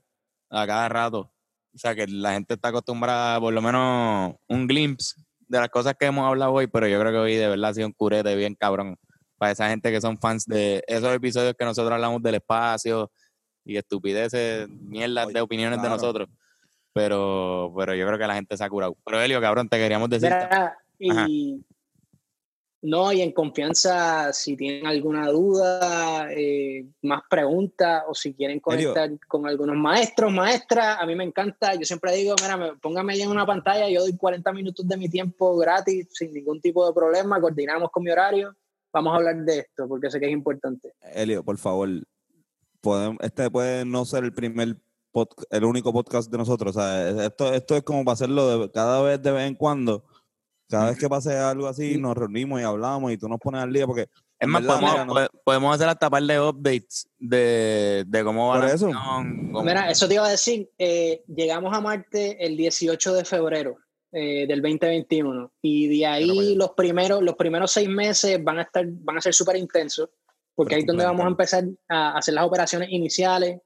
a 0.50 0.66
cada 0.66 0.88
rato. 0.88 1.32
O 1.74 1.78
sea, 1.78 1.94
que 1.94 2.06
la 2.06 2.32
gente 2.32 2.54
está 2.54 2.68
acostumbrada 2.68 3.36
a 3.36 3.40
por 3.40 3.52
lo 3.52 3.60
menos 3.60 4.34
un 4.48 4.66
glimpse 4.66 5.20
de 5.40 5.60
las 5.60 5.68
cosas 5.68 5.94
que 5.98 6.06
hemos 6.06 6.26
hablado 6.26 6.52
hoy, 6.52 6.66
pero 6.66 6.88
yo 6.88 6.98
creo 7.00 7.12
que 7.12 7.18
hoy 7.18 7.34
de 7.36 7.48
verdad 7.48 7.70
ha 7.70 7.74
sido 7.74 7.86
un 7.86 7.92
curete 7.92 8.34
bien 8.34 8.54
cabrón 8.54 8.96
para 9.36 9.52
esa 9.52 9.68
gente 9.68 9.92
que 9.92 10.00
son 10.00 10.16
fans 10.18 10.46
de 10.46 10.82
esos 10.86 11.14
episodios 11.14 11.54
que 11.58 11.64
nosotros 11.64 11.92
hablamos 11.92 12.22
del 12.22 12.36
espacio 12.36 13.10
y 13.66 13.76
estupideces, 13.76 14.68
mierdas 14.68 15.32
de 15.32 15.40
opiniones 15.40 15.82
de 15.82 15.88
nosotros. 15.88 16.28
Pero, 16.92 17.74
pero 17.76 17.94
yo 17.94 18.06
creo 18.06 18.18
que 18.18 18.26
la 18.26 18.34
gente 18.34 18.56
se 18.56 18.64
ha 18.64 18.70
curado. 18.70 18.96
Pero 19.04 19.20
Helio, 19.20 19.40
cabrón, 19.40 19.68
te 19.68 19.76
queríamos 19.76 20.08
decir. 20.08 20.30
Mira, 20.30 20.78
y 20.98 21.62
no, 22.80 23.12
y 23.12 23.20
en 23.20 23.32
confianza, 23.32 24.32
si 24.32 24.56
tienen 24.56 24.86
alguna 24.86 25.28
duda, 25.28 26.32
eh, 26.32 26.86
más 27.02 27.22
preguntas, 27.28 28.04
o 28.08 28.14
si 28.14 28.32
quieren 28.32 28.62
Elio. 28.68 28.94
conectar 28.94 29.26
con 29.26 29.46
algunos 29.46 29.76
maestros, 29.76 30.32
maestras, 30.32 30.96
a 30.98 31.04
mí 31.04 31.14
me 31.16 31.24
encanta. 31.24 31.74
Yo 31.74 31.84
siempre 31.84 32.12
digo, 32.12 32.34
mira, 32.40 32.56
me- 32.56 32.76
póngame 32.76 33.14
ahí 33.14 33.22
en 33.22 33.30
una 33.30 33.44
pantalla, 33.44 33.90
yo 33.90 34.00
doy 34.00 34.16
40 34.16 34.52
minutos 34.52 34.86
de 34.86 34.96
mi 34.96 35.08
tiempo 35.10 35.56
gratis, 35.56 36.06
sin 36.12 36.32
ningún 36.32 36.60
tipo 36.60 36.86
de 36.86 36.94
problema, 36.94 37.40
coordinamos 37.40 37.90
con 37.90 38.04
mi 38.04 38.10
horario 38.10 38.56
vamos 38.96 39.12
a 39.12 39.16
hablar 39.16 39.36
de 39.44 39.58
esto 39.58 39.86
porque 39.86 40.10
sé 40.10 40.18
que 40.18 40.26
es 40.26 40.32
importante. 40.32 40.94
Elio, 41.14 41.44
por 41.44 41.58
favor, 41.58 41.88
podem- 42.86 43.18
este 43.20 43.50
puede 43.50 43.84
no 43.84 44.04
ser 44.04 44.24
el 44.24 44.32
primer 44.32 44.76
pod- 45.12 45.44
el 45.50 45.64
único 45.64 45.92
podcast 45.92 46.30
de 46.30 46.38
nosotros. 46.38 46.76
O 46.76 46.80
sea, 46.80 47.26
esto, 47.26 47.52
esto 47.52 47.76
es 47.76 47.82
como 47.82 48.04
para 48.04 48.14
hacerlo 48.14 48.58
de- 48.66 48.70
cada 48.70 49.02
vez 49.02 49.20
de 49.22 49.32
vez 49.32 49.46
en 49.48 49.54
cuando. 49.54 50.04
Cada 50.68 50.86
vez 50.90 50.98
que 50.98 51.08
pase 51.08 51.36
algo 51.36 51.68
así, 51.68 51.96
nos 51.96 52.16
reunimos 52.16 52.60
y 52.60 52.64
hablamos 52.64 53.12
y 53.12 53.16
tú 53.18 53.28
nos 53.28 53.38
pones 53.38 53.62
al 53.62 53.72
día 53.72 53.86
porque 53.86 54.02
Es 54.02 54.08
en 54.40 54.50
más, 54.50 54.64
podemos, 54.64 55.06
no- 55.06 55.14
pode- 55.14 55.28
podemos 55.44 55.74
hacer 55.74 55.88
hasta 55.88 56.10
par 56.10 56.22
de 56.24 56.40
updates 56.40 57.08
de, 57.18 58.04
de 58.06 58.24
cómo 58.24 58.48
va 58.48 58.58
la 58.58 58.72
eso. 58.72 58.86
cómo- 59.52 59.62
Mira, 59.62 59.88
eso 59.90 60.08
te 60.08 60.14
iba 60.14 60.26
a 60.26 60.30
decir, 60.30 60.68
eh, 60.78 61.22
llegamos 61.28 61.72
a 61.72 61.80
Marte 61.80 62.44
el 62.44 62.56
18 62.56 63.14
de 63.14 63.24
febrero 63.24 63.76
eh, 64.12 64.46
del 64.48 64.60
2021 64.62 65.52
y 65.62 65.88
de 65.98 66.06
ahí 66.06 66.54
los 66.56 66.70
primeros, 66.70 67.22
los 67.22 67.34
primeros 67.36 67.70
seis 67.70 67.88
meses 67.88 68.42
van 68.42 68.58
a 68.58 68.62
estar, 68.62 68.84
van 68.88 69.18
a 69.18 69.20
ser 69.20 69.34
súper 69.34 69.56
intensos 69.56 70.08
porque 70.56 70.74
ahí 70.74 70.80
es 70.80 70.86
donde 70.86 71.04
vamos 71.04 71.24
a 71.24 71.28
empezar 71.28 71.64
a 71.88 72.18
hacer 72.18 72.34
las 72.34 72.44
operaciones 72.44 72.88
iniciales, 72.90 73.60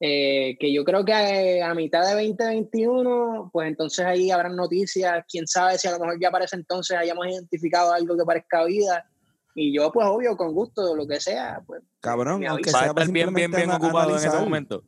eh, 0.00 0.56
que 0.58 0.72
yo 0.72 0.84
creo 0.84 1.04
que 1.04 1.12
eh, 1.12 1.62
a, 1.62 1.74
mitad 1.74 2.04
de 2.04 2.26
2021, 2.26 3.50
pues 3.52 3.68
entonces 3.68 4.04
ahí 4.04 4.32
habrán 4.32 4.56
noticias, 4.56 5.24
quién 5.30 5.46
sabe 5.46 5.78
si 5.78 5.86
a 5.86 5.92
lo 5.92 6.00
mejor 6.00 6.18
ya 6.20 6.32
para 6.32 6.46
ese 6.46 6.56
entonces 6.56 6.96
hayamos 6.96 7.24
identificado 7.28 7.92
algo 7.92 8.16
que 8.16 8.24
parezca 8.24 8.64
vida. 8.64 9.08
Y 9.54 9.72
yo, 9.72 9.92
pues 9.92 10.06
obvio, 10.08 10.36
con 10.36 10.54
gusto, 10.54 10.96
lo 10.96 11.06
que 11.06 11.20
sea, 11.20 11.62
pues 11.66 11.82
cabrón, 12.00 12.44
aunque 12.46 12.70
avisa. 12.70 12.72
va 12.72 12.78
a 12.78 12.82
sea 12.82 12.90
estar 12.90 13.12
bien, 13.12 13.32
bien, 13.32 13.50
bien 13.50 13.70
ocupado 13.70 14.10
en 14.10 14.16
ese 14.16 14.30
momento. 14.30 14.82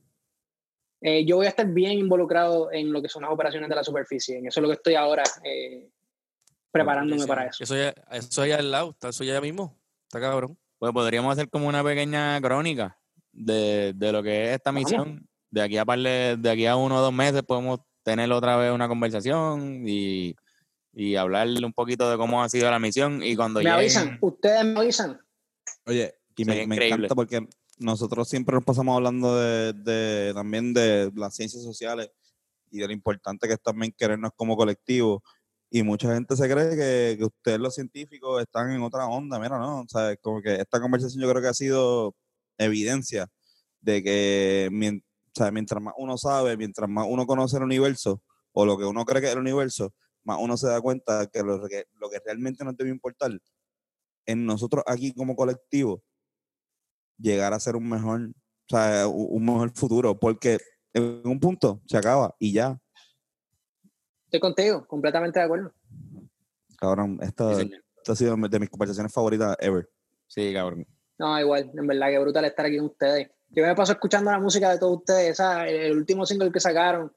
Eh, 1.06 1.26
yo 1.26 1.36
voy 1.36 1.44
a 1.44 1.50
estar 1.50 1.66
bien 1.66 1.92
involucrado 1.92 2.72
en 2.72 2.90
lo 2.90 3.02
que 3.02 3.10
son 3.10 3.22
las 3.22 3.30
operaciones 3.30 3.68
de 3.68 3.74
la 3.76 3.84
superficie. 3.84 4.38
En 4.38 4.46
eso 4.46 4.58
es 4.58 4.62
lo 4.62 4.68
que 4.70 4.76
estoy 4.76 4.94
ahora 4.94 5.22
eh, 5.44 5.90
preparándome 6.70 7.20
Sí, 7.20 7.28
para 7.28 7.46
eso. 7.46 7.62
Eso 7.62 7.76
ya, 7.76 7.94
eso 8.10 8.40
allá 8.40 8.56
al 8.56 8.70
lado, 8.70 8.90
está 8.90 9.10
eso 9.10 9.22
ya 9.22 9.38
mismo. 9.40 9.78
Está 10.04 10.18
cabrón. 10.18 10.58
Pues 10.84 10.92
podríamos 10.92 11.32
hacer 11.32 11.48
como 11.48 11.66
una 11.66 11.82
pequeña 11.82 12.38
crónica 12.42 12.98
de, 13.32 13.94
de 13.96 14.12
lo 14.12 14.22
que 14.22 14.44
es 14.50 14.56
esta 14.56 14.70
Vamos. 14.70 14.84
misión. 14.84 15.26
De 15.50 15.62
aquí 15.62 15.78
a 15.78 15.84
par 15.86 15.98
de, 15.98 16.36
de 16.38 16.50
aquí 16.50 16.66
a 16.66 16.76
uno 16.76 16.96
o 16.96 17.00
dos 17.00 17.12
meses 17.12 17.42
podemos 17.42 17.80
tener 18.02 18.30
otra 18.30 18.56
vez 18.58 18.70
una 18.70 18.86
conversación 18.86 19.84
y, 19.88 20.36
y 20.92 21.16
hablarle 21.16 21.64
un 21.64 21.72
poquito 21.72 22.10
de 22.10 22.18
cómo 22.18 22.42
ha 22.42 22.50
sido 22.50 22.70
la 22.70 22.78
misión. 22.78 23.22
Y 23.22 23.34
cuando 23.34 23.60
Me 23.60 23.64
lleguen- 23.64 23.78
avisan, 23.78 24.18
ustedes 24.20 24.62
me 24.62 24.80
avisan. 24.80 25.18
Oye, 25.86 26.14
y 26.36 26.44
me, 26.44 26.62
encanta 26.64 27.14
porque 27.14 27.48
nosotros 27.78 28.28
siempre 28.28 28.54
nos 28.54 28.64
pasamos 28.64 28.94
hablando 28.94 29.36
de, 29.40 29.72
de- 29.72 30.34
también 30.34 30.74
de 30.74 31.10
las 31.16 31.34
ciencias 31.34 31.62
sociales 31.62 32.10
y 32.70 32.80
de 32.80 32.88
lo 32.88 32.92
importante 32.92 33.46
que 33.48 33.54
es 33.54 33.62
también 33.62 33.94
querernos 33.96 34.32
como 34.36 34.54
colectivo. 34.54 35.22
Y 35.70 35.82
mucha 35.82 36.14
gente 36.14 36.36
se 36.36 36.48
cree 36.48 36.70
que, 36.76 37.16
que 37.18 37.24
ustedes 37.24 37.58
los 37.58 37.74
científicos 37.74 38.40
están 38.42 38.70
en 38.72 38.82
otra 38.82 39.06
onda. 39.06 39.38
Mira, 39.40 39.58
no, 39.58 39.80
o 39.80 39.86
sea, 39.88 40.16
como 40.18 40.40
que 40.42 40.54
esta 40.56 40.80
conversación 40.80 41.22
yo 41.22 41.28
creo 41.30 41.42
que 41.42 41.48
ha 41.48 41.54
sido 41.54 42.14
evidencia 42.58 43.26
de 43.80 44.02
que 44.02 44.68
mien- 44.72 45.02
o 45.28 45.32
sea, 45.34 45.50
mientras 45.50 45.82
más 45.82 45.94
uno 45.98 46.16
sabe, 46.18 46.56
mientras 46.56 46.88
más 46.88 47.06
uno 47.08 47.26
conoce 47.26 47.56
el 47.56 47.64
universo 47.64 48.22
o 48.52 48.64
lo 48.66 48.78
que 48.78 48.84
uno 48.84 49.04
cree 49.04 49.20
que 49.22 49.28
es 49.28 49.32
el 49.34 49.40
universo, 49.40 49.92
más 50.24 50.38
uno 50.40 50.56
se 50.56 50.68
da 50.68 50.80
cuenta 50.80 51.26
que 51.28 51.42
lo 51.42 51.60
que, 51.68 51.84
lo 52.00 52.08
que 52.10 52.20
realmente 52.24 52.64
nos 52.64 52.76
debe 52.76 52.90
importar 52.90 53.32
en 54.26 54.46
nosotros 54.46 54.84
aquí 54.86 55.14
como 55.14 55.34
colectivo 55.36 56.02
llegar 57.18 57.52
a 57.52 57.60
ser 57.60 57.76
un 57.76 57.88
mejor, 57.88 58.20
o 58.30 58.34
sea, 58.68 59.06
un 59.08 59.44
mejor 59.44 59.70
futuro, 59.74 60.18
porque 60.18 60.58
en 60.92 61.22
un 61.24 61.40
punto 61.40 61.80
se 61.86 61.96
acaba 61.96 62.34
y 62.38 62.52
ya, 62.52 62.78
Estoy 64.34 64.50
contigo, 64.50 64.84
completamente 64.88 65.38
de 65.38 65.44
acuerdo. 65.44 65.72
cabrón, 66.76 67.20
esta, 67.22 67.54
Sí, 67.54 67.60
señor. 67.62 67.84
esta 67.98 68.12
ha 68.12 68.16
sido 68.16 68.36
de 68.36 68.58
mis 68.58 68.68
conversaciones 68.68 69.12
favoritas 69.12 69.56
ever. 69.60 69.88
Sí, 70.26 70.52
cabrón. 70.52 70.84
No, 71.18 71.38
igual, 71.38 71.70
en 71.72 71.86
verdad 71.86 72.08
que 72.08 72.18
brutal 72.18 72.44
estar 72.44 72.66
aquí 72.66 72.76
con 72.78 72.86
ustedes. 72.86 73.30
Yo 73.50 73.64
me 73.64 73.76
paso 73.76 73.92
escuchando 73.92 74.32
la 74.32 74.40
música 74.40 74.70
de 74.72 74.80
todos 74.80 74.96
ustedes, 74.98 75.30
esa, 75.34 75.68
el, 75.68 75.76
el 75.76 75.96
último 75.96 76.26
single 76.26 76.50
que 76.50 76.58
sacaron, 76.58 77.12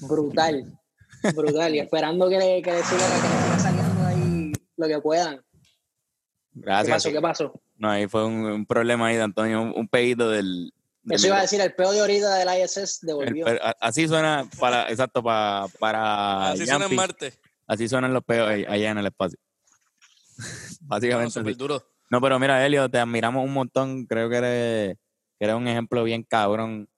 brutal, 0.00 0.76
brutal, 1.36 1.76
y 1.76 1.78
esperando 1.78 2.28
que 2.28 2.38
le, 2.38 2.60
que 2.60 2.72
le 2.72 2.82
siga, 2.82 3.06
que 3.06 3.28
le 3.28 3.44
siga 3.44 3.58
saliendo 3.60 4.02
ahí 4.04 4.52
lo 4.76 4.88
que 4.88 4.98
puedan. 5.00 5.36
¿Qué 5.36 5.44
Gracias. 6.54 6.96
pasó? 6.96 7.08
sí. 7.08 7.14
¿Qué 7.14 7.20
pasó? 7.20 7.62
No, 7.76 7.88
ahí 7.88 8.08
fue 8.08 8.26
un, 8.26 8.44
un 8.46 8.66
problema 8.66 9.06
ahí 9.06 9.14
de 9.16 9.22
Antonio, 9.22 9.62
un, 9.62 9.72
un 9.76 9.86
pedito 9.86 10.28
del... 10.28 10.72
Eso 11.08 11.26
iba 11.26 11.38
a 11.38 11.42
decir, 11.42 11.60
el 11.60 11.74
peor 11.74 11.94
de 11.94 12.00
ahorita 12.00 12.34
del 12.36 12.62
ISS 12.62 13.00
devolvió. 13.02 13.46
así 13.80 14.06
suena 14.06 14.48
para, 14.58 14.88
exacto, 14.88 15.22
para, 15.22 15.66
para 15.78 16.50
Así 16.50 16.66
suena 16.66 16.86
en. 16.86 16.94
Marte. 16.94 17.32
Así 17.66 17.88
suenan 17.88 18.12
los 18.12 18.24
peos 18.24 18.48
allá 18.48 18.90
en 18.90 18.98
el 18.98 19.06
espacio. 19.06 19.38
Básicamente. 20.82 21.42
duro. 21.54 21.82
No, 22.10 22.20
pero 22.20 22.38
mira, 22.38 22.64
Elio, 22.64 22.88
te 22.88 22.98
admiramos 22.98 23.44
un 23.44 23.52
montón. 23.52 24.06
Creo 24.06 24.28
que 24.28 24.36
eres, 24.36 24.96
que 25.38 25.44
eres 25.44 25.56
un 25.56 25.66
ejemplo 25.66 26.04
bien 26.04 26.22
cabrón 26.22 26.88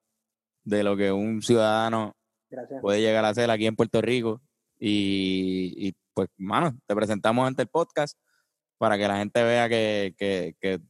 de 0.65 0.83
lo 0.83 0.97
que 0.97 1.13
un 1.13 1.43
ciudadano 1.43 2.17
Gracias. 2.51 2.81
puede 2.81 3.01
llegar 3.01 3.25
a 3.25 3.29
hacer 3.29 3.51
aquí 3.51 3.67
en 3.67 3.77
Puerto 3.77 4.03
Rico. 4.03 4.43
Y, 4.79 5.73
y, 5.77 5.95
pues, 6.13 6.29
mano, 6.37 6.77
te 6.87 6.95
presentamos 6.95 7.47
ante 7.47 7.63
el 7.63 7.69
podcast 7.69 8.19
para 8.77 8.99
que 8.99 9.07
la 9.07 9.19
gente 9.19 9.43
vea 9.43 9.69
que, 9.69 10.15
que, 10.19 10.57
que 10.61 10.81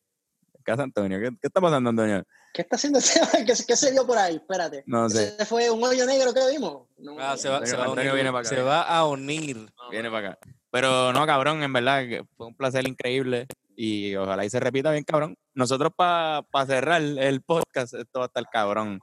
¿qué 0.65 0.73
hace 0.73 0.82
Antonio? 0.82 1.20
¿Qué, 1.20 1.28
qué 1.41 1.47
está 1.47 1.61
pasando, 1.61 1.91
Antonio? 1.91 2.24
¿Qué 2.55 2.63
está 2.63 2.77
haciendo 2.77 3.01
ese? 3.01 3.21
¿Qué, 3.45 3.53
qué 3.67 3.77
se 3.77 3.91
dio 3.91 4.07
por 4.07 4.17
ahí? 4.17 4.37
Espérate. 4.37 4.85
No 4.87 5.11
sé. 5.11 5.25
¿Ese 5.35 5.45
fue 5.45 5.69
un 5.71 5.83
hoyo 5.83 6.07
negro 6.07 6.33
que 6.33 6.41
vimos? 6.53 6.87
No, 6.99 7.17
Ah, 7.19 7.37
se 7.37 7.49
va, 7.49 7.67
se 7.67 7.77
va 7.77 7.91
unir. 7.91 8.13
viene 8.13 8.31
para 8.31 8.39
acá. 8.41 8.49
Se 8.49 8.63
va 8.63 8.83
a 8.83 9.05
unir. 9.07 9.67
Viene 9.91 10.09
para 10.11 10.29
acá. 10.31 10.39
Pero 10.71 11.13
no, 11.13 11.27
cabrón, 11.27 11.63
en 11.65 11.73
verdad, 11.73 12.05
fue 12.37 12.47
un 12.47 12.55
placer 12.57 12.87
increíble 12.89 13.47
y 13.77 14.15
ojalá 14.15 14.45
y 14.45 14.51
se 14.51 14.61
repita 14.61 14.93
bien, 14.93 15.03
cabrón. 15.05 15.37
Nosotros 15.53 15.91
para 15.97 16.45
cerrar 16.67 17.03
el 17.03 17.43
podcast, 17.43 17.95
esto 17.95 18.21
va 18.21 18.25
a 18.25 18.29
estar 18.29 18.45
cabrón. 18.51 19.01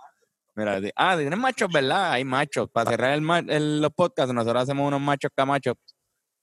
Mira, 0.55 0.79
ah, 0.95 1.15
tienen 1.17 1.39
machos, 1.39 1.69
¿verdad? 1.71 2.11
Hay 2.13 2.23
machos. 2.25 2.69
Para 2.71 2.89
cerrar 2.91 3.13
el- 3.49 3.81
los 3.81 3.91
podcasts, 3.91 4.33
nosotros 4.33 4.63
hacemos 4.63 4.87
unos 4.87 4.99
machos 5.01 5.31
camachos. 5.35 5.75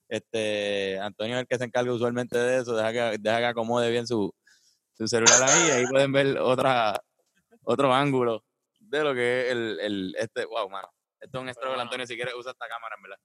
Este, 0.08 0.98
Antonio 1.00 1.36
es 1.36 1.40
el 1.42 1.46
que 1.46 1.58
se 1.58 1.64
encarga 1.64 1.92
usualmente 1.92 2.38
de 2.38 2.58
eso, 2.62 2.74
deja 2.74 2.92
que, 2.92 3.18
deja 3.18 3.38
que 3.38 3.44
acomode 3.46 3.90
bien 3.90 4.06
su, 4.06 4.32
su 4.98 5.06
celular 5.06 5.42
ahí, 5.44 5.68
y 5.68 5.70
ahí 5.70 5.86
pueden 5.86 6.12
ver 6.12 6.38
otra, 6.38 7.00
otro 7.62 7.94
ángulo 7.94 8.44
de 8.80 9.04
lo 9.04 9.14
que 9.14 9.46
es 9.46 9.52
el, 9.52 9.80
el 9.80 10.16
este, 10.18 10.44
wow, 10.44 10.68
mano. 10.68 10.88
Esto 11.20 11.38
es 11.38 11.42
un 11.42 11.54
stroke, 11.54 11.78
Antonio, 11.78 12.06
si 12.06 12.16
quieres 12.16 12.34
usa 12.34 12.52
esta 12.52 12.66
cámara, 12.68 12.94
en 12.96 13.02
verdad. 13.02 13.18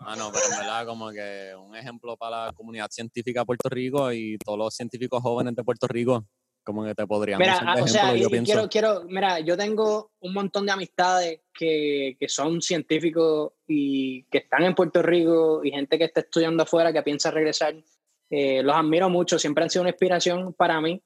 Ah, 0.00 0.16
no, 0.16 0.30
pero 0.32 0.44
en 0.52 0.58
verdad 0.58 0.86
como 0.86 1.10
que 1.10 1.54
un 1.58 1.74
ejemplo 1.74 2.16
para 2.16 2.46
la 2.46 2.52
comunidad 2.52 2.88
científica 2.90 3.40
de 3.40 3.46
Puerto 3.46 3.68
Rico 3.68 4.12
y 4.12 4.36
todos 4.38 4.58
los 4.58 4.74
científicos 4.74 5.22
jóvenes 5.22 5.54
de 5.54 5.64
Puerto 5.64 5.86
Rico, 5.86 6.26
como 6.62 6.84
que 6.84 6.94
te 6.94 7.06
podrían 7.06 7.38
Mira, 7.38 7.60
de 7.60 7.66
ah, 7.66 7.74
o 7.82 7.86
sea, 7.86 8.02
ejemplo, 8.02 8.22
yo 8.22 8.26
y 8.26 8.30
pienso. 8.30 8.52
quiero, 8.52 8.68
quiero, 8.68 9.04
mira, 9.08 9.40
yo 9.40 9.56
tengo 9.56 10.12
un 10.20 10.34
montón 10.34 10.66
de 10.66 10.72
amistades 10.72 11.40
que, 11.54 12.16
que 12.18 12.28
son 12.28 12.60
científicos 12.60 13.52
y 13.66 14.24
que 14.24 14.38
están 14.38 14.64
en 14.64 14.74
Puerto 14.74 15.02
Rico 15.02 15.62
y 15.64 15.70
gente 15.70 15.96
que 15.96 16.04
está 16.04 16.20
estudiando 16.20 16.64
afuera 16.64 16.92
que 16.92 17.02
piensa 17.02 17.30
regresar. 17.30 17.74
Eh, 18.30 18.62
los 18.62 18.74
admiro 18.74 19.08
mucho, 19.08 19.38
siempre 19.38 19.64
han 19.64 19.70
sido 19.70 19.82
una 19.82 19.90
inspiración 19.90 20.52
para 20.54 20.80
mí. 20.80 21.02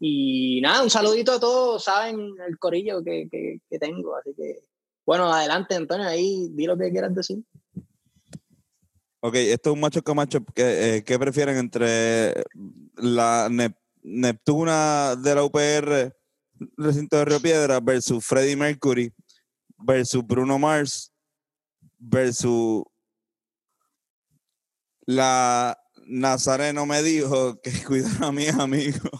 Y 0.00 0.60
nada, 0.60 0.82
un 0.82 0.90
saludito 0.90 1.32
a 1.32 1.40
todos, 1.40 1.84
saben 1.84 2.34
el 2.46 2.58
corillo 2.58 3.02
que, 3.02 3.28
que, 3.30 3.78
tengo. 3.78 4.16
Así 4.16 4.34
que, 4.36 4.64
bueno, 5.06 5.32
adelante, 5.32 5.74
Antonio, 5.74 6.06
ahí 6.06 6.48
di 6.50 6.66
lo 6.66 6.76
que 6.76 6.90
quieras 6.90 7.14
decir. 7.14 7.42
Ok, 9.20 9.36
esto 9.36 9.70
es 9.70 9.74
un 9.74 9.80
macho. 10.16 10.44
¿Qué, 10.54 10.96
eh, 10.96 11.04
¿qué 11.04 11.18
prefieren 11.18 11.56
entre 11.56 12.34
la 12.96 13.48
Nep- 13.48 13.78
Neptuna 14.02 15.16
de 15.16 15.34
la 15.34 15.44
UPR, 15.44 16.14
recinto 16.76 17.16
de 17.16 17.24
Río 17.24 17.40
Piedra, 17.40 17.80
versus 17.80 18.24
Freddie 18.24 18.56
Mercury, 18.56 19.12
versus 19.78 20.24
Bruno 20.26 20.58
Mars, 20.58 21.10
versus 21.98 22.84
la 25.06 25.78
Nazareno 26.06 26.86
me 26.86 27.02
dijo 27.02 27.60
que 27.60 27.70
cuidara 27.86 28.26
a 28.28 28.32
mis 28.32 28.52
amigos? 28.54 29.10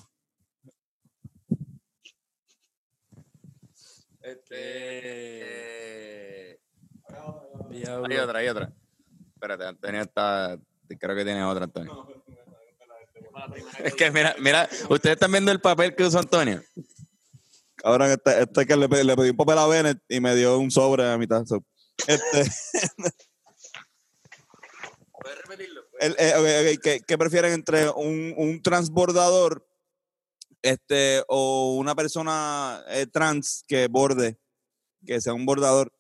Este... 5.24 6.61
Diablo. 7.70 8.06
Hay 8.11 8.16
otra, 8.19 8.39
hay 8.39 8.48
otra. 8.48 8.73
Espérate, 9.35 9.65
Antonio 9.66 10.01
está. 10.02 10.59
Creo 10.98 11.16
que 11.16 11.24
tiene 11.24 11.44
otra, 11.44 11.65
Antonio. 11.65 12.06
Es 13.82 13.94
que 13.94 14.12
mira, 14.12 14.35
mira, 14.39 14.69
ustedes 14.89 15.15
están 15.15 15.32
viendo 15.32 15.51
el 15.51 15.61
papel 15.61 15.94
que 15.97 16.05
usó 16.05 16.20
Antonio. 16.20 16.62
Ahora 17.82 18.12
este, 18.12 18.43
este 18.43 18.65
que 18.65 18.77
le, 18.77 18.89
pedí- 18.89 19.02
le 19.05 19.16
pedí 19.16 19.31
un 19.31 19.36
papel 19.36 19.59
a 19.59 19.66
Bennett 19.66 19.98
y 20.09 20.20
me 20.20 20.36
dio 20.36 20.56
un 20.59 20.70
sobre 20.70 21.11
a 21.11 21.19
mitad. 21.19 21.43
Este. 22.06 22.44
el- 26.01 26.16
eh, 26.19 26.79
¿qué, 26.83 27.01
qué 27.07 27.19
prefieren 27.19 27.53
entre 27.53 27.89
un, 27.91 28.35
un 28.37 28.62
transbordador 28.62 29.66
este, 30.62 31.23
o 31.29 31.75
una 31.77 31.95
persona 31.95 32.83
eh, 32.89 33.07
trans 33.07 33.65
que 33.69 33.87
borde, 33.89 34.39
que 35.07 35.21
sea 35.21 35.35
un 35.35 35.45
bordador? 35.47 35.93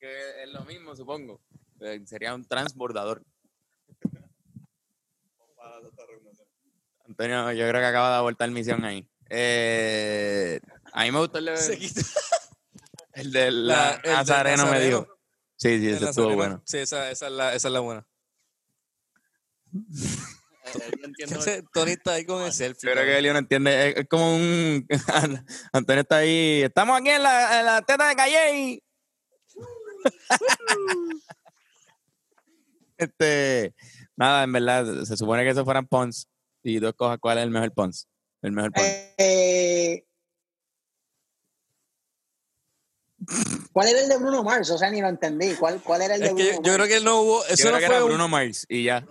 Que 0.00 0.42
es 0.42 0.48
lo 0.52 0.64
mismo, 0.64 0.96
supongo. 0.96 1.40
Eh, 1.80 2.00
Sería 2.06 2.34
un 2.34 2.44
transbordador. 2.44 3.22
Antonio, 7.06 7.52
yo 7.52 7.68
creo 7.68 7.80
que 7.80 7.86
acaba 7.86 8.10
de 8.10 8.16
abortar 8.16 8.50
misión 8.50 8.84
ahí. 8.84 9.06
Eh, 9.28 10.60
a 10.92 11.02
mí 11.04 11.10
me 11.12 11.18
gustó 11.18 11.38
el 11.38 11.46
de, 11.46 11.52
el 13.14 13.32
de 13.32 13.50
la- 13.50 13.74
la 13.74 13.90
el 13.96 14.02
de 14.02 14.10
Nazareno, 14.10 14.64
me 14.64 14.70
Nazareno. 14.72 15.00
dijo. 15.00 15.11
Sí, 15.62 15.78
sí, 15.78 15.90
ese 15.90 16.06
estuvo 16.06 16.34
bueno. 16.34 16.60
Sí, 16.66 16.78
esa, 16.78 17.08
esa, 17.08 17.28
es 17.28 17.32
la, 17.32 17.54
esa 17.54 17.68
es 17.68 17.72
la 17.72 17.78
buena. 17.78 18.04
Tony 21.72 21.92
está 21.92 22.14
ahí 22.14 22.24
con 22.24 22.42
el 22.42 22.52
selfie. 22.52 22.90
Yo 22.90 22.94
creo 22.94 23.04
que. 23.04 23.18
Elio 23.18 23.32
no 23.32 23.38
entiende. 23.38 23.90
Es, 23.90 23.96
es 23.98 24.08
como 24.08 24.34
un. 24.34 24.84
Antonio 25.72 26.00
está 26.00 26.16
ahí. 26.16 26.62
Estamos 26.62 27.00
aquí 27.00 27.10
en 27.10 27.22
la, 27.22 27.60
en 27.60 27.66
la 27.66 27.82
teta 27.82 28.08
de 28.08 28.16
Calle. 28.16 28.82
este. 32.96 33.72
Nada, 34.16 34.42
en 34.42 34.52
verdad, 34.52 35.04
se 35.04 35.16
supone 35.16 35.44
que 35.44 35.50
esos 35.50 35.64
fueran 35.64 35.86
Pons. 35.86 36.26
Y 36.64 36.80
dos 36.80 36.94
cosas, 36.94 37.18
¿cuál 37.20 37.38
es 37.38 37.44
el 37.44 37.50
mejor 37.50 37.72
Pons? 37.72 38.08
El 38.42 38.50
mejor 38.50 38.72
Pons. 38.72 38.88
Eh, 39.16 40.04
¿Cuál 43.72 43.88
era 43.88 44.00
el 44.00 44.08
de 44.08 44.16
Bruno 44.18 44.42
Mars? 44.42 44.70
O 44.70 44.78
sea, 44.78 44.90
ni 44.90 45.00
lo 45.00 45.08
entendí. 45.08 45.54
¿Cuál, 45.54 45.80
cuál 45.82 46.02
era 46.02 46.14
el 46.14 46.20
de 46.20 46.26
Es 46.28 46.34
que 46.34 46.42
Bruno 46.42 46.56
yo, 46.56 46.62
yo 46.62 46.72
Mars? 46.78 46.88
creo 46.88 46.98
que 46.98 47.04
no 47.04 47.20
hubo. 47.20 47.38
Yo 47.46 47.54
Eso 47.54 47.62
creo 47.62 47.72
no 47.72 47.78
que 47.78 47.86
fue 47.86 47.94
era 47.96 48.04
un- 48.04 48.10
Bruno 48.10 48.28
Mars 48.28 48.66
y 48.68 48.84
ya. 48.84 49.04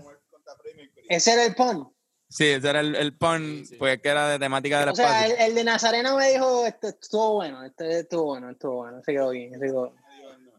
Ese 1.10 1.34
era 1.34 1.46
el 1.46 1.56
pon. 1.56 1.92
Sí, 2.30 2.46
ese 2.48 2.70
era 2.70 2.80
el, 2.80 2.96
el 2.96 3.14
pon, 3.18 3.64
pues 3.78 4.02
que 4.02 4.08
era 4.10 4.30
de 4.30 4.40
temática 4.40 4.80
del 4.80 4.90
O 4.90 4.96
sea, 4.96 5.26
el, 5.26 5.34
el 5.34 5.54
de 5.56 5.64
Nazareno 5.66 6.16
me 6.16 6.32
dijo, 6.32 6.66
esto 6.66 6.88
estuvo 6.88 7.34
bueno, 7.34 7.64
esto 7.66 7.84
estuvo 7.84 8.24
bueno, 8.24 8.50
estuvo 8.52 8.76
bueno, 8.78 9.02
se 9.04 9.12
quedó 9.12 9.30
bien, 9.32 9.52
se 9.60 9.66
quedó 9.66 9.94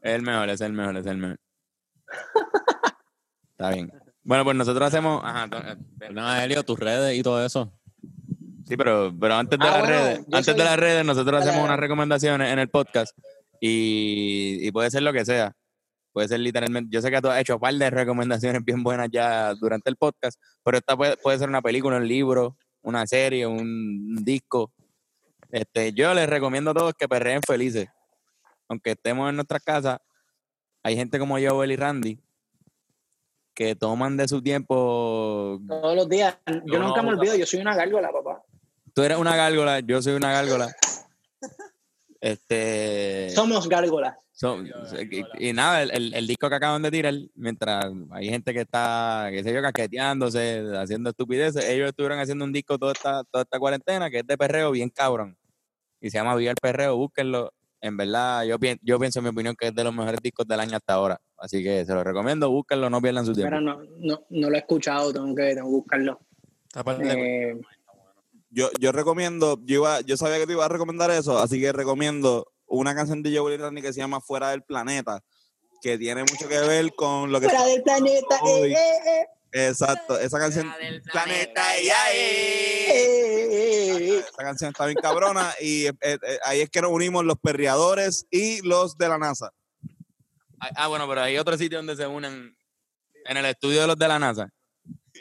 Es 0.02 0.12
el 0.14 0.20
mejor, 0.22 0.50
es 0.50 0.60
el 0.60 0.72
mejor, 0.74 0.96
es 0.98 1.06
el 1.06 1.16
mejor. 1.16 1.38
Está 3.52 3.70
bien. 3.70 3.92
Bueno, 4.24 4.44
pues 4.44 4.56
nosotros 4.56 4.86
hacemos. 4.88 5.22
Ajá. 5.24 5.48
Nada, 6.10 6.44
Helio, 6.44 6.62
tus 6.62 6.78
redes 6.78 7.16
y 7.18 7.22
todo 7.22 7.44
eso. 7.44 7.72
Sí, 8.68 8.76
pero, 8.76 9.12
pero 9.18 9.34
antes 9.34 9.58
de 9.58 9.64
Ah, 9.66 9.70
las 9.70 9.80
bueno, 9.80 9.94
redes, 9.96 10.18
yo 10.18 10.24
antes 10.36 10.44
soy- 10.46 10.54
de 10.54 10.64
las 10.64 10.76
redes, 10.78 11.04
nosotros 11.04 11.42
hacemos 11.42 11.64
unas 11.64 11.78
recomendaciones 11.78 12.52
en 12.52 12.58
el 12.58 12.68
podcast 12.68 13.16
y, 13.64 14.58
y 14.66 14.72
puede 14.72 14.90
ser 14.90 15.04
lo 15.04 15.12
que 15.12 15.24
sea. 15.24 15.54
Puede 16.12 16.26
ser 16.26 16.40
literalmente. 16.40 16.90
Yo 16.92 17.00
sé 17.00 17.12
que 17.12 17.22
tú 17.22 17.28
has 17.28 17.40
hecho 17.40 17.54
un 17.54 17.60
par 17.60 17.72
de 17.72 17.90
recomendaciones 17.90 18.64
bien 18.64 18.82
buenas 18.82 19.08
ya 19.10 19.54
durante 19.54 19.88
el 19.88 19.96
podcast, 19.96 20.38
pero 20.64 20.78
esta 20.78 20.96
puede, 20.96 21.16
puede 21.16 21.38
ser 21.38 21.48
una 21.48 21.62
película, 21.62 21.96
un 21.96 22.08
libro, 22.08 22.56
una 22.82 23.06
serie, 23.06 23.46
un, 23.46 23.60
un 23.60 24.24
disco. 24.24 24.72
Este, 25.52 25.92
yo 25.92 26.12
les 26.12 26.28
recomiendo 26.28 26.72
a 26.72 26.74
todos 26.74 26.94
que 26.98 27.08
perreen 27.08 27.40
felices. 27.46 27.88
Aunque 28.68 28.90
estemos 28.90 29.30
en 29.30 29.36
nuestras 29.36 29.62
casas, 29.62 30.00
hay 30.82 30.96
gente 30.96 31.20
como 31.20 31.38
Joel 31.38 31.70
y 31.70 31.76
Randy 31.76 32.18
que 33.54 33.76
toman 33.76 34.16
de 34.16 34.26
su 34.26 34.42
tiempo 34.42 35.60
todos 35.68 35.94
los 35.94 36.08
días. 36.08 36.36
Yo 36.64 36.80
No, 36.80 36.88
nunca 36.88 37.02
me 37.02 37.10
olvido, 37.10 37.36
yo 37.36 37.46
soy 37.46 37.60
una 37.60 37.76
gárgola, 37.76 38.10
papá. 38.10 38.42
Tú 38.92 39.02
eres 39.02 39.18
una 39.18 39.36
gárgola, 39.36 39.80
yo 39.80 40.02
soy 40.02 40.14
una 40.14 40.32
gárgola. 40.32 40.74
Este. 42.22 43.30
Somos 43.34 43.68
gárgolas. 43.68 44.14
son- 44.30 44.66
y, 45.38 45.48
y 45.48 45.52
nada, 45.52 45.82
el, 45.82 45.90
el- 45.90 46.14
el 46.14 46.26
disco 46.26 46.48
que 46.48 46.54
acaban 46.54 46.80
de 46.82 46.90
tirar, 46.90 47.14
mientras 47.34 47.84
hay 48.12 48.28
gente 48.28 48.54
que 48.54 48.60
está, 48.60 49.28
qué 49.30 49.42
sé 49.42 49.52
yo, 49.52 49.60
caqueteándose, 49.60 50.64
haciendo 50.76 51.10
estupideces, 51.10 51.64
ellos 51.68 51.88
estuvieron 51.88 52.18
haciendo 52.20 52.44
un 52.44 52.52
disco 52.52 52.78
toda 52.78 52.92
esta, 52.92 53.24
toda 53.24 53.42
esta 53.42 53.58
cuarentena 53.58 54.08
que 54.08 54.20
es 54.20 54.26
de 54.26 54.38
perreo 54.38 54.70
bien 54.70 54.88
cabrón. 54.88 55.36
Y 56.00 56.10
se 56.10 56.18
llama 56.18 56.34
Viva 56.36 56.50
el 56.52 56.56
Perreo, 56.60 56.96
búsquenlo. 56.96 57.52
En 57.80 57.96
verdad, 57.96 58.44
yo, 58.44 58.58
pien- 58.58 58.78
yo 58.82 58.98
pienso, 59.00 59.18
en 59.18 59.24
mi 59.24 59.30
opinión, 59.30 59.54
que 59.56 59.68
es 59.68 59.74
de 59.74 59.82
los 59.84 59.92
mejores 59.94 60.20
discos 60.22 60.46
del 60.46 60.60
año 60.60 60.76
hasta 60.76 60.94
ahora. 60.94 61.20
Así 61.36 61.62
que 61.62 61.84
se 61.84 61.92
los 61.94 62.04
recomiendo, 62.04 62.48
búsquenlo, 62.50 62.88
no 62.88 63.00
pierdan 63.02 63.26
su 63.26 63.32
tiempo. 63.34 63.56
Mira, 63.56 63.60
no, 63.60 63.82
no, 63.98 64.24
no 64.30 64.50
lo 64.50 64.54
he 64.54 64.58
escuchado, 64.58 65.12
tengo 65.12 65.34
que, 65.34 65.54
tengo 65.54 65.66
que 65.68 65.72
buscarlo. 65.74 66.20
Aparte 66.74 67.04
de- 67.04 67.50
Eh, 67.50 67.60
Yo, 68.54 68.70
yo 68.78 68.92
recomiendo, 68.92 69.58
yo, 69.64 69.76
iba, 69.76 70.00
yo 70.02 70.16
sabía 70.18 70.38
que 70.38 70.46
te 70.46 70.52
iba 70.52 70.64
a 70.64 70.68
recomendar 70.68 71.10
eso, 71.10 71.38
así 71.38 71.58
que 71.58 71.72
recomiendo 71.72 72.46
una 72.66 72.94
canción 72.94 73.22
de 73.22 73.36
Joel 73.36 73.54
y 73.54 73.56
Randy 73.56 73.80
que 73.80 73.94
se 73.94 74.00
llama 74.00 74.20
Fuera 74.20 74.50
del 74.50 74.62
Planeta, 74.62 75.20
que 75.80 75.96
tiene 75.96 76.20
mucho 76.20 76.46
que 76.48 76.60
ver 76.60 76.94
con 76.94 77.32
lo 77.32 77.40
que... 77.40 77.48
fuera 77.48 77.64
del 77.64 77.82
planeta. 77.82 78.36
eh, 78.46 78.72
eh, 78.72 78.98
eh, 79.06 79.26
Exacto, 79.68 80.18
esa 80.18 80.38
canción... 80.38 80.70
Planeta, 81.10 81.76
eh, 81.78 81.88
eh, 81.88 82.88
eh. 82.90 84.18
Esa 84.18 84.42
canción 84.42 84.70
está 84.70 84.84
bien 84.86 84.98
cabrona 85.00 85.52
y 85.60 85.86
eh, 85.86 85.92
eh, 86.02 86.18
ahí 86.44 86.60
es 86.60 86.70
que 86.70 86.82
nos 86.82 86.90
unimos 86.90 87.24
los 87.24 87.38
perreadores 87.38 88.26
y 88.30 88.60
los 88.66 88.96
de 88.98 89.08
la 89.08 89.18
NASA. 89.18 89.50
Ah, 90.60 90.70
ah, 90.76 90.88
bueno, 90.88 91.08
pero 91.08 91.22
hay 91.22 91.38
otro 91.38 91.56
sitio 91.58 91.78
donde 91.78 91.96
se 91.96 92.06
unen 92.06 92.54
en 93.24 93.36
el 93.36 93.44
estudio 93.46 93.80
de 93.80 93.86
los 93.86 93.98
de 93.98 94.08
la 94.08 94.18
NASA. 94.18 94.48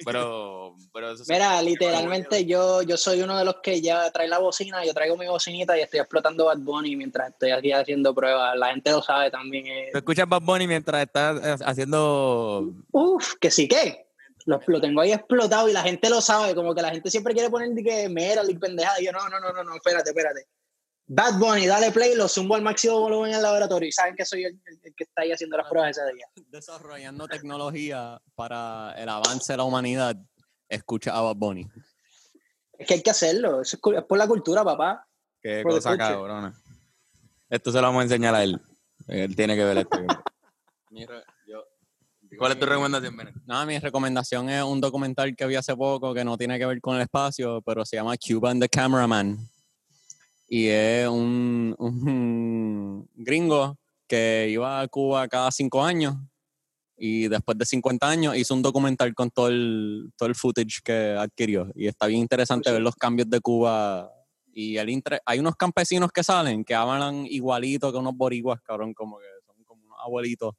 Pero, 0.06 0.76
pero 0.94 1.12
eso 1.12 1.24
Mira, 1.28 1.62
literalmente 1.62 2.46
yo, 2.46 2.82
yo 2.82 2.98
soy 2.98 3.22
uno 3.22 3.38
de 3.38 3.46
los 3.46 3.56
que 3.62 3.82
ya 3.82 4.10
trae 4.12 4.28
la 4.28 4.40
bocina, 4.40 4.86
yo 4.86 4.94
traigo 4.94 5.18
mi 5.18 5.28
bocinita 5.28 5.78
y 5.78 5.82
estoy 5.82 6.00
explotando 6.00 6.46
Bad 6.46 6.60
Bunny 6.60 6.96
mientras 6.96 7.30
estoy 7.32 7.52
aquí 7.52 7.72
haciendo 7.72 8.16
pruebas. 8.16 8.58
La 8.58 8.72
gente 8.72 8.92
lo 8.92 9.02
sabe 9.02 9.30
también. 9.30 9.68
eh. 9.68 9.90
Tú 9.92 9.98
escuchas 9.98 10.28
Bad 10.28 10.42
Bunny 10.42 10.68
mientras 10.68 11.04
estás 11.04 11.62
eh, 11.62 11.64
haciendo. 11.66 12.74
Uf, 12.92 13.34
que 13.40 13.52
sí 13.52 13.68
que. 13.68 14.08
Lo, 14.46 14.60
lo 14.66 14.82
tengo 14.82 15.02
ahí 15.02 15.12
explotado 15.12 15.70
y 15.70 15.74
la 15.74 15.84
gente 15.84 16.10
lo 16.10 16.20
sabe, 16.20 16.56
como 16.56 16.74
que 16.74 16.82
la 16.82 16.90
gente 16.90 17.12
siempre 17.12 17.34
quiere 17.34 17.52
poner 17.52 17.70
de 17.70 17.84
que 17.84 18.10
mera 18.10 18.42
y 18.48 18.56
pendejada. 18.58 19.00
Y 19.00 19.06
yo, 19.06 19.12
no, 19.12 19.30
no, 19.30 19.40
no, 19.40 19.54
no, 19.54 19.64
no, 19.64 19.76
espérate, 19.76 20.10
espérate. 20.10 20.48
Bad 21.08 21.38
Bunny, 21.40 21.68
dale 21.68 21.92
play, 21.92 22.16
lo 22.16 22.28
zumbo 22.30 22.56
al 22.56 22.62
máximo 22.62 23.00
volumen 23.02 23.32
en 23.32 23.36
el 23.38 23.42
laboratorio 23.44 23.90
y 23.90 23.92
saben 23.92 24.16
que 24.16 24.24
soy 24.26 24.46
el, 24.46 24.60
el- 24.66 24.80
el 24.84 24.96
que 24.96 25.04
está 25.04 25.24
ahí 25.24 25.32
haciendo 25.32 25.58
las 25.58 25.68
pruebas 25.68 25.98
ese 25.98 26.02
día. 26.14 26.26
Desarrollando 26.50 27.28
tecnología 27.28 28.22
para 28.36 28.94
el 28.98 29.10
avance 29.10 29.52
de 29.54 29.58
la 29.58 29.64
humanidad, 29.64 30.16
escucha 30.70 31.14
a 31.18 31.22
Bad 31.22 31.36
Bunny. 31.36 31.68
Es 32.78 32.88
que 32.88 32.94
hay 32.96 33.02
que 33.04 33.10
hacerlo, 33.10 33.62
eso 33.62 33.78
es, 33.78 34.04
por 34.06 34.18
la 34.18 34.28
cultura, 34.28 34.64
papá. 34.64 35.06
Qué 35.42 35.62
Por 35.64 35.74
cosa 35.74 35.98
cabrona. 35.98 36.54
Esto 37.50 37.72
se 37.72 37.78
lo 37.82 37.84
vamos 37.88 38.00
a 38.02 38.04
enseñar 38.04 38.34
a 38.34 38.44
él. 38.44 38.60
Él 39.08 39.36
tiene 39.36 39.56
que 39.56 39.64
ver 39.66 39.78
esto. 39.80 40.00
¿Cuál 42.38 42.54
es 42.54 42.60
tu 42.60 42.66
recomendación, 42.66 43.18
Bennett? 43.18 43.36
Nada, 43.46 43.66
mi 43.66 43.78
recomendación 43.78 44.50
es 44.50 44.64
un 44.64 44.80
documental 44.80 45.36
que 45.36 45.46
vi 45.46 45.56
hace 45.56 45.76
poco 45.76 46.14
que 46.14 46.24
no 46.24 46.38
tiene 46.38 46.58
que 46.58 46.66
ver 46.66 46.80
con 46.80 46.96
el 46.96 47.02
espacio, 47.02 47.62
pero 47.62 47.84
se 47.86 47.98
llama 47.98 48.16
Cuba 48.18 48.52
and 48.52 48.62
the 48.62 48.70
Cameraman. 48.70 49.38
Y 50.54 50.68
es 50.68 51.08
un, 51.08 51.74
un 51.80 53.10
gringo 53.16 53.78
que 54.06 54.50
iba 54.52 54.82
a 54.82 54.88
Cuba 54.90 55.26
cada 55.30 55.50
cinco 55.50 55.82
años 55.82 56.16
y 56.98 57.30
después 57.30 57.58
de 57.58 57.66
50 57.66 58.06
años 58.10 58.36
hizo 58.36 58.54
un 58.54 58.62
documental 58.62 59.14
con 59.16 59.32
todo 59.32 59.48
el, 59.48 60.12
todo 60.18 60.28
el 60.28 60.36
footage 60.36 60.82
que 60.84 61.16
adquirió. 61.18 61.72
Y 61.74 61.88
está 61.88 62.08
bien 62.08 62.20
interesante 62.20 62.70
ver 62.70 62.82
los 62.82 62.96
cambios 62.98 63.30
de 63.30 63.40
Cuba. 63.40 64.12
Y 64.54 64.76
el 64.76 64.90
inter- 64.90 65.22
hay 65.26 65.40
unos 65.40 65.56
campesinos 65.56 66.12
que 66.12 66.22
salen 66.22 66.66
que 66.66 66.76
hablan 66.76 67.26
igualito 67.28 67.90
que 67.90 67.98
unos 67.98 68.18
boricuas, 68.18 68.60
cabrón, 68.62 68.94
como 68.94 69.20
que 69.20 69.26
son 69.46 69.64
como 69.64 69.86
unos 69.86 69.98
abuelitos. 70.04 70.54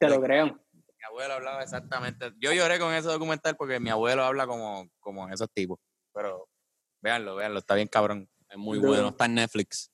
Te 0.00 0.08
lo 0.08 0.20
creo. 0.20 0.46
Mi 0.74 1.04
abuelo 1.08 1.34
hablaba 1.34 1.62
exactamente. 1.62 2.32
Yo 2.40 2.52
lloré 2.52 2.80
con 2.80 2.92
ese 2.92 3.06
documental 3.06 3.54
porque 3.56 3.78
mi 3.78 3.90
abuelo 3.90 4.24
habla 4.24 4.48
como, 4.48 4.88
como 4.98 5.28
esos 5.28 5.48
tipos. 5.54 5.78
Pero 6.12 6.48
véanlo, 7.00 7.36
véanlo, 7.36 7.60
está 7.60 7.76
bien 7.76 7.86
cabrón. 7.86 8.28
Es 8.48 8.56
muy 8.56 8.78
bueno, 8.78 9.08
está 9.08 9.26
en 9.26 9.34
Netflix. 9.34 9.90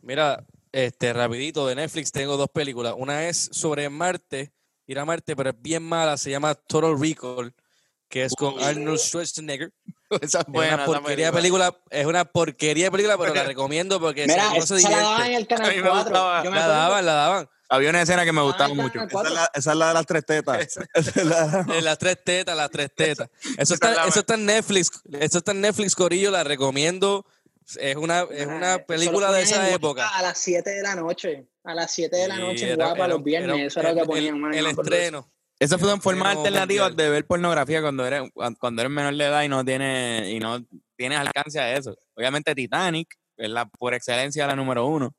Mira, 0.00 0.46
este, 0.72 1.12
rapidito, 1.12 1.66
de 1.66 1.74
Netflix 1.74 2.12
tengo 2.12 2.36
dos 2.36 2.50
películas. 2.50 2.94
Una 2.96 3.28
es 3.28 3.48
sobre 3.52 3.88
Marte, 3.90 4.52
ir 4.86 4.98
a 4.98 5.04
Marte, 5.04 5.36
pero 5.36 5.50
es 5.50 5.60
bien 5.60 5.82
mala, 5.82 6.16
se 6.16 6.30
llama 6.30 6.54
Total 6.54 6.98
Recall, 6.98 7.54
que 8.08 8.24
es 8.24 8.34
con 8.34 8.58
Arnold 8.62 8.98
Schwarzenegger. 8.98 9.72
Esa 10.22 10.40
es 10.40 10.46
Es 10.46 10.52
buena. 10.52 10.74
una 10.74 10.82
esa 10.84 10.92
porquería 10.92 11.26
de 11.26 11.32
película. 11.32 11.70
película, 11.72 11.84
es 12.00 12.06
una 12.06 12.24
porquería 12.24 12.84
de 12.86 12.90
película, 12.90 13.18
pero 13.18 13.34
la 13.34 13.42
recomiendo 13.44 14.00
porque 14.00 14.26
Mira, 14.26 14.50
se 14.62 14.76
esa 14.76 14.90
la 14.90 14.96
daban 15.02 15.26
en 15.26 15.34
el 15.34 15.46
Canal 15.46 15.70
mí 15.70 15.76
me 15.76 15.88
4. 15.88 16.02
gustaba. 16.04 16.44
Yo 16.44 16.50
me 16.50 16.56
La 16.58 16.66
daban, 16.66 17.04
la 17.06 17.12
daban. 17.12 17.48
Había 17.70 17.90
una 17.90 18.00
escena 18.00 18.24
que 18.24 18.32
me 18.32 18.40
gustaba 18.40 18.70
Ah, 18.70 18.74
mucho. 18.74 18.98
Esa 19.02 19.22
es, 19.22 19.30
la, 19.30 19.50
esa 19.52 19.70
es 19.72 19.76
la 19.76 19.88
de 19.88 19.94
las 19.94 20.06
tres 20.06 20.24
tetas. 20.24 20.58
Esa 20.62 20.84
es 20.94 21.16
la- 21.26 21.66
las 21.82 21.98
tres 21.98 22.16
tetas, 22.24 22.56
las 22.56 22.70
tres 22.70 22.90
tetas. 22.94 23.28
Eso 23.44 23.60
es 23.60 23.70
está, 23.72 24.06
eso 24.06 24.20
está 24.20 24.34
en 24.34 24.46
Netflix. 24.46 24.90
Eso 25.20 25.36
está 25.38 25.52
en 25.52 25.60
Netflix, 25.60 25.94
Corillo, 25.94 26.30
la 26.30 26.42
recomiendo. 26.44 27.26
Es 27.76 27.96
una, 27.96 28.20
es 28.30 28.46
una 28.46 28.78
película 28.78 29.30
de 29.30 29.42
esa 29.42 29.68
época. 29.70 30.08
A 30.08 30.22
las 30.22 30.38
7 30.38 30.70
de 30.70 30.82
la 30.82 30.94
noche. 30.94 31.44
A 31.64 31.74
las 31.74 31.90
7 31.92 32.16
de 32.16 32.28
la 32.28 32.36
noche 32.38 32.70
era- 32.70 32.86
Guapa 32.86 33.00
era- 33.04 33.08
los 33.08 33.22
viernes. 33.22 33.54
era- 33.58 33.66
eso 33.66 33.80
era 33.80 33.88
lo 33.90 33.94
que 33.96 34.00
el- 34.00 34.06
ponían. 34.08 34.40
man, 34.40 34.54
El, 34.54 34.64
de 34.64 34.70
eso. 34.70 34.80
estreno. 34.82 35.28
Esas 35.60 35.80
fueron 35.80 36.00
formas 36.00 36.28
Estreno 36.28 36.46
alternativas 36.48 36.88
mundial. 36.90 37.06
de 37.06 37.12
ver 37.12 37.26
pornografía 37.26 37.80
cuando 37.82 38.06
eres, 38.06 38.22
cuando 38.60 38.82
eres 38.82 38.92
menor 38.92 39.14
de 39.16 39.24
edad 39.24 39.42
y 39.42 39.48
no 39.48 39.64
tienes, 39.64 40.28
y 40.28 40.38
no 40.38 40.64
tienes 40.96 41.18
alcance 41.18 41.58
a 41.58 41.76
eso. 41.76 41.96
Obviamente 42.14 42.54
Titanic 42.54 43.08
es 43.36 43.50
la 43.50 43.66
por 43.66 43.94
excelencia 43.94 44.46
la 44.46 44.54
número 44.56 44.86
uno. 44.86 45.12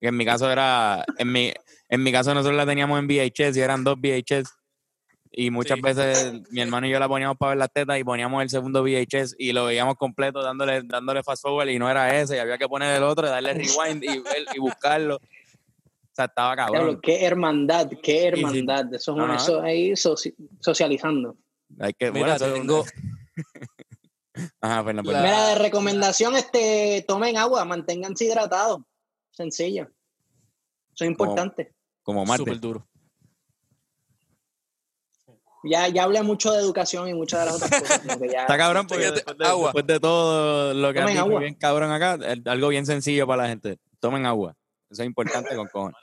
Que 0.00 0.08
en 0.08 0.16
mi 0.16 0.24
caso 0.24 0.50
era, 0.50 1.04
en 1.18 1.30
mi, 1.30 1.52
en 1.88 2.02
mi 2.02 2.10
caso 2.12 2.34
nosotros 2.34 2.56
la 2.56 2.66
teníamos 2.66 2.98
en 2.98 3.06
VHS 3.06 3.56
y 3.56 3.60
eran 3.60 3.84
dos 3.84 3.96
VHS. 4.00 4.50
Y 5.36 5.50
muchas 5.50 5.76
Sí. 5.76 5.82
veces 5.82 6.32
mi 6.50 6.60
hermano 6.60 6.86
y 6.86 6.90
yo 6.90 6.98
la 7.00 7.08
poníamos 7.08 7.36
para 7.36 7.50
ver 7.50 7.58
las 7.58 7.72
tetas 7.72 7.98
y 7.98 8.04
poníamos 8.04 8.42
el 8.42 8.50
segundo 8.50 8.82
VHS 8.82 9.34
y 9.38 9.52
lo 9.52 9.64
veíamos 9.64 9.96
completo 9.96 10.42
dándole, 10.42 10.82
dándole 10.84 11.22
fast 11.24 11.42
forward 11.42 11.68
y 11.68 11.78
no 11.78 11.90
era 11.90 12.20
ese. 12.20 12.36
Y 12.36 12.38
había 12.40 12.58
que 12.58 12.68
poner 12.68 12.94
el 12.96 13.02
otro, 13.04 13.28
darle 13.28 13.52
rewind 13.54 14.02
y, 14.04 14.22
y 14.54 14.58
buscarlo. 14.58 15.20
O 16.14 16.16
sea, 16.16 16.26
estaba 16.26 16.54
cabrón. 16.54 17.00
qué 17.02 17.24
hermandad, 17.24 17.90
qué 18.00 18.20
sí. 18.20 18.26
hermandad. 18.28 18.94
Eso, 18.94 19.12
es 19.12 19.16
una- 19.24 19.34
eso 19.36 19.60
ahí 19.60 19.90
soci- 19.92 20.34
socializando. 20.60 21.36
Hay 21.80 21.92
que, 21.92 22.12
Mira, 22.12 22.36
bueno, 22.38 22.54
tengo, 22.54 22.84
Ajá, 24.60 24.84
Fernando. 24.84 25.10
La- 25.10 25.22
Mira, 25.22 25.48
de 25.48 25.54
recomendación, 25.56 26.36
este, 26.36 27.04
tomen 27.08 27.36
agua, 27.36 27.64
manténganse 27.64 28.26
hidratados. 28.26 28.82
Sencillo. 29.32 29.84
Eso 30.94 31.04
es 31.04 31.10
importante. 31.10 31.74
Como 32.04 32.24
Marte. 32.24 32.44
Súper 32.44 32.60
duro. 32.60 32.88
Ya, 35.64 35.88
ya 35.88 36.04
hablé 36.04 36.22
mucho 36.22 36.52
de 36.52 36.58
educación 36.60 37.08
y 37.08 37.14
muchas 37.14 37.40
de 37.40 37.46
las 37.46 37.54
otras 37.56 37.80
cosas. 37.80 37.98
como 38.00 38.24
ya- 38.26 38.40
Está 38.46 38.58
cabrón 38.58 38.86
porque 38.86 39.10
después 39.10 39.36
de, 39.38 39.46
agua. 39.46 39.64
después 39.68 39.86
de 39.86 39.98
todo 39.98 40.74
lo 40.74 40.92
que 40.92 41.00
Tomen 41.00 41.14
dicho 41.14 41.24
agua. 41.26 41.40
bien 41.40 41.54
cabrón 41.54 41.90
acá, 41.90 42.14
el- 42.14 42.42
algo 42.46 42.68
bien 42.68 42.84
sencillo 42.86 43.26
para 43.26 43.42
la 43.44 43.48
gente. 43.48 43.78
Tomen 43.98 44.26
agua. 44.26 44.54
Eso 44.90 45.02
es 45.02 45.06
importante 45.06 45.56
con 45.56 45.66
cojones. 45.68 45.96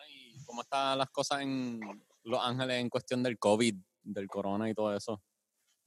¿Y 0.51 0.53
cómo 0.53 0.63
están 0.63 0.97
las 0.97 1.09
cosas 1.11 1.41
en 1.41 1.79
Los 2.23 2.41
Ángeles 2.43 2.81
en 2.81 2.89
cuestión 2.89 3.23
del 3.23 3.39
COVID, 3.39 3.73
del 4.03 4.27
corona 4.27 4.69
y 4.69 4.73
todo 4.73 4.93
eso? 4.93 5.21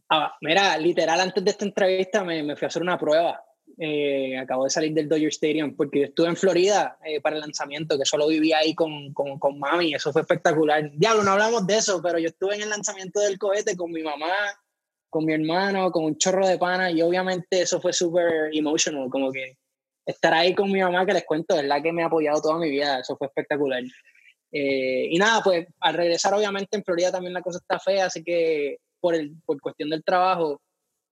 Ah, 0.08 0.34
mira, 0.40 0.78
literal, 0.78 1.20
antes 1.20 1.44
de 1.44 1.50
esta 1.50 1.66
entrevista 1.66 2.24
me, 2.24 2.42
me 2.42 2.56
fui 2.56 2.64
a 2.64 2.68
hacer 2.68 2.80
una 2.80 2.98
prueba. 2.98 3.44
Eh, 3.76 4.38
acabo 4.38 4.64
de 4.64 4.70
salir 4.70 4.94
del 4.94 5.06
Dodger 5.06 5.28
Stadium 5.28 5.76
porque 5.76 6.00
yo 6.00 6.04
estuve 6.06 6.28
en 6.28 6.36
Florida 6.36 6.96
eh, 7.04 7.20
para 7.20 7.36
el 7.36 7.42
lanzamiento, 7.42 7.98
que 7.98 8.06
solo 8.06 8.26
vivía 8.26 8.56
ahí 8.58 8.74
con, 8.74 9.12
con, 9.12 9.38
con 9.38 9.58
mami. 9.58 9.94
Eso 9.94 10.12
fue 10.12 10.22
espectacular. 10.22 10.90
Diablo, 10.94 11.24
no 11.24 11.32
hablamos 11.32 11.66
de 11.66 11.76
eso, 11.76 12.00
pero 12.02 12.18
yo 12.18 12.28
estuve 12.28 12.54
en 12.54 12.62
el 12.62 12.70
lanzamiento 12.70 13.20
del 13.20 13.38
cohete 13.38 13.76
con 13.76 13.92
mi 13.92 14.02
mamá, 14.02 14.34
con 15.10 15.26
mi 15.26 15.34
hermano, 15.34 15.90
con 15.90 16.04
un 16.06 16.16
chorro 16.16 16.48
de 16.48 16.56
pana 16.56 16.90
y 16.90 17.02
obviamente 17.02 17.60
eso 17.60 17.82
fue 17.82 17.92
súper 17.92 18.48
emotional. 18.54 19.10
Como 19.10 19.30
que 19.30 19.58
estar 20.06 20.32
ahí 20.32 20.54
con 20.54 20.72
mi 20.72 20.80
mamá, 20.80 21.04
que 21.04 21.12
les 21.12 21.26
cuento, 21.26 21.54
es 21.54 21.66
la 21.66 21.82
que 21.82 21.92
me 21.92 22.02
ha 22.02 22.06
apoyado 22.06 22.40
toda 22.40 22.58
mi 22.58 22.70
vida. 22.70 23.00
Eso 23.00 23.14
fue 23.18 23.26
espectacular. 23.26 23.82
Eh, 24.56 25.08
y 25.10 25.18
nada, 25.18 25.40
pues 25.42 25.66
al 25.80 25.94
regresar, 25.94 26.32
obviamente 26.32 26.76
en 26.76 26.84
Florida 26.84 27.10
también 27.10 27.32
la 27.34 27.42
cosa 27.42 27.58
está 27.58 27.80
fea, 27.80 28.06
así 28.06 28.22
que 28.22 28.76
por, 29.00 29.16
el, 29.16 29.32
por 29.44 29.60
cuestión 29.60 29.90
del 29.90 30.04
trabajo 30.04 30.62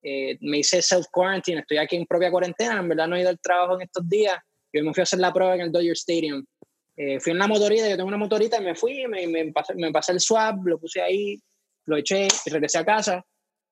eh, 0.01 0.39
me 0.40 0.59
hice 0.59 0.81
self-quarantine, 0.81 1.59
estoy 1.60 1.78
aquí 1.78 1.97
en 1.97 2.06
propia 2.06 2.31
cuarentena, 2.31 2.78
en 2.78 2.89
verdad 2.89 3.09
no 3.09 3.16
he 3.16 3.20
ido 3.23 3.31
al 3.31 3.40
trabajo 3.40 3.74
en 3.74 3.82
estos 3.82 4.09
días, 4.09 4.36
yo 4.73 4.85
me 4.85 4.94
fui 4.94 5.01
a 5.01 5.02
hacer 5.02 5.19
la 5.19 5.32
prueba 5.32 5.56
en 5.56 5.62
el 5.62 5.73
Dodger 5.73 5.93
Stadium. 5.97 6.44
Eh, 6.97 7.19
fui 7.19 7.32
en 7.32 7.39
la 7.39 7.48
motorita, 7.48 7.89
yo 7.89 7.97
tengo 7.97 8.06
una 8.09 8.16
motorita 8.16 8.59
y 8.60 8.64
me 8.64 8.74
fui, 8.77 9.06
me, 9.09 9.27
me, 9.27 9.51
pasé, 9.52 9.74
me 9.74 9.90
pasé 9.90 10.12
el 10.12 10.20
swab, 10.20 10.64
lo 10.64 10.78
puse 10.78 11.01
ahí, 11.02 11.40
lo 11.86 11.97
eché 11.97 12.28
y 12.47 12.51
regresé 12.51 12.78
a 12.78 12.85
casa. 12.85 13.24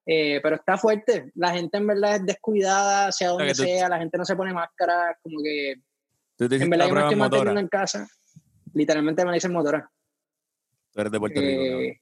Eh, 0.04 0.40
pero 0.42 0.56
está 0.56 0.76
fuerte, 0.78 1.30
la 1.36 1.52
gente 1.52 1.76
en 1.78 1.86
verdad 1.86 2.16
es 2.16 2.26
descuidada, 2.26 3.12
sea 3.12 3.28
donde 3.28 3.46
que 3.48 3.54
tú- 3.54 3.62
sea, 3.62 3.88
la 3.88 3.98
gente 3.98 4.18
no 4.18 4.24
se 4.24 4.34
pone 4.34 4.52
máscara, 4.52 5.16
como 5.22 5.40
que 5.42 5.74
Tú 6.36 6.48
te 6.48 6.56
en 6.56 6.70
verdad 6.70 6.86
la 6.86 6.88
yo 6.88 6.94
me 6.94 7.00
estoy 7.02 7.12
en 7.12 7.18
manteniendo 7.18 7.50
motora. 7.52 7.60
en 7.60 7.68
casa. 7.68 8.08
Literalmente 8.74 9.24
me 9.24 9.30
la 9.32 9.36
hice 9.36 9.46
en 9.46 9.52
motora. 9.52 9.90
Tú 10.92 11.00
eres 11.00 11.12
de 11.12 11.18
Puerto 11.18 11.40
Rico. 11.40 11.62
Eh, 11.62 12.00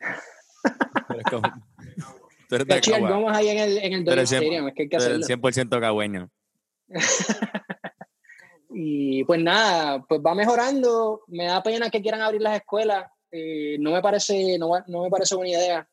como- 1.30 1.52
tú 2.48 2.54
eres 2.54 2.66
de 2.66 2.80
Cagua. 2.80 3.36
Ahí 3.36 3.48
en 3.48 3.58
el, 3.58 3.78
en 3.78 3.92
el 3.92 4.04
Dodger 4.04 4.24
Stadium, 4.24 4.68
es 4.68 4.74
que 4.74 4.82
hay 4.82 4.88
que 4.88 4.96
hacerlo. 4.96 5.16
eres 5.16 5.28
100% 5.28 5.80
cagüeño. 5.80 6.30
Y 8.70 9.24
pues 9.24 9.40
nada, 9.42 10.04
pues 10.06 10.20
va 10.20 10.34
mejorando. 10.34 11.22
Me 11.28 11.46
da 11.46 11.62
pena 11.62 11.88
que 11.90 12.02
quieran 12.02 12.20
abrir 12.20 12.42
las 12.42 12.56
escuelas. 12.56 13.10
eh, 13.30 13.76
no 13.80 13.92
me 13.92 14.02
parece, 14.02 14.58
no, 14.58 14.68
no 14.86 15.02
me 15.04 15.10
parece 15.10 15.34
buena 15.34 15.50
idea. 15.50 15.88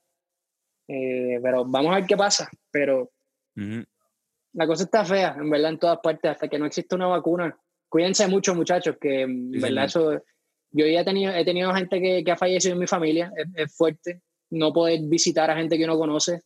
Eh, 0.88 1.40
pero 1.42 1.66
vamos 1.66 1.92
a 1.92 1.96
ver 1.96 2.06
qué 2.06 2.18
pasa. 2.18 2.50
Pero 2.72 3.12
la 4.54 4.68
cosa 4.68 4.84
está 4.84 5.06
fea, 5.06 5.36
en 5.40 5.50
verdad, 5.50 5.72
en 5.72 5.80
todas 5.80 6.00
partes, 6.04 6.32
hasta 6.32 6.48
que 6.48 6.60
no 6.60 6.66
exista 6.66 6.96
una 6.96 7.08
vacuna. 7.08 7.58
Cuídense 7.96 8.28
mucho, 8.28 8.54
muchachos, 8.54 8.98
que 9.00 9.22
en 9.22 9.54
Sí, 9.54 9.60
verdad 9.62 9.86
eso. 9.86 10.22
Yo 10.72 10.86
ya 10.86 11.00
he 11.00 11.06
tenido, 11.06 11.34
he 11.34 11.46
tenido 11.46 11.74
gente 11.74 12.02
que, 12.02 12.26
que 12.26 12.32
ha 12.34 12.36
fallecido 12.36 12.74
en 12.74 12.80
mi 12.82 12.88
familia, 12.88 13.32
es, 13.38 13.48
es 13.56 13.74
fuerte. 13.74 14.22
No 14.50 14.74
poder 14.74 15.00
visitar 15.04 15.50
a 15.50 15.56
gente 15.56 15.78
que 15.78 15.86
uno 15.86 15.98
conoce 15.98 16.42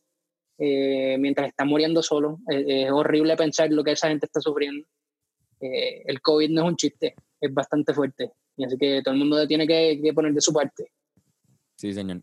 eh, 0.58 1.16
mientras 1.18 1.48
están 1.48 1.66
muriendo 1.66 2.04
solo. 2.04 2.38
Es, 2.46 2.64
es 2.68 2.90
horrible 2.92 3.36
pensar 3.36 3.68
lo 3.72 3.82
que 3.82 3.90
esa 3.90 4.06
gente 4.06 4.26
está 4.26 4.40
sufriendo. 4.40 4.86
Eh, 5.60 6.02
el 6.04 6.20
COVID 6.20 6.50
no 6.50 6.60
es 6.62 6.68
un 6.68 6.76
chiste, 6.76 7.16
es 7.40 7.52
bastante 7.52 7.94
fuerte. 7.94 8.30
Y 8.56 8.64
así 8.64 8.76
que 8.78 9.02
todo 9.02 9.14
el 9.14 9.18
mundo 9.18 9.44
tiene 9.48 9.66
que, 9.66 9.98
que 10.00 10.12
poner 10.12 10.32
de 10.32 10.40
su 10.40 10.52
parte. 10.52 10.92
Sí, 11.74 11.92
señor. 11.92 12.22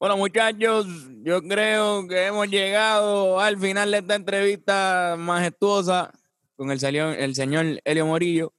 Bueno, 0.00 0.16
muchachos, 0.16 0.88
yo 1.22 1.40
creo 1.40 2.08
que 2.08 2.26
hemos 2.26 2.48
llegado 2.48 3.38
al 3.38 3.56
final 3.60 3.92
de 3.92 3.98
esta 3.98 4.16
entrevista 4.16 5.14
majestuosa 5.16 6.10
con 6.56 6.70
el, 6.70 6.78
señor 6.80 7.80
Helio 7.84 8.06
Morillo, 8.06 8.52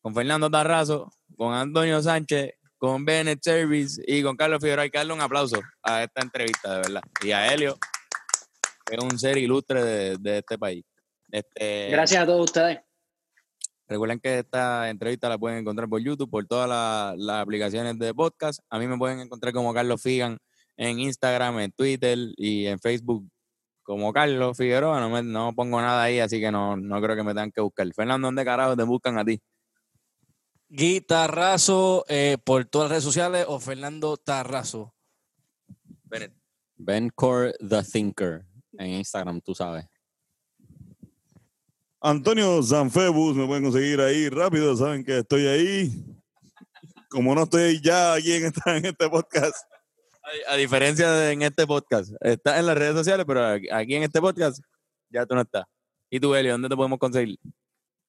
con 0.00 0.14
Fernando 0.14 0.50
Tarrazo, 0.50 1.12
con 1.36 1.54
Antonio 1.54 2.02
Sánchez, 2.02 2.54
con 2.76 3.04
Bennett 3.04 3.40
Service 3.42 4.00
y 4.06 4.22
con 4.22 4.36
Carlos 4.36 4.60
Figueroa. 4.60 4.84
Hay 4.84 4.90
que 4.90 4.98
darle 4.98 5.12
un 5.12 5.20
aplauso 5.20 5.60
a 5.82 6.02
esta 6.02 6.22
entrevista, 6.22 6.74
de 6.74 6.76
verdad. 6.78 7.02
Y 7.24 7.32
a 7.32 7.52
Helio, 7.52 7.78
que 8.84 8.96
es 8.96 9.02
un 9.02 9.18
ser 9.18 9.38
ilustre 9.38 9.82
de, 9.82 10.16
de 10.18 10.38
este 10.38 10.58
país. 10.58 10.84
Este, 11.30 11.88
Gracias 11.90 12.22
a 12.22 12.26
todos 12.26 12.44
ustedes. 12.44 12.80
Recuerden 13.88 14.18
que 14.18 14.40
esta 14.40 14.90
entrevista 14.90 15.28
la 15.28 15.38
pueden 15.38 15.58
encontrar 15.58 15.88
por 15.88 16.00
YouTube, 16.00 16.28
por 16.28 16.44
todas 16.46 16.68
la- 16.68 17.14
las 17.16 17.42
aplicaciones 17.42 17.98
de 17.98 18.12
podcast. 18.12 18.60
A 18.68 18.78
mí 18.78 18.86
me 18.88 18.98
pueden 18.98 19.20
encontrar 19.20 19.52
como 19.52 19.72
Carlos 19.72 20.02
Figan 20.02 20.38
en 20.76 20.98
Instagram, 20.98 21.60
en 21.60 21.72
Twitter 21.72 22.18
y 22.36 22.66
en 22.66 22.78
Facebook 22.80 23.28
como 23.86 24.12
Carlos 24.12 24.56
Figueroa. 24.56 25.00
No, 25.00 25.08
me- 25.08 25.22
no 25.22 25.54
pongo 25.54 25.80
nada 25.80 26.02
ahí, 26.02 26.18
así 26.18 26.40
que 26.40 26.50
no, 26.50 26.76
no 26.76 27.00
creo 27.00 27.14
que 27.16 27.22
me 27.22 27.30
tengan 27.32 27.52
que 27.52 27.60
buscar. 27.60 27.86
Fernando, 27.94 28.26
¿dónde 28.26 28.44
carajo 28.44 28.76
te 28.76 28.82
buscan 28.82 29.16
a 29.18 29.24
ti? 29.24 29.40
Guitarrazo 30.68 32.04
eh, 32.08 32.36
por 32.44 32.64
todas 32.64 32.86
las 32.86 32.90
redes 32.90 33.04
sociales 33.04 33.46
o 33.48 33.60
Fernando 33.60 34.16
Tarrazo. 34.16 34.92
Bennett. 36.04 36.34
Ben 36.76 37.08
Core 37.14 37.54
The 37.66 37.82
Thinker 37.84 38.44
en 38.78 38.90
Instagram, 38.90 39.40
tú 39.40 39.54
sabes. 39.54 39.86
Antonio 42.00 42.62
Sanfebus, 42.62 43.34
me 43.36 43.46
pueden 43.46 43.64
conseguir 43.64 44.00
ahí 44.00 44.28
rápido, 44.28 44.76
saben 44.76 45.04
que 45.04 45.18
estoy 45.18 45.46
ahí. 45.46 46.04
Como 47.08 47.34
no 47.34 47.44
estoy 47.44 47.80
ya 47.80 48.14
aquí 48.14 48.32
en, 48.32 48.46
esta- 48.46 48.76
en 48.76 48.84
este 48.86 49.08
podcast, 49.08 49.56
A, 50.48 50.56
diferencia 50.56 51.08
de 51.12 51.32
en 51.32 51.42
este 51.42 51.66
podcast, 51.68 52.12
estás 52.20 52.58
en 52.58 52.66
las 52.66 52.76
redes 52.76 52.94
sociales, 52.94 53.24
pero 53.28 53.44
aquí 53.46 53.94
en 53.94 54.02
este 54.02 54.20
podcast 54.20 54.60
ya 55.08 55.24
tú 55.24 55.36
no 55.36 55.42
estás. 55.42 55.64
¿Y 56.10 56.18
tú, 56.18 56.34
Helio, 56.34 56.52
dónde 56.52 56.68
te 56.68 56.74
podemos 56.74 56.98
conseguir? 56.98 57.38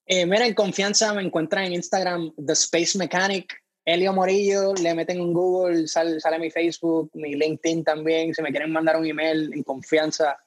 Eh, 0.08 0.26
mira, 0.26 0.48
en 0.48 0.56
confianza 0.56 1.14
me 1.14 1.22
encuentran 1.22 1.66
en 1.66 1.74
Instagram 1.74 2.34
The 2.44 2.54
Space 2.54 2.98
Mechanic, 2.98 3.62
Elio 3.86 4.14
Morillo, 4.14 4.74
le 4.74 4.96
meten 4.96 5.20
en 5.20 5.32
Google, 5.32 5.88
sale, 5.88 6.20
sale 6.20 6.40
mi 6.40 6.50
Facebook, 6.50 7.12
mi 7.14 7.36
LinkedIn 7.36 7.84
también, 7.84 8.34
si 8.34 8.42
me 8.42 8.50
quieren 8.50 8.72
mandar 8.72 8.98
un 8.98 9.06
email 9.06 9.52
en 9.54 9.62
confianza. 9.62 10.40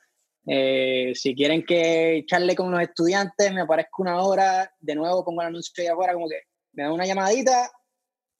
Eh, 0.46 1.12
si 1.14 1.36
quieren 1.36 1.64
que 1.64 2.24
charle 2.26 2.56
con 2.56 2.72
los 2.72 2.80
estudiantes, 2.80 3.52
me 3.52 3.60
aparezco 3.60 4.02
una 4.02 4.20
hora, 4.22 4.72
de 4.80 4.94
nuevo 4.96 5.24
pongo 5.24 5.42
el 5.42 5.48
anuncio 5.48 5.72
ahí 5.78 5.86
afuera, 5.86 6.14
como 6.14 6.28
que 6.28 6.42
me 6.72 6.82
dan 6.82 6.92
una 6.92 7.06
llamadita, 7.06 7.70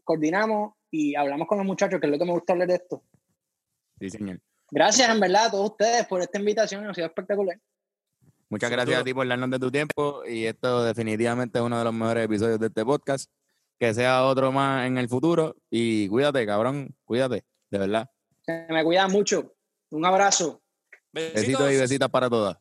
coordinamos 0.02 0.72
y 0.90 1.14
hablamos 1.14 1.46
con 1.46 1.58
los 1.58 1.66
muchachos, 1.66 2.00
que 2.00 2.06
es 2.08 2.10
lo 2.10 2.18
que 2.18 2.24
me 2.24 2.32
gusta 2.32 2.54
hablar 2.54 2.66
de 2.66 2.74
esto. 2.74 3.04
Sí, 4.00 4.10
señor. 4.10 4.40
Gracias 4.70 5.08
en 5.08 5.20
verdad 5.20 5.46
a 5.46 5.50
todos 5.50 5.70
ustedes 5.70 6.06
por 6.06 6.22
esta 6.22 6.38
invitación, 6.38 6.86
ha 6.86 6.94
sido 6.94 7.06
espectacular. 7.06 7.58
Muchas 8.48 8.68
Sin 8.68 8.76
gracias 8.76 8.96
duda. 8.96 9.00
a 9.02 9.04
ti 9.04 9.14
por 9.14 9.28
darnos 9.28 9.50
de 9.50 9.58
tu 9.58 9.70
tiempo 9.70 10.24
y 10.26 10.46
esto 10.46 10.82
definitivamente 10.84 11.58
es 11.58 11.64
uno 11.64 11.78
de 11.78 11.84
los 11.84 11.92
mejores 11.92 12.24
episodios 12.24 12.58
de 12.58 12.66
este 12.66 12.84
podcast. 12.84 13.30
Que 13.78 13.94
sea 13.94 14.24
otro 14.24 14.52
más 14.52 14.86
en 14.86 14.98
el 14.98 15.08
futuro 15.08 15.56
y 15.70 16.06
cuídate, 16.08 16.44
cabrón, 16.44 16.94
cuídate, 17.04 17.44
de 17.70 17.78
verdad. 17.78 18.10
Se 18.42 18.66
me 18.68 18.84
cuidan 18.84 19.10
mucho. 19.10 19.54
Un 19.90 20.04
abrazo. 20.04 20.62
Besitos 21.12 21.72
y 21.72 21.76
besitas 21.76 22.10
para 22.10 22.28
todas. 22.28 22.58